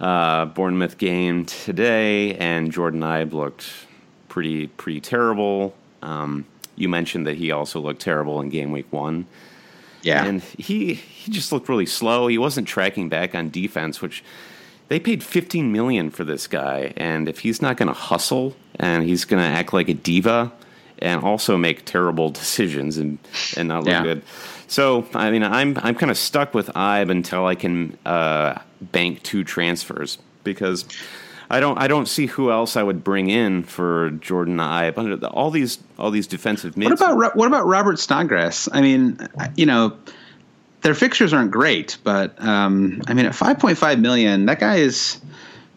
uh, 0.00 0.44
Bournemouth 0.46 0.96
game 0.98 1.44
today, 1.46 2.34
and 2.36 2.70
Jordan 2.70 3.00
Ibe 3.00 3.32
looked 3.32 3.66
pretty 4.28 4.66
pretty 4.68 5.00
terrible. 5.00 5.74
Um, 6.02 6.44
you 6.76 6.88
mentioned 6.88 7.26
that 7.26 7.36
he 7.36 7.50
also 7.50 7.80
looked 7.80 8.00
terrible 8.02 8.40
in 8.42 8.48
game 8.50 8.70
week 8.70 8.86
one. 8.92 9.26
yeah 10.02 10.24
And 10.26 10.42
he 10.42 10.94
he 10.94 11.30
just 11.32 11.50
looked 11.52 11.68
really 11.68 11.86
slow. 11.86 12.26
He 12.28 12.38
wasn't 12.38 12.68
tracking 12.68 13.08
back 13.08 13.34
on 13.34 13.48
defense, 13.50 14.00
which 14.02 14.22
they 14.88 15.00
paid 15.00 15.22
15 15.22 15.72
million 15.72 16.10
for 16.10 16.24
this 16.24 16.46
guy. 16.46 16.92
And 16.96 17.28
if 17.28 17.40
he's 17.40 17.60
not 17.60 17.76
going 17.76 17.88
to 17.88 17.92
hustle 17.94 18.56
and 18.78 19.04
he's 19.04 19.24
going 19.24 19.42
to 19.42 19.48
act 19.48 19.72
like 19.72 19.88
a 19.88 19.94
diva 19.94 20.52
and 20.98 21.22
also 21.22 21.56
make 21.56 21.84
terrible 21.84 22.30
decisions 22.42 22.96
and 22.98 23.18
and 23.56 23.68
not 23.68 23.84
look 23.84 23.88
Yeah. 23.92 24.02
good. 24.02 24.22
So 24.68 25.06
I 25.14 25.30
mean, 25.30 25.42
I'm 25.42 25.78
I'm 25.82 25.94
kind 25.94 26.10
of 26.10 26.18
stuck 26.18 26.54
with 26.54 26.68
Ibe 26.68 27.10
until 27.10 27.46
I 27.46 27.54
can 27.54 27.96
uh, 28.04 28.58
bank 28.80 29.22
two 29.22 29.44
transfers 29.44 30.18
because 30.44 30.84
I 31.48 31.60
don't 31.60 31.78
I 31.78 31.86
don't 31.86 32.06
see 32.06 32.26
who 32.26 32.50
else 32.50 32.76
I 32.76 32.82
would 32.82 33.04
bring 33.04 33.30
in 33.30 33.62
for 33.62 34.10
Jordan 34.10 34.56
Ibe. 34.56 35.28
All 35.32 35.50
these 35.52 35.78
all 35.98 36.10
these 36.10 36.26
defensive 36.26 36.76
mids. 36.76 37.00
What 37.00 37.12
about 37.12 37.36
what 37.36 37.46
about 37.46 37.66
Robert 37.66 38.00
Snodgrass? 38.00 38.68
I 38.72 38.80
mean, 38.80 39.18
you 39.56 39.66
know, 39.66 39.96
their 40.86 40.94
fixtures 40.94 41.32
aren't 41.32 41.50
great, 41.50 41.98
but 42.04 42.40
um, 42.40 43.02
I 43.08 43.12
mean, 43.14 43.26
at 43.26 43.32
5.5 43.32 44.00
million, 44.00 44.46
that 44.46 44.60
guy 44.60 44.76
is 44.76 45.20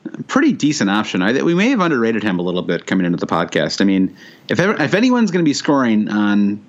a 0.05 0.21
pretty 0.21 0.53
decent 0.53 0.87
option. 0.91 1.23
I, 1.23 1.41
we 1.41 1.55
may 1.55 1.69
have 1.69 1.79
underrated 1.79 2.21
him 2.21 2.37
a 2.37 2.43
little 2.43 2.61
bit 2.61 2.85
coming 2.85 3.07
into 3.07 3.17
the 3.17 3.25
podcast. 3.25 3.81
I 3.81 3.85
mean, 3.85 4.15
if 4.49 4.59
ever, 4.59 4.79
if 4.79 4.93
anyone's 4.93 5.31
going 5.31 5.43
to 5.43 5.49
be 5.49 5.53
scoring 5.55 6.09
on 6.09 6.63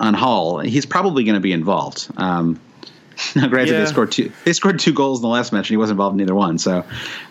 on 0.00 0.14
Hull, 0.14 0.60
he's 0.60 0.86
probably 0.86 1.24
going 1.24 1.34
to 1.34 1.40
be 1.42 1.52
involved. 1.52 2.08
Um, 2.16 2.58
now, 3.36 3.48
granted, 3.48 3.72
Yeah. 3.74 3.80
they 3.80 3.86
scored 3.86 4.12
two. 4.12 4.32
They 4.46 4.54
scored 4.54 4.78
two 4.80 4.94
goals 4.94 5.18
in 5.18 5.22
the 5.22 5.28
last 5.28 5.52
match, 5.52 5.66
and 5.68 5.74
he 5.74 5.76
wasn't 5.76 5.96
involved 5.96 6.14
in 6.14 6.22
either 6.22 6.34
one. 6.34 6.56
So 6.56 6.84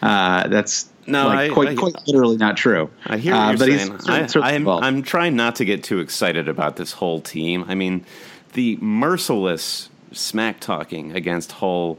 uh, 0.04 0.48
that's 0.50 0.88
No, 1.08 1.30
like, 1.30 1.50
I- 1.50 1.54
quite, 1.54 1.68
I- 1.70 1.76
quite 1.76 1.96
literally 2.06 2.38
not 2.38 2.58
true. 2.58 2.92
I 3.08 3.18
hear 3.18 3.34
Uh, 3.34 3.48
what 3.48 3.58
but 3.60 3.68
you're 3.70 3.78
he's 3.80 3.88
saying. 3.88 4.00
I, 4.08 4.28
certainly 4.28 4.50
I'm, 4.50 4.56
involved. 4.58 4.86
I'm 4.86 5.02
trying 5.02 5.36
not 5.36 5.56
to 5.56 5.66
get 5.66 5.84
too 5.84 5.98
excited 6.00 6.48
about 6.48 6.76
this 6.76 6.92
whole 6.92 7.22
team. 7.22 7.66
I 7.68 7.74
mean, 7.74 8.06
the 8.54 8.78
merciless 8.82 9.90
smack 10.14 10.60
talking 10.60 11.16
against 11.16 11.54
Hull 11.54 11.98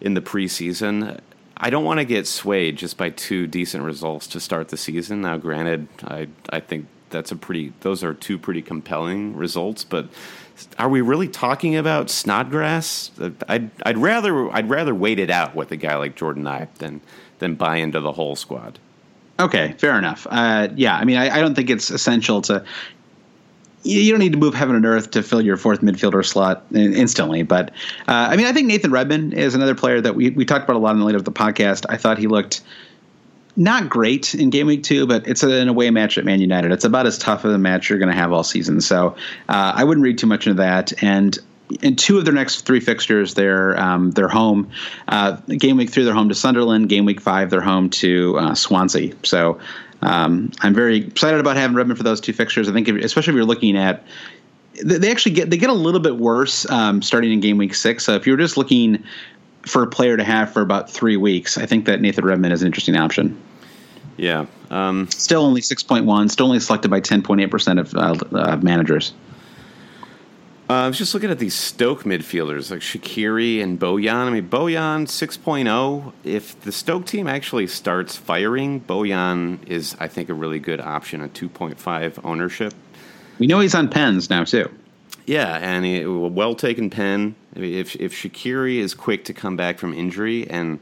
in 0.00 0.14
the 0.14 0.20
preseason. 0.20 1.20
I 1.56 1.70
don't 1.70 1.84
want 1.84 2.00
to 2.00 2.04
get 2.04 2.26
swayed 2.26 2.76
just 2.76 2.96
by 2.96 3.10
two 3.10 3.46
decent 3.46 3.84
results 3.84 4.26
to 4.28 4.40
start 4.40 4.68
the 4.68 4.76
season. 4.76 5.22
Now, 5.22 5.36
granted, 5.36 5.88
I 6.02 6.28
I 6.50 6.60
think 6.60 6.86
that's 7.10 7.30
a 7.30 7.36
pretty; 7.36 7.72
those 7.80 8.02
are 8.02 8.14
two 8.14 8.38
pretty 8.38 8.62
compelling 8.62 9.36
results. 9.36 9.84
But 9.84 10.08
are 10.78 10.88
we 10.88 11.00
really 11.00 11.28
talking 11.28 11.76
about 11.76 12.10
Snodgrass? 12.10 13.10
I'd 13.48 13.70
I'd 13.82 13.98
rather 13.98 14.50
I'd 14.50 14.68
rather 14.68 14.94
wait 14.94 15.18
it 15.18 15.30
out 15.30 15.54
with 15.54 15.70
a 15.72 15.76
guy 15.76 15.96
like 15.96 16.16
Jordan 16.16 16.44
Ibe 16.44 16.74
than 16.74 17.00
than 17.38 17.54
buy 17.54 17.76
into 17.76 18.00
the 18.00 18.12
whole 18.12 18.36
squad. 18.36 18.78
Okay, 19.38 19.74
fair 19.78 19.98
enough. 19.98 20.26
Uh, 20.30 20.68
yeah, 20.76 20.96
I 20.96 21.04
mean, 21.04 21.16
I, 21.16 21.36
I 21.36 21.40
don't 21.40 21.54
think 21.54 21.70
it's 21.70 21.90
essential 21.90 22.40
to. 22.42 22.64
You 23.84 24.10
don't 24.10 24.20
need 24.20 24.32
to 24.32 24.38
move 24.38 24.54
heaven 24.54 24.74
and 24.74 24.84
earth 24.86 25.10
to 25.12 25.22
fill 25.22 25.42
your 25.42 25.56
fourth 25.56 25.80
midfielder 25.80 26.24
slot 26.24 26.64
in- 26.72 26.94
instantly, 26.94 27.42
but 27.42 27.70
uh, 28.08 28.28
I 28.30 28.36
mean, 28.36 28.46
I 28.46 28.52
think 28.52 28.66
Nathan 28.66 28.90
Redmond 28.90 29.34
is 29.34 29.54
another 29.54 29.74
player 29.74 30.00
that 30.00 30.14
we 30.14 30.30
we 30.30 30.44
talked 30.44 30.64
about 30.64 30.76
a 30.76 30.78
lot 30.78 30.92
in 30.92 31.00
the 31.00 31.04
lead 31.04 31.16
of 31.16 31.24
the 31.24 31.32
podcast. 31.32 31.84
I 31.88 31.96
thought 31.96 32.18
he 32.18 32.26
looked 32.26 32.62
not 33.56 33.88
great 33.88 34.34
in 34.34 34.50
game 34.50 34.66
week 34.66 34.82
two, 34.82 35.06
but 35.06 35.26
it's 35.28 35.42
an 35.42 35.68
away 35.68 35.90
match 35.90 36.18
at 36.18 36.24
Man 36.24 36.40
United. 36.40 36.72
It's 36.72 36.84
about 36.84 37.06
as 37.06 37.18
tough 37.18 37.44
of 37.44 37.52
a 37.52 37.58
match 37.58 37.88
you're 37.88 37.98
going 37.98 38.10
to 38.10 38.16
have 38.16 38.32
all 38.32 38.42
season. 38.42 38.80
So 38.80 39.16
uh, 39.48 39.72
I 39.76 39.84
wouldn't 39.84 40.02
read 40.02 40.18
too 40.18 40.26
much 40.26 40.46
into 40.46 40.60
that. 40.60 40.92
And 41.02 41.38
in 41.82 41.96
two 41.96 42.18
of 42.18 42.24
their 42.24 42.34
next 42.34 42.62
three 42.62 42.80
fixtures, 42.80 43.34
they're 43.34 43.78
um, 43.80 44.10
they're 44.10 44.28
home. 44.28 44.70
Uh, 45.08 45.32
game 45.32 45.76
week 45.76 45.90
three, 45.90 46.04
they're 46.04 46.14
home 46.14 46.28
to 46.28 46.34
Sunderland. 46.34 46.88
Game 46.88 47.04
week 47.04 47.20
five, 47.20 47.50
they're 47.50 47.60
home 47.60 47.90
to 47.90 48.38
uh, 48.38 48.54
Swansea. 48.54 49.14
So 49.22 49.58
um, 50.02 50.52
I'm 50.60 50.74
very 50.74 50.98
excited 50.98 51.40
about 51.40 51.56
having 51.56 51.76
Redmond 51.76 51.98
for 51.98 52.04
those 52.04 52.20
two 52.20 52.32
fixtures. 52.32 52.68
I 52.68 52.72
think, 52.72 52.88
if, 52.88 52.96
especially 52.96 53.32
if 53.32 53.36
you're 53.36 53.44
looking 53.44 53.76
at 53.76 54.04
they 54.82 55.10
actually 55.10 55.32
get 55.32 55.50
they 55.50 55.56
get 55.56 55.70
a 55.70 55.74
little 55.74 56.00
bit 56.00 56.16
worse 56.16 56.68
um, 56.70 57.02
starting 57.02 57.32
in 57.32 57.40
game 57.40 57.58
week 57.58 57.74
six. 57.74 58.04
So 58.04 58.14
if 58.14 58.26
you're 58.26 58.36
just 58.36 58.56
looking 58.56 59.04
for 59.62 59.82
a 59.82 59.86
player 59.86 60.16
to 60.16 60.24
have 60.24 60.52
for 60.52 60.60
about 60.60 60.90
three 60.90 61.16
weeks, 61.16 61.56
I 61.56 61.66
think 61.66 61.86
that 61.86 62.00
Nathan 62.00 62.24
Redmond 62.24 62.52
is 62.52 62.62
an 62.62 62.66
interesting 62.66 62.96
option. 62.96 63.40
Yeah. 64.16 64.46
Um, 64.70 65.08
Still 65.10 65.42
only 65.42 65.60
six 65.60 65.82
point 65.82 66.04
one. 66.04 66.28
Still 66.28 66.46
only 66.46 66.60
selected 66.60 66.90
by 66.90 67.00
ten 67.00 67.22
point 67.22 67.40
eight 67.40 67.50
percent 67.50 67.78
of 67.78 67.94
uh, 67.94 68.16
uh, 68.32 68.56
managers. 68.56 69.12
Uh, 70.68 70.72
I 70.72 70.88
was 70.88 70.96
just 70.96 71.12
looking 71.12 71.30
at 71.30 71.38
these 71.38 71.54
Stoke 71.54 72.04
midfielders 72.04 72.70
like 72.70 72.80
Shaqiri 72.80 73.62
and 73.62 73.78
Bojan. 73.78 74.14
I 74.14 74.30
mean, 74.30 74.48
Bojan 74.48 75.06
6.0. 75.06 76.12
If 76.24 76.58
the 76.62 76.72
Stoke 76.72 77.04
team 77.04 77.26
actually 77.26 77.66
starts 77.66 78.16
firing, 78.16 78.80
Bojan 78.80 79.58
is, 79.68 79.94
I 80.00 80.08
think, 80.08 80.30
a 80.30 80.34
really 80.34 80.58
good 80.58 80.80
option 80.80 81.20
at 81.20 81.34
2.5 81.34 82.24
ownership. 82.24 82.72
We 83.38 83.46
know 83.46 83.60
he's 83.60 83.74
on 83.74 83.90
pens 83.90 84.30
now 84.30 84.44
too. 84.44 84.70
Yeah, 85.26 85.56
and 85.56 85.84
a 85.84 86.06
well 86.06 86.54
taken 86.54 86.88
pen. 86.88 87.34
I 87.56 87.58
mean, 87.58 87.74
if 87.74 87.96
if 87.96 88.14
Shaqiri 88.14 88.76
is 88.76 88.94
quick 88.94 89.24
to 89.26 89.34
come 89.34 89.56
back 89.56 89.78
from 89.78 89.94
injury, 89.94 90.48
and 90.48 90.80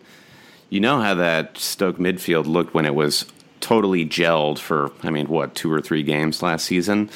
you 0.68 0.80
know 0.80 1.00
how 1.00 1.14
that 1.14 1.58
Stoke 1.58 1.98
midfield 1.98 2.46
looked 2.46 2.74
when 2.74 2.84
it 2.84 2.94
was 2.94 3.24
totally 3.60 4.04
gelled 4.04 4.58
for, 4.58 4.90
I 5.02 5.10
mean, 5.10 5.28
what 5.28 5.54
two 5.54 5.72
or 5.72 5.80
three 5.80 6.02
games 6.02 6.42
last 6.42 6.66
season. 6.66 7.10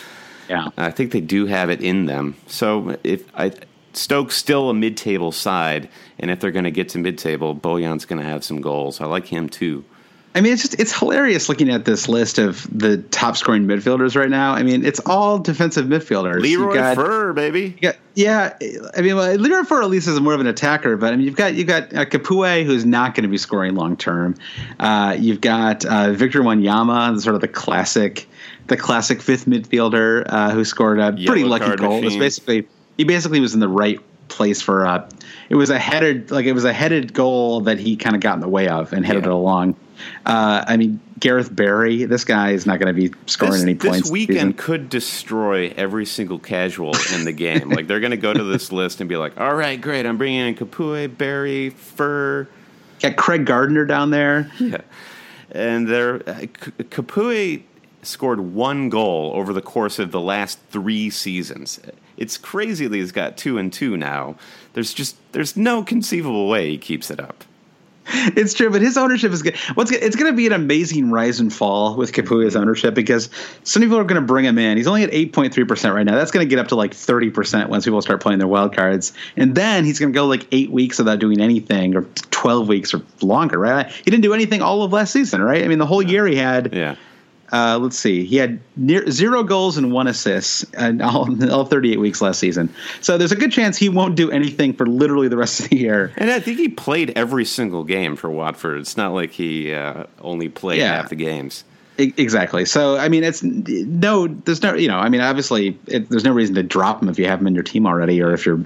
Yeah. 0.49 0.69
I 0.77 0.91
think 0.91 1.13
they 1.13 1.21
do 1.21 1.47
have 1.47 1.71
it 1.71 1.81
in 1.81 2.07
them. 2.07 2.37
So 2.47 2.97
if 3.05 3.25
I 3.35 3.53
Stoke's 3.93 4.37
still 4.37 4.69
a 4.69 4.75
mid-table 4.75 5.33
side, 5.33 5.89
and 6.19 6.31
if 6.31 6.39
they're 6.41 6.51
going 6.51 6.65
to 6.67 6.71
get 6.71 6.91
to 6.91 6.99
mid-table, 6.99 7.55
Bojan's 7.57 8.05
going 8.05 8.21
to 8.21 8.29
have 8.29 8.45
some 8.45 8.61
goals. 8.61 9.01
I 9.01 9.07
like 9.07 9.27
him 9.27 9.49
too. 9.49 9.85
I 10.35 10.43
mean, 10.43 10.53
it's 10.53 10.61
just 10.61 10.79
it's 10.79 10.97
hilarious 10.97 11.49
looking 11.49 11.71
at 11.71 11.87
this 11.87 12.11
list 12.11 12.39
of 12.39 12.67
the 12.71 12.99
top 12.99 13.39
scoring 13.39 13.67
midfielders 13.67 14.15
right 14.17 14.29
now. 14.29 14.53
I 14.53 14.63
mean, 14.65 14.85
it's 14.85 15.01
all 15.07 15.39
defensive 15.39 15.87
midfielders. 15.87 16.43
Leroy 16.43 16.67
You've 16.67 16.75
got- 16.75 16.97
Fer, 16.97 17.33
baby. 17.33 17.71
got- 17.71 17.97
yeah, 18.15 18.55
I 18.95 19.01
mean, 19.01 19.17
well, 19.17 19.35
Leroy 19.35 19.65
Fer 19.65 19.83
at 19.83 19.89
least 19.89 20.09
is 20.09 20.21
more 20.21 20.35
of 20.35 20.41
an 20.41 20.47
attacker, 20.47 20.99
but 20.99 21.15
I 21.15 21.17
mean, 21.17 21.25
you've 21.25 21.37
got 21.37 21.55
you've 21.55 21.67
got 21.67 21.85
uh, 21.95 22.05
Capoue 22.05 22.67
who's 22.67 22.85
not 22.85 23.15
going 23.15 23.23
to 23.23 23.31
be 23.31 23.39
scoring 23.39 23.75
long 23.77 23.97
term. 23.97 24.35
Uh, 24.79 25.17
you've 25.19 25.41
got 25.41 25.87
uh, 25.87 26.13
Victor 26.13 26.43
Wanyama, 26.43 27.19
sort 27.19 27.35
of 27.35 27.41
the 27.41 27.49
classic, 27.49 28.29
the 28.69 28.77
classic 28.77 29.21
fifth 29.23 29.47
midfielder 29.47 30.25
uh, 30.29 30.51
who 30.51 30.65
scored 30.65 30.99
a 30.99 31.13
pretty 31.13 31.45
lucky 31.45 31.75
goal. 31.77 31.99
It 31.99 32.05
was 32.05 32.17
basically 32.17 32.67
he 32.97 33.05
basically 33.05 33.41
was 33.41 33.55
in 33.55 33.61
the 33.61 33.69
right 33.69 33.99
place 34.29 34.61
for 34.61 34.85
uh 34.85 35.09
it 35.49 35.55
was 35.55 35.71
a 35.71 35.79
headed 35.79 36.33
like 36.33 36.47
it 36.47 36.53
was 36.53 36.65
a 36.65 36.73
headed 36.73 37.13
goal 37.15 37.61
that 37.61 37.79
he 37.79 37.95
kind 37.97 38.17
of 38.17 38.21
got 38.23 38.35
in 38.35 38.41
the 38.41 38.49
way 38.49 38.67
of 38.69 38.93
and 38.93 39.07
headed 39.07 39.23
Yeah. 39.25 39.31
it 39.31 39.35
along. 39.35 39.77
Uh, 40.27 40.63
I 40.67 40.77
mean, 40.77 41.01
Gareth 41.21 41.55
Barry, 41.55 42.05
this 42.05 42.25
guy 42.25 42.51
is 42.51 42.67
not 42.67 42.79
going 42.81 42.95
to 42.95 43.01
be 43.01 43.15
scoring 43.27 43.53
This, 43.55 43.63
any 43.63 43.75
points. 43.77 44.03
this 44.03 44.11
weekend 44.11 44.37
season. 44.39 44.53
could 44.55 44.89
destroy 44.91 45.73
every 45.77 46.05
single 46.05 46.39
casual 46.39 46.93
in 47.15 47.25
the 47.25 47.33
game. 47.33 47.71
like 47.71 47.87
they're 47.87 48.01
going 48.01 48.11
to 48.11 48.17
go 48.19 48.35
to 48.35 48.45
this 48.45 48.73
list 48.73 49.01
and 49.01 49.09
be 49.09 49.17
like, 49.17 49.41
"All 49.41 49.55
right, 49.55 49.81
great, 49.81 50.05
I'm 50.05 50.19
bringing 50.19 50.41
in 50.49 50.55
Capoue, 50.57 51.17
Barry, 51.17 51.71
Fer." 51.71 52.47
got 53.01 53.17
Craig 53.17 53.47
Gardner 53.47 53.85
down 53.87 54.11
there. 54.11 54.51
Yeah. 54.59 54.79
And 55.53 55.87
there, 55.89 56.17
uh, 56.29 56.41
Capoue 56.91 57.63
scored 58.07 58.41
one 58.41 58.89
goal 58.89 59.33
over 59.35 59.53
the 59.53 59.63
course 59.63 59.99
of 59.99 60.11
the 60.13 60.21
last 60.21 60.59
three 60.71 61.11
seasons. 61.11 61.81
It's 62.17 62.39
crazy 62.39 62.87
that 62.87 62.97
he's 62.97 63.13
got 63.13 63.37
two 63.37 63.59
and 63.59 63.73
two 63.73 63.97
now. 63.97 64.37
There's 64.73 64.95
just 64.95 65.17
there's 65.33 65.57
no 65.57 65.83
conceivable 65.83 66.49
way 66.49 66.71
he 66.71 66.79
keeps 66.79 67.11
it 67.11 67.21
up. 67.21 67.45
It's 68.09 68.55
true, 68.55 68.71
but 68.71 68.83
his 68.83 68.97
ownership 68.97 69.33
is 69.33 69.43
good. 69.43 69.57
What's 69.75 69.91
good- 69.91 70.01
it's 70.01 70.15
going 70.15 70.31
to 70.33 70.37
be 70.37 70.47
an 70.47 70.53
amazing 70.53 71.11
rise 71.11 71.41
and 71.41 71.53
fall 71.53 71.97
with 71.97 72.13
Capoue's 72.13 72.55
ownership 72.55 72.95
because 72.95 73.29
some 73.65 73.83
people 73.83 73.99
are 73.99 74.05
going 74.05 74.21
to 74.21 74.27
bring 74.27 74.45
him 74.45 74.59
in. 74.59 74.77
He's 74.77 74.87
only 74.87 75.03
at 75.03 75.13
eight 75.13 75.33
point 75.33 75.53
three 75.53 75.65
percent 75.65 75.93
right 75.93 76.05
now. 76.07 76.15
That's 76.15 76.31
going 76.31 76.47
to 76.47 76.49
get 76.49 76.61
up 76.61 76.69
to 76.69 76.77
like 76.77 76.95
thirty 76.95 77.31
percent 77.31 77.69
once 77.69 77.85
people 77.85 78.01
start 78.03 78.21
playing 78.23 78.39
their 78.39 78.47
wild 78.47 78.77
cards, 78.77 79.13
and 79.37 79.57
then 79.57 79.85
he's 79.85 79.99
going 79.99 80.13
to 80.13 80.17
go 80.17 80.27
like 80.27 80.47
eight 80.53 80.71
weeks 80.71 80.99
without 80.99 81.19
doing 81.19 81.41
anything, 81.41 81.97
or 81.97 82.03
twelve 82.31 82.69
weeks 82.69 82.95
or 82.95 83.03
longer. 83.23 83.59
Right? 83.59 83.91
He 83.91 84.05
didn't 84.05 84.23
do 84.23 84.35
anything 84.35 84.63
all 84.63 84.85
of 84.85 84.93
last 84.93 85.13
season, 85.13 85.43
right? 85.43 85.65
I 85.65 85.69
mean, 85.69 85.79
the 85.79 85.87
whole 85.87 86.03
year 86.03 86.27
he 86.27 86.37
had. 86.37 86.75
Yeah. 86.75 86.95
Uh, 87.53 87.79
let's 87.81 87.99
see. 87.99 88.25
He 88.25 88.37
had 88.37 88.59
near 88.77 89.09
zero 89.11 89.43
goals 89.43 89.77
and 89.77 89.93
one 89.93 90.07
assist 90.07 90.65
in 90.75 91.01
all, 91.01 91.29
all 91.53 91.65
38 91.65 91.99
weeks 92.01 92.21
last 92.21 92.39
season. 92.41 92.73
So 93.01 93.17
there's 93.19 93.33
a 93.33 93.37
good 93.37 93.53
chance 93.53 93.77
he 93.77 93.89
won't 93.89 94.17
do 94.17 94.31
anything 94.31 94.73
for 94.75 94.87
literally 94.87 95.29
the 95.29 95.37
rest 95.37 95.61
of 95.61 95.69
the 95.71 95.77
year. 95.77 96.13
And 96.17 96.31
I 96.31 96.41
think 96.41 96.59
he 96.59 96.69
played 96.69 97.13
every 97.17 97.45
single 97.45 97.85
game 97.85 98.17
for 98.17 98.31
Watford. 98.31 98.81
It's 98.81 98.97
not 98.97 99.13
like 99.13 99.31
he 99.31 99.73
uh, 99.73 100.05
only 100.21 100.49
played 100.49 100.81
Yeah. 100.81 100.97
half 100.97 101.09
the 101.11 101.17
games. 101.17 101.65
Exactly. 101.99 102.67
So 102.67 102.99
I 102.99 103.09
mean, 103.09 103.25
it's 103.25 103.43
no. 103.43 104.27
There's 104.29 104.63
no. 104.63 104.75
You 104.75 104.89
know. 104.89 104.99
I 104.99 105.09
mean, 105.09 105.23
obviously, 105.23 105.79
it, 105.87 106.11
there's 106.11 106.25
no 106.25 106.33
reason 106.33 106.55
to 106.57 106.63
drop 106.63 107.03
him 107.03 107.09
if 107.09 107.19
you 107.19 107.25
have 107.27 107.41
him 107.41 107.47
in 107.47 107.55
your 107.55 107.63
team 107.65 107.87
already, 107.87 108.21
or 108.21 108.35
if 108.35 108.45
you're. 108.45 108.61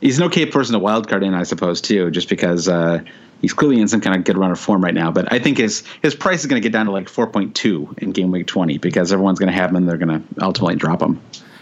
He's 0.00 0.18
an 0.18 0.24
okay 0.24 0.46
person 0.46 0.72
to 0.72 0.80
wildcard 0.80 1.24
in, 1.24 1.32
I 1.32 1.44
suppose, 1.44 1.80
too, 1.80 2.10
just 2.10 2.28
because 2.28 2.66
uh, 2.66 3.04
he's 3.42 3.52
clearly 3.52 3.80
in 3.80 3.88
some 3.88 4.00
kind 4.00 4.16
of 4.16 4.24
good 4.24 4.38
run 4.38 4.50
of 4.50 4.58
form 4.58 4.82
right 4.82 4.94
now. 4.94 5.10
But 5.10 5.30
I 5.30 5.38
think 5.38 5.58
his 5.58 5.84
his 6.00 6.14
price 6.14 6.40
is 6.40 6.46
going 6.46 6.62
to 6.62 6.66
get 6.66 6.72
down 6.72 6.86
to 6.86 6.92
like 6.92 7.08
4.2 7.08 7.98
in 7.98 8.12
game 8.12 8.30
week 8.30 8.46
20 8.46 8.78
because 8.78 9.12
everyone's 9.12 9.38
going 9.38 9.52
to 9.52 9.58
have 9.58 9.70
him 9.70 9.76
and 9.76 9.88
they're 9.88 9.98
going 9.98 10.22
to 10.22 10.44
ultimately 10.44 10.76
drop 10.76 11.02
him. 11.02 11.20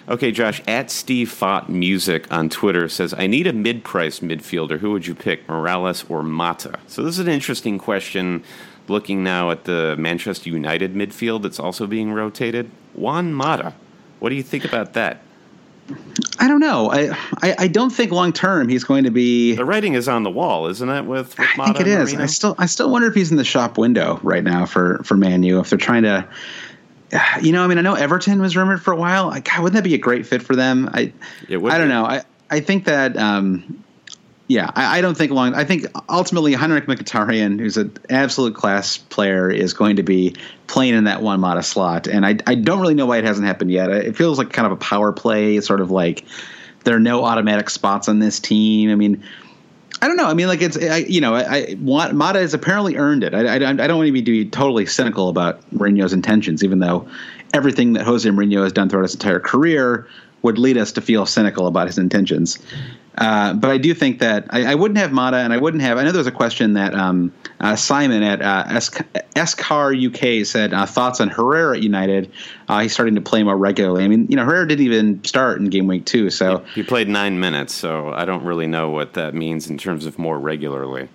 Okay, 0.08 0.32
Josh, 0.32 0.60
at 0.66 0.90
Steve 0.90 1.28
Fott 1.28 1.68
Music 1.68 2.30
on 2.32 2.48
Twitter 2.48 2.88
says, 2.88 3.14
I 3.16 3.26
need 3.26 3.46
a 3.46 3.52
mid 3.52 3.84
price 3.84 4.20
midfielder. 4.20 4.78
Who 4.78 4.90
would 4.92 5.06
you 5.06 5.14
pick, 5.14 5.46
Mirallas 5.46 6.08
or 6.10 6.22
Mata? 6.22 6.78
So 6.86 7.02
this 7.02 7.14
is 7.14 7.20
an 7.20 7.28
interesting 7.32 7.78
question 7.78 8.42
looking 8.88 9.22
now 9.22 9.52
at 9.52 9.64
the 9.64 9.94
Manchester 9.98 10.50
United 10.50 10.94
midfield 10.94 11.42
that's 11.42 11.60
also 11.60 11.86
being 11.86 12.12
rotated. 12.12 12.70
Juan 12.94 13.32
Mata. 13.32 13.74
What 14.18 14.30
do 14.30 14.34
you 14.34 14.42
think 14.42 14.64
about 14.64 14.94
that? 14.94 15.22
I 16.38 16.48
don't 16.48 16.60
know. 16.60 16.90
I 16.90 17.10
I, 17.42 17.54
I 17.58 17.68
don't 17.68 17.90
think 17.90 18.12
long 18.12 18.32
term 18.32 18.68
he's 18.68 18.84
going 18.84 19.04
to 19.04 19.10
be. 19.10 19.54
The 19.54 19.64
writing 19.64 19.94
is 19.94 20.08
on 20.08 20.22
the 20.22 20.30
wall, 20.30 20.66
isn't 20.68 20.88
it, 20.88 21.02
with, 21.04 21.38
with 21.38 21.48
I 21.58 21.64
think 21.66 21.80
it 21.80 21.86
is. 21.86 22.14
Mourinho? 22.14 22.20
I 22.20 22.26
still 22.26 22.54
I 22.58 22.66
still 22.66 22.90
wonder 22.90 23.08
if 23.08 23.14
he's 23.14 23.30
in 23.30 23.36
the 23.36 23.44
shop 23.44 23.78
window 23.78 24.18
right 24.22 24.44
now 24.44 24.66
for 24.66 25.02
for 25.04 25.16
Man 25.16 25.42
U 25.42 25.60
if 25.60 25.70
they're 25.70 25.78
trying 25.78 26.02
to 26.04 26.26
you 27.42 27.52
know, 27.52 27.64
I 27.64 27.66
mean, 27.66 27.78
I 27.78 27.82
know 27.82 27.94
Everton 27.94 28.40
was 28.40 28.56
rumored 28.56 28.82
for 28.82 28.92
a 28.92 28.96
while. 28.96 29.28
Like, 29.28 29.44
God, 29.44 29.62
wouldn't 29.62 29.74
that 29.74 29.88
be 29.88 29.94
a 29.94 29.98
great 29.98 30.26
fit 30.26 30.42
for 30.42 30.56
them? 30.56 30.88
I, 30.92 31.12
It 31.48 31.58
would 31.58 31.72
I 31.72 31.78
don't 31.78 31.88
be. 31.88 31.94
know. 31.94 32.04
I, 32.04 32.22
I 32.50 32.60
think 32.60 32.84
that, 32.84 33.16
um, 33.16 33.82
yeah, 34.50 34.72
I, 34.74 34.98
I 34.98 35.00
don't 35.00 35.16
think 35.16 35.30
long. 35.30 35.54
I 35.54 35.62
think 35.62 35.86
ultimately 36.08 36.54
Henrikh 36.54 36.86
Mkhitaryan, 36.86 37.60
who's 37.60 37.76
an 37.76 37.96
absolute 38.10 38.56
class 38.56 38.98
player, 38.98 39.48
is 39.48 39.72
going 39.72 39.94
to 39.94 40.02
be 40.02 40.34
playing 40.66 40.94
in 40.94 41.04
that 41.04 41.22
one 41.22 41.38
Mata 41.38 41.62
slot, 41.62 42.08
and 42.08 42.26
I, 42.26 42.36
I 42.48 42.56
don't 42.56 42.80
really 42.80 42.94
know 42.94 43.06
why 43.06 43.18
it 43.18 43.24
hasn't 43.24 43.46
happened 43.46 43.70
yet. 43.70 43.90
It 43.90 44.16
feels 44.16 44.38
like 44.38 44.52
kind 44.52 44.66
of 44.66 44.72
a 44.72 44.76
power 44.76 45.12
play, 45.12 45.60
sort 45.60 45.80
of 45.80 45.92
like 45.92 46.24
there 46.82 46.96
are 46.96 47.00
no 47.00 47.24
automatic 47.24 47.70
spots 47.70 48.08
on 48.08 48.18
this 48.18 48.40
team. 48.40 48.90
I 48.90 48.96
mean, 48.96 49.22
I 50.02 50.08
don't 50.08 50.16
know. 50.16 50.26
I 50.26 50.34
mean, 50.34 50.48
like 50.48 50.62
it's 50.62 50.76
I, 50.76 50.96
you 50.96 51.20
know, 51.20 51.36
I, 51.36 51.76
want 51.78 52.14
Mata 52.14 52.40
has 52.40 52.52
apparently 52.52 52.96
earned 52.96 53.22
it. 53.22 53.32
I, 53.34 53.54
I, 53.54 53.68
I 53.68 53.86
don't 53.86 53.98
want 53.98 54.08
to 54.08 54.22
be 54.22 54.46
totally 54.46 54.84
cynical 54.84 55.28
about 55.28 55.62
Mourinho's 55.70 56.12
intentions, 56.12 56.64
even 56.64 56.80
though 56.80 57.08
everything 57.54 57.92
that 57.92 58.02
Jose 58.02 58.28
Mourinho 58.28 58.64
has 58.64 58.72
done 58.72 58.88
throughout 58.88 59.04
his 59.04 59.14
entire 59.14 59.38
career 59.38 60.08
would 60.42 60.58
lead 60.58 60.76
us 60.76 60.90
to 60.92 61.00
feel 61.00 61.24
cynical 61.24 61.68
about 61.68 61.86
his 61.86 61.98
intentions. 61.98 62.58
Uh, 63.20 63.52
but 63.52 63.70
I 63.70 63.76
do 63.76 63.92
think 63.92 64.20
that 64.20 64.46
I, 64.48 64.72
I 64.72 64.74
wouldn't 64.74 64.96
have 64.96 65.12
Mata, 65.12 65.36
and 65.36 65.52
I 65.52 65.58
wouldn't 65.58 65.82
have. 65.82 65.98
I 65.98 66.04
know 66.04 66.10
there 66.10 66.20
was 66.20 66.26
a 66.26 66.32
question 66.32 66.72
that 66.72 66.94
um, 66.94 67.32
uh, 67.60 67.76
Simon 67.76 68.22
at 68.22 68.40
uh, 68.40 68.64
Escar 69.36 69.92
UK 69.94 70.46
said 70.46 70.72
uh, 70.72 70.86
thoughts 70.86 71.20
on 71.20 71.28
Herrera 71.28 71.76
at 71.76 71.82
United. 71.82 72.32
Uh, 72.66 72.80
he's 72.80 72.94
starting 72.94 73.16
to 73.16 73.20
play 73.20 73.42
more 73.42 73.58
regularly. 73.58 74.04
I 74.04 74.08
mean, 74.08 74.26
you 74.30 74.36
know, 74.36 74.44
Herrera 74.46 74.66
didn't 74.66 74.86
even 74.86 75.22
start 75.22 75.60
in 75.60 75.68
game 75.68 75.86
week 75.86 76.06
two, 76.06 76.30
so 76.30 76.64
He 76.74 76.82
played 76.82 77.08
nine 77.08 77.38
minutes, 77.38 77.74
so 77.74 78.08
I 78.08 78.24
don't 78.24 78.42
really 78.42 78.66
know 78.66 78.88
what 78.88 79.12
that 79.12 79.34
means 79.34 79.68
in 79.68 79.76
terms 79.76 80.06
of 80.06 80.18
more 80.18 80.38
regularly. 80.38 81.10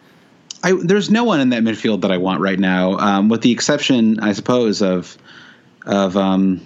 I, 0.61 0.73
there's 0.73 1.09
no 1.09 1.23
one 1.23 1.39
in 1.39 1.49
that 1.49 1.63
midfield 1.63 2.01
that 2.01 2.11
I 2.11 2.17
want 2.17 2.39
right 2.39 2.59
now, 2.59 2.99
um, 2.99 3.29
with 3.29 3.41
the 3.41 3.51
exception, 3.51 4.19
I 4.19 4.33
suppose, 4.33 4.83
of 4.83 5.17
of 5.87 6.15
um, 6.17 6.61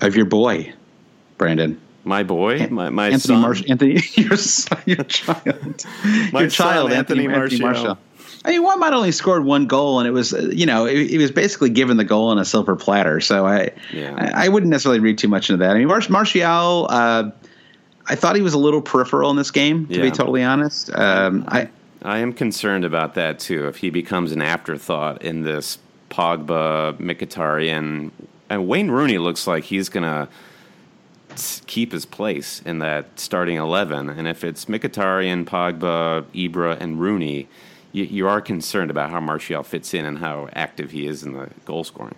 of 0.00 0.16
your 0.16 0.24
boy, 0.24 0.72
Brandon. 1.36 1.78
My 2.04 2.22
boy, 2.24 2.66
my, 2.70 2.90
my 2.90 3.06
Anthony 3.10 3.20
son, 3.34 3.40
Martial, 3.42 3.66
Anthony, 3.70 4.00
your, 4.14 4.36
son, 4.36 4.78
your 4.86 5.04
child, 5.04 5.84
My 6.32 6.40
your 6.42 6.50
son, 6.50 6.50
child, 6.50 6.92
Anthony 6.92 7.28
Martial. 7.28 7.96
I 8.44 8.50
mean, 8.50 8.62
one 8.64 8.80
might 8.80 8.92
only 8.92 9.12
scored 9.12 9.44
one 9.44 9.66
goal, 9.66 10.00
and 10.00 10.08
it 10.08 10.10
was, 10.10 10.34
uh, 10.34 10.50
you 10.52 10.66
know, 10.66 10.84
it, 10.84 11.12
it 11.12 11.18
was 11.18 11.30
basically 11.30 11.70
given 11.70 11.96
the 11.96 12.04
goal 12.04 12.28
on 12.28 12.38
a 12.38 12.44
silver 12.44 12.74
platter. 12.74 13.20
So 13.20 13.46
I, 13.46 13.70
Yeah. 13.92 14.14
I, 14.18 14.46
I 14.46 14.48
wouldn't 14.48 14.70
necessarily 14.70 14.98
read 14.98 15.16
too 15.18 15.28
much 15.28 15.48
into 15.48 15.58
that. 15.64 15.70
I 15.76 15.78
mean, 15.78 15.86
Mar- 15.86 16.02
Martial, 16.10 16.88
uh, 16.90 17.30
I 18.08 18.14
thought 18.16 18.34
he 18.34 18.42
was 18.42 18.54
a 18.54 18.58
little 18.58 18.82
peripheral 18.82 19.30
in 19.30 19.36
this 19.36 19.52
game, 19.52 19.86
to 19.86 19.94
Yeah. 19.94 20.02
be 20.02 20.10
totally 20.10 20.42
honest. 20.42 20.90
Um, 20.92 21.44
I, 21.46 21.68
I 22.02 22.18
am 22.18 22.32
concerned 22.32 22.84
about 22.84 23.14
that 23.14 23.38
too. 23.38 23.68
If 23.68 23.76
he 23.76 23.90
becomes 23.90 24.32
an 24.32 24.42
afterthought 24.42 25.22
in 25.22 25.42
this 25.42 25.78
Pogba, 26.10 26.98
Mkhitaryan, 26.98 28.10
and 28.50 28.66
Wayne 28.66 28.90
Rooney 28.90 29.18
looks 29.18 29.46
like 29.46 29.62
he's 29.62 29.88
gonna 29.88 30.28
keep 31.66 31.92
his 31.92 32.06
place 32.06 32.62
in 32.64 32.78
that 32.80 33.18
starting 33.18 33.56
eleven. 33.56 34.08
And 34.08 34.26
if 34.26 34.44
it's 34.44 34.66
Mkhitaryan, 34.66 35.44
Pogba, 35.44 36.24
Ibra, 36.34 36.80
and 36.80 37.00
Rooney, 37.00 37.48
you, 37.92 38.04
you 38.04 38.28
are 38.28 38.40
concerned 38.40 38.90
about 38.90 39.10
how 39.10 39.20
Martial 39.20 39.62
fits 39.62 39.94
in 39.94 40.04
and 40.04 40.18
how 40.18 40.48
active 40.54 40.90
he 40.90 41.06
is 41.06 41.22
in 41.22 41.32
the 41.32 41.48
goal 41.64 41.84
scoring. 41.84 42.14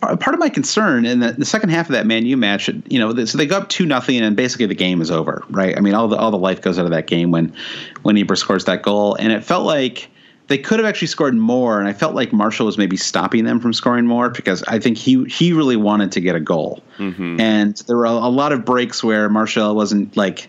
part 0.00 0.20
part 0.20 0.34
of 0.34 0.40
my 0.40 0.48
concern 0.48 1.04
in 1.06 1.20
the, 1.20 1.32
the 1.32 1.44
second 1.44 1.70
half 1.70 1.86
of 1.86 1.92
that 1.92 2.06
Man 2.06 2.26
U 2.26 2.36
match, 2.36 2.68
you 2.88 2.98
know, 2.98 3.24
so 3.24 3.38
they 3.38 3.46
go 3.46 3.58
up 3.58 3.68
two 3.68 3.86
nothing, 3.86 4.20
and 4.20 4.36
basically 4.36 4.66
the 4.66 4.74
game 4.74 5.00
is 5.00 5.10
over, 5.10 5.42
right? 5.50 5.76
I 5.76 5.80
mean, 5.80 5.94
all 5.94 6.08
the 6.08 6.16
all 6.16 6.30
the 6.30 6.38
life 6.38 6.60
goes 6.60 6.78
out 6.78 6.84
of 6.84 6.90
that 6.90 7.06
game 7.06 7.30
when 7.30 7.54
when 8.02 8.16
Ibra 8.16 8.36
scores 8.36 8.64
that 8.66 8.82
goal, 8.82 9.14
and 9.14 9.32
it 9.32 9.44
felt 9.44 9.64
like 9.64 10.08
they 10.48 10.58
could 10.58 10.78
have 10.78 10.86
actually 10.86 11.08
scored 11.08 11.34
more, 11.34 11.80
and 11.80 11.88
I 11.88 11.92
felt 11.92 12.14
like 12.14 12.32
Martial 12.32 12.66
was 12.66 12.78
maybe 12.78 12.96
stopping 12.96 13.44
them 13.44 13.58
from 13.58 13.72
scoring 13.72 14.06
more 14.06 14.30
because 14.30 14.62
I 14.64 14.78
think 14.78 14.96
he 14.96 15.24
he 15.24 15.52
really 15.52 15.76
wanted 15.76 16.12
to 16.12 16.20
get 16.20 16.36
a 16.36 16.40
goal, 16.40 16.82
mm-hmm. 16.98 17.40
and 17.40 17.76
there 17.86 17.96
were 17.96 18.04
a, 18.04 18.12
a 18.12 18.30
lot 18.30 18.52
of 18.52 18.64
breaks 18.64 19.02
where 19.02 19.28
Martial 19.28 19.74
wasn't 19.74 20.16
like. 20.16 20.48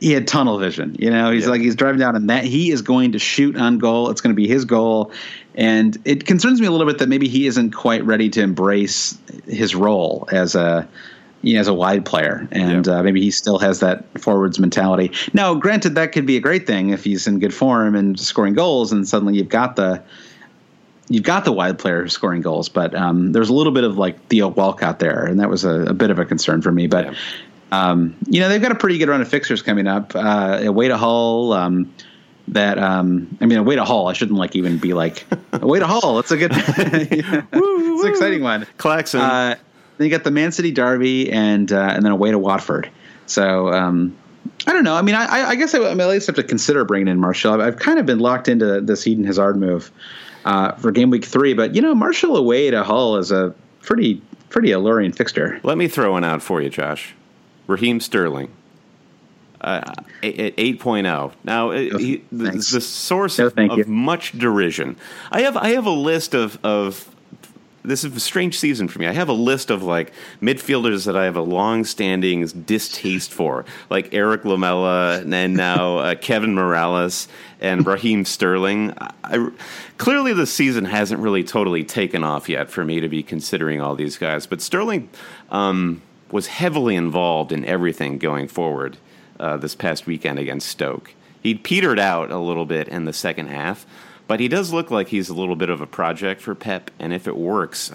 He 0.00 0.12
had 0.12 0.26
tunnel 0.26 0.56
vision, 0.56 0.96
you 0.98 1.10
know. 1.10 1.30
He's 1.30 1.44
Yeah. 1.44 1.50
like 1.50 1.60
he's 1.60 1.76
driving 1.76 1.98
down, 2.00 2.16
and 2.16 2.30
that 2.30 2.44
he 2.44 2.70
is 2.70 2.80
going 2.80 3.12
to 3.12 3.18
shoot 3.18 3.56
on 3.56 3.76
goal. 3.76 4.08
It's 4.08 4.22
going 4.22 4.34
to 4.34 4.40
be 4.40 4.48
his 4.48 4.64
goal, 4.64 5.12
and 5.54 5.98
it 6.06 6.24
concerns 6.24 6.62
me 6.62 6.66
a 6.66 6.70
little 6.70 6.86
bit 6.86 6.96
that 6.98 7.10
maybe 7.10 7.28
he 7.28 7.46
isn't 7.46 7.72
quite 7.72 8.02
ready 8.06 8.30
to 8.30 8.40
embrace 8.40 9.18
his 9.46 9.74
role 9.74 10.26
as 10.32 10.54
a 10.54 10.88
you 11.42 11.54
know, 11.54 11.60
as 11.60 11.68
a 11.68 11.74
wide 11.74 12.04
player, 12.04 12.46
and 12.52 12.86
Yeah. 12.86 12.98
uh, 12.98 13.02
maybe 13.02 13.20
he 13.20 13.30
still 13.30 13.58
has 13.58 13.80
that 13.80 14.04
forwards 14.20 14.58
mentality. 14.58 15.10
Now, 15.34 15.54
granted, 15.54 15.94
that 15.96 16.12
could 16.12 16.24
be 16.26 16.36
a 16.36 16.40
great 16.40 16.66
thing 16.66 16.90
if 16.90 17.04
he's 17.04 17.26
in 17.26 17.38
good 17.40 17.52
form 17.54 17.94
and 17.94 18.18
scoring 18.18 18.54
goals, 18.54 18.92
and 18.92 19.06
suddenly 19.08 19.34
you've 19.36 19.48
got 19.48 19.76
the 19.76 20.00
you've 21.08 21.24
got 21.24 21.44
the 21.44 21.52
wide 21.52 21.78
player 21.78 22.08
scoring 22.08 22.40
goals. 22.40 22.68
But 22.68 22.94
um, 22.94 23.32
there's 23.32 23.48
a 23.48 23.52
little 23.52 23.72
bit 23.72 23.84
of 23.84 23.98
like 23.98 24.24
Theo 24.28 24.48
Walcott 24.48 24.98
there, 24.98 25.24
and 25.24 25.38
that 25.40 25.50
was 25.50 25.64
a, 25.64 25.82
a 25.86 25.92
bit 25.94 26.10
of 26.10 26.18
a 26.18 26.24
concern 26.24 26.62
for 26.62 26.72
me. 26.72 26.86
But 26.86 27.06
Yeah. 27.06 27.14
um, 27.90 28.14
you 28.28 28.40
know, 28.40 28.48
they've 28.48 28.62
got 28.62 28.72
a 28.72 28.76
pretty 28.76 28.98
good 28.98 29.08
run 29.08 29.20
of 29.20 29.28
fixtures 29.28 29.62
coming 29.62 29.86
up. 29.86 30.14
Uh, 30.14 30.60
away 30.62 30.88
to 30.88 30.96
Hull. 30.96 31.52
Um, 31.52 31.92
that 32.48 32.76
um, 32.78 33.36
I 33.40 33.46
mean, 33.46 33.58
away 33.58 33.76
to 33.76 33.84
Hull. 33.84 34.08
I 34.08 34.14
shouldn't 34.14 34.38
like 34.38 34.56
even 34.56 34.78
be 34.78 34.94
like 34.94 35.24
away 35.52 35.78
to 35.80 35.86
Hull. 35.86 36.18
It's 36.18 36.30
a 36.30 36.36
good, 36.36 36.50
it's 36.56 38.02
an 38.02 38.08
exciting 38.08 38.42
one. 38.42 38.66
Klaxon. 38.78 39.20
Uh, 39.20 39.54
then 39.98 40.06
you 40.06 40.10
got 40.10 40.24
the 40.24 40.30
Man 40.30 40.52
City 40.52 40.70
Derby 40.70 41.30
and 41.30 41.70
uh, 41.72 41.92
and 41.94 42.04
then 42.04 42.12
away 42.12 42.30
to 42.30 42.38
Watford. 42.38 42.90
So 43.26 43.72
um, 43.72 44.16
I 44.66 44.72
don't 44.72 44.84
know. 44.84 44.94
I 44.94 45.02
mean, 45.02 45.14
I, 45.14 45.50
I- 45.50 45.54
guess 45.56 45.74
I, 45.74 45.78
I, 45.78 45.90
mean, 45.90 46.00
at 46.00 46.08
least 46.08 46.26
have 46.26 46.36
to 46.36 46.42
consider 46.42 46.84
bringing 46.84 47.08
in 47.08 47.18
Martial. 47.18 47.52
I've, 47.52 47.60
I've 47.60 47.76
kind 47.76 47.98
of 47.98 48.06
been 48.06 48.18
locked 48.18 48.48
into 48.48 48.80
this 48.80 49.06
Eden 49.06 49.24
Hazard 49.24 49.56
move 49.56 49.90
uh, 50.44 50.72
for 50.72 50.90
game 50.90 51.10
week 51.10 51.24
three, 51.24 51.54
but 51.54 51.74
you 51.74 51.82
know, 51.82 51.94
Martial 51.94 52.36
away 52.36 52.70
to 52.70 52.82
Hull 52.82 53.16
is 53.16 53.30
a 53.32 53.54
pretty 53.80 54.20
pretty 54.50 54.72
alluring 54.72 55.12
fixture. 55.12 55.60
Let 55.62 55.78
me 55.78 55.88
throw 55.88 56.12
one 56.12 56.24
out 56.24 56.42
for 56.42 56.60
you, 56.60 56.68
Josh. 56.68 57.14
Raheem 57.66 58.00
Sterling. 58.00 58.50
Uh, 59.60 59.80
at 60.24 60.56
8.0. 60.56 61.32
Now, 61.44 61.70
uh, 61.70 61.96
he, 61.96 62.24
the, 62.32 62.50
the 62.50 62.80
source 62.80 63.38
No, 63.38 63.46
of, 63.46 63.56
of 63.56 63.86
much 63.86 64.36
derision. 64.36 64.96
I 65.30 65.42
have 65.42 65.56
I 65.56 65.68
have 65.70 65.86
a 65.86 65.90
list 65.90 66.34
of 66.34 66.58
of 66.64 67.08
this 67.84 68.04
is 68.04 68.14
a 68.14 68.20
strange 68.20 68.58
season 68.58 68.88
for 68.88 68.98
me. 68.98 69.06
I 69.06 69.12
have 69.12 69.28
a 69.28 69.32
list 69.32 69.70
of 69.70 69.82
like 69.82 70.12
midfielders 70.40 71.06
that 71.06 71.16
I 71.16 71.24
have 71.24 71.36
a 71.36 71.42
long-standing 71.42 72.46
distaste 72.46 73.32
for, 73.32 73.64
like 73.90 74.14
Erik 74.14 74.44
Lamela 74.44 75.20
and 75.20 75.54
now 75.54 75.98
uh, 75.98 76.14
Kevin 76.14 76.54
Mirallas 76.54 77.28
and 77.60 77.86
Raheem 77.86 78.24
Sterling. 78.24 78.92
I, 78.98 79.10
I- 79.24 79.50
clearly, 79.98 80.32
the 80.32 80.46
season 80.46 80.84
hasn't 80.84 81.20
really 81.20 81.44
totally 81.44 81.84
taken 81.84 82.22
off 82.24 82.48
yet 82.48 82.70
for 82.70 82.84
me 82.84 83.00
to 83.00 83.08
be 83.08 83.22
considering 83.22 83.80
all 83.80 83.94
these 83.94 84.18
guys. 84.18 84.46
But 84.46 84.60
Sterling 84.60 85.08
um, 85.50 86.02
was 86.30 86.46
heavily 86.46 86.96
involved 86.96 87.52
in 87.52 87.64
everything 87.64 88.18
going 88.18 88.48
forward 88.48 88.96
uh, 89.40 89.56
this 89.56 89.74
past 89.74 90.06
weekend 90.06 90.38
against 90.38 90.68
Stoke. 90.68 91.14
He'd 91.42 91.64
petered 91.64 91.98
out 91.98 92.30
a 92.30 92.38
little 92.38 92.66
bit 92.66 92.86
in 92.86 93.04
the 93.04 93.12
second 93.12 93.48
half, 93.48 93.84
but 94.28 94.40
he 94.40 94.48
does 94.48 94.72
look 94.72 94.90
like 94.90 95.08
he's 95.08 95.28
a 95.28 95.34
little 95.34 95.56
bit 95.56 95.68
of 95.70 95.80
a 95.80 95.86
project 95.86 96.40
for 96.40 96.54
Pep. 96.54 96.90
And 96.98 97.12
if 97.12 97.26
it 97.26 97.36
works, 97.36 97.92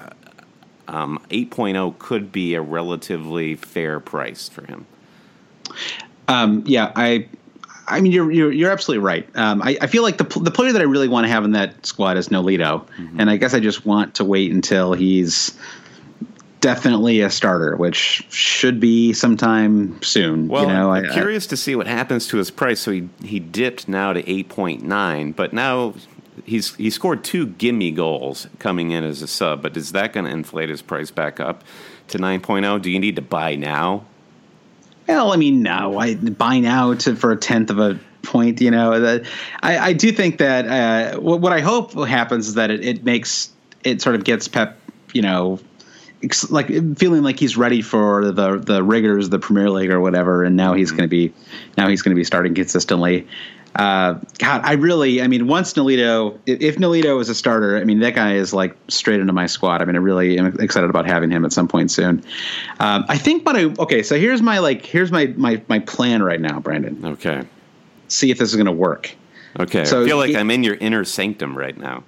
um, 0.88 1.19
8.0 1.30 1.97
could 1.99 2.32
be 2.32 2.53
a 2.53 2.61
relatively 2.61 3.55
fair 3.55 3.99
price 3.99 4.47
for 4.49 4.65
him. 4.65 4.86
Um, 6.28 6.63
yeah, 6.65 6.91
I. 6.95 7.28
I 7.89 8.01
mean, 8.01 8.11
you're 8.11 8.30
you're, 8.30 8.51
you're 8.51 8.69
absolutely 8.71 9.01
right. 9.05 9.25
Um, 9.38 9.61
I, 9.61 9.78
I 9.82 9.88
feel 9.88 10.03
like 10.03 10.17
the 10.17 10.25
the 10.41 10.51
player 10.51 10.73
that 10.73 10.82
I 10.82 10.84
really 10.84 11.07
want 11.07 11.23
to 11.23 11.30
have 11.30 11.45
in 11.45 11.53
that 11.53 11.86
squad 11.86 12.17
is 12.17 12.28
Nolito, 12.28 12.86
and 13.17 13.30
I 13.30 13.38
guess 13.38 13.53
I 13.53 13.61
just 13.61 13.86
want 13.86 14.15
to 14.15 14.25
wait 14.25 14.51
until 14.51 14.91
he's 14.91 15.57
definitely 16.59 17.21
a 17.21 17.30
starter, 17.30 17.78
which 17.78 18.25
should 18.30 18.82
be 18.82 19.13
sometime 19.13 20.01
soon. 20.03 20.49
Well, 20.49 20.63
you 20.63 20.67
know, 20.73 20.91
I'm 20.91 21.05
I- 21.05 21.09
I- 21.09 21.13
curious 21.13 21.47
to 21.47 21.55
see 21.55 21.78
what 21.78 21.88
happens 21.88 22.28
to 22.28 22.36
his 22.38 22.51
price. 22.51 22.82
So 22.82 22.91
he 22.91 23.07
he 23.23 23.39
dipped 23.39 23.88
now 23.88 24.11
to 24.11 24.21
8.9, 24.21 25.34
but 25.34 25.53
now 25.53 25.93
he's 26.45 26.75
he 26.75 26.89
scored 26.89 27.23
two 27.23 27.47
gimme 27.47 27.91
goals 27.91 28.47
coming 28.59 28.91
in 28.91 29.03
as 29.03 29.21
a 29.21 29.27
sub. 29.27 29.61
But 29.61 29.77
is 29.77 29.91
that 29.91 30.13
going 30.13 30.25
to 30.25 30.31
inflate 30.31 30.69
his 30.69 30.81
price 30.81 31.11
back 31.11 31.39
up 31.39 31.63
to 32.09 32.17
9.0? 32.17 32.81
Do 32.81 32.91
you 32.91 32.99
need 32.99 33.15
to 33.15 33.21
buy 33.21 33.55
now? 33.55 34.05
Well, 35.07 35.31
I 35.31 35.38
mean, 35.38 35.63
no, 35.63 35.97
I 35.97 36.15
buy 36.15 36.59
now 36.59 36.93
to 36.93 37.15
for 37.15 37.31
a 37.31 37.38
tenth 37.38 37.69
of 37.69 37.79
a 37.79 37.99
point. 38.23 38.59
You 38.61 38.71
know, 38.71 38.99
that 38.99 39.25
I, 39.63 39.77
I 39.77 39.93
do 39.93 40.11
think 40.11 40.39
that 40.39 40.67
uh, 41.15 41.19
what, 41.19 41.39
what 41.39 41.53
I 41.53 41.61
hope 41.61 41.93
happens 41.93 42.49
is 42.49 42.53
that 42.55 42.71
it, 42.71 42.83
it 42.83 43.03
makes 43.03 43.51
it 43.83 44.01
sort 44.01 44.15
of 44.15 44.25
gets 44.25 44.47
Pep, 44.47 44.77
you 45.13 45.21
know, 45.21 45.59
like 46.49 46.67
feeling 46.97 47.23
like 47.23 47.39
he's 47.39 47.55
ready 47.57 47.81
for 47.81 48.31
the 48.31 48.57
the 48.57 48.83
rigors, 48.83 49.29
the 49.29 49.39
Premier 49.39 49.69
League 49.69 49.91
or 49.91 50.01
whatever, 50.01 50.43
and 50.43 50.55
now 50.55 50.73
he's 50.73 50.91
going 50.91 51.03
to 51.03 51.07
be 51.07 51.33
now 51.77 51.88
he's 51.88 52.01
going 52.01 52.13
to 52.13 52.19
be 52.19 52.23
starting 52.23 52.53
consistently. 52.53 53.27
Uh, 53.78 54.19
God, 54.39 54.61
I 54.63 54.73
really, 54.73 55.21
I 55.21 55.28
mean, 55.28 55.47
once 55.47 55.73
Nolito, 55.73 56.38
if, 56.47 56.59
if 56.61 56.75
Nolito 56.78 57.21
is 57.21 57.30
a 57.30 57.36
starter, 57.36 57.78
I 57.78 57.84
mean, 57.84 57.99
that 57.99 58.15
guy 58.15 58.34
is 58.34 58.51
like 58.51 58.75
straight 58.88 59.19
into 59.19 59.34
my 59.34 59.45
squad. 59.45 59.82
I 59.82 59.86
mean, 59.86 59.95
I 59.95 59.99
really 59.99 60.39
am 60.39 60.47
excited 60.59 60.89
about 60.89 61.05
having 61.05 61.30
him 61.30 61.45
at 61.45 61.53
some 61.53 61.67
point 61.67 61.91
soon. 61.91 62.23
Um, 62.80 63.05
I 63.07 63.17
think, 63.19 63.43
but 63.43 63.55
I 63.55 63.65
okay. 63.78 64.01
So 64.01 64.17
here's 64.19 64.41
my 64.41 64.57
like, 64.57 64.84
here's 64.84 65.11
my 65.11 65.28
my 65.38 65.61
my 65.67 65.78
plan 65.80 66.23
right 66.23 66.41
now, 66.41 66.59
Brandon. 66.59 66.99
Okay. 67.05 67.43
See 68.07 68.32
if 68.32 68.39
this 68.39 68.49
is 68.49 68.55
going 68.55 68.65
to 68.65 68.71
work. 68.71 69.15
Okay. 69.59 69.86
So 69.86 70.01
I 70.01 70.05
feel 70.05 70.17
like 70.17 70.30
he- 70.30 70.38
I'm 70.38 70.49
in 70.49 70.63
your 70.63 70.75
inner 70.75 71.03
sanctum 71.03 71.55
right 71.55 71.78
now. 71.78 72.03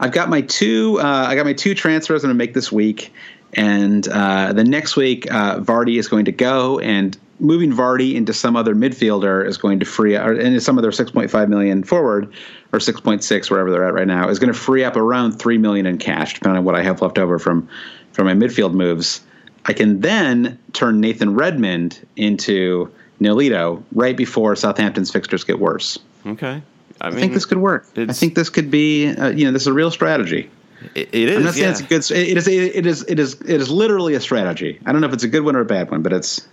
I've 0.00 0.12
got 0.12 0.28
my 0.28 0.42
two. 0.42 0.98
Uh, 1.00 1.26
I 1.28 1.34
got 1.34 1.46
my 1.46 1.52
two 1.54 1.74
transfers 1.74 2.24
I'm 2.24 2.28
going 2.28 2.38
to 2.38 2.44
make 2.44 2.52
this 2.52 2.70
week, 2.70 3.12
And 3.54 4.06
uh, 4.08 4.52
the 4.52 4.64
next 4.64 4.96
week, 4.96 5.30
uh, 5.32 5.60
Vardy 5.60 5.98
is 5.98 6.08
going 6.08 6.26
to 6.26 6.32
go, 6.32 6.78
and 6.80 7.16
moving 7.40 7.72
Vardy 7.72 8.14
into 8.14 8.32
some 8.32 8.56
other 8.56 8.74
midfielder 8.74 9.46
is 9.46 9.56
going 9.56 9.80
to 9.80 9.86
free, 9.86 10.16
or 10.16 10.32
into 10.32 10.60
some 10.60 10.78
other 10.78 10.90
6.5 10.90 11.48
million 11.48 11.84
forward, 11.84 12.32
or 12.72 12.78
6.6 12.78 13.50
wherever 13.50 13.70
they're 13.70 13.86
at 13.86 13.94
right 13.94 14.06
now, 14.06 14.28
is 14.28 14.38
going 14.38 14.52
to 14.52 14.58
free 14.58 14.84
up 14.84 14.96
around 14.96 15.32
three 15.32 15.58
million 15.58 15.86
in 15.86 15.98
cash, 15.98 16.34
depending 16.34 16.58
on 16.58 16.64
what 16.64 16.74
I 16.74 16.82
have 16.82 17.02
left 17.02 17.18
over 17.18 17.38
from 17.38 17.68
from 18.12 18.26
my 18.26 18.34
midfield 18.34 18.72
moves. 18.72 19.20
I 19.66 19.72
can 19.72 20.00
then 20.00 20.58
turn 20.72 21.00
Nathan 21.00 21.34
Redmond 21.34 22.04
into 22.16 22.90
Nolito 23.20 23.82
right 23.92 24.16
before 24.16 24.56
Southampton's 24.56 25.10
fixtures 25.10 25.44
get 25.44 25.58
worse. 25.58 25.98
Okay. 26.26 26.62
I, 27.00 27.08
I 27.08 27.10
think 27.12 27.32
this 27.32 27.44
could 27.44 27.58
work. 27.58 27.86
I 27.96 28.12
think 28.12 28.34
this 28.34 28.50
could 28.50 28.70
be, 28.70 29.08
uh, 29.08 29.28
you 29.28 29.44
know, 29.44 29.52
this 29.52 29.62
is 29.62 29.68
a 29.68 29.72
real 29.72 29.90
strategy. 29.90 30.50
it, 30.94 31.08
it 31.12 31.28
is. 31.28 31.36
I'm 31.36 31.44
not 31.44 31.54
saying 31.54 31.64
yeah. 31.64 31.70
it's 31.70 31.80
a 31.80 31.84
good. 31.84 32.10
It 32.10 32.36
is. 32.36 32.48
It 32.48 32.86
is. 32.86 33.04
It 33.08 33.18
is. 33.18 33.34
It 33.34 33.60
is 33.60 33.70
literally 33.70 34.14
a 34.14 34.20
strategy. 34.20 34.80
I 34.86 34.92
don't 34.92 35.00
know 35.00 35.06
if 35.06 35.12
it's 35.12 35.24
a 35.24 35.28
good 35.28 35.44
one 35.44 35.54
or 35.54 35.60
a 35.60 35.64
bad 35.64 35.90
one, 35.90 36.02
but 36.02 36.12
it's 36.12 36.46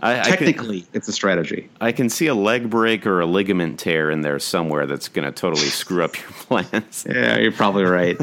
I, 0.00 0.20
I 0.20 0.22
can- 0.22 0.30
technically 0.32 0.86
it's 0.92 1.08
a 1.08 1.12
strategy. 1.12 1.68
I 1.80 1.92
can 1.92 2.08
see 2.08 2.26
a 2.28 2.34
leg 2.34 2.70
break 2.70 3.06
or 3.06 3.20
a 3.20 3.26
ligament 3.26 3.80
tear 3.80 4.10
in 4.10 4.20
there 4.20 4.38
somewhere 4.38 4.86
that's 4.86 5.08
going 5.08 5.24
to 5.24 5.32
totally 5.32 5.66
screw 5.66 6.04
up 6.04 6.16
your 6.16 6.30
plans. 6.30 7.06
Yeah, 7.08 7.38
you're 7.38 7.52
probably 7.52 7.84
right. 7.84 8.16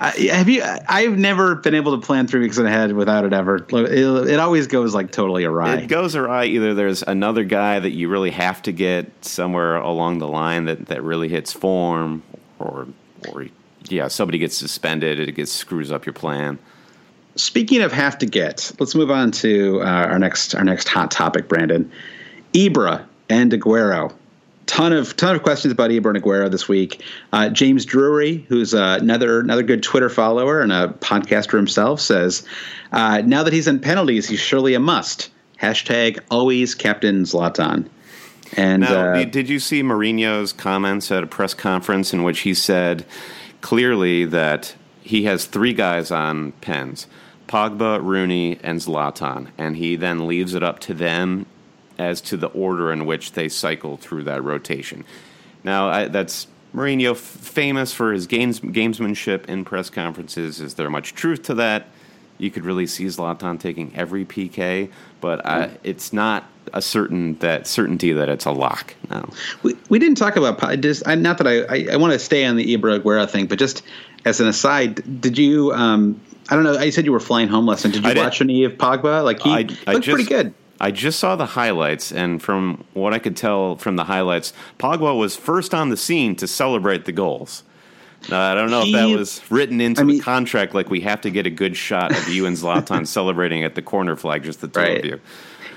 I, 0.00 0.10
have 0.32 0.48
you? 0.48 0.62
I've 0.64 1.18
never 1.18 1.56
been 1.56 1.74
able 1.74 1.98
to 1.98 2.06
plan 2.06 2.26
three 2.26 2.40
weeks 2.40 2.58
ahead 2.58 2.92
without 2.92 3.24
it 3.24 3.32
ever. 3.32 3.56
It, 3.56 4.28
it 4.28 4.38
always 4.40 4.66
goes 4.66 4.94
like 4.94 5.10
totally 5.10 5.44
awry. 5.44 5.76
It 5.76 5.88
goes 5.88 6.14
awry. 6.14 6.44
Either 6.46 6.74
there's 6.74 7.02
another 7.02 7.44
guy 7.44 7.80
that 7.80 7.90
you 7.90 8.08
really 8.08 8.30
have 8.30 8.62
to 8.62 8.72
get 8.72 9.24
somewhere 9.24 9.76
along 9.76 10.18
the 10.18 10.28
line 10.28 10.66
that, 10.66 10.86
that 10.86 11.02
really 11.02 11.28
hits 11.28 11.52
form, 11.52 12.22
or 12.58 12.86
or 13.28 13.46
yeah, 13.88 14.08
somebody 14.08 14.38
gets 14.38 14.56
suspended. 14.56 15.18
It 15.20 15.32
gets 15.32 15.52
screws 15.52 15.90
up 15.90 16.06
your 16.06 16.12
plan. 16.12 16.58
Speaking 17.36 17.82
of 17.82 17.92
have 17.92 18.18
to 18.18 18.26
get, 18.26 18.72
let's 18.80 18.94
move 18.94 19.10
on 19.10 19.30
to 19.32 19.80
uh, 19.82 19.84
our 19.84 20.18
next 20.18 20.54
our 20.54 20.64
next 20.64 20.88
hot 20.88 21.10
topic, 21.10 21.48
Brandon. 21.48 21.90
Ibra 22.54 23.04
and 23.28 23.52
Aguero. 23.52 24.12
Ton 24.66 24.92
of 24.92 25.14
ton 25.16 25.36
of 25.36 25.42
questions 25.42 25.70
about 25.72 25.90
Ibra 25.90 26.14
and 26.16 26.24
Aguero 26.24 26.50
this 26.50 26.66
week. 26.68 27.02
Uh, 27.32 27.48
James 27.50 27.84
Drury, 27.84 28.38
who's 28.48 28.74
uh, 28.74 28.98
another 29.00 29.38
another 29.40 29.62
good 29.62 29.82
Twitter 29.82 30.08
follower 30.08 30.60
and 30.60 30.72
a 30.72 30.88
podcaster 31.00 31.56
himself, 31.56 32.00
says 32.00 32.46
uh, 32.92 33.22
now 33.24 33.42
that 33.42 33.52
he's 33.52 33.68
in 33.68 33.78
penalties, 33.80 34.28
he's 34.28 34.40
surely 34.40 34.74
a 34.74 34.80
must. 34.80 35.30
Hashtag 35.60 36.18
always 36.30 36.74
Captain 36.74 37.22
Zlatan. 37.24 37.88
And 38.56 38.82
Now, 38.82 39.10
uh, 39.12 39.14
did- 39.18 39.30
did 39.30 39.48
you 39.48 39.58
see 39.58 39.82
Mourinho's 39.82 40.52
comments 40.52 41.10
at 41.10 41.22
a 41.22 41.26
press 41.26 41.52
conference 41.54 42.12
in 42.12 42.22
which 42.22 42.40
he 42.40 42.54
said 42.54 43.04
clearly 43.60 44.24
that 44.24 44.74
he 45.02 45.24
has 45.24 45.44
three 45.46 45.72
guys 45.72 46.10
on 46.10 46.52
pens 46.60 47.06
Pogba, 47.48 48.02
Rooney, 48.02 48.58
and 48.62 48.80
Zlatan, 48.80 49.48
and 49.56 49.76
he 49.76 49.96
then 49.96 50.26
leaves 50.26 50.54
it 50.54 50.62
up 50.62 50.78
to 50.80 50.94
them 50.94 51.46
as 51.98 52.20
to 52.22 52.36
the 52.36 52.48
order 52.48 52.92
in 52.92 53.06
which 53.06 53.32
they 53.32 53.48
cycle 53.48 53.96
through 53.96 54.24
that 54.24 54.42
rotation. 54.42 55.04
Now, 55.64 55.88
I, 55.88 56.08
that's 56.08 56.46
Mourinho, 56.74 57.12
f- 57.12 57.18
famous 57.18 57.92
for 57.92 58.12
his 58.12 58.26
games, 58.26 58.60
gamesmanship 58.60 59.46
in 59.46 59.64
press 59.64 59.88
conferences. 59.90 60.60
Is 60.60 60.74
there 60.74 60.90
much 60.90 61.14
truth 61.14 61.42
to 61.44 61.54
that? 61.54 61.86
You 62.38 62.50
could 62.50 62.64
really 62.64 62.86
see 62.86 63.06
Zlatan 63.06 63.58
taking 63.58 63.92
every 63.94 64.24
PK, 64.26 64.90
but 65.22 65.40
it's 65.82 66.12
not 66.12 66.44
a 66.74 66.82
certain 66.82 67.38
that 67.38 67.66
certainty 67.66 68.12
that 68.12 68.28
it's 68.28 68.44
a 68.44 68.50
lock. 68.50 68.94
No, 69.08 69.26
We, 69.62 69.74
we 69.88 69.98
didn't 69.98 70.18
talk 70.18 70.36
about 70.36 70.80
just 70.80 71.06
not 71.06 71.38
that 71.38 71.46
I, 71.46 71.62
I, 71.62 71.86
I 71.92 71.96
want 71.96 72.12
to 72.12 72.18
stay 72.18 72.44
on 72.44 72.56
the 72.56 72.76
Ibra 72.76 73.00
Aguero 73.00 73.28
thing, 73.28 73.46
but 73.46 73.58
just 73.58 73.82
as 74.26 74.40
an 74.40 74.48
aside, 74.48 75.20
did 75.20 75.38
you? 75.38 75.72
Um, 75.72 76.20
I 76.48 76.54
don't 76.54 76.64
know. 76.64 76.76
I 76.76 76.90
said 76.90 77.04
you 77.04 77.12
were 77.12 77.20
flying 77.20 77.48
home 77.48 77.66
last 77.66 77.84
night. 77.84 77.94
Did 77.94 78.04
you 78.04 78.10
I 78.10 78.14
did. 78.14 78.20
watch 78.22 78.40
any 78.40 78.64
of 78.64 78.72
Pogba? 78.72 79.24
Like 79.24 79.40
he 79.40 79.50
I, 79.50 79.60
looked 79.92 80.04
just, 80.04 80.14
pretty 80.14 80.24
good. 80.24 80.54
I 80.80 80.90
just 80.90 81.18
saw 81.18 81.36
the 81.36 81.46
highlights, 81.46 82.12
and 82.12 82.42
from 82.42 82.84
what 82.92 83.14
I 83.14 83.18
could 83.18 83.36
tell 83.36 83.76
from 83.76 83.96
the 83.96 84.04
highlights, 84.04 84.52
Pogba 84.78 85.18
was 85.18 85.34
first 85.34 85.74
on 85.74 85.88
the 85.88 85.96
scene 85.96 86.36
to 86.36 86.46
celebrate 86.46 87.04
the 87.06 87.12
goals. 87.12 87.62
Now, 88.28 88.50
I 88.50 88.54
don't 88.54 88.70
know 88.70 88.82
if 88.82 88.92
that 88.92 89.06
was 89.16 89.40
written 89.50 89.80
into 89.80 90.00
I 90.00 90.04
mean- 90.04 90.18
the 90.18 90.22
contract, 90.22 90.74
like 90.74 90.90
we 90.90 91.00
have 91.02 91.20
to 91.22 91.30
get 91.30 91.46
a 91.46 91.50
good 91.50 91.76
shot 91.76 92.10
of 92.16 92.28
you 92.28 92.46
and 92.46 92.56
Zlatan 92.56 93.06
celebrating 93.08 93.62
at 93.64 93.74
the 93.74 93.82
corner 93.82 94.16
flag, 94.16 94.42
just 94.42 94.60
the 94.60 94.68
two 94.68 94.80
Right. 94.80 94.98
of 94.98 95.04
you. 95.04 95.20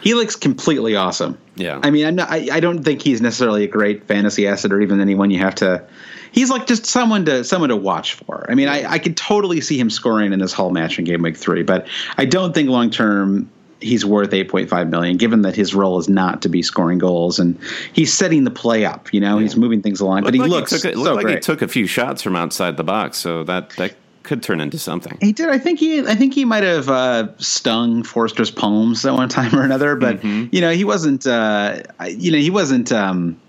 He 0.01 0.13
looks 0.13 0.35
completely 0.35 0.95
awesome. 0.95 1.37
Yeah. 1.55 1.79
I 1.83 1.91
mean, 1.91 2.05
I'm 2.05 2.15
not, 2.15 2.29
I, 2.31 2.47
I 2.53 2.59
don't 2.61 2.83
think 2.83 3.01
he's 3.01 3.21
necessarily 3.21 3.65
a 3.65 3.67
great 3.67 4.07
fantasy 4.07 4.47
asset 4.47 4.71
or 4.71 4.79
even 4.81 5.01
anyone 5.01 5.29
you 5.29 5.39
have 5.39 5.55
to. 5.55 5.83
He's 6.31 6.49
like 6.49 6.67
just 6.67 6.85
someone 6.85 7.25
to 7.25 7.43
someone 7.43 7.69
to 7.69 7.75
watch 7.75 8.13
for. 8.13 8.45
I 8.49 8.55
mean, 8.55 8.67
I, 8.67 8.89
I 8.91 8.99
could 8.99 9.17
totally 9.17 9.61
see 9.61 9.79
him 9.79 9.89
scoring 9.89 10.33
in 10.33 10.39
this 10.39 10.53
whole 10.53 10.71
match 10.71 10.99
in 10.99 11.05
game 11.05 11.21
week 11.21 11.37
three, 11.37 11.63
but 11.63 11.87
I 12.17 12.25
don't 12.25 12.53
think 12.53 12.69
long 12.69 12.89
term 12.89 13.49
he's 13.81 14.05
worth 14.05 14.31
8.5 14.31 14.89
million 14.89 15.15
given 15.15 15.41
that 15.43 15.55
his 15.55 15.73
role 15.73 15.97
is 15.99 16.09
not 16.09 16.41
to 16.41 16.49
be 16.49 16.61
scoring 16.61 16.97
goals 16.97 17.39
and 17.39 17.57
he's 17.93 18.13
setting 18.13 18.43
the 18.43 18.51
play 18.51 18.83
up 18.83 19.13
you 19.13 19.21
know 19.21 19.37
he's 19.37 19.55
moving 19.55 19.81
things 19.81 20.01
along 20.01 20.21
but 20.21 20.33
he 20.33 20.39
Looked 20.41 20.51
like 20.51 20.59
looks 20.71 20.81
took, 20.81 20.91
a- 20.91 20.95
so 20.95 21.13
like 21.13 21.23
great 21.23 21.35
he 21.35 21.39
took 21.39 21.61
a 21.61 21.67
few 21.69 21.87
shots 21.87 22.21
from 22.21 22.35
outside 22.35 22.75
the 22.75 22.83
box, 22.83 23.17
so 23.19 23.45
that 23.45 23.69
that 23.77 23.95
could 24.23 24.43
turn 24.43 24.59
into 24.59 24.77
something. 24.77 25.17
He 25.21 25.31
did. 25.31 25.47
I 25.49 25.57
think 25.57 25.79
he. 25.79 26.01
I 26.05 26.13
think 26.13 26.33
he 26.35 26.43
might 26.45 26.61
have 26.63 26.87
uh, 26.89 27.29
stung 27.37 28.03
Forster's 28.03 28.51
poems 28.51 29.03
at 29.05 29.13
one 29.13 29.29
time 29.29 29.55
or 29.57 29.63
another. 29.63 29.95
But 29.95 30.17
Mm-hmm. 30.21 30.49
you 30.53 30.61
know, 30.61 30.71
he 30.71 30.83
wasn't. 30.83 31.25
Uh, 31.25 31.81
you 32.09 32.31
know, 32.33 32.37
he 32.37 32.49
wasn't. 32.51 32.91
Um, 32.91 33.39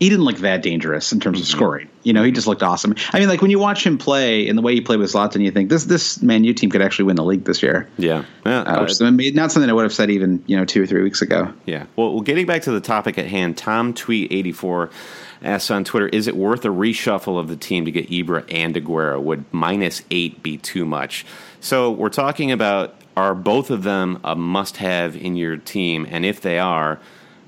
he 0.00 0.08
didn't 0.08 0.24
look 0.24 0.38
that 0.38 0.62
dangerous 0.62 1.12
in 1.12 1.20
terms 1.20 1.38
of 1.38 1.46
Mm-hmm. 1.46 1.56
scoring. 1.56 1.88
You 2.02 2.12
know, 2.12 2.22
he 2.24 2.32
just 2.32 2.46
looked 2.46 2.62
awesome. 2.62 2.94
I 3.12 3.20
mean, 3.20 3.28
like 3.28 3.40
when 3.40 3.50
you 3.50 3.58
watch 3.58 3.86
him 3.86 3.96
play 3.96 4.48
and 4.48 4.58
the 4.58 4.62
way 4.62 4.74
he 4.74 4.80
played 4.80 4.98
with 4.98 5.12
Zlatan, 5.12 5.42
you 5.42 5.50
think 5.50 5.70
this 5.70 5.84
this 5.84 6.20
Man 6.22 6.44
U 6.44 6.52
team 6.52 6.68
could 6.70 6.82
actually 6.82 7.06
win 7.06 7.16
the 7.16 7.24
league 7.24 7.44
this 7.44 7.62
year. 7.62 7.88
Yeah, 7.96 8.24
yeah. 8.44 8.60
Uh, 8.60 8.64
uh, 8.76 8.80
which 8.82 8.90
is 8.92 9.02
I 9.02 9.10
mean, 9.10 9.34
not 9.34 9.52
something 9.52 9.70
I 9.70 9.72
would 9.72 9.84
have 9.84 9.94
said 9.94 10.10
even 10.10 10.42
you 10.46 10.56
know 10.56 10.64
two 10.64 10.82
or 10.82 10.86
three 10.86 11.02
weeks 11.02 11.22
ago. 11.22 11.52
Yeah. 11.64 11.86
Well, 11.96 12.12
well, 12.12 12.20
getting 12.22 12.46
back 12.46 12.62
to 12.62 12.72
the 12.72 12.80
topic 12.80 13.18
at 13.18 13.26
hand, 13.26 13.56
Tom 13.56 13.94
Tweet 13.94 14.32
eighty 14.32 14.52
four 14.52 14.90
asks 15.42 15.70
on 15.70 15.84
Twitter: 15.84 16.08
Is 16.08 16.26
it 16.26 16.36
worth 16.36 16.64
a 16.64 16.68
reshuffle 16.68 17.38
of 17.38 17.48
the 17.48 17.56
team 17.56 17.84
to 17.84 17.90
get 17.90 18.10
Ibra 18.10 18.44
and 18.52 18.74
Aguero? 18.74 19.22
Would 19.22 19.44
minus 19.52 20.02
eight 20.10 20.42
be 20.42 20.58
too 20.58 20.84
much? 20.84 21.24
So 21.60 21.90
we're 21.90 22.08
talking 22.10 22.50
about 22.52 22.96
are 23.16 23.34
both 23.34 23.70
of 23.70 23.84
them 23.84 24.18
a 24.24 24.34
must 24.34 24.78
have 24.78 25.16
in 25.16 25.36
your 25.36 25.56
team, 25.56 26.06
and 26.10 26.24
if 26.26 26.40
they 26.40 26.58
are. 26.58 26.98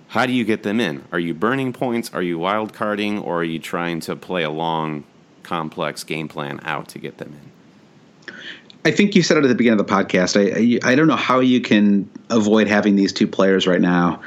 How 0.09 0.26
do 0.26 0.32
you 0.32 0.44
get 0.44 0.62
them 0.62 0.80
in? 0.80 1.04
Are 1.12 1.18
you 1.18 1.34
burning 1.34 1.72
points? 1.72 2.12
Are 2.14 2.22
you 2.22 2.38
wild 2.38 2.72
carding? 2.72 3.18
Or 3.18 3.40
are 3.40 3.44
you 3.44 3.59
trying 3.59 4.00
to 4.00 4.16
play 4.16 4.44
a 4.44 4.50
long, 4.50 5.04
complex 5.42 6.04
game 6.04 6.28
plan 6.28 6.61
out 6.62 6.88
to 6.88 6.98
get 6.98 7.18
them 7.18 7.34
in? 7.34 8.34
I 8.84 8.92
think 8.92 9.16
you 9.16 9.22
said 9.22 9.36
it 9.36 9.44
at 9.44 9.48
the 9.48 9.57
beginning 9.57 9.80
of 9.80 9.86
the 9.86 9.92
podcast. 9.92 10.36
I, 10.36 10.86
I 10.86 10.92
I 10.92 10.94
don't 10.94 11.09
know 11.09 11.16
how 11.16 11.40
you 11.40 11.61
can 11.61 12.09
avoid 12.30 12.68
having 12.68 12.94
these 12.94 13.12
two 13.12 13.26
players 13.26 13.66
right 13.66 13.80
now, 13.80 14.22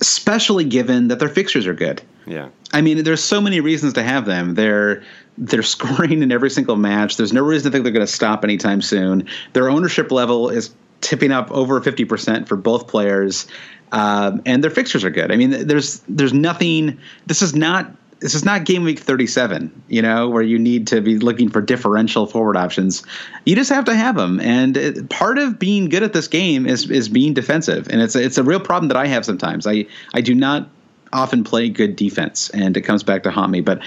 especially 0.00 0.64
given 0.64 1.08
that 1.08 1.18
their 1.18 1.28
fixtures 1.28 1.66
are 1.66 1.74
good. 1.74 2.00
Yeah. 2.26 2.48
I 2.72 2.80
mean, 2.80 3.02
there's 3.04 3.22
so 3.22 3.42
many 3.42 3.60
reasons 3.60 3.94
to 3.94 4.02
have 4.02 4.24
them. 4.24 4.54
They're 4.54 5.02
they're 5.36 5.62
scoring 5.76 6.22
in 6.22 6.32
every 6.32 6.48
single 6.48 6.76
match. 6.76 7.18
There's 7.18 7.32
no 7.32 7.42
reason 7.42 7.70
to 7.70 7.76
think 7.76 7.84
they're 7.84 7.92
going 7.92 8.06
to 8.06 8.12
stop 8.12 8.42
anytime 8.42 8.80
soon. 8.80 9.28
Their 9.52 9.68
ownership 9.68 10.10
level 10.10 10.48
is 10.48 10.74
tipping 11.00 11.32
up 11.32 11.50
over 11.50 11.80
50% 11.80 12.46
for 12.46 12.56
both 12.56 12.86
players, 12.86 13.46
um, 13.92 14.42
and 14.46 14.62
their 14.62 14.70
fixtures 14.70 15.04
are 15.04 15.10
good. 15.10 15.32
I 15.32 15.36
mean, 15.36 15.66
there's 15.66 16.00
there's 16.08 16.32
nothing. 16.32 16.98
This 17.26 17.42
is 17.42 17.54
not. 17.54 17.92
This 18.20 18.34
is 18.34 18.44
not 18.44 18.66
game 18.66 18.84
week 18.84 18.98
37, 18.98 19.84
you 19.88 20.02
know, 20.02 20.28
where 20.28 20.42
you 20.42 20.58
need 20.58 20.88
to 20.88 21.00
be 21.00 21.18
looking 21.18 21.48
for 21.48 21.62
differential 21.62 22.26
forward 22.26 22.54
options. 22.54 23.02
You 23.46 23.56
just 23.56 23.70
have 23.70 23.86
to 23.86 23.94
have 23.94 24.14
them, 24.14 24.40
and 24.40 24.76
it, 24.76 25.08
part 25.08 25.38
of 25.38 25.58
being 25.58 25.88
good 25.88 26.02
at 26.02 26.12
this 26.12 26.28
game 26.28 26.66
is 26.66 26.90
is 26.90 27.08
being 27.08 27.32
defensive, 27.32 27.88
and 27.88 28.02
it's 28.02 28.14
a, 28.14 28.22
it's 28.22 28.36
a 28.36 28.42
real 28.42 28.60
problem 28.60 28.88
that 28.88 28.96
I 28.98 29.06
have 29.06 29.24
sometimes. 29.24 29.66
I 29.66 29.86
I 30.12 30.20
do 30.20 30.34
not 30.34 30.68
often 31.12 31.44
play 31.44 31.70
good 31.70 31.96
defense, 31.96 32.50
and 32.50 32.76
it 32.76 32.82
comes 32.82 33.02
back 33.02 33.22
to 33.22 33.30
haunt 33.30 33.50
me. 33.50 33.62
But 33.62 33.80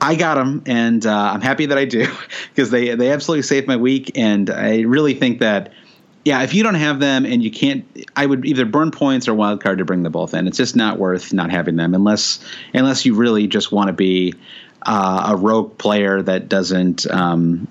I 0.00 0.14
got 0.16 0.34
them, 0.34 0.62
and 0.66 1.04
uh, 1.06 1.32
I'm 1.32 1.40
happy 1.40 1.66
that 1.66 1.78
I 1.78 1.84
do 1.84 2.06
because 2.50 2.70
they 2.70 2.94
they 2.94 3.10
absolutely 3.10 3.42
saved 3.42 3.66
my 3.66 3.76
week. 3.76 4.12
And 4.16 4.50
I 4.50 4.80
really 4.82 5.14
think 5.14 5.40
that, 5.40 5.72
yeah, 6.24 6.42
if 6.42 6.54
you 6.54 6.62
don't 6.62 6.74
have 6.74 7.00
them 7.00 7.26
and 7.26 7.42
you 7.42 7.50
can't, 7.50 7.84
I 8.16 8.24
would 8.24 8.46
either 8.46 8.64
burn 8.64 8.90
points 8.90 9.28
or 9.28 9.34
wild 9.34 9.62
card 9.62 9.78
to 9.78 9.84
bring 9.84 10.02
them 10.02 10.12
both 10.12 10.32
in. 10.32 10.46
It's 10.46 10.56
just 10.56 10.74
not 10.74 10.98
worth 10.98 11.32
not 11.34 11.50
having 11.50 11.76
them 11.76 11.94
unless 11.94 12.40
unless 12.72 13.04
you 13.04 13.14
really 13.14 13.46
just 13.46 13.70
want 13.70 13.88
to 13.88 13.92
be 13.92 14.34
uh, 14.82 15.32
a 15.32 15.36
rogue 15.36 15.76
player 15.76 16.22
that 16.22 16.48
doesn't 16.48 17.06
um, 17.10 17.68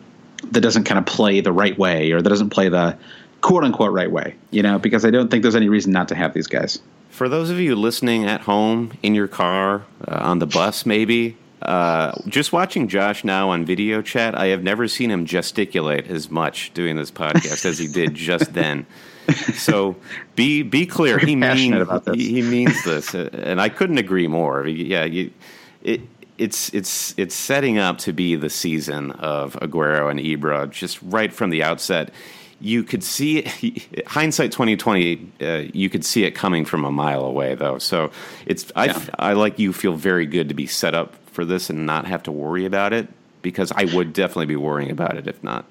that 0.51 0.61
doesn't 0.61 0.83
kind 0.83 0.99
of 0.99 1.05
play 1.07 1.41
the 1.41 1.51
right 1.51 1.77
way 1.77 2.11
or 2.11 2.21
that 2.21 2.29
doesn't 2.29 2.51
play 2.51 2.69
the 2.69 2.95
quote 3.41 3.63
unquote 3.63 3.91
right 3.91 4.11
way. 4.11 4.35
You 4.51 4.61
know, 4.61 4.77
because 4.77 5.03
I 5.03 5.09
don't 5.09 5.31
think 5.31 5.41
there's 5.41 5.55
any 5.55 5.69
reason 5.69 5.91
not 5.91 6.09
to 6.09 6.15
have 6.15 6.33
these 6.33 6.47
guys. 6.47 6.79
For 7.09 7.29
those 7.29 7.49
of 7.49 7.59
you 7.59 7.75
listening 7.75 8.25
at 8.25 8.41
home, 8.41 8.97
in 9.03 9.13
your 9.15 9.27
car, 9.27 9.83
uh, 10.07 10.19
on 10.21 10.39
the 10.39 10.47
bus, 10.47 10.85
maybe, 10.85 11.37
uh, 11.63 12.13
just 12.27 12.51
watching 12.51 12.87
Josh 12.87 13.23
now 13.23 13.49
on 13.49 13.65
video 13.65 14.01
chat, 14.01 14.35
I 14.35 14.47
have 14.47 14.63
never 14.63 14.87
seen 14.87 15.09
him 15.09 15.25
gesticulate 15.25 16.07
as 16.07 16.29
much 16.29 16.73
doing 16.73 16.95
this 16.95 17.11
podcast 17.11 17.65
as 17.65 17.79
he 17.79 17.87
did 17.87 18.13
just 18.13 18.53
then. 18.53 18.85
So 19.53 19.95
be 20.35 20.63
be 20.63 20.85
clear. 20.85 21.17
Very 21.17 21.31
He 21.31 21.35
means 21.37 21.87
he, 22.13 22.33
he 22.33 22.41
means 22.41 22.83
this, 22.83 23.15
uh, 23.15 23.29
and 23.31 23.61
I 23.61 23.69
couldn't 23.69 23.97
agree 23.97 24.27
more. 24.27 24.67
Yeah, 24.67 25.05
you, 25.05 25.31
it 25.81 26.01
it's 26.37 26.73
it's 26.73 27.13
it's 27.17 27.35
setting 27.35 27.77
up 27.77 27.99
to 27.99 28.11
be 28.11 28.35
the 28.35 28.49
season 28.49 29.11
of 29.11 29.53
Aguero 29.61 30.11
and 30.11 30.19
Ibra 30.19 30.69
just 30.69 31.01
right 31.01 31.31
from 31.31 31.49
the 31.51 31.63
outset. 31.63 32.11
you 32.59 32.83
could 32.83 33.03
see 33.03 33.39
it, 33.39 34.05
hindsight 34.07 34.51
2020 34.51 35.31
uh, 35.41 35.45
you 35.73 35.89
could 35.89 36.05
see 36.05 36.23
it 36.23 36.31
coming 36.31 36.63
from 36.65 36.85
a 36.85 36.91
mile 36.91 37.25
away 37.25 37.55
though 37.55 37.77
so 37.77 38.09
it's 38.45 38.71
I, 38.75 38.85
Yeah. 38.85 39.05
I 39.19 39.33
like 39.33 39.59
you 39.59 39.73
feel 39.73 39.93
very 39.93 40.25
good 40.25 40.47
to 40.49 40.55
be 40.55 40.65
set 40.65 40.95
up 40.95 41.15
for 41.33 41.43
this 41.45 41.69
and 41.69 41.85
not 41.85 42.05
have 42.05 42.23
to 42.23 42.31
worry 42.31 42.65
about 42.65 42.93
it 42.93 43.07
because 43.41 43.71
i 43.75 43.85
would 43.95 44.13
definitely 44.13 44.45
be 44.45 44.55
worrying 44.55 44.91
about 44.91 45.17
it 45.17 45.27
if 45.27 45.43
not 45.43 45.65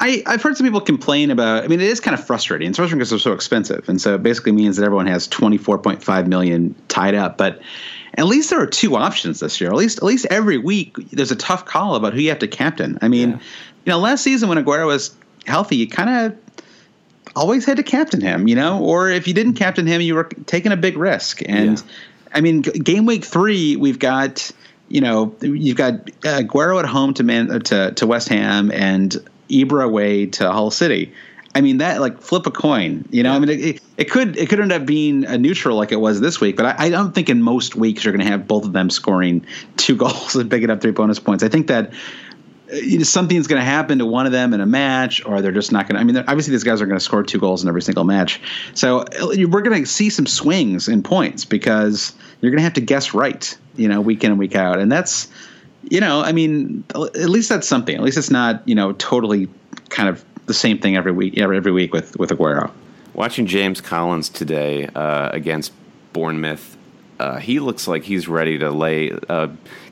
I, 0.00 0.22
I've 0.26 0.42
heard 0.42 0.56
some 0.56 0.66
people 0.66 0.80
complain 0.80 1.30
about. 1.30 1.62
I 1.64 1.68
mean, 1.68 1.80
it 1.80 1.86
is 1.86 2.00
kind 2.00 2.18
of 2.18 2.26
frustrating. 2.26 2.68
It's 2.68 2.76
frustrating 2.76 2.98
because 2.98 3.10
they're 3.10 3.18
so 3.20 3.32
expensive, 3.32 3.88
and 3.88 4.00
so 4.00 4.16
it 4.16 4.22
basically 4.22 4.50
means 4.50 4.76
that 4.76 4.84
everyone 4.84 5.06
has 5.06 5.28
twenty 5.28 5.58
four 5.58 5.78
point 5.78 6.02
five 6.02 6.26
million 6.26 6.74
tied 6.88 7.14
up. 7.14 7.38
But 7.38 7.62
at 8.18 8.26
least 8.26 8.50
there 8.50 8.60
are 8.60 8.66
two 8.66 8.96
options 8.96 9.38
this 9.40 9.60
year. 9.60 9.70
At 9.70 9.76
least, 9.76 9.98
at 9.98 10.02
least 10.02 10.26
every 10.28 10.58
week 10.58 10.96
there's 11.12 11.30
a 11.30 11.36
tough 11.36 11.64
call 11.66 11.94
about 11.94 12.14
who 12.14 12.20
you 12.20 12.30
have 12.30 12.40
to 12.40 12.48
captain. 12.48 12.98
I 13.00 13.06
mean, 13.08 13.30
Yeah. 13.30 13.36
you 13.36 13.90
know, 13.92 13.98
last 14.00 14.24
season 14.24 14.48
when 14.48 14.62
Aguero 14.62 14.86
was 14.88 15.14
healthy, 15.46 15.76
you 15.76 15.86
kind 15.88 16.10
of 16.10 16.36
always 17.36 17.64
had 17.64 17.76
to 17.76 17.82
captain 17.84 18.20
him, 18.20 18.48
you 18.48 18.56
know, 18.56 18.82
or 18.82 19.08
if 19.08 19.28
you 19.28 19.34
didn't 19.34 19.54
captain 19.54 19.86
him, 19.86 20.00
you 20.00 20.16
were 20.16 20.24
taking 20.46 20.72
a 20.72 20.76
big 20.76 20.96
risk. 20.96 21.42
And 21.46 21.78
Yeah. 21.78 21.84
I 22.34 22.40
mean, 22.40 22.62
game 22.62 23.06
week 23.06 23.24
three, 23.24 23.76
we've 23.76 24.00
got 24.00 24.50
you 24.92 25.00
know 25.00 25.34
you've 25.40 25.78
got 25.78 25.94
uh, 25.94 26.42
Aguero 26.42 26.78
at 26.78 26.84
home 26.84 27.14
to 27.14 27.22
Man 27.22 27.50
uh, 27.50 27.58
to 27.60 27.92
to 27.92 28.06
West 28.06 28.28
Ham 28.28 28.70
and 28.70 29.16
Ibra 29.48 29.84
away 29.84 30.26
to 30.26 30.52
Hull 30.52 30.70
City. 30.70 31.12
I 31.54 31.62
mean 31.62 31.78
that 31.78 32.00
like 32.00 32.20
flip 32.20 32.46
a 32.46 32.50
coin, 32.50 33.06
you 33.10 33.22
know. 33.22 33.32
I 33.32 33.38
mean 33.38 33.48
it, 33.48 33.82
it 33.96 34.10
could 34.10 34.36
it 34.36 34.50
could 34.50 34.60
end 34.60 34.70
up 34.70 34.84
being 34.84 35.24
a 35.24 35.38
neutral 35.38 35.78
like 35.78 35.92
it 35.92 36.00
was 36.00 36.20
this 36.20 36.40
week, 36.40 36.56
but 36.56 36.66
I, 36.66 36.86
I 36.86 36.90
don't 36.90 37.14
think 37.14 37.30
in 37.30 37.42
most 37.42 37.74
weeks 37.74 38.04
you're 38.04 38.12
going 38.12 38.24
to 38.24 38.30
have 38.30 38.46
both 38.46 38.66
of 38.66 38.74
them 38.74 38.90
scoring 38.90 39.44
two 39.78 39.96
goals 40.04 40.36
and 40.36 40.50
picking 40.50 40.68
up 40.68 40.82
three 40.82 40.92
bonus 40.92 41.18
points. 41.18 41.42
I 41.42 41.48
think 41.48 41.68
that 41.68 41.92
you 42.72 42.98
know, 42.98 43.04
something's 43.04 43.46
going 43.46 43.60
to 43.60 43.64
happen 43.64 43.98
to 43.98 44.06
one 44.06 44.26
of 44.26 44.32
them 44.32 44.54
in 44.54 44.60
a 44.60 44.66
match, 44.66 45.24
or 45.26 45.42
they're 45.42 45.52
just 45.52 45.72
not 45.72 45.88
going 45.88 45.96
to. 45.96 46.00
I 46.00 46.04
mean, 46.04 46.16
obviously 46.16 46.52
these 46.52 46.64
guys 46.64 46.80
are 46.80 46.86
going 46.86 46.98
to 46.98 47.04
score 47.04 47.22
two 47.22 47.38
goals 47.38 47.62
in 47.62 47.68
every 47.68 47.82
single 47.82 48.04
match, 48.04 48.40
so 48.74 49.00
uh, 49.00 49.34
we're 49.48 49.62
going 49.62 49.82
to 49.82 49.86
see 49.86 50.10
some 50.10 50.26
swings 50.26 50.88
in 50.88 51.02
points 51.02 51.44
because 51.44 52.14
you're 52.40 52.50
going 52.50 52.58
to 52.58 52.64
have 52.64 52.74
to 52.74 52.80
guess 52.80 53.14
right, 53.14 53.56
you 53.76 53.88
know, 53.88 54.00
week 54.00 54.24
in 54.24 54.30
and 54.30 54.38
week 54.38 54.54
out, 54.56 54.78
and 54.78 54.90
that's, 54.90 55.28
you 55.90 56.00
know, 56.00 56.22
I 56.22 56.32
mean, 56.32 56.84
at 56.94 57.28
least 57.28 57.48
that's 57.48 57.68
something. 57.68 57.94
At 57.94 58.02
least 58.02 58.16
it's 58.16 58.30
not, 58.30 58.66
you 58.66 58.74
know, 58.74 58.92
totally 58.92 59.48
kind 59.90 60.08
of 60.08 60.24
the 60.46 60.54
same 60.54 60.78
thing 60.78 60.96
every 60.96 61.12
week, 61.12 61.38
every, 61.38 61.56
every 61.56 61.72
week 61.72 61.92
with 61.92 62.18
with 62.18 62.30
Aguero. 62.30 62.70
watching 63.14 63.46
james 63.46 63.80
collins 63.80 64.28
today 64.28 64.86
uh, 64.94 65.28
against 65.32 65.72
bournemouth 66.12 66.76
uh, 67.20 67.38
he 67.38 67.60
looks 67.60 67.86
like 67.86 68.02
he's 68.02 68.26
ready 68.26 68.58
to 68.58 68.70
lay 68.70 69.12
uh, 69.28 69.48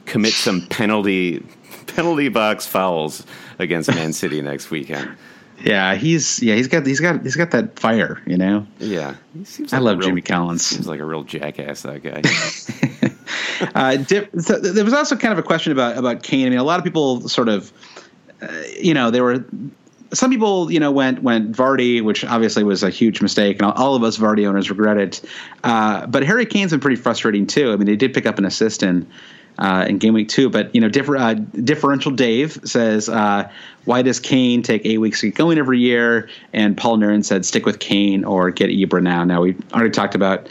commit 0.07 0.32
some 0.32 0.66
penalty 0.70 1.44
penalty 1.95 2.29
box 2.29 2.67
fouls 2.67 3.25
against 3.59 3.89
man 3.95 4.12
city 4.12 4.41
next 4.43 4.71
weekend 4.71 5.17
Yeah, 5.62 5.95
he's 5.95 6.43
yeah 6.43 6.55
he's 6.55 6.69
got 6.69 6.87
he's 6.87 7.01
got 7.01 7.23
he's 7.23 7.37
got 7.37 7.51
that 7.51 7.79
fire, 7.79 8.21
you 8.27 8.39
know. 8.39 8.67
Yeah, 8.79 9.15
I 9.35 9.39
like 9.61 9.73
a 9.73 9.81
love 9.81 9.99
real- 9.99 10.09
Jimmy 10.09 10.23
Collins. 10.23 10.65
Seems 10.67 10.87
like 10.89 11.01
a 11.01 11.05
real 11.05 11.23
jackass. 11.25 11.83
That 11.83 12.03
guy. 12.03 12.23
Uh, 13.75 13.97
di- 13.97 14.27
so 14.39 14.59
there 14.59 14.85
was 14.85 14.95
also 14.95 15.17
kind 15.17 15.33
of 15.33 15.39
a 15.39 15.43
question 15.43 15.71
about 15.71 15.99
about 15.99 16.23
Kane. 16.23 16.47
I 16.47 16.51
mean, 16.51 16.59
a 16.59 16.65
lot 16.65 16.79
of 16.79 16.85
people 16.85 17.29
sort 17.29 17.49
of, 17.51 17.71
uh, 18.41 18.49
you 18.81 18.95
know, 18.95 19.11
there 19.11 19.23
were 19.23 19.45
some 20.15 20.31
people, 20.31 20.73
you 20.73 20.81
know, 20.81 20.91
went 20.91 21.23
went 21.23 21.53
Vardy, 21.53 22.03
which 22.03 22.25
obviously 22.25 22.65
was 22.65 22.83
a 22.83 22.89
huge 22.89 23.21
mistake, 23.21 23.59
and 23.59 23.67
all, 23.67 23.73
all 23.73 23.95
of 23.95 24.03
us 24.03 24.17
Vardy 24.17 24.49
owners 24.49 24.71
regret 24.71 24.97
it. 24.97 25.21
Uh, 25.62 26.07
but 26.07 26.23
Harry 26.25 26.47
Kane's 26.47 26.71
been 26.71 26.81
pretty 26.81 26.97
frustrating 26.97 27.47
too. 27.47 27.71
I 27.71 27.77
mean, 27.77 27.87
he 27.87 27.97
did 27.97 28.15
pick 28.15 28.25
up 28.25 28.39
an 28.39 28.47
assist 28.47 28.83
in 28.83 29.07
uh, 29.61 29.85
in 29.89 29.99
game 29.99 30.15
week 30.15 30.28
two, 30.28 30.49
but 30.49 30.74
you 30.74 30.81
know, 30.81 30.89
differ, 30.89 31.16
uh, 31.16 31.35
differential 31.35 32.11
Dave 32.11 32.59
says, 32.65 33.09
uh, 33.09 33.49
why 33.85 34.03
does 34.03 34.19
Kane 34.19 34.62
take 34.62 34.82
eight 34.85 34.99
weeks 34.99 35.20
to 35.20 35.27
get 35.28 35.37
going 35.37 35.59
every 35.59 35.78
year? 35.78 36.28
And 36.53 36.77
Paul 36.77 36.99
Nurin 36.99 37.24
said, 37.24 37.45
stick 37.45 37.66
with 37.66 37.78
Kane 37.78 38.24
or 38.24 38.51
get 38.51 38.70
Ibra 38.70 39.03
now. 39.03 39.24
Now 39.24 39.43
we 39.43 39.57
already 39.73 39.91
talked 39.91 40.15
about 40.15 40.49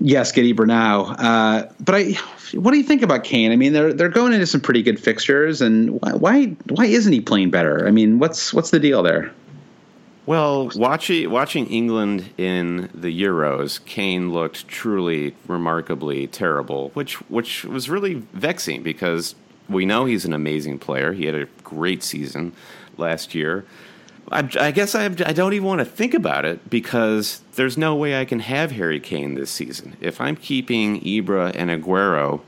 yes, 0.00 0.32
get 0.32 0.44
Ibra 0.44 0.66
now. 0.66 1.06
Uh, 1.06 1.72
but 1.80 1.94
I, 1.94 2.12
what 2.54 2.70
do 2.70 2.78
you 2.78 2.84
think 2.84 3.02
about 3.02 3.24
Kane? 3.24 3.52
I 3.52 3.56
mean, 3.56 3.72
they're 3.72 3.92
they're 3.92 4.08
going 4.08 4.32
into 4.32 4.46
some 4.46 4.60
pretty 4.60 4.82
good 4.82 4.98
fixtures, 4.98 5.60
and 5.60 6.00
why 6.00 6.12
why, 6.12 6.44
why 6.68 6.86
isn't 6.86 7.12
he 7.12 7.20
playing 7.20 7.50
better? 7.50 7.86
I 7.86 7.90
mean, 7.90 8.18
what's 8.18 8.54
what's 8.54 8.70
the 8.70 8.80
deal 8.80 9.02
there? 9.02 9.32
Well, 10.28 10.70
watching 10.76 11.30
watching 11.30 11.66
England 11.68 12.34
in 12.36 12.90
the 12.92 13.22
Euros, 13.22 13.82
Kane 13.86 14.30
looked 14.30 14.68
truly 14.68 15.34
remarkably 15.46 16.26
terrible, 16.26 16.90
which 16.90 17.14
which 17.30 17.64
was 17.64 17.88
really 17.88 18.12
vexing 18.34 18.82
because 18.82 19.34
we 19.70 19.86
know 19.86 20.04
he's 20.04 20.26
an 20.26 20.34
amazing 20.34 20.80
player. 20.80 21.14
He 21.14 21.24
had 21.24 21.34
a 21.34 21.46
great 21.64 22.02
season 22.02 22.52
last 22.98 23.34
year. 23.34 23.64
I, 24.30 24.46
I 24.60 24.70
guess 24.70 24.94
I, 24.94 25.06
I 25.06 25.32
don't 25.32 25.54
even 25.54 25.66
want 25.66 25.78
to 25.78 25.86
think 25.86 26.12
about 26.12 26.44
it 26.44 26.68
because 26.68 27.40
there's 27.54 27.78
no 27.78 27.96
way 27.96 28.20
I 28.20 28.26
can 28.26 28.40
have 28.40 28.72
Harry 28.72 29.00
Kane 29.00 29.34
this 29.34 29.50
season. 29.50 29.96
If 29.98 30.20
I'm 30.20 30.36
keeping 30.36 31.00
Ibra 31.00 31.52
and 31.54 31.70
Aguero, 31.70 32.42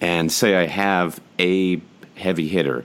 and 0.00 0.32
say 0.32 0.56
I 0.56 0.66
have 0.66 1.20
a 1.38 1.80
heavy 2.16 2.48
hitter 2.48 2.84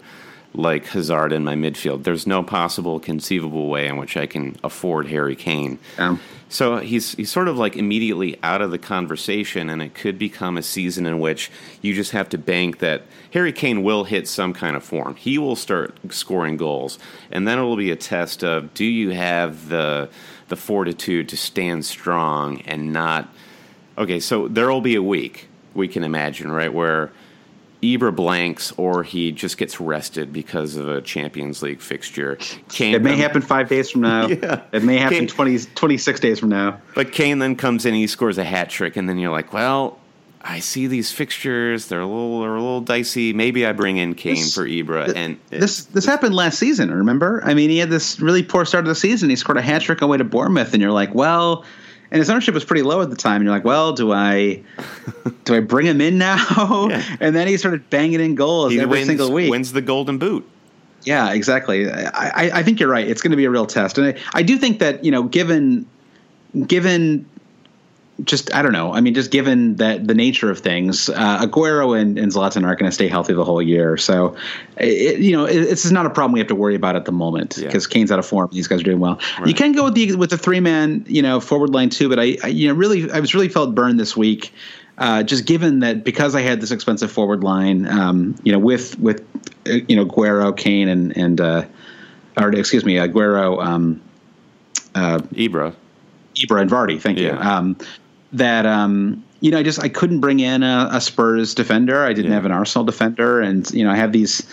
like 0.54 0.86
Hazard 0.88 1.32
in 1.32 1.44
my 1.44 1.56
midfield, 1.56 2.04
there's 2.04 2.28
no 2.28 2.44
possible 2.44 3.00
conceivable 3.00 3.68
way 3.70 3.88
in 3.88 3.98
which 3.98 4.16
I 4.18 4.28
can 4.28 4.56
afford 4.64 5.08
Harry 5.08 5.36
Kane. 5.36 5.80
Um, 5.98 6.20
So 6.50 6.78
he's 6.78 7.14
he's 7.14 7.32
sort 7.32 7.48
of 7.48 7.58
like 7.58 7.76
immediately 7.76 8.38
out 8.44 8.62
of 8.62 8.70
the 8.70 8.78
conversation, 8.78 9.70
and 9.70 9.82
it 9.82 9.96
could 9.96 10.20
become 10.20 10.56
a 10.56 10.62
season 10.62 11.08
in 11.08 11.20
which 11.20 11.50
you 11.82 11.96
just 11.96 12.12
have 12.12 12.30
to 12.30 12.38
bank 12.38 12.78
that 12.78 13.02
Harry 13.32 13.52
Kane 13.52 13.82
will 13.82 14.04
hit 14.04 14.28
some 14.28 14.54
kind 14.54 14.76
of 14.76 14.84
form. 14.84 15.16
He 15.16 15.40
will 15.40 15.56
start 15.56 15.98
scoring 16.10 16.58
goals, 16.58 17.00
and 17.32 17.48
then 17.48 17.58
it 17.58 17.64
will 17.64 17.76
be 17.76 17.90
a 17.90 17.96
test 17.96 18.44
of 18.44 18.72
do 18.76 18.86
you 18.86 19.10
have 19.10 19.70
the 19.70 20.10
the 20.50 20.56
fortitude 20.56 21.28
to 21.30 21.38
stand 21.38 21.86
strong 21.86 22.62
and 22.68 22.94
not. 22.94 23.30
Okay, 23.98 24.20
so 24.20 24.48
there 24.48 24.70
will 24.72 24.82
be 24.82 24.96
a 24.96 25.02
week 25.02 25.48
we 25.74 25.88
can 25.88 26.04
imagine, 26.04 26.52
right, 26.52 26.72
where 26.72 27.12
Ibra 27.84 28.16
blanks 28.16 28.72
or 28.78 29.04
he 29.04 29.32
just 29.34 29.58
gets 29.58 29.80
rested 29.82 30.32
because 30.32 30.78
of 30.78 30.88
a 30.88 31.02
Champions 31.02 31.62
League 31.62 31.82
fixture. 31.82 32.38
Kane 32.70 32.96
it 32.96 33.02
may 33.02 33.12
then- 33.12 33.20
happen 33.20 33.42
five 33.42 33.68
days 33.70 33.92
from 33.92 34.02
now. 34.02 34.28
Yeah. 34.34 34.62
It 34.72 34.84
may 34.84 34.98
happen 34.98 35.20
Kane- 35.20 35.28
20, 35.28 35.60
26 35.76 36.20
days 36.20 36.40
from 36.40 36.50
now. 36.50 36.80
But 36.96 37.12
Kane 37.12 37.40
then 37.40 37.56
comes 37.56 37.86
in, 37.86 37.94
he 37.94 38.08
scores 38.08 38.38
a 38.38 38.44
hat 38.44 38.70
trick, 38.70 38.96
and 38.96 39.08
then 39.10 39.18
you're 39.20 39.32
like, 39.32 39.52
well, 39.54 40.00
I 40.42 40.60
see 40.60 40.88
these 40.88 41.12
fixtures; 41.12 41.88
they're 41.88 42.02
a 42.02 42.06
little, 42.06 42.42
they're 42.42 42.56
a 42.56 42.62
little 42.62 42.82
dicey. 42.82 43.32
Maybe 43.32 43.66
I 43.66 43.72
bring 43.72 43.98
in 43.98 44.14
Kane 44.16 44.36
This- 44.36 44.54
for 44.56 44.66
Ibra, 44.66 45.14
and 45.16 45.38
This 45.50 45.86
this 45.86 46.06
happened 46.06 46.36
last 46.36 46.58
season. 46.60 46.90
Remember? 46.94 47.42
I 47.46 47.54
mean, 47.54 47.70
he 47.70 47.78
had 47.78 47.90
this 47.90 48.20
really 48.20 48.44
poor 48.44 48.66
start 48.66 48.84
of 48.86 48.90
the 48.90 48.96
season. 48.96 49.30
He 49.30 49.36
scored 49.38 49.58
a 49.58 49.62
hat 49.62 49.82
trick 49.84 50.02
away 50.02 50.18
to 50.18 50.24
Bournemouth, 50.24 50.74
and 50.74 50.82
you're 50.82 50.92
like, 50.92 51.14
well. 51.14 51.64
And 52.14 52.20
his 52.20 52.30
ownership 52.30 52.54
was 52.54 52.64
pretty 52.64 52.84
low 52.84 53.02
at 53.02 53.10
the 53.10 53.16
time. 53.16 53.38
And 53.38 53.46
you're 53.46 53.56
like, 53.56 53.66
well, 53.66 53.92
do 53.92 54.14
I 54.14 54.62
do 55.46 55.56
I 55.56 55.60
bring 55.62 55.88
him 55.88 56.00
in 56.00 56.20
now? 56.20 56.88
Yeah. 56.90 57.04
And 57.20 57.36
then 57.36 57.48
he 57.48 57.58
started 57.58 57.90
banging 57.90 58.22
in 58.22 58.36
goals 58.36 58.72
he 58.72 58.80
every 58.80 59.00
wins, 59.00 59.08
single 59.08 59.32
week. 59.32 59.50
wins 59.50 59.74
the 59.74 59.82
Golden 59.82 60.20
Boot. 60.20 60.48
Yeah, 61.06 61.34
exactly. 61.34 61.92
I, 61.92 62.04
I, 62.04 62.60
I 62.60 62.64
think 62.64 62.80
you're 62.80 62.88
right. 62.88 63.08
It's 63.08 63.22
going 63.22 63.32
to 63.32 63.38
be 63.38 63.46
a 63.46 63.50
real 63.50 63.66
test, 63.66 63.98
and 63.98 64.08
I, 64.08 64.20
I 64.34 64.44
do 64.44 64.58
think 64.58 64.80
that 64.80 65.04
you 65.04 65.12
know, 65.12 65.24
given 65.24 65.86
given 66.68 67.26
just 68.24 68.54
I 68.54 68.62
don't 68.62 68.74
know. 68.74 68.94
I 68.94 69.02
mean, 69.02 69.16
just 69.16 69.32
given 69.32 69.76
that 69.78 70.08
the 70.08 70.14
nature 70.14 70.52
of 70.52 70.60
things, 70.60 71.10
uh, 71.10 71.40
Aguero 71.46 72.00
and, 72.00 72.18
and 72.20 72.32
Zlatan 72.32 72.64
aren't 72.64 72.80
going 72.80 72.90
to 72.90 72.94
stay 72.94 73.08
healthy 73.08 73.34
the 73.34 73.44
whole 73.44 73.62
year. 73.62 73.98
So, 73.98 74.36
it, 74.78 75.20
you 75.20 75.36
know, 75.36 75.46
it, 75.46 75.62
this 75.64 75.84
is 75.84 75.92
not 75.92 76.06
a 76.06 76.12
problem 76.12 76.32
we 76.34 76.40
have 76.40 76.48
to 76.50 76.56
worry 76.56 76.76
about 76.76 76.96
at 76.96 77.06
the 77.06 77.12
moment 77.12 77.58
Yeah. 77.58 77.68
because 77.68 77.88
Kane's 77.88 78.12
out 78.12 78.20
of 78.20 78.26
form. 78.26 78.50
These 78.52 78.68
guys 78.68 78.82
are 78.82 78.84
doing 78.84 79.00
well. 79.00 79.20
You 79.46 79.56
can 79.56 79.72
go 79.72 79.86
with 79.86 79.96
the 79.96 80.16
with 80.16 80.30
the 80.30 80.38
three 80.38 80.60
man, 80.60 81.06
you 81.08 81.24
know, 81.24 81.40
forward 81.40 81.72
line 81.72 81.90
too. 81.90 82.08
But 82.08 82.20
I, 82.20 82.38
I 82.44 82.48
you 82.48 82.68
know, 82.68 82.76
really, 82.76 83.12
I 83.12 83.20
was 83.20 83.34
really 83.34 83.50
felt 83.50 83.74
burned 83.74 84.00
this 84.00 84.16
week. 84.16 84.54
Uh, 84.96 85.24
just 85.24 85.48
given 85.48 85.80
that 85.80 86.04
because 86.04 86.36
I 86.36 86.42
had 86.42 86.62
this 86.62 86.70
expensive 86.70 87.12
forward 87.12 87.44
line, 87.44 87.88
um, 87.88 88.36
you 88.44 88.52
know, 88.52 88.60
with 88.60 88.98
with 89.00 89.26
uh, 89.68 89.80
you 89.88 89.96
know 89.96 90.06
Guerrero, 90.06 90.54
Kane, 90.54 90.88
and 90.88 91.18
and 91.18 91.42
uh, 91.42 91.66
or 92.38 92.54
excuse 92.54 92.86
me, 92.86 92.96
Aguero, 92.96 93.64
um, 93.64 94.02
uh, 94.94 95.18
Ibra, 95.34 95.74
Ibra 96.36 96.62
and 96.62 96.70
Vardy. 96.70 97.02
Thank 97.02 97.18
you. 97.18 97.32
Um, 97.32 97.76
that 98.34 98.66
um, 98.66 99.24
you 99.42 99.52
know, 99.52 99.60
I 99.60 99.64
just 99.64 99.80
I 99.84 99.90
couldn't 99.90 100.20
bring 100.20 100.40
in 100.40 100.64
a, 100.64 100.90
a 100.92 101.02
Spurs 101.02 101.54
defender. 101.56 102.04
I 102.04 102.14
didn't 102.14 102.32
Yeah. 102.32 102.36
have 102.36 102.46
an 102.46 102.52
Arsenal 102.52 102.86
defender, 102.86 103.42
and 103.42 103.70
you 103.72 103.84
know, 103.84 103.92
I 103.92 103.96
have 103.96 104.12
these 104.12 104.46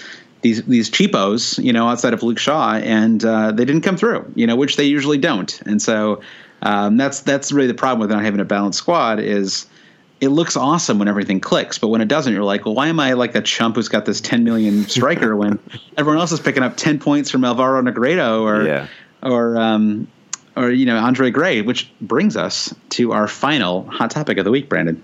these 0.42 0.62
these 0.64 0.90
cheapos, 0.90 1.62
you 1.62 1.72
know, 1.72 1.88
outside 1.88 2.14
of 2.14 2.22
Luke 2.22 2.38
Shaw, 2.38 2.74
and 2.76 3.24
uh, 3.24 3.52
they 3.52 3.64
didn't 3.64 3.82
come 3.82 3.96
through. 3.96 4.30
You 4.34 4.46
know, 4.46 4.56
which 4.56 4.76
they 4.76 4.84
usually 4.84 5.18
don't. 5.18 5.60
And 5.66 5.80
so 5.82 6.20
um, 6.62 6.96
that's 6.96 7.20
that's 7.20 7.52
really 7.52 7.68
the 7.68 7.74
problem 7.74 8.00
with 8.00 8.10
not 8.10 8.24
having 8.24 8.40
a 8.40 8.44
balanced 8.44 8.78
squad 8.78 9.18
is. 9.20 9.66
It 10.20 10.28
looks 10.28 10.54
awesome 10.54 10.98
when 10.98 11.08
everything 11.08 11.40
clicks, 11.40 11.78
but 11.78 11.88
when 11.88 12.02
it 12.02 12.08
doesn't, 12.08 12.30
you're 12.34 12.44
like, 12.44 12.66
well, 12.66 12.74
why 12.74 12.88
am 12.88 13.00
I 13.00 13.14
like 13.14 13.34
a 13.34 13.40
chump 13.40 13.76
who's 13.76 13.88
got 13.88 14.04
this 14.04 14.20
10 14.20 14.44
million 14.44 14.86
striker 14.88 15.34
when 15.34 15.58
everyone 15.96 16.20
else 16.20 16.30
is 16.30 16.40
picking 16.40 16.62
up 16.62 16.76
10 16.76 16.98
points 16.98 17.30
from 17.30 17.42
Alvaro 17.42 17.80
Negredo 17.80 18.42
or 18.42 18.66
Yeah. 18.66 18.86
or 19.22 19.56
um, 19.56 20.06
or 20.60 20.70
you 20.70 20.86
know 20.86 20.98
Andre 20.98 21.30
Gray, 21.30 21.62
which 21.62 21.90
brings 22.00 22.36
us 22.36 22.74
to 22.90 23.12
our 23.12 23.26
final 23.26 23.84
hot 23.90 24.10
topic 24.10 24.38
of 24.38 24.44
the 24.44 24.50
week, 24.50 24.68
Brandon. 24.68 25.02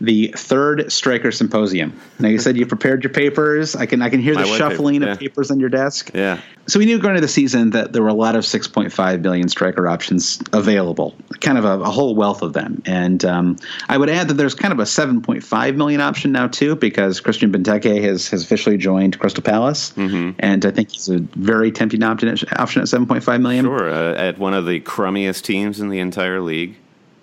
The 0.00 0.32
third 0.36 0.90
striker 0.92 1.32
symposium. 1.32 1.98
Now 2.18 2.28
you 2.28 2.38
said 2.38 2.56
you 2.56 2.66
prepared 2.66 3.02
your 3.02 3.12
papers. 3.12 3.74
I 3.74 3.86
can 3.86 4.00
I 4.02 4.10
can 4.10 4.20
hear 4.20 4.34
My 4.34 4.42
the 4.42 4.48
white 4.48 4.58
paper, 4.58 4.70
shuffling 4.70 5.02
yeah. 5.02 5.12
of 5.12 5.18
papers 5.18 5.50
on 5.50 5.58
your 5.58 5.68
desk. 5.68 6.10
Yeah. 6.14 6.40
So 6.68 6.78
we 6.78 6.84
knew 6.84 6.98
going 6.98 7.12
into 7.14 7.22
the 7.22 7.28
season 7.28 7.70
that 7.70 7.92
there 7.94 8.02
were 8.02 8.08
a 8.08 8.14
lot 8.14 8.36
of 8.36 8.44
6.5 8.44 9.22
billion 9.22 9.48
striker 9.48 9.88
options 9.88 10.38
available, 10.52 11.14
kind 11.40 11.56
of 11.56 11.64
a, 11.64 11.80
a 11.80 11.90
whole 11.90 12.14
wealth 12.14 12.42
of 12.42 12.52
them. 12.52 12.82
And 12.84 13.24
um, 13.24 13.56
I 13.88 13.96
would 13.96 14.10
add 14.10 14.28
that 14.28 14.34
there's 14.34 14.54
kind 14.54 14.72
of 14.72 14.78
a 14.78 14.82
7.5 14.82 15.76
million 15.76 16.00
option 16.02 16.30
now 16.30 16.46
too, 16.46 16.76
because 16.76 17.20
Christian 17.20 17.50
Benteke 17.50 18.02
has 18.02 18.28
has 18.28 18.44
officially 18.44 18.76
joined 18.76 19.18
Crystal 19.18 19.42
Palace, 19.42 19.92
Mm-hmm. 19.92 20.38
and 20.40 20.64
I 20.66 20.70
think 20.70 20.90
he's 20.92 21.08
a 21.08 21.18
very 21.18 21.72
tempting 21.72 22.02
option 22.02 22.28
at, 22.28 22.60
option 22.60 22.82
at 22.82 22.88
7.5 22.88 23.40
million. 23.40 23.64
Sure. 23.64 23.88
Uh, 23.90 24.14
at 24.14 24.38
one 24.38 24.54
of 24.54 24.66
the 24.66 24.80
crummiest 24.80 25.42
teams 25.42 25.80
in 25.80 25.88
the 25.88 25.98
entire 25.98 26.40
league. 26.40 26.76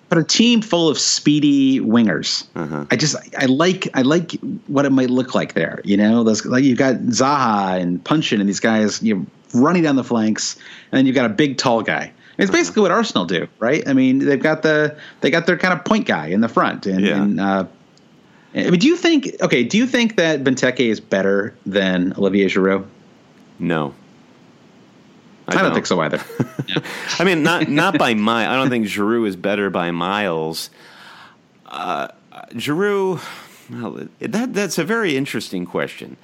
But 0.07 0.19
a 0.19 0.23
team 0.23 0.61
full 0.61 0.88
of 0.88 0.99
speedy 0.99 1.80
wingers. 1.80 2.45
Uh-huh. 2.56 2.86
I 2.91 2.95
just 2.95 3.15
I 3.38 3.45
like 3.48 3.88
I 3.95 4.03
like 4.03 4.34
what 4.68 4.86
it 4.86 4.91
might 4.91 5.10
look 5.10 5.34
like 5.34 5.53
there. 5.53 5.82
You 5.84 5.98
know, 5.98 6.23
those 6.23 6.45
like 6.45 6.64
you've 6.64 6.77
got 6.77 6.95
Zaha 7.07 7.80
and 7.82 8.03
Puncheon 8.03 8.40
and 8.40 8.48
these 8.48 8.60
guys 8.60 9.02
you 9.02 9.15
know, 9.15 9.26
running 9.56 9.82
down 9.84 9.95
the 9.95 10.03
flanks, 10.03 10.56
and 10.91 10.98
then 10.99 11.06
you've 11.07 11.15
got 11.15 11.26
a 11.26 11.34
big 11.34 11.57
tall 11.57 11.82
guy. 11.82 12.11
It's 12.38 12.49
Uh-huh. 12.49 12.57
basically 12.60 12.82
what 12.84 12.91
Arsenal 12.91 13.26
do, 13.26 13.48
right? 13.60 13.88
I 13.88 13.94
mean, 13.94 14.19
they've 14.19 14.41
got 14.41 14.61
the 14.61 14.95
they 15.22 15.32
got 15.32 15.48
their 15.48 15.57
kind 15.57 15.73
of 15.73 15.84
point 15.86 16.06
guy 16.06 16.27
in 16.27 16.41
the 16.41 16.49
front, 16.49 16.86
and, 16.86 17.02
Yeah. 17.02 17.23
and 17.23 17.40
uh, 17.40 17.65
I 18.53 18.69
mean, 18.69 18.80
do 18.80 18.88
you 18.88 18.95
think 18.98 19.32
okay? 19.41 19.64
Do 19.64 19.77
you 19.77 19.88
think 19.88 20.18
that 20.18 20.44
Benteke 20.44 20.82
is 20.82 20.99
better 20.99 21.53
than 21.65 22.14
Olivier 22.18 22.45
Giroud? 22.48 22.86
No. 23.57 23.94
I, 25.47 25.61
don't 25.61 25.73
think 25.73 25.85
so 25.85 25.99
either. 26.01 26.22
I 27.19 27.23
mean, 27.23 27.43
not 27.43 27.69
not 27.69 27.97
by 27.97 28.13
my. 28.13 28.51
I 28.51 28.55
don't 28.55 28.69
think 28.69 28.88
Giroud 28.88 29.27
is 29.27 29.35
better 29.35 29.69
by 29.69 29.91
miles. 29.91 30.69
Uh, 31.65 32.07
Giroud, 32.51 33.22
well, 33.69 34.07
that 34.19 34.53
that's 34.53 34.77
a 34.77 34.84
very 34.84 35.15
interesting 35.15 35.65
question. 35.65 36.17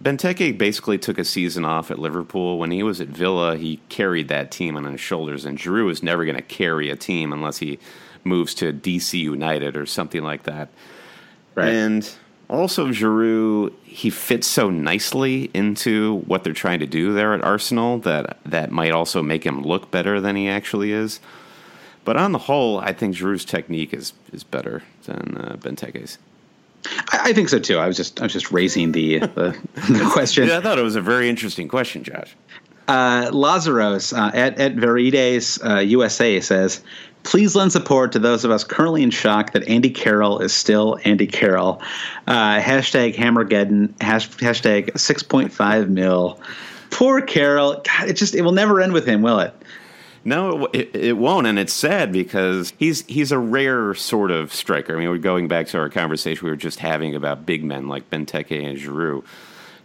Benteke 0.00 0.56
basically 0.56 0.96
took 0.96 1.18
a 1.18 1.24
season 1.24 1.64
off 1.64 1.90
at 1.90 1.98
Liverpool. 1.98 2.58
When 2.58 2.70
he 2.70 2.82
was 2.82 3.00
at 3.00 3.08
Villa, 3.08 3.56
he 3.56 3.80
carried 3.88 4.28
that 4.28 4.50
team 4.50 4.76
on 4.76 4.84
his 4.84 5.00
shoulders, 5.00 5.44
and 5.44 5.58
Giroud 5.58 5.90
is 5.90 6.02
never 6.02 6.24
going 6.24 6.36
to 6.36 6.42
carry 6.42 6.90
a 6.90 6.96
team 6.96 7.32
unless 7.32 7.58
he 7.58 7.78
moves 8.24 8.54
to 8.54 8.72
DC 8.72 9.18
United 9.18 9.76
or 9.76 9.86
something 9.86 10.22
like 10.22 10.44
that. 10.44 10.68
Right. 11.54 11.68
And 11.68 12.08
also, 12.48 12.88
Giroud, 12.88 13.72
he 13.84 14.08
fits 14.08 14.46
so 14.46 14.70
nicely 14.70 15.50
into 15.52 16.20
what 16.20 16.44
they're 16.44 16.54
trying 16.54 16.80
to 16.80 16.86
do 16.86 17.12
there 17.12 17.34
at 17.34 17.44
Arsenal 17.44 17.98
that 18.00 18.38
that 18.44 18.70
might 18.70 18.92
also 18.92 19.22
make 19.22 19.44
him 19.44 19.62
look 19.62 19.90
better 19.90 20.20
than 20.20 20.34
he 20.34 20.48
actually 20.48 20.92
is. 20.92 21.20
But 22.04 22.16
on 22.16 22.32
the 22.32 22.38
whole, 22.38 22.78
I 22.78 22.94
think 22.94 23.16
Giroud's 23.16 23.44
technique 23.44 23.92
is 23.92 24.14
is 24.32 24.44
better 24.44 24.82
than 25.04 25.36
uh, 25.36 25.56
Benteke's. 25.56 26.16
I, 26.86 27.30
I 27.30 27.32
think 27.34 27.50
so 27.50 27.58
too. 27.58 27.76
I 27.76 27.86
was 27.86 27.98
just 27.98 28.18
I 28.20 28.24
was 28.24 28.32
just 28.32 28.50
raising 28.50 28.92
the 28.92 29.18
the, 29.18 29.58
the 29.90 30.08
question. 30.12 30.48
Yeah, 30.48 30.58
I 30.58 30.60
thought 30.62 30.78
it 30.78 30.82
was 30.82 30.96
a 30.96 31.02
very 31.02 31.28
interesting 31.28 31.68
question, 31.68 32.02
Josh. 32.02 32.34
Uh, 32.86 33.30
Lazaros 33.30 34.16
uh, 34.16 34.34
at 34.34 34.58
at 34.58 34.74
Verides 34.76 35.62
uh, 35.62 35.80
USA 35.80 36.40
says, 36.40 36.82
"Please 37.28 37.54
lend 37.54 37.72
support 37.72 38.12
to 38.12 38.18
those 38.18 38.42
of 38.42 38.50
us 38.50 38.64
currently 38.64 39.02
in 39.02 39.10
shock 39.10 39.52
that 39.52 39.68
Andy 39.68 39.90
Carroll 39.90 40.38
is 40.38 40.50
still 40.50 40.98
Andy 41.04 41.26
Carroll." 41.26 41.82
Uh, 42.26 42.58
hashtag 42.58 43.14
Hammergeddon. 43.14 43.94
Hash, 44.00 44.30
hashtag 44.30 44.98
six 44.98 45.22
point 45.22 45.52
five 45.52 45.90
mil. 45.90 46.40
Poor 46.90 47.20
Carroll. 47.20 47.82
God, 47.84 48.08
it 48.08 48.14
just 48.14 48.34
it 48.34 48.40
will 48.40 48.52
never 48.52 48.80
end 48.80 48.94
with 48.94 49.06
him, 49.06 49.20
will 49.20 49.40
it? 49.40 49.54
No, 50.24 50.68
it, 50.72 50.96
it 50.96 51.18
won't, 51.18 51.46
and 51.46 51.58
it's 51.58 51.74
sad 51.74 52.12
because 52.12 52.72
he's 52.78 53.04
he's 53.06 53.30
a 53.30 53.38
rare 53.38 53.92
sort 53.92 54.30
of 54.30 54.54
striker. 54.54 54.96
I 54.96 54.98
mean, 54.98 55.10
we're 55.10 55.18
going 55.18 55.48
back 55.48 55.66
to 55.68 55.78
our 55.78 55.90
conversation 55.90 56.46
we 56.46 56.50
were 56.50 56.56
just 56.56 56.78
having 56.78 57.14
about 57.14 57.44
big 57.44 57.62
men 57.62 57.88
like 57.88 58.08
Benteke 58.08 58.66
and 58.66 58.78
Giroud. 58.78 59.22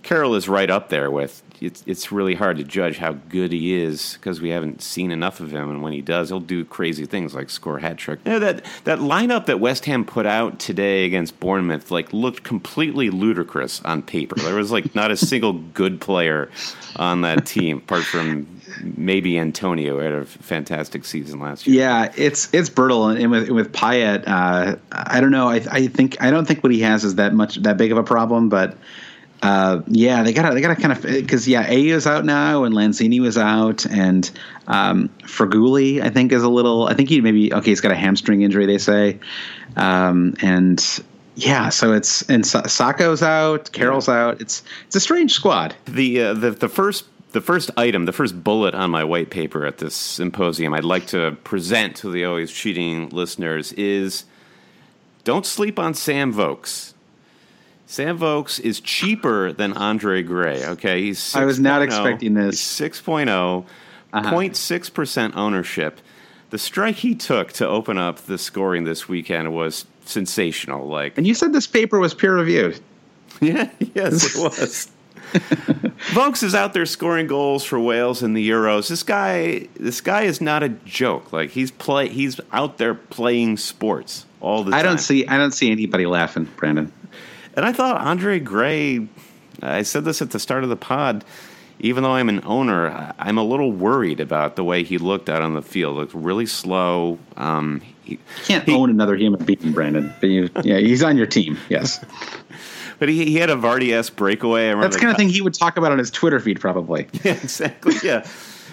Carroll 0.02 0.36
is 0.36 0.48
right 0.48 0.70
up 0.70 0.88
there 0.88 1.12
with. 1.12 1.44
It's 1.62 1.84
it's 1.86 2.12
really 2.12 2.36
hard 2.36 2.58
to 2.58 2.64
judge 2.64 2.98
how 2.98 3.14
good 3.30 3.52
he 3.52 3.74
is 3.74 4.14
because 4.14 4.42
we 4.42 4.50
haven't 4.50 4.82
seen 4.82 5.12
enough 5.12 5.40
of 5.40 5.52
him, 5.52 5.70
and 5.70 5.82
when 5.82 5.94
he 5.94 6.02
does, 6.02 6.30
he'll 6.30 6.40
do 6.40 6.66
crazy 6.66 7.06
things 7.06 7.34
like 7.34 7.50
score 7.50 7.80
hat 7.80 7.98
trick. 7.98 8.20
You 8.26 8.34
know, 8.34 8.40
that 8.40 8.66
that 8.84 9.00
lineup 9.00 9.46
that 9.46 9.60
West 9.60 9.86
Ham 9.86 10.06
put 10.06 10.26
out 10.26 10.60
today 10.60 11.06
against 11.06 11.40
Bournemouth 11.40 11.92
like 11.92 12.12
looked 12.14 12.44
completely 12.44 13.10
ludicrous 13.10 13.82
on 13.84 14.02
paper. 14.02 14.36
There 14.36 14.56
was 14.56 14.72
like 14.72 14.94
not 14.96 15.12
a 15.12 15.18
single 15.34 15.54
good 15.54 16.02
player 16.02 16.50
on 16.96 17.22
that 17.22 17.46
team 17.46 17.78
apart 17.78 18.04
from 18.04 18.48
maybe 18.82 19.38
Antonio 19.40 19.94
who 19.94 20.00
had 20.00 20.14
a 20.14 20.26
fantastic 20.26 21.06
season 21.06 21.40
last 21.40 21.68
year. 21.68 21.82
Yeah, 21.82 22.12
it's 22.16 22.54
it's 22.54 22.70
brutal, 22.70 23.08
and 23.08 23.32
with 23.32 23.50
with 23.50 23.72
Payet, 23.72 24.24
uh, 24.28 24.76
I 24.92 25.22
don't 25.22 25.32
know. 25.32 25.50
I 25.50 25.62
I 25.72 25.88
think 25.88 26.22
I 26.22 26.32
don't 26.32 26.46
think 26.46 26.64
what 26.64 26.72
he 26.72 26.82
has 26.82 27.04
is 27.04 27.16
that 27.16 27.34
much 27.34 27.56
that 27.58 27.78
big 27.78 27.92
of 27.92 27.98
a 27.98 28.04
problem, 28.04 28.50
but. 28.50 28.78
Uh, 29.44 29.82
yeah, 29.88 30.24
they 30.24 30.32
gotta 30.32 30.56
they 30.56 30.62
gotta 30.62 30.80
kind 30.80 30.94
of 30.94 31.02
because 31.02 31.46
yeah, 31.48 31.70
A 31.70 31.90
is 31.90 32.08
out 32.08 32.24
now 32.24 32.64
and 32.64 32.74
Lanzini 32.74 33.20
was 33.20 33.38
out 33.38 33.86
and 33.86 34.32
um, 34.68 35.10
Feghouli 35.24 36.02
I 36.02 36.10
think 36.10 36.32
is 36.32 36.44
a 36.44 36.50
little 36.50 36.88
I 36.88 36.94
think 36.94 37.10
he 37.10 37.20
maybe 37.20 37.54
okay 37.54 37.72
he's 37.72 37.82
got 37.82 37.92
a 37.92 37.96
hamstring 37.96 38.42
injury 38.42 38.66
they 38.66 38.78
say. 38.78 39.20
Um, 39.76 40.36
and 40.42 41.04
yeah 41.36 41.70
so 41.70 41.92
it's 41.92 42.22
and 42.30 42.46
Sa- 42.46 42.62
Sakho's 42.64 43.22
out 43.22 43.70
Carroll's 43.74 44.08
out. 44.08 44.40
It's 44.40 44.64
it's 44.88 44.96
a 44.96 45.02
strange 45.02 45.34
squad. 45.34 45.76
The 45.86 46.22
uh, 46.22 46.34
the 46.36 46.52
the 46.52 46.70
first 46.70 47.04
the 47.34 47.42
first 47.42 47.70
item, 47.76 48.06
the 48.06 48.14
first 48.14 48.44
bullet 48.46 48.74
on 48.74 48.92
my 48.92 49.04
white 49.04 49.30
paper 49.30 49.66
at 49.66 49.80
this 49.80 49.96
symposium, 49.96 50.74
I'd 50.74 50.86
like 50.86 51.08
to 51.08 51.36
present 51.44 51.98
to 51.98 52.10
the 52.10 52.24
always 52.24 52.50
cheating 52.52 53.10
listeners 53.10 53.74
is 53.74 54.24
don't 55.26 55.46
sleep 55.46 55.78
on 55.80 55.96
Sam 55.96 56.32
Vokes. 56.32 56.93
Sam 57.94 58.18
Vokes 58.18 58.60
is 58.60 58.80
cheaper 58.80 59.52
than 59.52 59.74
Andre 59.74 60.24
Gray. 60.24 60.66
Okay, 60.66 61.04
he's 61.04 61.36
I 61.36 61.46
was 61.46 61.60
not 61.60 61.84
6.0. 61.84 61.86
expecting 61.86 62.34
this. 62.34 62.80
He's 62.80 62.90
6.0, 62.90 63.66
uh-huh. 64.12 64.32
0.6 64.32 64.94
percent 64.96 65.36
ownership. 65.38 66.00
The 66.50 66.58
strike 66.58 66.96
he 66.96 67.14
took 67.14 67.54
to 67.54 67.68
open 67.68 68.00
up 68.00 68.18
the 68.22 68.40
scoring 68.40 68.84
this 68.84 69.08
weekend 69.08 69.54
was 69.54 69.86
sensational. 70.06 70.88
Like 70.88 71.20
and 71.20 71.28
you 71.28 71.36
said 71.36 71.54
this 71.54 71.68
paper 71.68 72.00
was 72.00 72.16
peer 72.16 72.36
reviewed 72.36 72.80
yeah, 73.42 73.70
yes, 73.94 74.36
it 74.36 74.42
was. 74.42 74.90
Vokes 76.14 76.42
is 76.42 76.56
out 76.56 76.74
there 76.74 76.88
scoring 76.88 77.28
goals 77.28 77.64
for 77.64 77.80
Wales 77.80 78.24
in 78.24 78.34
the 78.34 78.50
Euros. 78.50 78.90
This 78.90 79.04
guy, 79.04 79.68
this 79.76 80.02
guy 80.02 80.24
is 80.24 80.42
not 80.42 80.64
a 80.64 80.70
joke. 80.70 81.32
Like 81.32 81.52
he's 81.52 81.70
play, 81.70 82.10
he's 82.10 82.42
out 82.52 82.80
there 82.80 82.96
playing 82.96 83.58
sports 83.58 84.26
all 84.42 84.64
the 84.64 84.72
time. 84.72 84.80
I 84.80 84.82
don't 84.82 84.98
see 84.98 85.28
I 85.28 85.38
don't 85.38 85.54
see 85.54 85.72
anybody 85.72 86.08
laughing 86.08 86.46
Brandon 86.56 86.92
And 87.56 87.66
I 87.66 87.72
thought 87.74 88.00
Andre 88.02 88.40
Gray. 88.40 89.08
I 89.62 89.84
said 89.84 90.04
this 90.06 90.22
at 90.22 90.32
the 90.32 90.40
start 90.40 90.64
of 90.64 90.70
the 90.70 90.76
pod. 90.76 91.24
Even 91.80 92.04
though 92.04 92.14
I'm 92.14 92.30
an 92.30 92.42
owner, 92.46 93.14
I'm 93.20 93.38
a 93.38 93.44
little 93.44 93.72
worried 93.72 94.20
about 94.20 94.56
the 94.56 94.64
way 94.64 94.84
he 94.84 94.98
looked 94.98 95.28
out 95.30 95.42
on 95.42 95.54
the 95.54 95.62
field. 95.62 95.98
Looked 95.98 96.14
really 96.14 96.46
slow. 96.46 97.20
Um, 97.36 97.82
he, 98.04 98.14
You 98.14 98.18
can't 98.46 98.64
He- 98.64 98.74
own 98.74 98.90
another 98.90 99.16
human 99.18 99.44
being, 99.44 99.74
Brandon. 99.74 100.14
But 100.22 100.30
you, 100.30 100.50
yeah, 100.64 100.78
he's 100.78 101.04
on 101.04 101.18
your 101.18 101.26
team. 101.26 101.58
Yes, 101.70 102.04
but 103.00 103.10
he, 103.10 103.26
he 103.26 103.36
had 103.36 103.50
a 103.50 103.56
Vardy-esque 103.56 104.16
breakaway. 104.16 104.62
I 104.68 104.70
remember 104.70 104.84
that's 104.86 104.96
the 104.96 105.02
kind 105.02 105.12
of 105.12 105.18
thing 105.18 105.30
he 105.30 105.42
would 105.42 105.54
talk 105.56 105.76
about 105.78 105.92
on 105.92 105.98
his 106.00 106.12
Twitter 106.12 106.40
feed, 106.40 106.60
probably. 106.62 107.08
Yeah, 107.24 107.34
exactly. 107.34 107.96
Yeah. 108.04 108.26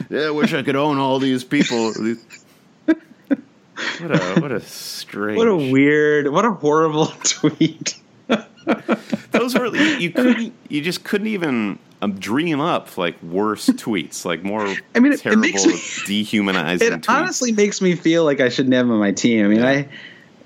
yeah. 0.09 0.20
I 0.27 0.31
wish 0.31 0.52
I 0.55 0.62
could 0.62 0.77
own 0.77 0.98
all 0.98 1.19
these 1.19 1.43
people. 1.43 1.93
what 2.86 2.98
a 4.11 4.40
what 4.40 4.52
a 4.52 4.61
strange. 4.61 5.36
What 5.39 5.48
a 5.48 5.57
weird, 5.57 6.28
what 6.28 6.44
a 6.44 6.52
horrible 6.52 7.07
tweet. 7.24 7.99
Those 9.32 9.55
were 9.59 9.66
you, 9.74 9.82
you 9.97 10.11
couldn't 10.11 10.52
you 10.69 10.81
just 10.82 11.05
couldn't 11.05 11.28
even 11.28 11.78
um, 12.02 12.12
dream 12.19 12.61
up 12.61 12.97
like 12.98 13.20
worse 13.23 13.66
tweets, 13.69 14.24
like 14.24 14.43
more 14.43 14.66
I 14.94 14.98
mean, 15.01 15.12
it- 15.12 15.16
it 15.16 15.20
terrible, 15.23 15.40
makes 15.43 15.66
me- 15.66 15.81
dehumanizing 16.07 16.93
It 16.93 17.01
tweets. 17.02 17.09
honestly 17.09 17.52
makes 17.52 17.81
me 17.81 17.94
feel 17.94 18.24
like 18.24 18.40
I 18.40 18.48
shouldn't 18.48 18.74
have 18.74 18.86
him 18.86 18.93
on 18.93 18.98
my 18.98 19.12
team. 19.12 19.44
I 19.44 19.48
mean, 19.48 19.62
I, 19.62 19.89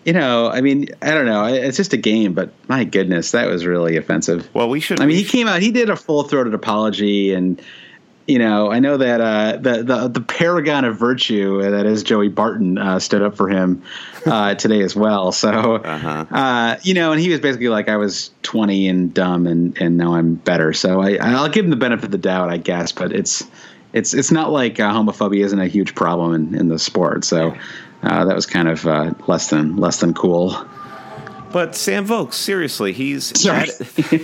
you 0.04 0.12
know, 0.12 0.48
I 0.50 0.60
mean, 0.60 0.88
I 1.00 1.12
don't 1.14 1.26
know. 1.26 1.44
It's 1.46 1.76
just 1.78 1.92
a 1.94 1.96
game, 1.96 2.34
but 2.34 2.52
my 2.68 2.84
goodness, 2.84 3.30
that 3.30 3.46
was 3.48 3.64
really 3.64 3.96
offensive. 3.96 4.48
well, 4.54 4.68
we 4.68 4.80
should. 4.80 5.00
I 5.00 5.06
mean, 5.06 5.16
he 5.16 5.24
came 5.24 5.46
out, 5.48 5.62
he 5.62 5.70
did 5.72 5.88
a 5.90 5.96
full 5.96 6.24
throated 6.24 6.52
apology, 6.54 7.32
and 7.32 7.60
you 8.26 8.38
know, 8.38 8.70
I 8.70 8.78
know 8.78 8.96
that 8.96 9.20
uh, 9.20 9.56
the 9.58 9.82
the 9.82 10.08
the 10.08 10.20
paragon 10.20 10.84
of 10.84 10.96
virtue 10.98 11.60
that 11.62 11.84
is 11.86 12.02
Joey 12.02 12.28
Barton 12.28 12.78
uh, 12.78 12.98
stood 12.98 13.20
up 13.22 13.36
for 13.36 13.48
him 13.48 13.82
uh, 14.24 14.54
today 14.56 14.80
as 14.82 14.96
well. 14.96 15.30
So, 15.32 15.76
Uh-huh. 15.76 16.24
uh, 16.30 16.76
you 16.82 16.94
know, 16.94 17.12
and 17.12 17.20
he 17.20 17.28
was 17.30 17.40
basically 17.40 17.68
like, 17.68 17.88
I 17.88 17.96
was 17.98 18.30
20 18.42 18.88
and 18.88 19.12
dumb, 19.12 19.46
and 19.46 19.76
and 19.80 19.96
now 19.98 20.14
I'm 20.14 20.34
better. 20.36 20.72
So 20.72 21.00
I 21.02 21.16
I'll 21.20 21.48
give 21.50 21.64
him 21.64 21.70
the 21.70 21.76
benefit 21.76 22.06
of 22.06 22.10
the 22.12 22.18
doubt, 22.18 22.48
I 22.50 22.56
guess. 22.56 22.92
But 22.92 23.12
it's 23.12 23.44
it's 23.92 24.14
it's 24.14 24.30
not 24.30 24.50
like 24.50 24.80
uh, 24.80 24.90
homophobia 24.90 25.44
isn't 25.44 25.60
a 25.60 25.68
huge 25.68 25.94
problem 25.94 26.34
in, 26.34 26.54
in 26.58 26.68
the 26.68 26.78
sport. 26.78 27.24
So 27.24 27.54
uh, 28.02 28.24
that 28.24 28.34
was 28.34 28.46
kind 28.46 28.68
of 28.68 28.86
uh, 28.86 29.12
less 29.28 29.50
than 29.50 29.76
less 29.76 30.00
than 30.00 30.14
cool. 30.14 30.66
But 31.54 31.76
Sam 31.76 32.04
Vokes, 32.04 32.34
seriously, 32.34 32.92
he's 32.92 33.30
that, 33.30 33.68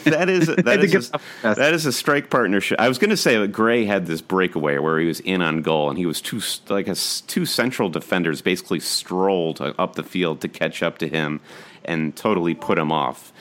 that 0.05 0.29
is 0.29 0.47
that 0.65 0.83
is 0.83 1.13
a, 1.15 1.21
that 1.45 1.73
is 1.73 1.87
a 1.87 1.93
strike 1.93 2.29
partnership. 2.29 2.81
I 2.81 2.89
was 2.89 2.99
going 2.99 3.11
to 3.11 3.17
say 3.17 3.39
that 3.39 3.53
Gray 3.53 3.85
had 3.85 4.07
this 4.07 4.21
breakaway 4.21 4.79
where 4.79 4.99
he 4.99 5.07
was 5.07 5.21
in 5.21 5.41
on 5.41 5.63
goal 5.63 5.89
and 5.89 5.97
he 5.97 6.07
was 6.07 6.21
two 6.21 6.41
like 6.69 6.89
a 6.89 6.97
two 6.97 7.47
central 7.47 7.89
defenders 7.89 8.43
basically 8.43 8.81
strolled 8.81 9.61
up 9.61 9.95
the 9.95 10.03
field 10.03 10.41
to 10.41 10.49
catch 10.49 10.83
up 10.83 10.99
to 10.99 11.07
him 11.07 11.41
and 11.85 12.17
totally 12.17 12.53
put 12.53 12.81
him 12.81 12.91
off. 12.91 13.33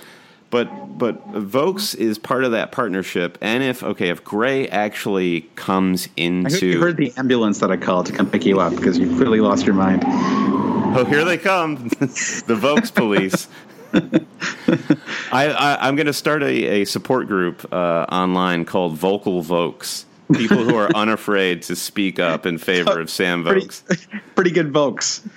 But 0.51 0.67
but 0.99 1.25
Vokes 1.31 1.95
is 1.95 2.19
part 2.19 2.43
of 2.43 2.51
that 2.51 2.71
partnership, 2.71 3.39
and 3.41 3.63
if 3.63 3.81
okay, 3.81 4.09
if 4.09 4.23
Gray 4.23 4.67
actually 4.67 5.49
comes 5.55 6.09
into 6.15 6.67
you 6.67 6.79
heard 6.79 6.97
the 6.97 7.11
ambulance 7.17 7.57
that 7.61 7.71
I 7.71 7.77
called 7.77 8.05
to 8.05 8.11
come 8.11 8.29
pick 8.29 8.45
you 8.45 8.59
up 8.59 8.75
because 8.75 8.99
you 8.99 9.07
clearly 9.15 9.39
lost 9.39 9.65
your 9.65 9.73
mind. 9.73 10.03
Oh, 10.05 11.05
here 11.05 11.25
they 11.25 11.39
come, 11.39 11.75
the 11.99 12.55
Vokes 12.55 12.91
police. 12.91 13.47
I, 15.31 15.47
I, 15.47 15.87
I'm 15.87 15.95
going 15.95 16.07
to 16.07 16.13
start 16.13 16.43
a, 16.43 16.81
a 16.81 16.85
support 16.85 17.27
group 17.27 17.71
uh, 17.71 18.05
online 18.11 18.65
called 18.65 18.93
Vocal 18.97 19.41
Vokes. 19.41 20.05
People 20.33 20.57
who 20.57 20.75
are 20.75 20.89
unafraid 20.95 21.63
to 21.63 21.75
speak 21.75 22.19
up 22.19 22.45
in 22.45 22.59
favor 22.59 22.99
of 22.99 23.09
Sam 23.09 23.43
Vokes. 23.43 23.83
pretty 24.35 24.51
good 24.51 24.71
Vokes. 24.71 25.27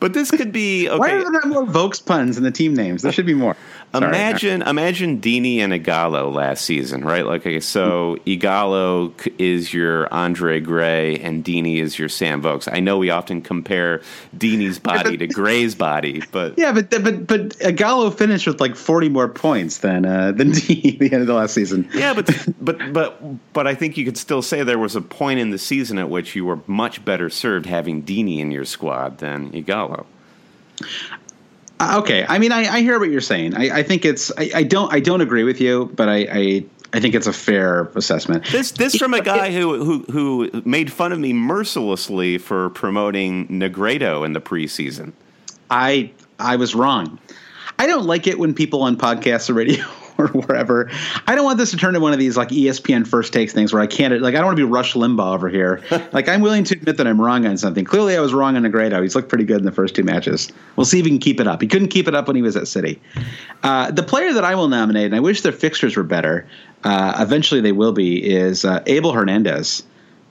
But 0.00 0.14
this 0.14 0.32
could 0.32 0.50
be 0.50 0.88
Why 0.88 0.94
okay. 0.94 1.14
are 1.14 1.20
there 1.20 1.30
not 1.30 1.46
more 1.46 1.64
Vokes 1.64 2.04
puns 2.04 2.36
in 2.36 2.42
the 2.42 2.50
team 2.50 2.74
names? 2.74 3.02
There 3.02 3.12
should 3.12 3.26
be 3.26 3.34
more. 3.34 3.56
Sorry. 3.92 4.06
Imagine, 4.06 4.62
imagine 4.62 5.20
Deeney 5.20 5.58
and 5.58 5.72
Ighalo 5.72 6.32
last 6.32 6.64
season, 6.64 7.04
right? 7.04 7.26
Like, 7.26 7.42
okay, 7.42 7.60
so 7.60 8.16
Ighalo 8.26 9.12
is 9.38 9.74
your 9.74 10.12
Andre 10.12 10.60
Gray, 10.60 11.18
and 11.18 11.44
Deeney 11.44 11.76
is 11.76 11.98
your 11.98 12.08
Sam 12.08 12.40
Vokes. 12.40 12.68
I 12.72 12.80
know 12.80 12.96
we 12.96 13.10
often 13.10 13.42
compare 13.42 14.00
Deeney's 14.34 14.78
body 14.92 15.18
to 15.18 15.26
Gray's 15.26 15.74
body, 15.74 16.22
but 16.32 16.54
Yeah, 16.62 16.72
but 16.72 16.88
but 16.90 17.26
but 17.26 17.48
Ighalo 17.58 18.16
finished 18.16 18.46
with 18.46 18.60
like 18.62 18.76
forty 18.76 19.10
more 19.10 19.28
points 19.28 19.78
than 19.78 20.06
uh, 20.06 20.32
than 20.32 20.50
D 20.52 20.92
at 20.94 20.98
the 20.98 21.12
end 21.12 21.20
of 21.20 21.26
the 21.26 21.34
last 21.34 21.52
season. 21.52 21.88
Yeah, 21.92 22.14
but 22.14 22.30
but 22.60 22.92
but 22.94 23.52
but 23.52 23.66
I 23.66 23.74
think 23.74 23.98
you 23.98 24.06
could 24.06 24.16
still 24.16 24.40
say 24.40 24.62
there 24.62 24.78
was 24.78 24.96
a 24.96 25.02
point 25.02 25.38
in 25.38 25.50
the 25.50 25.58
season 25.58 25.98
at 25.98 26.08
which 26.08 26.34
you 26.34 26.46
were 26.46 26.60
much 26.66 27.04
better 27.04 27.28
served 27.28 27.66
having 27.66 28.02
Deeney 28.02 28.38
in 28.38 28.50
your 28.50 28.64
squad 28.64 29.18
than 29.18 29.52
Ighalo. 29.52 30.06
Uh, 31.82 31.98
okay, 31.98 32.24
I 32.28 32.38
mean, 32.38 32.52
I, 32.52 32.60
I 32.74 32.80
hear 32.80 33.00
what 33.00 33.10
you're 33.10 33.20
saying. 33.20 33.56
I, 33.56 33.78
I 33.78 33.82
think 33.82 34.04
it's 34.04 34.30
I, 34.38 34.50
I 34.54 34.62
don't 34.62 34.92
I 34.92 35.00
don't 35.00 35.20
agree 35.20 35.42
with 35.42 35.60
you, 35.60 35.90
but 35.96 36.08
I, 36.08 36.26
I 36.30 36.64
I 36.92 37.00
think 37.00 37.16
it's 37.16 37.26
a 37.26 37.32
fair 37.32 37.90
assessment. 37.96 38.44
This 38.52 38.70
this 38.70 38.96
from 38.96 39.14
a 39.14 39.20
guy 39.20 39.50
who 39.50 39.82
who 39.84 40.04
who 40.12 40.62
made 40.64 40.92
fun 40.92 41.10
of 41.10 41.18
me 41.18 41.32
mercilessly 41.32 42.38
for 42.38 42.70
promoting 42.70 43.48
Negredo 43.48 44.24
in 44.24 44.32
the 44.32 44.40
preseason. 44.40 45.12
I 45.70 46.12
I 46.38 46.54
was 46.54 46.74
wrong. 46.74 47.18
I 47.80 47.88
don't 47.88 48.06
like 48.06 48.28
it 48.28 48.38
when 48.38 48.54
people 48.54 48.82
on 48.82 48.96
podcasts 48.96 49.50
or 49.50 49.54
radio 49.54 49.84
or 50.18 50.28
wherever. 50.28 50.90
I 51.26 51.34
don't 51.34 51.44
want 51.44 51.58
this 51.58 51.70
to 51.70 51.76
turn 51.76 51.90
into 51.90 52.00
one 52.00 52.12
of 52.12 52.18
these 52.18 52.36
like 52.36 52.48
ESPN 52.48 53.06
first 53.06 53.32
takes 53.32 53.52
things 53.52 53.72
where 53.72 53.82
I 53.82 53.86
can't 53.86 54.20
like 54.20 54.34
I 54.34 54.38
don't 54.38 54.46
want 54.46 54.58
to 54.58 54.66
be 54.66 54.70
Rush 54.70 54.94
Limbaugh 54.94 55.34
over 55.34 55.48
here. 55.48 55.82
like 56.12 56.28
I'm 56.28 56.40
willing 56.40 56.64
to 56.64 56.74
admit 56.74 56.96
that 56.98 57.06
I'm 57.06 57.20
wrong 57.20 57.46
on 57.46 57.56
something. 57.56 57.84
Clearly, 57.84 58.16
I 58.16 58.20
was 58.20 58.34
wrong 58.34 58.56
on 58.56 58.62
Negredo. 58.62 59.02
He's 59.02 59.14
looked 59.14 59.28
pretty 59.28 59.44
good 59.44 59.58
in 59.58 59.64
the 59.64 59.72
first 59.72 59.94
two 59.94 60.04
matches. 60.04 60.50
We'll 60.76 60.84
see 60.84 60.98
if 60.98 61.04
he 61.04 61.10
can 61.10 61.18
keep 61.18 61.40
it 61.40 61.46
up. 61.46 61.60
He 61.60 61.68
couldn't 61.68 61.88
keep 61.88 62.08
it 62.08 62.14
up 62.14 62.26
when 62.26 62.36
he 62.36 62.42
was 62.42 62.56
at 62.56 62.68
City. 62.68 63.00
Uh, 63.62 63.90
the 63.90 64.02
player 64.02 64.32
that 64.32 64.44
I 64.44 64.54
will 64.54 64.68
nominate, 64.68 65.06
and 65.06 65.14
I 65.14 65.20
wish 65.20 65.42
their 65.42 65.52
fixtures 65.52 65.96
were 65.96 66.02
better. 66.02 66.46
Uh, 66.84 67.14
eventually, 67.18 67.60
they 67.60 67.72
will 67.72 67.92
be. 67.92 68.22
Is 68.22 68.64
uh, 68.64 68.82
Abel 68.86 69.12
Hernandez 69.12 69.82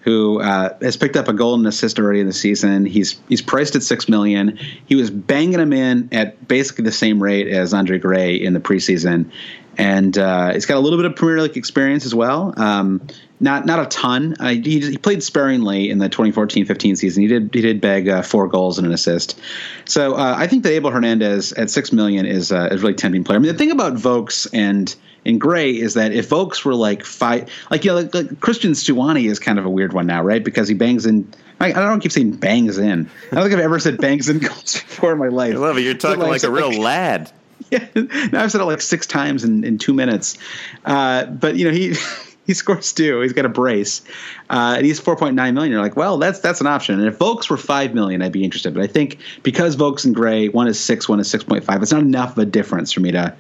who 0.02 0.42
uh, 0.42 0.76
has 0.82 0.98
picked 0.98 1.16
up 1.16 1.28
a 1.28 1.34
goal 1.34 1.54
and 1.54 1.66
assist 1.68 2.00
already 2.00 2.20
in 2.20 2.28
the 2.28 2.34
season. 2.34 2.86
He's 2.86 3.20
he's 3.30 3.42
priced 3.42 3.76
at 3.76 3.84
six 3.84 4.10
million. 4.10 4.58
He 4.86 4.96
was 4.96 5.10
banging 5.10 5.60
him 5.60 5.74
in 5.74 6.10
at 6.12 6.48
basically 6.48 6.86
the 6.86 6.92
same 6.92 7.22
rate 7.22 7.48
as 7.48 7.74
Andre 7.74 8.00
Gray 8.00 8.36
in 8.36 8.54
the 8.54 8.60
preseason, 8.60 9.30
and 9.78 10.18
uh, 10.18 10.54
he's 10.54 10.66
got 10.66 10.78
a 10.78 10.80
little 10.80 10.98
bit 10.98 11.06
of 11.06 11.16
Premier 11.16 11.42
League 11.42 11.58
experience 11.58 12.06
as 12.06 12.14
well. 12.14 12.54
Um, 12.58 13.08
not 13.40 13.66
not 13.66 13.80
a 13.80 13.86
ton. 13.88 14.36
Uh, 14.40 14.50
he, 14.50 14.80
he 14.80 14.98
played 14.98 15.24
sparingly 15.24 15.90
in 15.90 15.98
the 15.98 16.10
2014-15 16.10 16.98
season. 16.98 17.22
He 17.22 17.28
did 17.28 17.54
he 17.54 17.62
did 17.62 17.82
bag 17.82 18.08
uh, 18.08 18.22
four 18.22 18.48
goals 18.48 18.78
and 18.78 18.86
an 18.86 18.94
assist. 18.94 19.40
So 19.86 20.14
uh, 20.14 20.36
I 20.38 20.48
think 20.48 20.64
that 20.64 20.72
Abel 20.72 20.92
Hernandez 20.92 21.54
at 21.54 21.70
six 21.70 21.92
million 21.92 22.26
is 22.26 22.52
uh, 22.52 22.70
is 22.72 22.82
a 22.82 22.84
really 22.84 22.96
tempting 22.96 23.24
player. 23.24 23.38
I 23.38 23.40
mean 23.40 23.52
the 23.52 23.58
thing 23.58 23.72
about 23.72 23.94
Vokes 23.94 24.48
and 24.54 24.96
in 25.26 25.38
Gray 25.38 25.72
is 25.72 25.94
that 25.94 26.12
if 26.14 26.30
Vokes 26.30 26.66
were 26.66 26.76
like 26.76 27.06
five, 27.06 27.50
like 27.70 27.84
you 27.84 27.92
know, 27.92 27.98
like, 27.98 28.14
like 28.14 28.40
Christian 28.40 28.72
Stuani 28.72 29.30
is 29.30 29.40
kind 29.40 29.60
of 29.60 29.66
a 29.66 29.70
weird 29.70 29.94
one 29.94 30.08
now, 30.08 30.24
right? 30.24 30.44
Because 30.44 30.68
he 30.68 30.74
bangs 30.74 31.06
in. 31.06 31.32
I, 31.60 31.74
don't 31.74 32.00
keep 32.00 32.12
saying 32.12 32.38
bangs 32.38 32.80
in. 32.80 33.08
I 33.32 33.36
don't 33.36 33.44
think 33.44 33.54
I've 33.54 33.60
ever 33.60 33.78
said 33.78 34.00
bangs 34.00 34.30
in 34.30 34.40
goals 34.40 34.74
before 34.74 35.12
in 35.12 35.20
my 35.20 35.28
life. 35.28 35.54
I 35.54 35.58
love 35.60 35.78
it. 35.78 35.82
You're 35.82 35.94
talking 35.94 36.24
like, 36.24 36.42
so, 36.42 36.48
a 36.48 36.52
real 36.52 36.72
lad. 36.82 37.32
yeah, 37.96 38.28
now 38.32 38.44
I've 38.44 38.52
said 38.52 38.62
it 38.62 38.66
like 38.66 38.82
six 38.82 39.08
times 39.08 39.44
in, 39.44 39.64
in 39.64 39.78
two 39.78 39.94
minutes. 39.94 40.38
Uh, 40.86 41.26
but 41.26 41.56
you 41.56 41.66
know 41.66 41.72
he 41.72 41.96
he 42.46 42.54
scores 42.54 42.92
two. 42.92 43.22
He's 43.22 43.34
got 43.34 43.46
a 43.46 43.50
brace, 43.50 44.02
uh, 44.50 44.74
and 44.78 44.86
he's 44.86 45.00
four 45.00 45.16
point 45.16 45.36
nine 45.36 45.54
million. 45.54 45.72
You're 45.72 45.82
like, 45.82 45.96
well, 45.96 46.18
that's 46.18 46.40
that's 46.40 46.60
an 46.62 46.68
option. 46.68 47.00
And 47.00 47.08
if 47.08 47.18
Vokes 47.18 47.50
were 47.50 47.58
five 47.58 47.94
million, 47.94 48.22
I'd 48.22 48.32
be 48.32 48.44
interested. 48.44 48.74
But 48.74 48.84
I 48.84 48.88
think 48.88 49.20
because 49.44 49.76
Vokes 49.76 50.06
and 50.06 50.14
Gray, 50.14 50.50
one 50.50 50.68
is 50.68 50.80
six, 50.80 51.08
one 51.08 51.20
is 51.20 51.30
six 51.30 51.44
point 51.44 51.64
five. 51.64 51.82
It's 51.82 51.92
not 51.92 52.02
enough 52.02 52.32
of 52.32 52.40
a 52.40 52.46
difference 52.46 52.92
for 52.92 53.00
me 53.00 53.12
to 53.12 53.34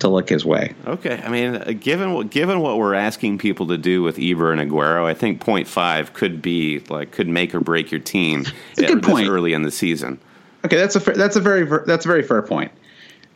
to 0.00 0.08
look 0.08 0.28
his 0.28 0.44
way. 0.44 0.74
Okay, 0.86 1.22
I 1.24 1.28
mean, 1.28 1.56
uh, 1.56 1.72
given 1.78 2.14
what 2.14 2.30
given 2.30 2.60
what 2.60 2.78
we're 2.78 2.94
asking 2.94 3.38
people 3.38 3.66
to 3.68 3.78
do 3.78 4.02
with 4.02 4.16
Ibra 4.16 4.58
and 4.58 4.70
Aguero, 4.70 5.04
I 5.04 5.14
think 5.14 5.40
point 5.40 5.68
five 5.68 6.14
could 6.14 6.40
be 6.40 6.80
like 6.88 7.10
could 7.12 7.28
make 7.28 7.54
or 7.54 7.60
break 7.60 7.90
your 7.90 8.00
team 8.00 8.44
It's 8.72 8.80
a 8.80 8.86
good 8.86 9.02
point. 9.02 9.28
early 9.28 9.52
in 9.52 9.62
the 9.62 9.70
season. 9.70 10.18
Okay, 10.64 10.76
that's 10.76 10.96
a 10.96 11.00
fair, 11.00 11.14
that's 11.14 11.36
a 11.36 11.40
very 11.40 11.64
ver- 11.64 11.84
that's 11.86 12.06
a 12.06 12.08
very 12.08 12.22
fair 12.22 12.40
point. 12.40 12.72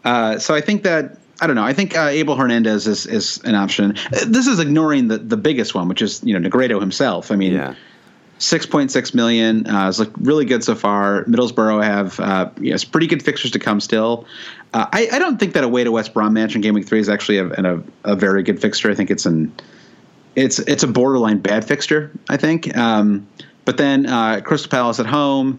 Uh, 0.05 0.39
so 0.39 0.55
I 0.55 0.61
think 0.61 0.83
that 0.85 1.19
I 1.41 1.47
don't 1.47 1.57
know. 1.57 1.65
I 1.65 1.73
think 1.73 1.97
uh, 1.97 2.07
Abel 2.07 2.35
Hernandez 2.37 2.87
is 2.87 3.07
is 3.07 3.39
an 3.45 3.55
option. 3.55 3.97
Uh, 4.13 4.25
This 4.27 4.47
is 4.47 4.59
ignoring 4.59 5.09
the 5.09 5.19
the 5.19 5.37
biggest 5.37 5.75
one, 5.75 5.89
which 5.89 6.03
is 6.03 6.21
you 6.25 6.39
know 6.39 6.49
Negredo 6.49 6.81
himself. 6.81 7.31
I 7.31 7.37
mean, 7.37 7.53
Yeah. 7.53 7.75
six 8.39 8.67
point 8.67 8.91
six 8.91 9.15
million 9.15 9.67
uh, 9.67 9.85
has 9.87 9.99
looked 9.99 10.17
really 10.21 10.45
good 10.45 10.65
so 10.65 10.75
far. 10.75 11.25
Middlesbrough 11.25 11.83
have 11.85 12.19
uh, 12.21 12.51
yes 12.61 12.85
pretty 12.85 13.07
good 13.07 13.23
fixtures 13.23 13.51
to 13.53 13.59
come 13.59 13.81
still. 13.81 14.25
Uh, 14.75 14.87
I, 14.93 15.09
I 15.13 15.19
don't 15.19 15.39
think 15.41 15.55
that 15.55 15.65
away 15.65 15.83
to 15.85 15.91
West 15.93 16.13
Brom 16.13 16.33
match 16.35 16.55
in 16.55 16.61
Game 16.61 16.75
Week 16.75 16.87
Three 16.87 17.01
is 17.01 17.09
actually 17.09 17.39
a, 17.39 17.47
a, 17.49 17.83
a 18.05 18.17
very 18.17 18.43
good 18.43 18.61
fixture. 18.61 18.91
I 18.91 18.95
think 18.95 19.11
it's 19.11 19.27
an 19.27 19.53
it's 20.37 20.59
it's 20.61 20.83
a 20.83 20.89
borderline 20.89 21.39
bad 21.39 21.65
fixture. 21.65 22.11
I 22.29 22.37
think, 22.37 22.77
um, 22.77 23.27
but 23.65 23.77
then 23.77 24.07
uh, 24.07 24.41
Crystal 24.45 24.71
Palace 24.71 25.01
at 25.01 25.07
home, 25.07 25.59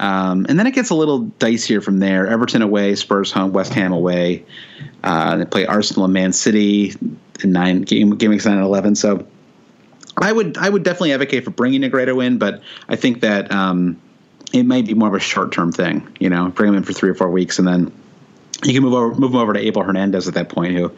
um, 0.00 0.46
and 0.48 0.58
then 0.58 0.66
it 0.66 0.72
gets 0.72 0.88
a 0.88 0.94
little 0.94 1.26
dicier 1.38 1.82
from 1.82 1.98
there. 1.98 2.26
Everton 2.26 2.62
away, 2.62 2.94
Spurs 2.94 3.30
home, 3.30 3.52
West 3.52 3.74
Ham 3.74 3.92
away. 3.92 4.46
Uh, 5.04 5.36
they 5.36 5.44
play 5.44 5.66
Arsenal 5.66 6.04
and 6.04 6.14
Man 6.14 6.32
City 6.32 6.94
in 7.44 7.52
nine 7.52 7.82
game 7.82 8.16
game 8.16 8.30
weeks 8.30 8.46
nine 8.46 8.56
and 8.56 8.64
eleven. 8.64 8.94
So 8.94 9.26
I 10.16 10.32
would 10.32 10.56
I 10.56 10.70
would 10.70 10.84
definitely 10.84 11.12
advocate 11.12 11.44
for 11.44 11.50
bringing 11.50 11.82
Negredo 11.82 12.24
in, 12.24 12.38
but 12.38 12.62
I 12.88 12.96
think 12.96 13.20
that 13.20 13.52
um, 13.52 14.00
it 14.54 14.64
might 14.64 14.86
be 14.86 14.94
more 14.94 15.08
of 15.08 15.14
a 15.14 15.20
short 15.20 15.52
term 15.52 15.70
thing. 15.70 16.16
You 16.18 16.30
know, 16.30 16.48
bring 16.48 16.70
him 16.70 16.76
in 16.76 16.82
for 16.82 16.94
three 16.94 17.10
or 17.10 17.14
four 17.14 17.30
weeks, 17.30 17.58
and 17.58 17.68
then 17.68 17.92
you 18.64 18.72
can 18.72 18.82
move 18.82 18.94
over 18.94 19.14
move 19.14 19.32
him 19.32 19.38
over 19.38 19.52
to 19.52 19.60
Abel 19.60 19.82
Hernandez 19.82 20.26
at 20.26 20.32
that 20.32 20.48
point, 20.48 20.72
who 20.72 20.90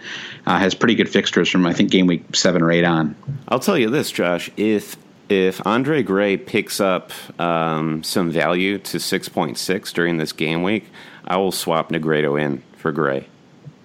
uh, 0.47 0.59
has 0.61 0.75
pretty 0.75 0.95
good 0.95 1.09
fixtures 1.09 1.49
from 1.51 1.67
I 1.67 1.73
think 1.73 1.91
game 1.91 2.07
week 2.07 2.37
seven 2.37 2.63
or 2.63 2.71
eight 2.71 2.85
on. 2.85 3.17
I'll 3.49 3.59
tell 3.59 3.77
you 3.77 3.91
this, 3.91 4.13
Josh. 4.13 4.49
If 4.57 4.97
if 5.33 5.67
Andre 5.67 6.03
Gray 6.03 6.37
picks 6.37 6.81
up 6.81 7.11
um, 7.41 8.03
some 8.05 8.31
value 8.31 8.79
to 8.79 9.01
six 9.01 9.29
point 9.29 9.59
six 9.59 9.93
during 9.93 10.19
this 10.19 10.33
game 10.33 10.63
week, 10.63 10.87
I 11.27 11.37
will 11.39 11.53
swap 11.53 11.89
Negredo 11.91 12.41
in 12.41 12.63
for 12.77 12.93
Gray. 12.93 13.27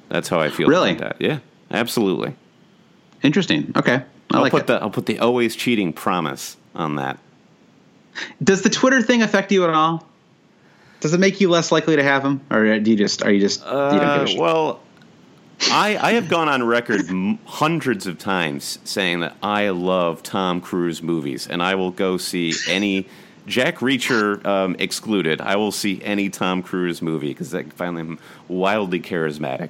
That's 0.09 0.29
how 0.29 0.39
I 0.39 0.49
feel 0.49 0.67
Really? 0.67 0.91
about 0.91 1.17
that. 1.19 1.25
Yeah, 1.25 1.39
absolutely. 1.71 2.35
Interesting. 3.23 3.71
Okay, 3.75 3.95
I 3.95 4.03
I'll 4.31 4.41
like 4.41 4.51
put 4.51 4.61
it. 4.61 4.67
the 4.67 4.81
I'll 4.81 4.89
put 4.91 5.05
the 5.05 5.19
always 5.19 5.55
cheating 5.55 5.93
promise 5.93 6.57
on 6.75 6.95
that. 6.95 7.17
Does 8.43 8.61
the 8.61 8.69
Twitter 8.69 9.01
thing 9.01 9.21
affect 9.21 9.51
you 9.51 9.63
at 9.63 9.69
all? 9.71 10.05
Does 10.99 11.13
it 11.13 11.19
make 11.19 11.39
you 11.39 11.49
less 11.49 11.71
likely 11.71 11.95
to 11.95 12.03
have 12.03 12.23
him, 12.23 12.41
or 12.49 12.79
do 12.79 12.89
you 12.91 12.97
just 12.97 13.23
are 13.23 13.31
you 13.31 13.39
just 13.39 13.59
you 13.61 13.69
don't 13.71 13.91
give 13.91 14.01
Uh, 14.03 14.23
a 14.23 14.27
shit? 14.27 14.39
well, 14.39 14.79
I 15.71 15.97
I 15.97 16.11
have 16.13 16.29
gone 16.29 16.47
on 16.49 16.63
record 16.63 17.09
m- 17.09 17.39
hundreds 17.45 18.07
of 18.07 18.17
times 18.19 18.79
saying 18.83 19.21
that 19.21 19.35
I 19.41 19.69
love 19.69 20.23
Tom 20.23 20.61
Cruise 20.61 21.01
movies, 21.01 21.47
and 21.47 21.61
I 21.63 21.75
will 21.75 21.91
go 21.91 22.17
see 22.17 22.53
any. 22.67 23.07
Jack 23.47 23.77
Reacher 23.77 24.45
um, 24.45 24.75
excluded. 24.77 25.39
I 25.39 25.55
will 25.55 25.71
see 25.71 26.03
any 26.03 26.29
Tom 26.29 26.61
Cruise 26.61 27.01
movie 27.01 27.29
because 27.29 27.55
I 27.55 27.63
find 27.63 27.97
him 27.97 28.19
wildly 28.49 28.99
charismatic. 28.99 29.69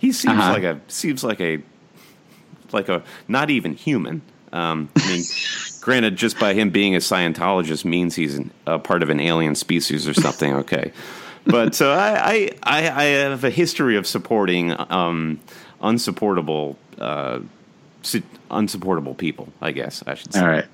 He 0.00 0.10
seems 0.10 0.40
Uh-huh. 0.40 0.52
like 0.52 0.64
a 0.64 0.80
seems 0.88 1.22
like 1.22 1.40
a 1.40 1.62
like 2.72 2.88
a 2.88 3.04
not 3.28 3.48
even 3.48 3.74
human. 3.74 4.22
Um, 4.52 4.88
I 4.96 5.06
mean, 5.08 5.22
granted, 5.80 6.16
just 6.16 6.36
by 6.40 6.52
him 6.54 6.70
being 6.70 6.96
a 6.96 6.98
Scientologist 6.98 7.84
means 7.84 8.16
he's 8.16 8.34
an, 8.38 8.50
a 8.66 8.80
part 8.80 9.04
of 9.04 9.08
an 9.10 9.20
alien 9.20 9.54
species 9.54 10.08
or 10.08 10.14
something. 10.14 10.52
Okay, 10.54 10.90
but 11.46 11.74
so 11.74 11.92
I, 11.92 12.50
I 12.62 12.90
I 12.90 13.04
have 13.04 13.44
a 13.44 13.50
history 13.50 13.96
of 13.96 14.06
supporting 14.06 14.74
um, 14.90 15.40
unsupportable 15.80 16.76
uh, 16.98 17.40
unsupportable 18.50 19.14
people. 19.14 19.48
I 19.60 19.72
guess 19.72 20.02
I 20.06 20.14
should 20.14 20.32
say. 20.32 20.40
All 20.40 20.48
right. 20.48 20.66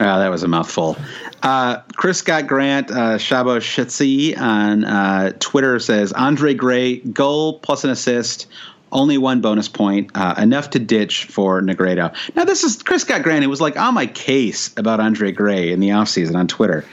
Ah, 0.00 0.18
that 0.18 0.28
was 0.30 0.42
a 0.42 0.48
mouthful. 0.48 0.96
Uh, 1.42 1.78
Chris 1.94 2.18
Scott 2.18 2.46
Grant, 2.48 2.90
uh, 2.90 3.18
Shabo 3.18 3.58
Shitsi 3.58 4.36
on 4.36 4.84
uh, 4.84 5.32
Twitter 5.38 5.78
says 5.78 6.12
Andre 6.12 6.54
Gray, 6.54 6.96
goal 6.96 7.60
plus 7.60 7.84
an 7.84 7.90
assist, 7.90 8.48
only 8.90 9.16
one 9.16 9.40
bonus 9.40 9.68
point, 9.68 10.10
uh, 10.14 10.34
enough 10.38 10.70
to 10.70 10.80
ditch 10.80 11.26
for 11.26 11.62
Negredo. 11.62 12.14
Now, 12.34 12.44
this 12.44 12.64
is 12.64 12.82
Chris 12.82 13.02
Scott 13.02 13.22
Grant. 13.22 13.44
It 13.44 13.48
was 13.48 13.60
like 13.60 13.78
on 13.78 13.94
my 13.94 14.06
case 14.06 14.76
about 14.76 15.00
Andre 15.00 15.30
Gray 15.30 15.70
in 15.70 15.80
the 15.80 15.90
offseason 15.90 16.34
on 16.34 16.48
Twitter. 16.48 16.84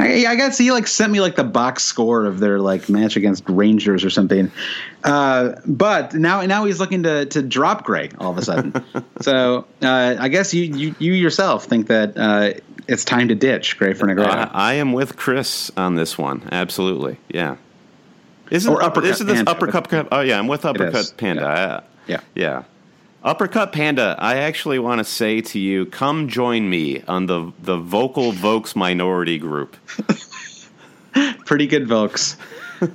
I, 0.00 0.24
I 0.26 0.34
guess 0.36 0.56
he 0.56 0.72
like 0.72 0.86
sent 0.86 1.12
me 1.12 1.20
like 1.20 1.36
the 1.36 1.44
box 1.44 1.82
score 1.82 2.24
of 2.24 2.38
their 2.40 2.58
like 2.58 2.88
match 2.88 3.16
against 3.16 3.44
Rangers 3.48 4.04
or 4.04 4.10
something. 4.10 4.50
Uh, 5.04 5.52
but 5.66 6.14
now 6.14 6.40
now 6.42 6.64
he's 6.64 6.80
looking 6.80 7.02
to 7.04 7.26
to 7.26 7.42
drop 7.42 7.84
Gray 7.84 8.10
all 8.18 8.32
of 8.32 8.38
a 8.38 8.42
sudden. 8.42 8.72
so 9.20 9.66
uh, 9.82 10.16
I 10.18 10.28
guess 10.28 10.54
you, 10.54 10.62
you 10.64 10.94
you 10.98 11.12
yourself 11.12 11.64
think 11.66 11.88
that 11.88 12.16
uh, 12.16 12.52
it's 12.88 13.04
time 13.04 13.28
to 13.28 13.34
ditch 13.34 13.78
Gray 13.78 13.92
for 13.92 14.06
Negredo. 14.06 14.26
I, 14.28 14.50
I 14.52 14.72
am 14.74 14.92
with 14.92 15.16
Chris 15.16 15.70
on 15.76 15.94
this 15.96 16.16
one. 16.16 16.48
Absolutely. 16.50 17.18
Yeah. 17.28 17.56
Isn't, 18.50 18.72
Or 18.72 18.82
Uppercut 18.82 19.10
isn't 19.10 19.26
this 19.28 19.36
Panda. 19.36 19.50
uppercut? 19.52 20.08
Oh 20.10 20.20
yeah, 20.20 20.38
I'm 20.38 20.48
with 20.48 20.64
uppercut 20.64 20.94
is. 21.00 21.10
panda. 21.12 21.46
I- 21.46 21.82
yeah. 22.06 22.20
Yeah. 22.34 22.64
Uppercut 23.22 23.72
Panda, 23.72 24.16
I 24.18 24.36
actually 24.36 24.78
want 24.78 24.98
to 24.98 25.04
say 25.04 25.42
to 25.42 25.58
you, 25.58 25.84
come 25.86 26.28
join 26.28 26.70
me 26.70 27.02
on 27.06 27.26
the 27.26 27.52
the 27.62 27.76
Vocal 27.76 28.32
Vokes 28.32 28.74
minority 28.74 29.38
group. 29.38 29.76
Pretty 31.44 31.66
good, 31.66 31.88
folks. 31.88 32.36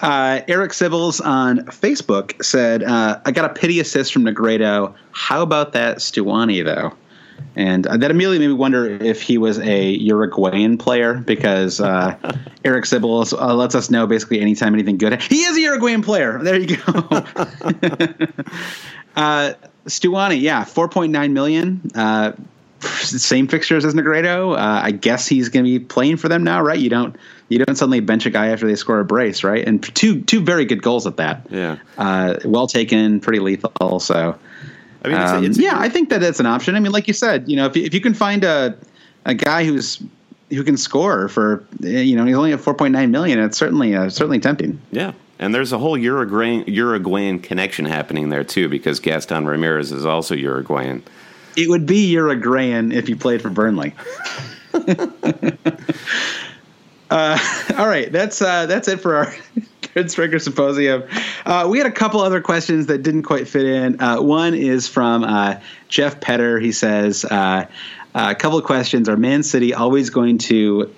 Uh, 0.00 0.42
Eric 0.48 0.72
Sibbles 0.72 1.24
on 1.24 1.60
Facebook 1.66 2.44
said, 2.44 2.82
uh, 2.82 3.18
"I 3.24 3.30
got 3.30 3.50
a 3.50 3.54
pity 3.54 3.80
assist 3.80 4.12
from 4.12 4.24
Negredo. 4.24 4.92
How 5.12 5.40
about 5.40 5.72
that 5.72 5.98
Stuani 5.98 6.62
though?" 6.62 6.92
And 7.56 7.86
uh, 7.86 7.96
that 7.96 8.10
immediately 8.10 8.38
made 8.38 8.48
me 8.48 8.52
wonder 8.52 8.86
if 9.02 9.22
he 9.22 9.38
was 9.38 9.58
a 9.60 9.92
Uruguayan 9.92 10.76
player 10.76 11.14
because 11.14 11.80
uh, 11.80 12.16
Eric 12.66 12.84
Sibbles 12.84 13.32
uh, 13.32 13.54
lets 13.54 13.74
us 13.74 13.90
know 13.90 14.06
basically 14.06 14.40
anytime 14.40 14.74
anything 14.74 14.98
good. 14.98 15.22
He 15.22 15.42
is 15.42 15.56
a 15.56 15.60
Uruguayan 15.60 16.02
player. 16.02 16.38
There 16.42 16.58
you 16.58 16.76
go. 16.76 17.24
Uh, 19.16 19.54
Stuani, 19.86 20.40
yeah, 20.40 20.64
four 20.64 20.88
point 20.88 21.12
nine 21.12 21.32
million. 21.32 21.80
Uh, 21.94 22.32
same 22.80 23.48
fixtures 23.48 23.84
as 23.84 23.94
Negredo. 23.94 24.52
Uh, 24.52 24.80
I 24.82 24.90
guess 24.90 25.26
he's 25.26 25.48
going 25.48 25.64
to 25.64 25.78
be 25.78 25.84
playing 25.84 26.18
for 26.18 26.28
them 26.28 26.44
now, 26.44 26.60
right? 26.60 26.78
You 26.78 26.90
don't 26.90 27.16
you 27.48 27.58
don't 27.58 27.76
suddenly 27.76 28.00
bench 28.00 28.26
a 28.26 28.30
guy 28.30 28.48
after 28.48 28.66
they 28.66 28.74
score 28.74 29.00
a 29.00 29.04
brace, 29.04 29.44
right? 29.44 29.66
And 29.66 29.82
two 29.94 30.20
two 30.22 30.40
very 30.40 30.64
good 30.64 30.82
goals 30.82 31.06
at 31.06 31.16
that. 31.16 31.46
Yeah. 31.50 31.78
Uh, 31.96 32.36
well 32.44 32.66
taken, 32.66 33.20
pretty 33.20 33.38
lethal. 33.40 34.00
So 34.00 34.38
I 35.04 35.08
mean, 35.08 35.20
it's, 35.20 35.30
um, 35.30 35.44
it's 35.44 35.58
yeah, 35.58 35.78
I 35.78 35.88
think 35.88 36.08
that 36.10 36.22
it's 36.22 36.40
an 36.40 36.46
option. 36.46 36.76
I 36.76 36.80
mean, 36.80 36.92
like 36.92 37.08
you 37.08 37.14
said, 37.14 37.48
you 37.48 37.56
know, 37.56 37.66
if 37.66 37.76
you, 37.76 37.84
if 37.84 37.94
you 37.94 38.00
can 38.00 38.14
find 38.14 38.44
a 38.44 38.76
a 39.24 39.34
guy 39.34 39.64
who's 39.64 40.02
who 40.50 40.62
can 40.64 40.76
score 40.76 41.28
for 41.28 41.64
you 41.80 42.16
know 42.16 42.24
he's 42.24 42.36
only 42.36 42.52
at 42.52 42.60
four 42.60 42.74
point 42.74 42.92
nine 42.92 43.10
million, 43.10 43.38
it's 43.38 43.58
certainly 43.58 43.94
uh, 43.94 44.08
certainly 44.08 44.40
tempting. 44.40 44.80
Yeah. 44.90 45.12
And 45.38 45.54
there's 45.54 45.72
a 45.72 45.78
whole 45.78 45.98
Uruguayan, 45.98 46.64
Uruguayan 46.66 47.40
connection 47.40 47.84
happening 47.84 48.28
there 48.28 48.44
too, 48.44 48.68
because 48.68 49.00
Gaston 49.00 49.46
Ramirez 49.46 49.90
is 49.92 50.06
also 50.06 50.34
Uruguayan. 50.34 51.02
It 51.56 51.68
would 51.68 51.86
be 51.86 52.06
Uruguayan 52.12 52.92
if 52.92 53.08
you 53.08 53.16
played 53.16 53.42
for 53.42 53.50
Burnley. 53.50 53.94
uh, 57.10 57.38
all 57.78 57.86
right, 57.86 58.10
that's 58.10 58.42
uh, 58.42 58.66
that's 58.66 58.88
it 58.88 59.00
for 59.00 59.16
our 59.16 59.34
Good 59.94 60.10
Striker 60.10 60.38
Symposium. 60.38 61.04
Uh, 61.46 61.68
we 61.70 61.78
had 61.78 61.86
a 61.86 61.92
couple 61.92 62.20
other 62.20 62.40
questions 62.40 62.86
that 62.86 63.02
didn't 63.02 63.22
quite 63.22 63.46
fit 63.46 63.66
in. 63.66 64.00
Uh, 64.00 64.20
one 64.20 64.54
is 64.54 64.88
from 64.88 65.22
uh, 65.24 65.60
Jeff 65.88 66.20
Petter. 66.20 66.58
He 66.58 66.72
says. 66.72 67.24
Uh, 67.24 67.66
a 68.16 68.32
couple 68.32 68.56
of 68.56 68.64
questions. 68.64 69.08
Are 69.08 69.16
Man 69.16 69.42
City 69.42 69.74
always 69.74 70.10
going 70.10 70.38
to 70.38 70.94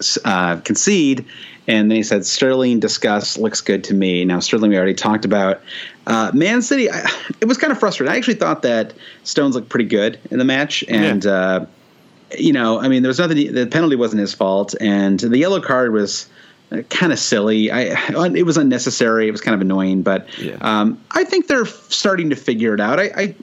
concede? 0.65 1.25
And 1.69 1.91
then 1.91 1.97
he 1.97 2.03
said, 2.03 2.25
Sterling 2.25 2.79
discuss 2.81 3.37
looks 3.37 3.61
good 3.61 3.83
to 3.85 3.95
me. 3.95 4.25
Now, 4.25 4.39
Sterling, 4.39 4.71
we 4.71 4.77
already 4.77 4.95
talked 4.95 5.25
about. 5.25 5.61
Uh, 6.07 6.31
Man 6.33 6.63
City, 6.63 6.91
I, 6.91 7.01
it 7.41 7.47
was 7.47 7.59
kind 7.59 7.73
of 7.73 7.79
frustrating. 7.79 8.13
I 8.15 8.17
actually 8.17 8.35
thought 8.35 8.63
that 8.63 8.93
Stones 9.25 9.55
looked 9.55 9.69
pretty 9.69 9.89
good 9.89 10.19
in 10.31 10.39
the 10.39 10.45
match. 10.45 10.85
And, 10.89 11.25
Yeah. 11.25 11.31
uh, 11.33 11.67
you 12.37 12.53
know, 12.53 12.81
I 12.81 12.89
mean, 12.89 13.03
there 13.03 13.09
was 13.09 13.19
nothing, 13.19 13.53
the 13.53 13.67
penalty 13.67 13.97
wasn't 13.97 14.21
his 14.21 14.35
fault. 14.35 14.75
And 14.81 15.19
the 15.21 15.39
yellow 15.39 15.61
card 15.61 15.93
was 15.93 16.29
kind 16.91 17.13
of 17.13 17.19
silly. 17.19 17.71
I, 17.71 17.81
it 18.35 18.45
was 18.45 18.57
unnecessary. 18.57 19.29
It 19.29 19.31
was 19.33 19.41
kind 19.41 19.55
of 19.55 19.61
annoying. 19.61 20.03
But 20.03 20.27
Yeah. 20.39 20.57
um, 20.61 21.01
I 21.13 21.25
think 21.25 21.47
they're 21.49 21.67
starting 21.67 22.31
to 22.31 22.37
figure 22.37 22.75
it 22.75 22.81
out. 22.81 22.99
I, 23.01 23.05
I, 23.17 23.35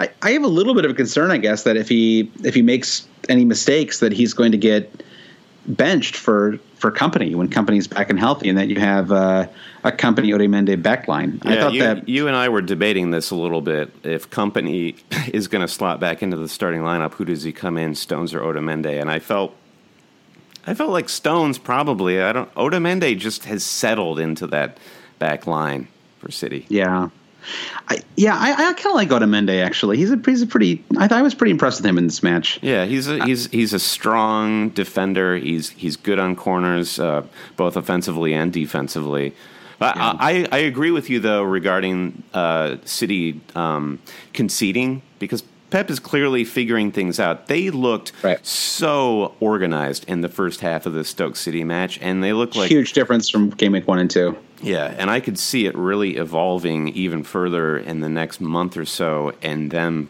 I, 0.00 0.10
I 0.22 0.30
have 0.32 0.44
a 0.44 0.48
little 0.48 0.74
bit 0.74 0.84
of 0.86 0.90
a 0.90 0.94
concern, 0.94 1.30
I 1.30 1.36
guess, 1.36 1.64
that 1.64 1.76
if 1.76 1.88
he 1.88 2.30
if 2.42 2.54
he 2.54 2.62
makes 2.62 3.06
any 3.28 3.44
mistakes, 3.44 4.00
that 4.00 4.12
he's 4.12 4.32
going 4.32 4.50
to 4.52 4.58
get 4.58 5.02
benched 5.66 6.16
for 6.16 6.58
for 6.76 6.90
Kompany 6.90 7.34
when 7.34 7.48
Kompany's 7.48 7.86
back 7.86 8.10
and 8.10 8.18
healthy, 8.18 8.48
and 8.48 8.56
that 8.58 8.68
you 8.68 8.80
have 8.80 9.12
uh, 9.12 9.46
a 9.84 9.92
Kompany 9.92 10.34
Otamendi 10.34 10.80
backline. 10.80 11.44
I 11.44 11.60
thought 11.60 11.74
you, 11.74 11.82
that 11.82 12.08
you 12.08 12.26
and 12.26 12.36
I 12.36 12.48
were 12.48 12.62
debating 12.62 13.10
this 13.10 13.30
a 13.30 13.36
little 13.36 13.60
bit. 13.60 13.92
If 14.02 14.30
Kompany 14.30 14.96
is 15.32 15.48
going 15.48 15.62
to 15.62 15.68
slot 15.68 16.00
back 16.00 16.22
into 16.22 16.36
the 16.36 16.48
starting 16.48 16.80
lineup, 16.80 17.12
who 17.14 17.24
does 17.24 17.42
he 17.42 17.52
come 17.52 17.76
in, 17.76 17.94
Stones 17.94 18.32
or 18.32 18.40
Otamendi? 18.40 19.00
And 19.00 19.10
I 19.10 19.18
felt, 19.18 19.54
I 20.66 20.74
felt 20.74 20.90
like 20.90 21.08
Stones 21.08 21.58
probably. 21.58 22.20
I 22.20 22.32
don't. 22.32 22.52
Otamendi 22.54 23.18
just 23.18 23.44
has 23.44 23.64
settled 23.64 24.18
into 24.18 24.46
that 24.48 24.78
back 25.18 25.46
line 25.46 25.88
for 26.18 26.30
City. 26.30 26.66
yeah. 26.68 27.10
I, 27.88 27.98
yeah, 28.16 28.36
I, 28.38 28.52
I 28.52 28.72
kind 28.74 28.86
of 28.86 28.94
like 28.94 29.08
Otamendi 29.08 29.64
actually. 29.64 29.96
He's 29.96 30.10
a 30.10 30.20
he's 30.24 30.42
a 30.42 30.46
pretty. 30.46 30.84
I, 30.98 31.08
I 31.10 31.22
was 31.22 31.34
pretty 31.34 31.50
impressed 31.50 31.80
with 31.80 31.86
him 31.86 31.98
in 31.98 32.04
this 32.06 32.22
match. 32.22 32.58
Yeah, 32.62 32.84
he's 32.84 33.08
a, 33.08 33.24
he's 33.24 33.46
he's 33.50 33.72
a 33.72 33.78
strong 33.78 34.70
defender. 34.70 35.36
He's 35.36 35.70
he's 35.70 35.96
good 35.96 36.18
on 36.18 36.36
corners, 36.36 36.98
uh, 37.00 37.24
both 37.56 37.76
offensively 37.76 38.34
and 38.34 38.52
defensively. 38.52 39.34
I, 39.80 40.46
I 40.52 40.56
I 40.56 40.58
agree 40.60 40.90
with 40.90 41.08
you 41.08 41.20
though 41.20 41.42
regarding 41.42 42.22
uh, 42.34 42.76
City 42.84 43.40
um, 43.54 43.98
conceding 44.34 45.00
because 45.18 45.42
Pep 45.70 45.88
is 45.88 45.98
clearly 46.00 46.44
figuring 46.44 46.90
things 46.92 47.18
out. 47.20 47.46
They 47.46 47.70
looked 47.70 48.12
Right. 48.22 48.44
so 48.44 49.34
organized 49.40 50.04
in 50.08 50.20
the 50.20 50.28
first 50.28 50.60
half 50.60 50.84
of 50.84 50.92
the 50.94 51.04
Stoke 51.04 51.36
City 51.36 51.62
match, 51.64 51.98
and 52.02 52.22
they 52.24 52.32
look 52.32 52.56
like 52.56 52.68
Huge 52.70 52.92
difference 52.92 53.30
from 53.30 53.50
game 53.50 53.72
week 53.72 53.86
one 53.88 53.98
and 54.00 54.10
two. 54.10 54.36
Yeah, 54.62 54.94
and 54.98 55.10
I 55.10 55.20
could 55.20 55.38
see 55.38 55.66
it 55.66 55.74
really 55.76 56.16
evolving 56.16 56.88
even 56.88 57.24
further 57.24 57.78
in 57.78 58.00
the 58.00 58.08
next 58.08 58.40
month 58.40 58.76
or 58.76 58.84
so, 58.84 59.32
and 59.42 59.70
them 59.70 60.08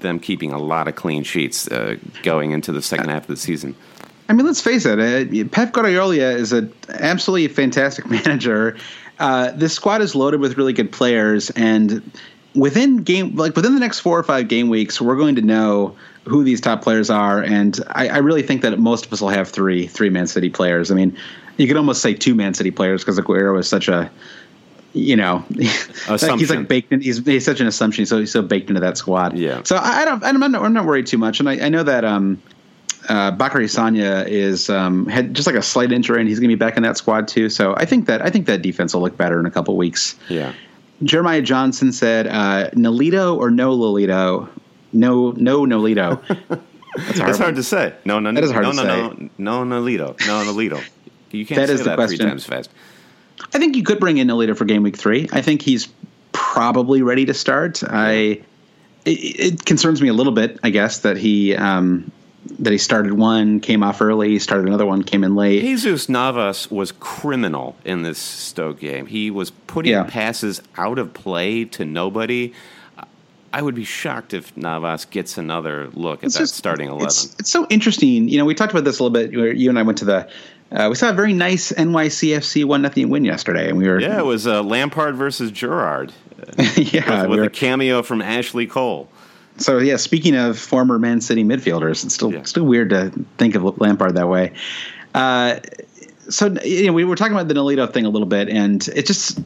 them 0.00 0.18
keeping 0.18 0.52
a 0.52 0.58
lot 0.58 0.88
of 0.88 0.94
clean 0.94 1.22
sheets 1.22 1.68
uh, 1.68 1.96
going 2.22 2.50
into 2.50 2.70
the 2.70 2.82
second 2.82 3.08
half 3.08 3.22
of 3.22 3.28
the 3.28 3.36
season. 3.36 3.74
I 4.28 4.34
mean, 4.34 4.44
let's 4.44 4.60
face 4.60 4.84
it. 4.84 4.98
Uh, 4.98 5.48
Pep 5.48 5.72
Guardiola 5.72 6.16
is 6.16 6.52
an 6.52 6.72
absolutely 6.88 7.48
fantastic 7.48 8.06
manager. 8.10 8.76
Uh, 9.18 9.52
this 9.52 9.72
squad 9.72 10.02
is 10.02 10.14
loaded 10.14 10.40
with 10.40 10.58
really 10.58 10.72
good 10.72 10.92
players, 10.92 11.50
and 11.50 12.10
within 12.54 12.98
game, 12.98 13.36
like 13.36 13.54
within 13.56 13.74
the 13.74 13.80
next 13.80 14.00
four 14.00 14.18
or 14.18 14.22
five 14.22 14.48
game 14.48 14.68
weeks, 14.68 15.00
we're 15.00 15.16
going 15.16 15.36
to 15.36 15.42
know 15.42 15.96
who 16.24 16.42
these 16.42 16.60
top 16.60 16.82
players 16.82 17.08
are. 17.08 17.42
And 17.42 17.78
I, 17.88 18.08
I 18.08 18.18
really 18.18 18.42
think 18.42 18.62
that 18.62 18.78
most 18.78 19.06
of 19.06 19.12
us 19.12 19.20
will 19.20 19.28
have 19.28 19.48
three 19.48 19.86
three 19.86 20.10
Man 20.10 20.26
City 20.26 20.50
players. 20.50 20.90
I 20.90 20.94
mean, 20.94 21.16
you 21.56 21.66
could 21.66 21.76
almost 21.76 22.02
say 22.02 22.14
two 22.14 22.34
Man 22.34 22.54
City 22.54 22.70
players 22.70 23.02
because 23.02 23.18
Aguero 23.18 23.58
is 23.58 23.68
such 23.68 23.88
a 23.88 24.10
you 24.96 25.14
know, 25.14 25.44
he's 25.50 26.50
like 26.50 26.68
baked 26.68 26.90
in. 26.90 27.02
He's, 27.02 27.24
he's 27.24 27.44
such 27.44 27.60
an 27.60 27.66
assumption. 27.66 28.06
So 28.06 28.18
he's 28.18 28.32
so 28.32 28.40
baked 28.40 28.70
into 28.70 28.80
that 28.80 28.96
squad. 28.96 29.36
Yeah. 29.36 29.62
So 29.62 29.76
I, 29.76 30.06
don't. 30.06 30.24
I'm 30.24 30.40
not. 30.40 30.54
I'm 30.54 30.72
not 30.72 30.86
worried 30.86 31.06
too 31.06 31.18
much. 31.18 31.38
And 31.38 31.48
I, 31.48 31.66
I 31.66 31.68
know 31.68 31.82
that 31.82 32.02
um, 32.04 32.40
uh, 33.08 33.30
Bacary 33.32 33.66
Sagna 33.66 34.26
is 34.26 34.70
um, 34.70 35.06
had 35.06 35.34
just 35.34 35.46
like 35.46 35.56
a 35.56 35.62
slight 35.62 35.92
injury, 35.92 36.20
and 36.20 36.28
he's 36.28 36.40
going 36.40 36.48
to 36.48 36.56
be 36.56 36.58
back 36.58 36.78
in 36.78 36.82
that 36.82 36.96
squad 36.96 37.28
too. 37.28 37.50
So 37.50 37.74
I 37.76 37.84
think 37.84 38.06
that 38.06 38.22
I 38.22 38.30
think 38.30 38.46
that 38.46 38.62
defense 38.62 38.94
will 38.94 39.02
look 39.02 39.16
better 39.16 39.38
in 39.38 39.46
a 39.46 39.50
couple 39.50 39.76
weeks. 39.76 40.16
Yeah. 40.28 40.52
Jeremiah 41.02 41.42
Johnson 41.42 41.92
said, 41.92 42.26
uh, 42.26 42.70
"Nolito 42.70 43.36
or 43.36 43.50
no 43.50 43.76
Lolito? 43.76 44.48
No, 44.94 45.32
no 45.32 45.66
Nolito." 45.66 46.22
That's 46.96 47.18
hard, 47.18 47.28
That's 47.28 47.38
hard 47.38 47.56
to 47.56 47.62
say. 47.62 47.94
No, 48.06 48.18
no, 48.20 48.32
That 48.32 48.42
is 48.42 48.50
hard 48.50 48.64
no, 48.64 48.70
to 48.70 48.76
no, 48.76 48.82
say. 48.82 49.30
no, 49.36 49.64
no, 49.64 49.82
Nolito, 49.82 50.18
no, 50.26 50.50
Nolito. 50.50 50.82
You 51.30 51.44
can't 51.46 51.60
That 51.60 51.68
say 51.68 51.74
is 51.74 51.80
the 51.80 51.84
that 51.90 51.96
question. 51.96 52.18
three 52.18 52.28
times 52.28 52.44
fast. 52.44 52.70
I 53.54 53.58
think 53.58 53.76
you 53.76 53.82
could 53.82 54.00
bring 54.00 54.18
in 54.18 54.28
Nolito 54.28 54.56
for 54.56 54.64
game 54.64 54.82
week 54.82 54.96
three. 54.96 55.28
I 55.32 55.42
think 55.42 55.62
he's 55.62 55.88
probably 56.32 57.02
ready 57.02 57.26
to 57.26 57.34
start. 57.34 57.82
I 57.84 58.40
it, 59.04 59.10
it 59.54 59.64
concerns 59.64 60.00
me 60.02 60.08
a 60.08 60.12
little 60.14 60.32
bit, 60.32 60.58
I 60.62 60.70
guess, 60.70 61.00
that 61.00 61.16
he 61.16 61.54
um, 61.54 62.10
that 62.60 62.72
he 62.72 62.78
started 62.78 63.12
one, 63.12 63.60
came 63.60 63.82
off 63.82 64.00
early, 64.00 64.38
started 64.38 64.66
another 64.68 64.86
one, 64.86 65.02
came 65.02 65.24
in 65.24 65.34
late. 65.34 65.60
Jesus 65.60 66.08
Navas 66.08 66.70
was 66.70 66.92
criminal 66.92 67.76
in 67.84 68.02
this 68.02 68.18
Stoke 68.18 68.78
game. 68.80 69.06
He 69.06 69.30
was 69.30 69.50
putting 69.50 69.92
Yeah. 69.92 70.04
passes 70.04 70.62
out 70.78 70.98
of 70.98 71.12
play 71.12 71.64
to 71.66 71.84
nobody. 71.84 72.52
I 73.52 73.62
would 73.62 73.74
be 73.74 73.84
shocked 73.84 74.34
if 74.34 74.54
Navas 74.56 75.06
gets 75.06 75.38
another 75.38 75.88
look 75.94 76.18
at 76.20 76.26
It's 76.26 76.34
that 76.34 76.40
just- 76.42 76.54
starting 76.56 76.88
eleven. 76.88 77.06
It's, 77.06 77.34
it's 77.38 77.50
so 77.50 77.66
interesting. 77.68 78.28
You 78.28 78.38
know, 78.38 78.44
we 78.44 78.54
talked 78.54 78.72
about 78.72 78.84
this 78.84 78.98
a 78.98 79.02
little 79.04 79.12
bit. 79.14 79.34
Where 79.36 79.52
you 79.52 79.68
and 79.68 79.78
I 79.78 79.82
went 79.82 79.98
to 79.98 80.04
the. 80.04 80.28
Uh, 80.72 80.86
we 80.88 80.94
saw 80.96 81.10
a 81.10 81.12
very 81.12 81.32
nice 81.32 81.70
NYCFC 81.72 82.64
one 82.64 82.82
nothing 82.82 83.08
win 83.08 83.24
yesterday, 83.24 83.68
and 83.68 83.78
we 83.78 83.88
were 83.88 84.00
yeah, 84.00 84.18
it 84.18 84.24
was 84.24 84.46
uh, 84.46 84.62
Lampard 84.62 85.14
versus 85.16 85.50
Gerrard 85.52 86.12
yeah, 86.76 87.22
with, 87.22 87.22
we 87.22 87.28
with 87.28 87.38
were- 87.40 87.44
a 87.44 87.50
cameo 87.50 88.02
from 88.02 88.20
Ashley 88.20 88.66
Cole. 88.66 89.08
so 89.58 89.78
yeah, 89.78 89.96
speaking 89.96 90.34
of 90.34 90.58
former 90.58 90.98
Man 90.98 91.20
City 91.20 91.44
midfielders, 91.44 92.04
it's 92.04 92.14
still 92.14 92.32
Yeah. 92.32 92.42
still 92.42 92.64
weird 92.64 92.90
to 92.90 93.10
think 93.38 93.54
of 93.54 93.80
Lampard 93.80 94.14
that 94.16 94.28
way. 94.28 94.52
Uh, 95.14 95.60
so 96.28 96.46
you 96.64 96.86
know, 96.88 96.92
we 96.92 97.04
were 97.04 97.14
talking 97.16 97.32
about 97.34 97.46
the 97.48 97.54
Nolito 97.54 97.90
thing 97.92 98.04
a 98.04 98.10
little 98.10 98.26
bit, 98.28 98.48
and 98.48 98.86
it 98.88 99.06
just 99.06 99.38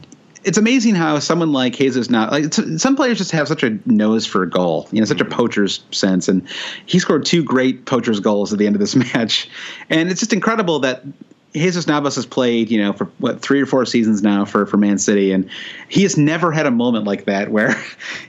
it's 0.43 0.57
amazing 0.57 0.95
how 0.95 1.19
someone 1.19 1.51
like 1.51 1.73
Jesus 1.73 2.09
now, 2.09 2.29
like 2.29 2.45
it's- 2.45 2.81
some 2.81 2.95
players 2.95 3.17
just 3.17 3.31
have 3.31 3.47
such 3.47 3.63
a 3.63 3.77
nose 3.85 4.25
for 4.25 4.43
a 4.43 4.49
goal, 4.49 4.87
you 4.91 4.99
know, 4.99 5.05
such 5.05 5.21
a 5.21 5.25
mm-hmm. 5.25 5.33
poacher's 5.33 5.83
sense, 5.91 6.27
and 6.27 6.47
he 6.85 6.99
scored 6.99 7.25
two 7.25 7.43
great 7.43 7.85
poacher's 7.85 8.19
goals 8.19 8.51
at 8.51 8.59
the 8.59 8.65
end 8.65 8.75
of 8.75 8.79
this 8.79 8.95
match, 9.13 9.49
and 9.89 10.09
it's 10.09 10.19
just 10.19 10.33
incredible 10.33 10.79
that. 10.79 11.03
Jesus 11.53 11.85
Navas 11.85 12.15
has 12.15 12.25
played, 12.25 12.71
you 12.71 12.81
know, 12.81 12.93
for 12.93 13.09
what 13.17 13.41
three 13.41 13.59
or 13.59 13.65
four 13.65 13.85
seasons 13.85 14.23
now 14.23 14.45
for, 14.45 14.65
for 14.65 14.77
Man 14.77 14.97
City, 14.97 15.33
and 15.33 15.49
he 15.89 16.03
has 16.03 16.15
never 16.15 16.49
had 16.49 16.65
a 16.65 16.71
moment 16.71 17.03
like 17.03 17.25
that 17.25 17.51
where 17.51 17.75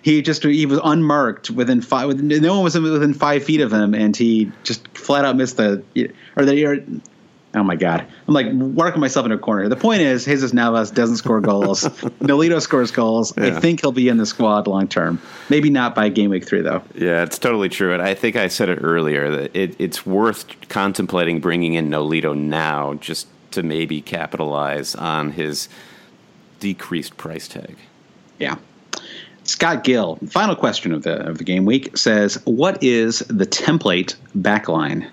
he 0.03 0.23
just 0.23 0.43
he 0.43 0.67
was 0.67 0.81
unmarked 0.83 1.49
within 1.49 1.83
five. 1.83 2.09
Within, 2.09 2.27
no 2.43 2.55
one 2.55 2.65
was 2.65 2.77
within 2.77 3.15
five 3.15 3.45
feet 3.45 3.61
of 3.61 3.73
him, 3.73 3.95
and 3.95 4.17
he 4.17 4.51
just 4.65 4.89
flat 4.99 5.25
out 5.25 5.37
missed 5.37 5.57
the 5.57 5.85
or 6.35 6.45
the. 6.45 6.67
Or, 6.67 6.85
oh 7.55 7.63
my 7.63 7.77
god, 7.77 8.07
I'm 8.27 8.35
like 8.35 8.53
working 8.53 9.01
myself 9.01 9.27
into 9.27 9.37
a 9.37 9.39
corner. 9.39 9.69
The 9.69 9.77
point 9.77 10.03
is, 10.03 10.25
Jesus 10.25 10.53
Navas 10.53 10.91
doesn't 10.91 11.17
score 11.17 11.41
goals. 11.41 11.83
Nolito 12.21 12.61
scores 12.61 12.91
goals. 12.91 13.37
I 13.37 13.59
think 13.61 13.81
he'll 13.81 13.93
be 13.93 14.09
in 14.09 14.17
the 14.17 14.27
squad 14.27 14.67
long 14.67 14.89
term. 14.89 15.21
Maybe 15.49 15.71
not 15.71 15.95
by 15.95 16.09
game 16.09 16.31
week 16.31 16.47
three 16.47 16.63
though. 16.63 16.83
Yeah, 16.95 17.23
it's 17.23 17.39
totally 17.39 17.69
true. 17.69 17.93
And 17.93 18.03
I 18.03 18.15
think 18.15 18.37
I 18.37 18.49
said 18.49 18.69
it 18.69 18.79
earlier 18.83 19.31
that 19.31 19.57
it, 19.57 19.77
it's 19.79 20.07
worth 20.07 20.69
contemplating 20.69 21.41
bringing 21.41 21.75
in 21.75 21.89
Nolito 21.89 22.37
now 22.37 22.95
just 22.95 23.29
to 23.53 23.63
maybe 23.63 24.01
capitalize 24.01 24.95
on 24.95 25.33
his 25.33 25.69
decreased 26.61 27.17
price 27.17 27.49
tag. 27.49 27.77
Yeah. 28.39 28.57
Scott 29.45 29.83
Gill, 29.83 30.19
final 30.29 30.55
question 30.55 30.93
of 30.93 31.03
the 31.03 31.17
of 31.29 31.39
the 31.39 31.45
game 31.45 31.65
week 31.65 31.97
says, 31.97 32.41
"What 32.45 32.83
is 32.83 33.21
the 33.21 33.47
template 33.47 34.15
backline?" 34.39 35.09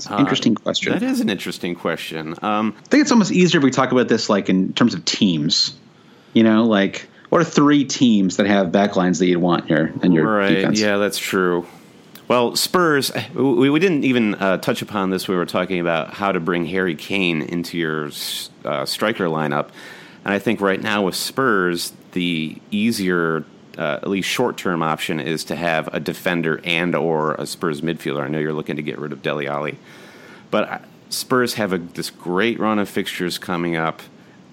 It's 0.00 0.10
an 0.10 0.18
interesting 0.18 0.54
question. 0.54 0.92
That 0.92 1.02
is 1.02 1.20
an 1.20 1.28
interesting 1.28 1.74
question. 1.74 2.34
Um, 2.40 2.74
I 2.78 2.88
think 2.88 3.02
it's 3.02 3.12
almost 3.12 3.32
easier 3.32 3.58
if 3.58 3.64
we 3.64 3.70
talk 3.70 3.92
about 3.92 4.08
this 4.08 4.30
like 4.30 4.48
in 4.48 4.72
terms 4.72 4.94
of 4.94 5.04
teams. 5.04 5.76
You 6.32 6.42
know, 6.42 6.64
like 6.64 7.06
what 7.28 7.42
are 7.42 7.44
three 7.44 7.84
teams 7.84 8.38
that 8.38 8.46
have 8.46 8.68
backlines 8.68 9.18
that 9.18 9.26
you'd 9.26 9.38
want 9.38 9.66
here 9.66 9.92
in 10.02 10.12
your 10.12 10.26
right. 10.26 10.54
defense? 10.54 10.80
Yeah, 10.80 10.96
that's 10.96 11.18
true. 11.18 11.66
Well, 12.28 12.56
Spurs, 12.56 13.12
we, 13.34 13.68
we 13.68 13.78
didn't 13.78 14.04
even 14.04 14.36
uh, 14.36 14.56
touch 14.58 14.80
upon 14.80 15.10
this. 15.10 15.28
We 15.28 15.36
were 15.36 15.46
talking 15.46 15.80
about 15.80 16.14
how 16.14 16.32
to 16.32 16.40
bring 16.40 16.64
Harry 16.64 16.94
Kane 16.94 17.42
into 17.42 17.76
your 17.76 18.10
uh, 18.64 18.86
striker 18.86 19.26
lineup. 19.26 19.68
And 20.24 20.32
I 20.32 20.38
think 20.38 20.60
right 20.60 20.80
now 20.80 21.02
with 21.02 21.14
Spurs, 21.16 21.92
the 22.12 22.56
easier, 22.70 23.44
uh, 23.78 23.98
at 24.02 24.08
least 24.08 24.28
short-term 24.28 24.82
option 24.82 25.20
is 25.20 25.44
to 25.44 25.56
have 25.56 25.88
a 25.94 26.00
defender 26.00 26.60
and 26.64 26.94
or 26.94 27.34
a 27.34 27.46
Spurs 27.46 27.80
midfielder. 27.80 28.22
I 28.22 28.28
know 28.28 28.38
you're 28.38 28.52
looking 28.52 28.76
to 28.76 28.82
get 28.82 28.98
rid 28.98 29.12
of 29.12 29.22
Dele 29.22 29.46
Alli. 29.46 29.78
But 30.50 30.68
uh, 30.68 30.78
Spurs 31.08 31.54
have 31.54 31.72
a, 31.72 31.78
this 31.78 32.10
great 32.10 32.58
run 32.58 32.78
of 32.78 32.88
fixtures 32.88 33.38
coming 33.38 33.76
up. 33.76 34.00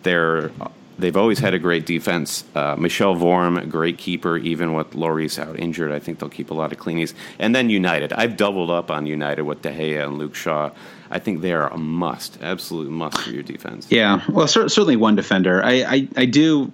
They're 0.04 0.52
they've 1.00 1.18
always 1.18 1.40
had 1.40 1.54
a 1.54 1.60
great 1.60 1.86
defense. 1.86 2.44
Uh, 2.56 2.76
Michel 2.76 3.16
Vorm, 3.16 3.70
great 3.70 3.98
keeper, 3.98 4.38
even 4.38 4.74
with 4.74 4.92
Lloris 4.92 5.38
out 5.38 5.60
injured. 5.60 5.92
I 5.92 6.00
think 6.00 6.20
they'll 6.20 6.30
keep 6.30 6.50
a 6.50 6.54
lot 6.54 6.72
of 6.72 6.80
cleanies. 6.80 7.14
And 7.40 7.54
then 7.54 7.70
United. 7.70 8.14
I've 8.14 8.38
doubled 8.38 8.72
up 8.72 8.90
on 8.90 9.06
United 9.06 9.44
with 9.44 9.62
De 9.62 9.72
Gea 9.72 10.04
and 10.04 10.18
Luke 10.18 10.36
Shaw. 10.36 10.72
I 11.10 11.20
think 11.20 11.42
they 11.42 11.54
are 11.54 11.72
a 11.72 11.78
must, 11.78 12.38
absolute 12.42 12.90
must 12.90 13.20
for 13.20 13.30
your 13.30 13.44
defense. 13.44 13.88
Yeah, 13.90 14.22
well, 14.30 14.48
cer- 14.48 14.68
certainly 14.70 14.98
one 14.98 15.16
defender. 15.16 15.64
I, 15.64 15.72
I, 15.84 16.08
I 16.18 16.26
do. 16.26 16.72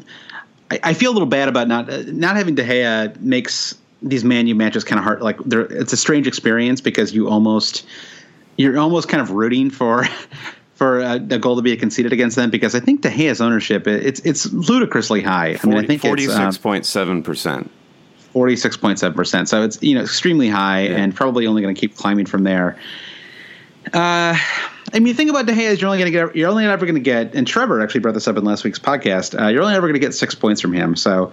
I, 0.73 0.89
I 0.89 0.93
feel 0.93 1.11
a 1.11 1.13
little 1.13 1.27
bad 1.27 1.49
about 1.49 1.67
not 1.67 1.89
uh, 1.89 2.03
not 2.07 2.35
having 2.35 2.55
De 2.55 2.63
Gea 2.63 3.19
makes 3.19 3.75
these 4.01 4.23
Man 4.23 4.47
U 4.47 4.55
matches 4.55 4.83
kind 4.83 4.99
of 4.99 5.03
hard. 5.05 5.21
Like, 5.21 5.37
they're, 5.45 5.61
it's 5.61 5.93
a 5.93 5.97
strange 5.97 6.27
experience 6.27 6.81
because 6.81 7.13
you 7.13 7.29
almost 7.29 7.85
you're 8.57 8.77
almost 8.77 9.09
kind 9.09 9.21
of 9.21 9.31
rooting 9.31 9.69
for. 9.69 10.05
For 10.75 10.99
a, 10.99 11.13
a 11.13 11.37
goal 11.37 11.55
to 11.55 11.61
be 11.61 11.77
conceded 11.77 12.11
against 12.11 12.35
them, 12.35 12.49
because 12.49 12.73
I 12.73 12.79
think 12.79 13.01
De 13.01 13.09
Gea's 13.09 13.39
ownership 13.39 13.87
it's 13.87 14.19
it's 14.21 14.51
ludicrously 14.51 15.21
high. 15.21 15.57
I 15.63 15.67
mean, 15.67 15.77
I 15.77 15.85
think 15.85 16.03
it's 16.03 16.05
um, 16.05 16.09
forty-six 16.09 16.57
point 16.57 16.85
seven 16.85 17.21
percent. 17.21 17.69
forty 18.33 18.55
six 18.57 18.75
point 18.75 18.97
seven 18.97 19.15
percent. 19.15 19.47
So 19.47 19.63
it's 19.63 19.81
you 19.83 19.93
know 19.95 20.01
extremely 20.01 20.49
high 20.49 20.81
Yeah. 20.81 20.97
and 20.97 21.15
probably 21.15 21.45
only 21.45 21.61
going 21.61 21.73
to 21.73 21.79
keep 21.79 21.95
climbing 21.95 22.25
from 22.25 22.43
there. 22.43 22.75
Uh, 23.87 24.37
I 24.93 24.99
mean, 24.99 25.03
the 25.05 25.13
thing 25.13 25.29
about 25.29 25.45
De 25.45 25.53
Gea 25.53 25.71
is 25.71 25.81
you're 25.81 25.87
only 25.89 25.99
going 25.99 26.11
to 26.11 26.17
get 26.27 26.35
you're 26.35 26.49
only 26.49 26.65
ever 26.65 26.85
going 26.85 26.95
to 26.95 27.01
get, 27.01 27.33
and 27.35 27.47
Trevor 27.47 27.81
actually 27.81 28.01
brought 28.01 28.13
this 28.13 28.27
up 28.27 28.37
in 28.37 28.43
last 28.43 28.63
week's 28.63 28.79
podcast. 28.79 29.39
Uh, 29.39 29.47
you're 29.47 29.61
only 29.61 29.75
ever 29.75 29.87
going 29.87 29.93
to 29.95 29.99
get 29.99 30.13
six 30.13 30.35
points 30.35 30.61
from 30.61 30.73
him. 30.73 30.95
So 30.95 31.31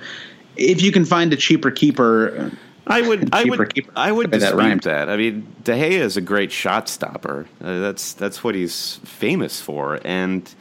if 0.57 0.83
you 0.83 0.93
can 0.93 1.05
find 1.05 1.33
a 1.33 1.37
cheaper 1.37 1.71
keeper, 1.71 2.51
I 2.87 3.03
would, 3.03 3.35
I 3.35 3.45
would, 3.45 3.75
keeper. 3.75 3.93
I 3.95 4.11
would 4.11 4.31
That 4.31 4.41
dispute 4.41 4.59
rhymed. 4.59 4.83
that. 4.83 5.09
I 5.09 5.17
mean, 5.17 5.47
De 5.65 5.73
Gea 5.73 6.01
is 6.01 6.17
a 6.17 6.21
great 6.21 6.51
shot 6.51 6.89
stopper. 6.89 7.47
Uh, 7.61 7.81
that's 7.81 8.15
that's 8.15 8.43
what 8.43 8.55
he's 8.55 8.97
famous 9.05 9.61
for, 9.61 10.01
and 10.05 10.53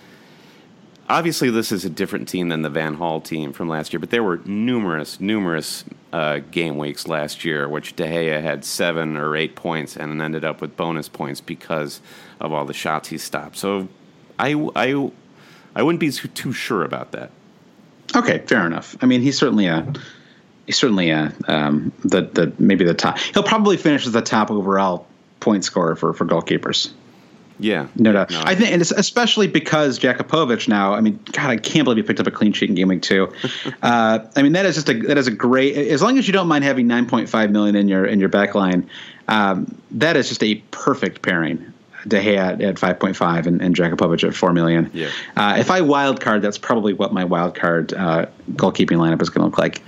obviously 1.09 1.49
this 1.49 1.71
is 1.71 1.83
a 1.83 1.89
different 1.89 2.29
team 2.29 2.49
than 2.49 2.61
the 2.61 2.69
Van 2.69 2.97
Gaal 2.97 3.23
team 3.23 3.51
from 3.51 3.67
last 3.67 3.91
year. 3.91 3.99
But 3.99 4.11
there 4.11 4.23
were 4.23 4.37
numerous, 4.45 5.19
numerous 5.19 5.83
uh, 6.13 6.39
game 6.51 6.77
weeks 6.77 7.07
last 7.07 7.43
year 7.43 7.67
which 7.67 7.95
De 7.95 8.05
Gea 8.05 8.41
had 8.41 8.63
seven 8.63 9.17
or 9.17 9.35
eight 9.35 9.55
points 9.55 9.97
and 9.97 10.21
ended 10.21 10.45
up 10.45 10.61
with 10.61 10.77
bonus 10.77 11.09
points 11.09 11.41
because 11.41 12.01
of 12.39 12.53
all 12.53 12.65
the 12.65 12.73
shots 12.73 13.09
he 13.09 13.17
stopped. 13.17 13.57
So 13.57 13.87
I, 14.37 14.53
I, 14.75 15.11
I 15.75 15.83
wouldn't 15.83 15.99
be 15.99 16.11
too, 16.11 16.53
sure 16.53 16.83
about 16.83 17.11
that. 17.11 17.31
okay, 18.15 18.39
fair 18.39 18.65
enough. 18.65 18.95
I 19.01 19.05
mean, 19.05 19.21
he's 19.21 19.37
certainly 19.37 19.67
a 19.67 19.91
he's 20.65 20.77
certainly 20.77 21.09
a 21.09 21.33
um, 21.47 21.91
the 22.03 22.21
the 22.21 22.53
maybe 22.59 22.85
the 22.85 22.93
top. 22.93 23.17
He'll 23.19 23.43
probably 23.43 23.77
finish 23.77 24.05
as 24.05 24.13
the 24.13 24.21
top 24.21 24.51
overall 24.51 25.07
point 25.39 25.65
scorer 25.65 25.95
for 25.95 26.13
for 26.13 26.25
goalkeepers. 26.25 26.91
Yeah, 27.59 27.87
No 27.95 28.13
doubt. 28.13 28.31
No, 28.31 28.41
I 28.43 28.55
think, 28.55 28.71
and 28.71 28.81
it's 28.81 28.91
especially 28.91 29.47
because 29.47 29.99
Jakupovic 29.99 30.67
now. 30.67 30.93
I 30.93 31.01
mean, 31.01 31.19
God, 31.31 31.49
I 31.49 31.57
can't 31.57 31.83
believe 31.83 31.97
he 31.97 32.03
picked 32.03 32.19
up 32.19 32.27
a 32.27 32.31
clean 32.31 32.53
sheet 32.53 32.69
in 32.69 32.75
game 32.75 32.87
week 32.87 33.01
two. 33.01 33.31
uh, 33.81 34.19
I 34.35 34.41
mean, 34.41 34.53
that 34.53 34.65
is 34.65 34.75
just 34.75 34.89
a 34.89 34.93
that 34.93 35.17
is 35.17 35.27
a 35.27 35.31
great. 35.31 35.75
As 35.75 36.01
long 36.01 36.17
as 36.17 36.27
you 36.27 36.33
don't 36.33 36.47
mind 36.47 36.63
having 36.63 36.87
nine 36.87 37.05
point 37.05 37.27
five 37.29 37.51
million 37.51 37.75
in 37.75 37.87
your 37.87 38.05
in 38.05 38.19
your 38.19 38.29
back 38.29 38.55
line, 38.55 38.89
um, 39.27 39.77
that 39.91 40.15
is 40.15 40.29
just 40.29 40.43
a 40.43 40.55
perfect 40.71 41.21
pairing. 41.21 41.73
De 42.07 42.17
Gea 42.17 42.63
at 42.63 42.79
five 42.79 42.97
point 42.97 43.17
five 43.17 43.45
and, 43.45 43.61
and 43.61 43.75
Jakupovic 43.75 44.25
at 44.25 44.33
four 44.33 44.53
million. 44.53 44.89
Yeah. 44.93 45.09
Uh, 45.35 45.57
if 45.59 45.69
I 45.69 45.81
wild 45.81 46.21
card, 46.21 46.41
that's 46.41 46.57
probably 46.57 46.93
what 46.93 47.13
my 47.13 47.25
wild 47.25 47.55
card 47.55 47.93
uh, 47.93 48.27
goalkeeping 48.53 48.97
lineup 48.97 49.21
is 49.21 49.29
going 49.29 49.41
to 49.41 49.45
look 49.47 49.57
like. 49.57 49.81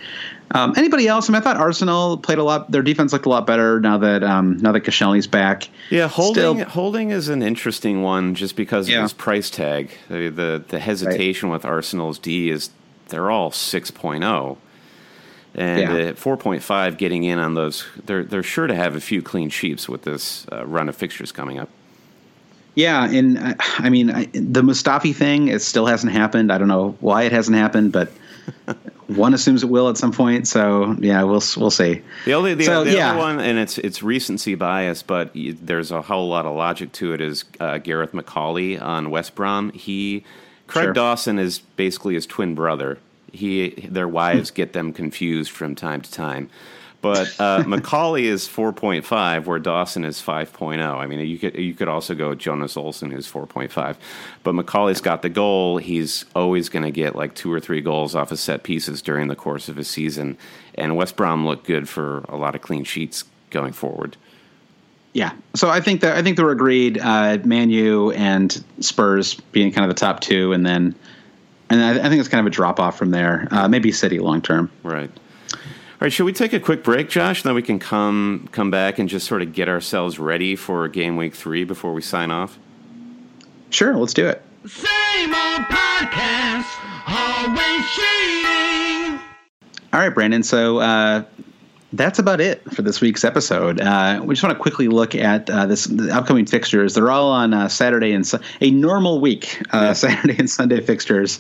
Um, 0.54 0.74
anybody 0.76 1.08
else? 1.08 1.30
I 1.30 1.34
mean, 1.34 1.42
I 1.42 1.44
thought 1.44 1.58
Arsenal 1.58 2.18
played 2.18 2.38
a 2.38 2.44
lot. 2.44 2.70
Their 2.72 2.82
defense 2.82 3.14
looked 3.14 3.26
a 3.26 3.30
lot 3.30 3.48
better 3.48 3.80
now 3.80 3.98
that 4.00 4.24
um, 4.24 4.58
now 4.58 4.72
that 4.74 4.82
Koscielny's 4.82 5.28
back. 5.28 5.70
Yeah, 5.90 6.08
holding 6.08 6.58
Still- 6.60 6.66
holding 6.70 7.12
is 7.12 7.30
an 7.30 7.42
interesting 7.42 8.02
one 8.02 8.36
just 8.36 8.56
because 8.56 8.90
Yeah. 8.90 8.98
of 8.98 9.04
his 9.04 9.14
price 9.14 9.50
tag. 9.50 9.92
The 10.10 10.30
the, 10.30 10.64
the 10.68 10.80
hesitation 10.80 11.50
with 11.50 11.64
Arsenal's 11.66 12.20
D 12.20 12.50
is 12.50 12.70
they're 13.10 13.32
all 13.32 13.52
6.0. 13.52 14.58
And 15.54 15.80
Yeah. 15.82 15.96
at 16.10 16.16
4.5 16.18 16.98
getting 16.98 17.24
in 17.24 17.38
on 17.38 17.56
those 17.56 17.86
they're 18.06 18.24
they're 18.24 18.42
sure 18.44 18.68
to 18.68 18.76
have 18.76 18.96
a 18.96 19.02
few 19.02 19.22
clean 19.22 19.50
sheets 19.50 19.88
with 19.90 20.04
this 20.04 20.46
uh, 20.52 20.66
run 20.66 20.88
of 20.90 20.96
fixtures 20.96 21.32
coming 21.32 21.60
up. 21.60 21.70
Yeah, 22.74 23.04
and 23.10 23.38
I, 23.38 23.56
I 23.80 23.90
mean 23.90 24.10
I, 24.12 24.26
the 24.34 24.62
Mustafi 24.62 25.14
thing, 25.14 25.50
it 25.50 25.62
still 25.62 25.86
hasn't 25.86 26.14
happened. 26.14 26.52
I 26.54 26.58
don't 26.58 26.70
know 26.70 26.96
why 27.02 27.24
it 27.24 27.32
hasn't 27.34 27.58
happened, 27.58 27.92
but 27.92 28.12
one 29.08 29.34
assumes 29.34 29.64
it 29.64 29.70
will 29.70 29.90
at 29.90 29.98
some 29.98 30.12
point. 30.12 30.48
So 30.48 30.96
yeah, 31.00 31.24
we'll 31.24 31.42
we'll 31.58 31.72
see. 31.72 32.02
The 32.26 32.34
only 32.34 32.54
the, 32.54 32.66
So, 32.66 32.84
the 32.84 32.94
yeah. 32.94 33.12
other 33.12 33.20
one, 33.20 33.40
and 33.40 33.58
it's 33.60 33.78
it's 33.78 34.02
recency 34.04 34.56
bias, 34.56 35.04
but 35.04 35.32
there's 35.34 35.92
a 35.92 36.02
whole 36.02 36.30
lot 36.30 36.46
of 36.46 36.56
logic 36.56 36.92
to 36.94 37.14
it. 37.14 37.22
Is 37.22 37.46
uh, 37.60 37.78
Gareth 37.80 38.14
McAuley 38.14 38.82
on 38.82 39.10
West 39.10 39.36
Brom? 39.36 39.72
He 39.72 40.24
Craig 40.68 40.86
Sure. 40.86 40.94
Dawson 40.94 41.40
is 41.40 41.60
basically 41.60 42.14
his 42.14 42.26
twin 42.26 42.56
brother. 42.56 42.98
He 43.32 43.70
their 43.90 44.08
wives 44.08 44.52
get 44.52 44.74
them 44.74 44.94
confused 44.94 45.52
from 45.52 45.76
time 45.76 46.02
to 46.02 46.12
time. 46.12 46.50
But 47.02 47.36
uh, 47.40 47.64
McAuley 47.66 48.24
is 48.24 48.48
4.5, 48.48 49.46
where 49.46 49.60
Dawson 49.60 50.06
is 50.06 50.22
5.0. 50.22 50.82
I 50.82 51.06
mean, 51.08 51.20
you 51.28 51.38
could 51.38 51.56
you 51.56 51.74
could 51.74 51.88
also 51.88 52.16
go 52.16 52.36
Jonas 52.36 52.76
Olsson, 52.76 53.12
who's 53.12 53.30
4.5. 53.32 53.96
But 54.44 54.56
McAuley's 54.56 55.02
got 55.02 55.22
the 55.22 55.30
goal. 55.30 55.78
He's 55.78 56.26
always 56.36 56.70
going 56.70 56.86
to 56.86 56.92
get 56.92 57.16
like 57.16 57.34
two 57.34 57.52
or 57.52 57.60
three 57.60 57.82
goals 57.82 58.16
off 58.16 58.32
of 58.32 58.40
set 58.40 58.64
pieces 58.64 59.02
during 59.02 59.28
the 59.28 59.36
course 59.36 59.68
of 59.68 59.76
his 59.76 59.88
season. 59.88 60.38
And 60.76 60.96
West 60.96 61.16
Brom 61.16 61.46
looked 61.46 61.66
good 61.66 61.90
for 61.90 62.20
a 62.30 62.38
lot 62.38 62.56
of 62.56 62.62
clean 62.62 62.84
sheets 62.84 63.26
going 63.50 63.74
forward. 63.74 64.18
Yeah, 65.14 65.34
so 65.56 65.70
I 65.70 65.82
think 65.82 66.02
that 66.02 66.16
I 66.16 66.24
think 66.24 66.38
they're 66.38 66.52
agreed. 66.52 66.98
Uh, 66.98 67.38
Man 67.44 67.70
U 67.70 68.12
and 68.12 68.64
Spurs 68.80 69.36
being 69.36 69.72
kind 69.74 69.90
of 69.90 69.94
the 69.94 70.00
top 70.00 70.22
two, 70.22 70.54
and 70.54 70.66
then 70.66 70.96
and 71.70 71.82
I, 71.82 72.06
I 72.06 72.10
think 72.10 72.20
it's 72.20 72.30
kind 72.30 72.40
of 72.40 72.48
a 72.48 72.56
drop 72.56 72.80
off 72.80 72.98
from 72.98 73.12
there. 73.12 73.48
Uh, 73.52 73.68
maybe 73.68 73.92
City 73.92 74.20
long 74.20 74.42
term. 74.42 74.72
Right. 74.84 75.10
All 76.02 76.06
right, 76.06 76.12
should 76.12 76.24
we 76.24 76.34
take 76.34 76.52
a 76.52 76.60
quick 76.60 76.84
break, 76.84 77.12
Josh? 77.12 77.44
Then 77.44 77.54
we 77.54 77.62
can 77.62 77.78
come 77.78 78.50
come 78.52 78.72
back 78.72 78.98
and 78.98 79.08
just 79.08 79.28
sort 79.28 79.44
of 79.44 79.54
get 79.54 79.70
ourselves 79.70 80.18
ready 80.18 80.56
for 80.56 80.88
game 80.88 81.16
week 81.16 81.36
three 81.36 81.64
before 81.64 81.94
we 81.94 82.02
sign 82.02 82.32
off. 82.32 82.58
Sure, 83.70 83.96
let's 83.96 84.16
do 84.16 84.28
it. 84.28 84.42
Same 84.66 85.30
old 85.30 85.62
podcast, 85.70 86.66
always 87.08 87.86
cheating. 87.92 89.20
All 89.94 90.00
right, 90.00 90.10
Brandon. 90.10 90.42
So 90.42 90.80
uh, 90.80 91.24
that's 91.94 92.20
about 92.20 92.40
it 92.40 92.64
for 92.74 92.82
this 92.82 93.02
week's 93.02 93.24
episode. 93.26 93.82
Uh, 93.82 94.22
we 94.24 94.34
just 94.34 94.44
want 94.44 94.56
to 94.56 94.62
quickly 94.62 94.88
look 94.88 95.14
at 95.14 95.50
uh, 95.50 95.66
this 95.66 95.86
the 95.86 96.10
upcoming 96.16 96.46
fixtures. 96.46 96.94
They're 96.94 97.12
all 97.12 97.32
on 97.32 97.54
uh, 97.54 97.68
Saturday 97.68 98.14
and 98.14 98.26
su- 98.26 98.40
a 98.62 98.72
normal 98.72 99.20
week, 99.20 99.62
uh, 99.74 99.78
Yeah. 99.82 99.94
Saturday 100.02 100.38
and 100.38 100.50
Sunday 100.50 100.82
fixtures. 100.82 101.40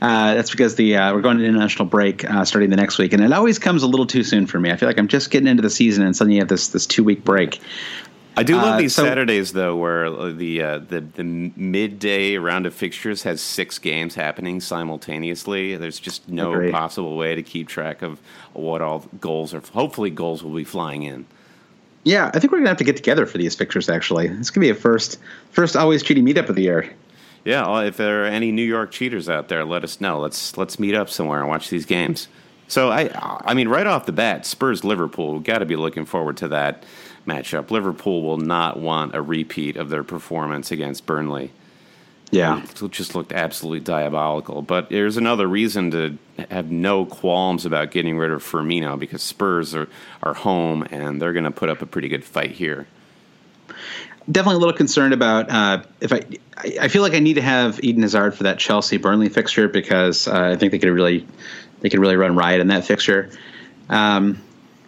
Uh, 0.00 0.34
that's 0.34 0.50
because 0.50 0.76
the 0.76 0.96
uh, 0.96 1.12
we're 1.14 1.20
going 1.20 1.38
to 1.38 1.44
international 1.44 1.84
break 1.86 2.24
uh, 2.28 2.44
starting 2.44 2.70
the 2.70 2.76
next 2.76 2.98
week, 2.98 3.12
and 3.12 3.22
it 3.22 3.32
always 3.32 3.58
comes 3.58 3.82
a 3.82 3.86
little 3.86 4.06
too 4.06 4.22
soon 4.22 4.46
for 4.46 4.58
me. 4.58 4.70
I 4.70 4.76
feel 4.76 4.88
like 4.88 4.98
I'm 4.98 5.08
just 5.08 5.30
getting 5.30 5.48
into 5.48 5.62
the 5.62 5.70
season, 5.70 6.04
and 6.04 6.16
suddenly 6.16 6.36
you 6.36 6.40
have 6.40 6.48
this 6.48 6.68
this 6.68 6.86
two 6.86 7.04
week 7.04 7.24
break. 7.24 7.60
I 8.36 8.42
do 8.42 8.56
love 8.56 8.74
Uh, 8.74 8.78
these 8.78 8.94
so- 8.94 9.04
Saturdays 9.04 9.52
though, 9.52 9.76
where 9.76 10.08
the 10.32 10.62
uh, 10.62 10.78
the 10.78 11.00
the 11.00 11.24
midday 11.24 12.36
round 12.36 12.66
of 12.66 12.74
fixtures 12.74 13.22
has 13.24 13.40
six 13.40 13.78
games 13.78 14.14
happening 14.14 14.60
simultaneously. 14.60 15.76
There's 15.76 15.98
just 16.00 16.28
no 16.28 16.52
Agreed. 16.52 16.72
possible 16.72 17.16
way 17.16 17.34
to 17.34 17.42
keep 17.42 17.68
track 17.68 18.02
of 18.02 18.20
what 18.52 18.80
all 18.80 19.04
goals 19.20 19.52
are. 19.52 19.62
Hopefully, 19.72 20.10
goals 20.10 20.42
will 20.42 20.54
be 20.54 20.64
flying 20.64 21.02
in. 21.02 21.26
Yeah, 22.04 22.30
I 22.32 22.38
think 22.38 22.50
we're 22.52 22.58
gonna 22.58 22.70
have 22.70 22.78
to 22.78 22.84
get 22.84 22.96
together 22.96 23.26
for 23.26 23.36
these 23.38 23.54
fixtures. 23.54 23.88
Actually, 23.90 24.28
it's 24.28 24.50
gonna 24.50 24.64
be 24.64 24.70
a 24.70 24.74
first 24.74 25.18
first 25.50 25.76
always 25.76 26.02
cheating 26.02 26.24
meetup 26.24 26.48
of 26.48 26.54
the 26.56 26.62
year. 26.62 26.88
Yeah, 27.44 27.80
if 27.82 27.96
there 27.96 28.22
are 28.22 28.26
any 28.26 28.52
New 28.52 28.64
York 28.64 28.90
cheaters 28.90 29.28
out 29.28 29.48
there, 29.48 29.64
let 29.64 29.82
us 29.84 30.00
know. 30.00 30.20
Let's 30.20 30.56
let's 30.56 30.78
meet 30.78 30.94
up 30.94 31.10
somewhere 31.10 31.40
and 31.40 31.48
watch 31.48 31.68
these 31.68 31.84
games. 31.84 32.28
So 32.68 32.90
I 32.90 33.10
I 33.44 33.54
mean, 33.54 33.68
right 33.68 33.86
off 33.86 34.06
the 34.06 34.12
bat, 34.12 34.46
Spurs 34.46 34.84
Liverpool. 34.84 35.34
We've 35.34 35.42
got 35.42 35.58
to 35.58 35.66
be 35.66 35.76
looking 35.76 36.04
forward 36.06 36.36
to 36.38 36.48
that 36.48 36.84
matchup. 37.26 37.70
Liverpool 37.70 38.22
will 38.22 38.38
not 38.38 38.78
want 38.78 39.14
a 39.14 39.22
repeat 39.22 39.76
of 39.76 39.88
their 39.90 40.04
performance 40.04 40.70
against 40.70 41.06
Burnley. 41.06 41.52
Yeah, 42.30 42.62
It 42.62 42.90
just 42.92 43.16
looked 43.16 43.32
absolutely 43.32 43.80
diabolical. 43.80 44.62
But 44.62 44.88
there's 44.88 45.16
another 45.16 45.48
reason 45.48 45.90
to 45.90 46.18
have 46.48 46.70
no 46.70 47.04
qualms 47.04 47.66
about 47.66 47.90
getting 47.90 48.16
rid 48.16 48.30
of 48.30 48.42
Firmino 48.42 48.96
because 48.98 49.20
Spurs 49.22 49.74
are, 49.74 49.88
are 50.22 50.34
home 50.34 50.86
and 50.90 51.20
they're 51.20 51.32
going 51.32 51.44
to 51.44 51.50
put 51.50 51.68
up 51.68 51.82
a 51.82 51.86
pretty 51.86 52.08
good 52.08 52.22
fight 52.22 52.52
here. 52.52 52.86
definitely 54.30 54.56
a 54.56 54.58
little 54.58 54.74
concerned 54.74 55.12
about 55.12 55.50
uh, 55.50 55.82
if 56.00 56.12
I, 56.12 56.22
I 56.80 56.88
feel 56.88 57.02
like 57.02 57.14
I 57.14 57.18
need 57.18 57.34
to 57.34 57.42
have 57.42 57.82
Eden 57.82 58.02
Hazard 58.02 58.34
for 58.34 58.44
that 58.44 58.58
Chelsea 58.58 58.96
Burnley 58.96 59.28
fixture 59.28 59.68
because 59.68 60.28
uh, 60.28 60.50
I 60.52 60.56
think 60.56 60.72
they 60.72 60.78
could 60.78 60.90
really 60.90 61.26
they 61.80 61.88
could 61.88 62.00
really 62.00 62.16
run 62.16 62.36
riot 62.36 62.60
in 62.60 62.68
that 62.68 62.84
fixture. 62.84 63.30
Um, 63.88 64.40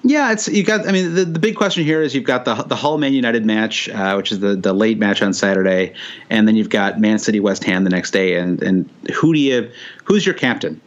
yeah, 0.04 0.32
it's 0.32 0.48
you 0.48 0.64
got. 0.64 0.88
I 0.88 0.92
mean, 0.92 1.14
the, 1.14 1.24
the 1.24 1.38
big 1.38 1.56
question 1.56 1.84
here 1.84 2.02
is 2.02 2.14
you've 2.14 2.24
got 2.24 2.44
the 2.44 2.54
the 2.54 2.74
Hull 2.76 2.98
Man 2.98 3.12
United 3.12 3.44
match, 3.46 3.88
uh, 3.88 4.14
which 4.14 4.32
is 4.32 4.40
the 4.40 4.56
the 4.56 4.72
late 4.72 4.98
match 4.98 5.22
on 5.22 5.32
Saturday, 5.32 5.94
and 6.28 6.48
then 6.48 6.56
you've 6.56 6.70
got 6.70 7.00
Man 7.00 7.18
City 7.18 7.38
West 7.40 7.62
Ham 7.64 7.84
the 7.84 7.90
next 7.90 8.10
day. 8.10 8.36
And 8.36 8.62
and 8.62 8.90
who 9.14 9.32
do 9.32 9.38
you 9.38 9.70
who's 10.04 10.26
your 10.26 10.34
captain, 10.34 10.80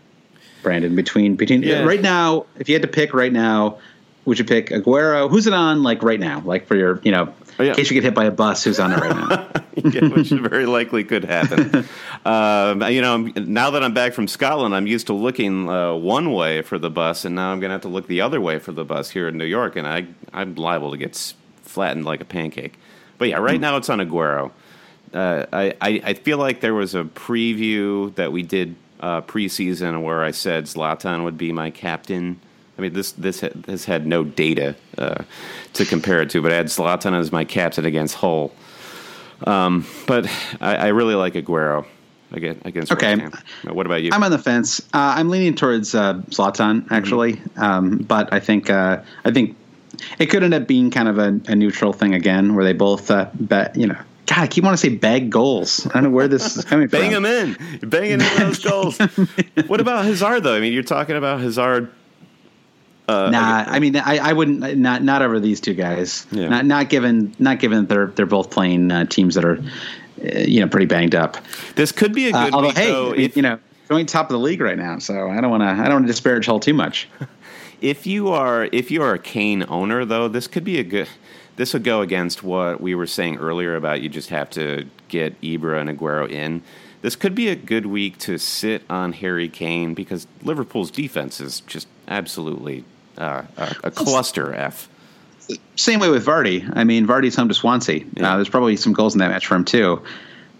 Brandon? 0.63 0.95
Between 0.95 1.35
between 1.35 1.63
Yeah. 1.63 1.83
right 1.83 2.01
now, 2.01 2.45
if 2.59 2.67
you 2.67 2.75
had 2.75 2.81
to 2.81 2.87
pick 2.89 3.13
right 3.13 3.31
now, 3.31 3.77
would 4.25 4.37
you 4.37 4.45
pick 4.45 4.69
Aguero? 4.69 5.29
Who's 5.29 5.47
it 5.47 5.53
on 5.53 5.81
like 5.81 6.03
right 6.03 6.19
now? 6.19 6.41
Like 6.43 6.67
for 6.67 6.75
your 6.75 6.99
you 7.03 7.11
know. 7.11 7.33
Oh, 7.57 7.63
yeah. 7.63 7.69
In 7.69 7.75
case 7.75 7.89
you 7.89 7.93
get 7.93 8.03
hit 8.03 8.13
by 8.13 8.25
a 8.25 8.31
bus, 8.31 8.63
who's 8.63 8.79
on 8.79 8.91
it 8.91 8.99
right 8.99 9.15
now? 9.15 9.63
yeah, 9.75 10.07
which 10.09 10.29
very 10.29 10.65
likely 10.65 11.03
could 11.03 11.23
happen. 11.23 11.85
um, 12.25 12.81
you 12.91 13.01
know, 13.01 13.17
now 13.17 13.71
that 13.71 13.83
I'm 13.83 13.93
back 13.93 14.13
from 14.13 14.27
Scotland, 14.27 14.75
I'm 14.75 14.87
used 14.87 15.07
to 15.07 15.13
looking 15.13 15.69
uh, 15.69 15.93
one 15.93 16.33
way 16.33 16.61
for 16.61 16.77
the 16.77 16.89
bus, 16.89 17.25
and 17.25 17.35
now 17.35 17.51
I'm 17.51 17.59
going 17.59 17.69
to 17.69 17.73
have 17.73 17.81
to 17.83 17.87
look 17.87 18.07
the 18.07 18.21
other 18.21 18.41
way 18.41 18.59
for 18.59 18.71
the 18.71 18.83
bus 18.83 19.09
here 19.09 19.27
in 19.27 19.37
New 19.37 19.45
York, 19.45 19.75
and 19.75 19.87
I, 19.87 20.07
I'm 20.33 20.55
liable 20.55 20.91
to 20.91 20.97
get 20.97 21.33
flattened 21.63 22.05
like 22.05 22.21
a 22.21 22.25
pancake. 22.25 22.77
But 23.17 23.29
yeah, 23.29 23.37
right 23.37 23.59
now 23.59 23.77
it's 23.77 23.89
on 23.89 23.99
Aguero. 23.99 24.51
Uh, 25.13 25.45
I, 25.53 25.73
I, 25.79 26.01
I 26.03 26.13
feel 26.13 26.37
like 26.37 26.59
there 26.59 26.73
was 26.73 26.93
a 26.93 27.03
preview 27.03 28.13
that 28.15 28.33
we 28.33 28.43
did 28.43 28.75
uh, 28.99 29.21
preseason 29.21 30.01
where 30.03 30.23
I 30.23 30.31
said 30.31 30.65
Zlatan 30.65 31.23
would 31.23 31.37
be 31.37 31.51
my 31.53 31.69
captain. 31.69 32.39
I 32.77 32.81
mean, 32.81 32.93
this 32.93 33.13
this 33.13 33.41
ha- 33.41 33.53
this 33.53 33.85
had 33.85 34.05
no 34.05 34.23
data 34.23 34.75
uh, 34.97 35.23
to 35.73 35.85
compare 35.85 36.21
it 36.21 36.29
to, 36.31 36.41
but 36.41 36.51
I 36.51 36.55
had 36.55 36.67
Zlatan 36.67 37.17
as 37.17 37.31
my 37.31 37.45
captain 37.45 37.85
against 37.85 38.15
Hull. 38.15 38.51
Um, 39.45 39.85
but 40.07 40.29
I, 40.61 40.75
I 40.75 40.87
really 40.87 41.15
like 41.15 41.33
Aguero 41.33 41.85
against 42.31 42.65
against. 42.65 42.91
Okay. 42.91 43.15
What 43.63 43.85
about 43.85 44.03
you? 44.03 44.11
I'm 44.13 44.23
on 44.23 44.31
the 44.31 44.37
fence. 44.37 44.79
Uh, 44.93 45.15
I'm 45.17 45.29
leaning 45.29 45.55
towards 45.55 45.95
uh, 45.95 46.15
Zlatan 46.29 46.91
actually, 46.91 47.41
um, 47.57 47.97
but 47.97 48.33
I 48.33 48.39
think 48.39 48.69
uh, 48.69 49.01
I 49.23 49.31
think 49.31 49.55
it 50.19 50.27
could 50.27 50.43
end 50.43 50.53
up 50.53 50.67
being 50.67 50.91
kind 50.91 51.07
of 51.07 51.17
a, 51.17 51.39
a 51.47 51.55
neutral 51.55 51.93
thing 51.93 52.13
again, 52.13 52.55
where 52.55 52.65
they 52.65 52.73
both 52.73 53.09
uh, 53.09 53.29
bet. 53.35 53.75
You 53.75 53.87
know, 53.87 53.97
God, 54.25 54.39
I 54.39 54.47
keep 54.47 54.63
wanting 54.63 54.77
to 54.77 54.81
say 54.81 54.89
bag 54.89 55.29
goals. 55.29 55.85
I 55.87 55.93
don't 55.93 56.03
know 56.03 56.09
where 56.09 56.27
this 56.27 56.57
is 56.57 56.65
coming 56.65 56.87
from. 56.89 56.99
Bang 56.99 57.13
from. 57.13 57.25
him 57.25 57.57
in, 57.81 57.89
banging 57.89 58.21
in 58.21 58.39
those 58.39 58.59
goals. 58.59 58.97
what 59.67 59.79
about 59.79 60.05
Hazard 60.05 60.43
though? 60.43 60.55
I 60.55 60.59
mean, 60.59 60.73
you're 60.73 60.83
talking 60.83 61.15
about 61.15 61.39
Hazard. 61.39 61.91
Uh, 63.07 63.29
Nah, 63.29 63.63
I 63.67 63.79
mean, 63.79 63.95
I, 63.97 64.17
I 64.17 64.33
wouldn't 64.33 64.77
not 64.77 65.03
not 65.03 65.21
over 65.21 65.39
these 65.39 65.61
two 65.61 65.73
guys. 65.73 66.25
Yeah. 66.31 66.49
Not 66.49 66.65
not 66.65 66.89
given 66.89 67.35
not 67.39 67.59
given 67.59 67.81
that 67.81 67.89
they're 67.89 68.07
they're 68.07 68.25
both 68.25 68.49
playing 68.49 68.91
uh, 68.91 69.05
teams 69.05 69.35
that 69.35 69.45
are, 69.45 69.57
uh, 70.23 70.39
you 70.39 70.59
know, 70.61 70.67
pretty 70.67 70.87
banged 70.87 71.13
up. 71.15 71.37
this 71.75 71.91
could 71.91 72.13
be 72.13 72.29
a 72.29 72.35
Uh, 72.35 72.45
good 72.45 72.53
although, 72.53 72.67
week, 72.69 72.77
hey, 72.77 72.91
though, 72.91 73.13
if, 73.13 73.35
you 73.35 73.41
know, 73.43 73.59
going 73.89 74.05
top 74.07 74.25
of 74.27 74.33
the 74.33 74.39
league 74.39 74.61
right 74.61 74.77
now, 74.77 74.97
so 74.99 75.29
I 75.29 75.39
don't 75.41 75.51
want 75.51 75.61
to 75.61 75.67
I 75.67 75.83
don't 75.85 75.93
want 75.93 76.05
to 76.05 76.11
disparage 76.11 76.47
Hull 76.47 76.59
too 76.59 76.73
much. 76.73 77.07
if 77.81 78.07
you 78.07 78.29
are 78.29 78.67
if 78.71 78.89
you 78.89 79.03
are 79.03 79.13
a 79.13 79.19
Kane 79.19 79.65
owner 79.69 80.03
though, 80.05 80.27
this 80.27 80.47
could 80.47 80.63
be 80.63 80.79
a 80.79 80.83
good. 80.83 81.07
This 81.57 81.71
would 81.73 81.83
go 81.85 82.01
against 82.01 82.43
what 82.43 82.81
we 82.81 82.95
were 82.95 83.07
saying 83.07 83.37
earlier 83.37 83.75
about 83.77 84.01
you 84.01 84.09
just 84.09 84.29
have 84.29 84.49
to 84.51 84.87
get 85.07 85.39
Ibra 85.41 85.79
and 85.79 85.89
Aguero 85.89 86.29
in. 86.29 86.63
This 87.01 87.15
could 87.15 87.33
be 87.35 87.47
a 87.49 87.55
good 87.55 87.85
week 87.85 88.17
to 88.19 88.37
sit 88.39 88.81
on 88.89 89.13
Harry 89.13 89.47
Kane 89.47 89.93
because 89.93 90.27
Liverpool's 90.43 90.91
defense 90.91 91.39
is 91.39 91.61
just 91.61 91.87
absolutely 92.09 92.83
uh, 93.17 93.43
a, 93.57 93.75
a 93.85 93.91
cluster 93.91 94.53
F. 94.53 94.89
Same 95.75 95.99
way 95.99 96.09
with 96.09 96.25
Vardy. 96.25 96.69
I 96.75 96.83
mean, 96.83 97.05
Vardy's 97.05 97.35
home 97.35 97.47
to 97.49 97.53
Swansea. 97.53 98.03
Yeah. 98.15 98.33
Uh, 98.33 98.35
there's 98.37 98.49
probably 98.49 98.75
some 98.77 98.93
goals 98.93 99.13
in 99.13 99.19
that 99.19 99.29
match 99.29 99.45
for 99.47 99.55
him 99.55 99.65
too. 99.65 100.01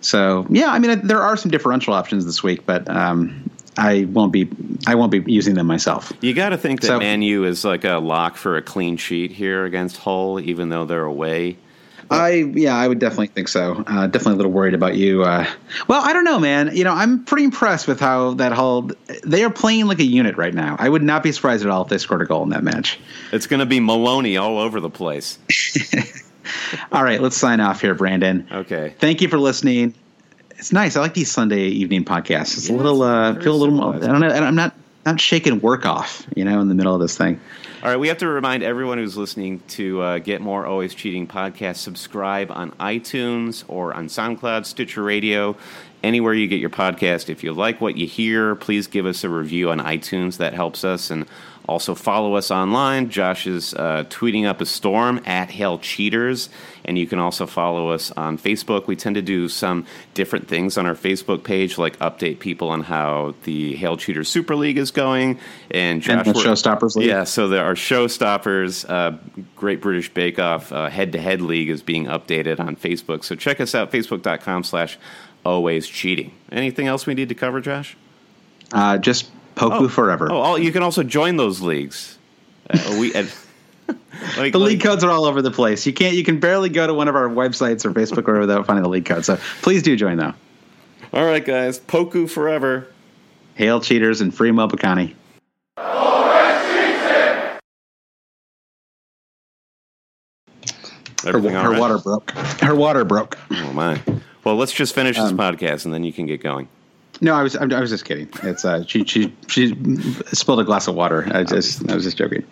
So 0.01 0.45
yeah, 0.49 0.67
I 0.69 0.77
mean, 0.79 1.07
there 1.07 1.21
are 1.21 1.35
some 1.35 1.49
differential 1.49 1.93
options 1.93 2.25
this 2.25 2.43
week, 2.43 2.65
but 2.67 2.87
um, 2.89 3.49
I 3.77 4.05
won't 4.05 4.31
be 4.31 4.47
I 4.85 4.93
won't 4.95 5.11
be 5.11 5.23
using 5.25 5.55
them 5.55 5.65
myself. 5.65 6.13
You 6.21 6.33
got 6.35 6.49
to 6.49 6.57
think 6.57 6.81
that 6.81 6.87
So- 6.87 6.99
Man 6.99 7.21
U 7.23 7.45
is 7.45 7.65
like 7.65 7.83
a 7.83 7.97
lock 7.97 8.35
for 8.37 8.57
a 8.57 8.61
clean 8.61 8.97
sheet 8.97 9.31
here 9.31 9.65
against 9.65 9.97
Hull, 9.97 10.39
even 10.39 10.69
though 10.69 10.85
they're 10.85 11.05
away. 11.05 11.57
I 12.09 12.51
yeah, 12.55 12.75
I 12.75 12.87
would 12.87 12.99
definitely 12.99 13.27
think 13.27 13.47
so. 13.47 13.83
Uh, 13.87 14.07
definitely 14.07 14.33
a 14.33 14.37
little 14.37 14.51
worried 14.51 14.73
about 14.73 14.95
you. 14.95 15.23
Uh, 15.23 15.45
well, 15.87 16.01
I 16.03 16.13
don't 16.13 16.23
know, 16.23 16.39
man. 16.39 16.75
You 16.75 16.83
know, 16.83 16.93
I'm 16.93 17.23
pretty 17.25 17.45
impressed 17.45 17.87
with 17.87 17.99
how 17.99 18.35
that 18.35 18.51
whole 18.51 18.91
they 19.23 19.43
are 19.43 19.49
playing 19.49 19.87
like 19.87 19.99
a 19.99 20.05
unit 20.05 20.37
right 20.37 20.53
now. 20.53 20.75
I 20.77 20.87
would 20.87 21.03
not 21.03 21.23
be 21.23 21.31
surprised 21.31 21.65
at 21.65 21.71
all 21.71 21.83
if 21.83 21.89
they 21.89 21.97
scored 21.97 22.21
a 22.21 22.25
goal 22.25 22.43
in 22.43 22.49
that 22.49 22.63
match. 22.63 22.99
It's 23.31 23.47
going 23.47 23.59
to 23.59 23.65
be 23.65 23.79
Maloney 23.79 24.37
all 24.37 24.59
over 24.59 24.79
the 24.79 24.89
place. 24.89 25.39
All 26.91 27.03
right, 27.03 27.19
let's 27.19 27.35
sign 27.35 27.59
off 27.59 27.81
here, 27.81 27.95
Brandon. 27.95 28.47
Okay. 28.51 28.93
Thank 28.99 29.21
you 29.21 29.27
for 29.27 29.39
listening. 29.39 29.95
It's 30.51 30.71
nice. 30.71 30.95
I 30.95 31.01
like 31.01 31.13
these 31.13 31.31
Sunday 31.31 31.67
evening 31.67 32.05
podcasts. 32.05 32.57
It's 32.57 32.69
a 32.69 32.73
little 32.73 33.01
uh, 33.01 33.33
feel 33.41 33.55
a 33.55 33.57
little. 33.57 33.75
More, 33.75 33.95
I 33.95 33.99
don't 33.99 34.21
know. 34.21 34.27
I'm 34.27 34.55
not 34.55 34.75
not 35.05 35.19
shaking 35.19 35.59
work 35.59 35.85
off. 35.85 36.25
You 36.35 36.45
know, 36.45 36.61
in 36.61 36.69
the 36.69 36.75
middle 36.75 36.93
of 36.93 37.01
this 37.01 37.17
thing. 37.17 37.39
All 37.85 37.91
right, 37.91 37.99
we 37.99 38.07
have 38.07 38.17
to 38.17 38.27
remind 38.27 38.63
everyone 38.63 38.97
who's 38.97 39.15
listening 39.15 39.61
to 39.67 40.01
uh, 40.01 40.17
get 40.17 40.41
more 40.41 40.65
Always 40.65 40.95
Cheating 40.95 41.27
podcast. 41.27 41.75
Subscribe 41.75 42.49
on 42.49 42.71
iTunes 42.79 43.63
or 43.67 43.93
on 43.93 44.07
SoundCloud, 44.07 44.65
Stitcher 44.65 45.03
Radio, 45.03 45.55
anywhere 46.03 46.33
you 46.33 46.47
get 46.47 46.59
your 46.59 46.71
podcast. 46.71 47.29
If 47.29 47.43
you 47.43 47.53
like 47.53 47.81
what 47.81 47.95
you 47.95 48.07
hear, 48.07 48.55
please 48.55 48.87
give 48.87 49.05
us 49.05 49.23
a 49.23 49.29
review 49.29 49.69
on 49.69 49.77
iTunes. 49.77 50.37
That 50.37 50.55
helps 50.55 50.83
us. 50.83 51.11
And 51.11 51.27
also 51.67 51.95
follow 51.95 52.35
us 52.35 52.51
online. 52.51 53.09
Josh 53.09 53.47
is 53.47 53.73
uh, 53.73 54.05
tweeting 54.09 54.45
up 54.45 54.61
a 54.61 54.65
storm 54.65 55.21
at 55.25 55.49
Hail 55.49 55.79
Cheaters. 55.79 56.49
And 56.87 56.99
you 56.99 57.07
can 57.07 57.17
also 57.17 57.47
follow 57.47 57.89
us 57.89 58.11
on 58.11 58.37
Facebook. 58.37 58.85
We 58.85 58.95
tend 58.95 59.15
to 59.15 59.21
do 59.23 59.49
some 59.49 59.87
different 60.13 60.47
things 60.47 60.77
on 60.77 60.85
our 60.85 60.93
Facebook 60.93 61.43
page, 61.43 61.79
like 61.79 61.97
update 61.97 62.37
people 62.37 62.69
on 62.69 62.81
how 62.81 63.33
the 63.43 63.75
Hail 63.75 63.97
Cheaters 63.97 64.29
Super 64.29 64.55
League 64.55 64.77
is 64.77 64.91
going. 64.91 65.39
And 65.71 66.03
Josh, 66.03 66.27
And 66.27 66.35
the 66.35 66.39
Showstoppers 66.39 66.95
League. 66.95 67.07
Yeah, 67.07 67.23
so 67.23 67.47
there 67.47 67.65
are 67.65 67.73
showstoppers. 67.73 68.87
Uh, 68.87 69.17
Great 69.55 69.81
British 69.81 70.13
Bake 70.13 70.37
Off 70.37 70.71
uh, 70.71 70.89
head-to-head 70.89 71.41
league 71.41 71.69
is 71.69 71.81
being 71.81 72.05
updated 72.05 72.59
on 72.59 72.75
Facebook. 72.75 73.23
So 73.23 73.35
check 73.35 73.59
us 73.59 73.73
out, 73.73 73.91
facebook.com 73.91 74.63
slash 74.63 74.99
always 75.43 75.87
cheating. 75.87 76.33
Anything 76.51 76.85
else 76.85 77.07
we 77.07 77.15
need 77.15 77.29
to 77.29 77.35
cover, 77.35 77.61
Josh? 77.61 77.97
Uh, 78.71 78.97
just 78.99 79.29
Poku 79.55 79.89
forever. 79.89 80.31
Oh, 80.31 80.37
all, 80.37 80.57
you 80.59 80.71
can 80.71 80.83
also 80.83 81.03
join 81.03 81.37
those 81.37 81.61
leagues. 81.61 82.17
Uh, 82.69 82.97
we, 82.99 83.13
uh, 83.13 83.25
like- 84.37 84.51
the 84.53 84.59
league 84.59 84.79
like- 84.79 84.83
codes 84.83 85.03
are 85.03 85.11
all 85.11 85.25
over 85.25 85.41
the 85.41 85.51
place. 85.51 85.85
You 85.85 85.93
can't. 85.93 86.15
You 86.15 86.23
can 86.23 86.39
barely 86.39 86.69
go 86.69 86.85
to 86.87 86.93
one 86.93 87.07
of 87.07 87.15
our 87.15 87.29
websites 87.29 87.85
or 87.85 87.91
Facebook 87.91 88.27
or 88.27 88.39
without 88.39 88.65
finding 88.65 88.83
the 88.83 88.89
league 88.89 89.05
code. 89.05 89.25
So 89.25 89.37
please 89.61 89.81
do 89.83 89.95
join 89.95 90.17
though. 90.17 90.33
All 91.13 91.25
right, 91.25 91.43
guys. 91.43 91.79
Poku 91.79 92.29
forever. 92.29 92.87
Hail 93.55 93.79
cheaters 93.79 94.19
and 94.19 94.35
free 94.35 94.51
Mopakani. 94.51 95.15
Her, 101.23 101.31
her 101.31 101.71
right? 101.71 101.79
water 101.79 101.97
broke. 101.97 102.31
Her 102.31 102.75
water 102.75 103.03
broke. 103.03 103.37
Oh, 103.51 103.73
my. 103.73 103.99
Well, 104.43 104.55
let's 104.57 104.71
just 104.71 104.93
finish 104.93 105.15
this 105.17 105.31
Um, 105.31 105.37
podcast 105.37 105.85
and 105.85 105.93
then 105.93 106.03
you 106.03 106.13
can 106.13 106.27
get 106.27 106.41
going. 106.41 106.67
No, 107.21 107.33
I 107.33 107.43
was 107.43 107.55
I 107.55 107.65
was 107.65 107.89
just 107.89 108.05
kidding. 108.05 108.29
It's 108.43 108.65
uh, 108.65 108.85
she 108.85 109.05
she 109.05 109.33
she 109.47 109.75
spilled 110.33 110.59
a 110.59 110.63
glass 110.63 110.87
of 110.87 110.95
water. 110.95 111.27
I 111.31 111.43
just 111.43 111.89
I 111.89 111.95
was 111.95 112.03
just 112.03 112.17
joking. 112.17 112.45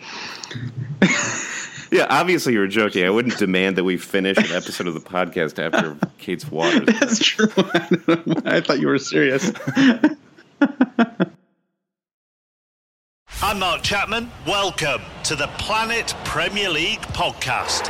Yeah, 1.92 2.08
obviously 2.10 2.54
you 2.54 2.60
were 2.60 2.68
joking. 2.68 3.06
I 3.06 3.12
wouldn't 3.12 3.38
demand 3.38 3.76
that 3.78 3.84
we 3.84 3.98
finish 3.98 4.38
an 4.38 4.56
episode 4.56 4.88
of 4.88 4.96
the 4.96 5.00
podcast 5.00 5.60
after 5.60 5.96
Kate's 6.18 6.50
water. 6.50 6.80
That's 6.86 7.20
true. 7.20 7.50
I 8.46 8.62
thought 8.62 8.80
you 8.80 8.88
were 8.88 8.98
serious. 8.98 9.52
I'm 13.44 13.60
Mark 13.60 13.84
Chapman. 13.84 14.32
Welcome 14.48 15.02
to 15.26 15.36
the 15.36 15.48
Planet 15.60 16.16
Premier 16.24 16.70
League 16.72 17.02
podcast. 17.02 17.90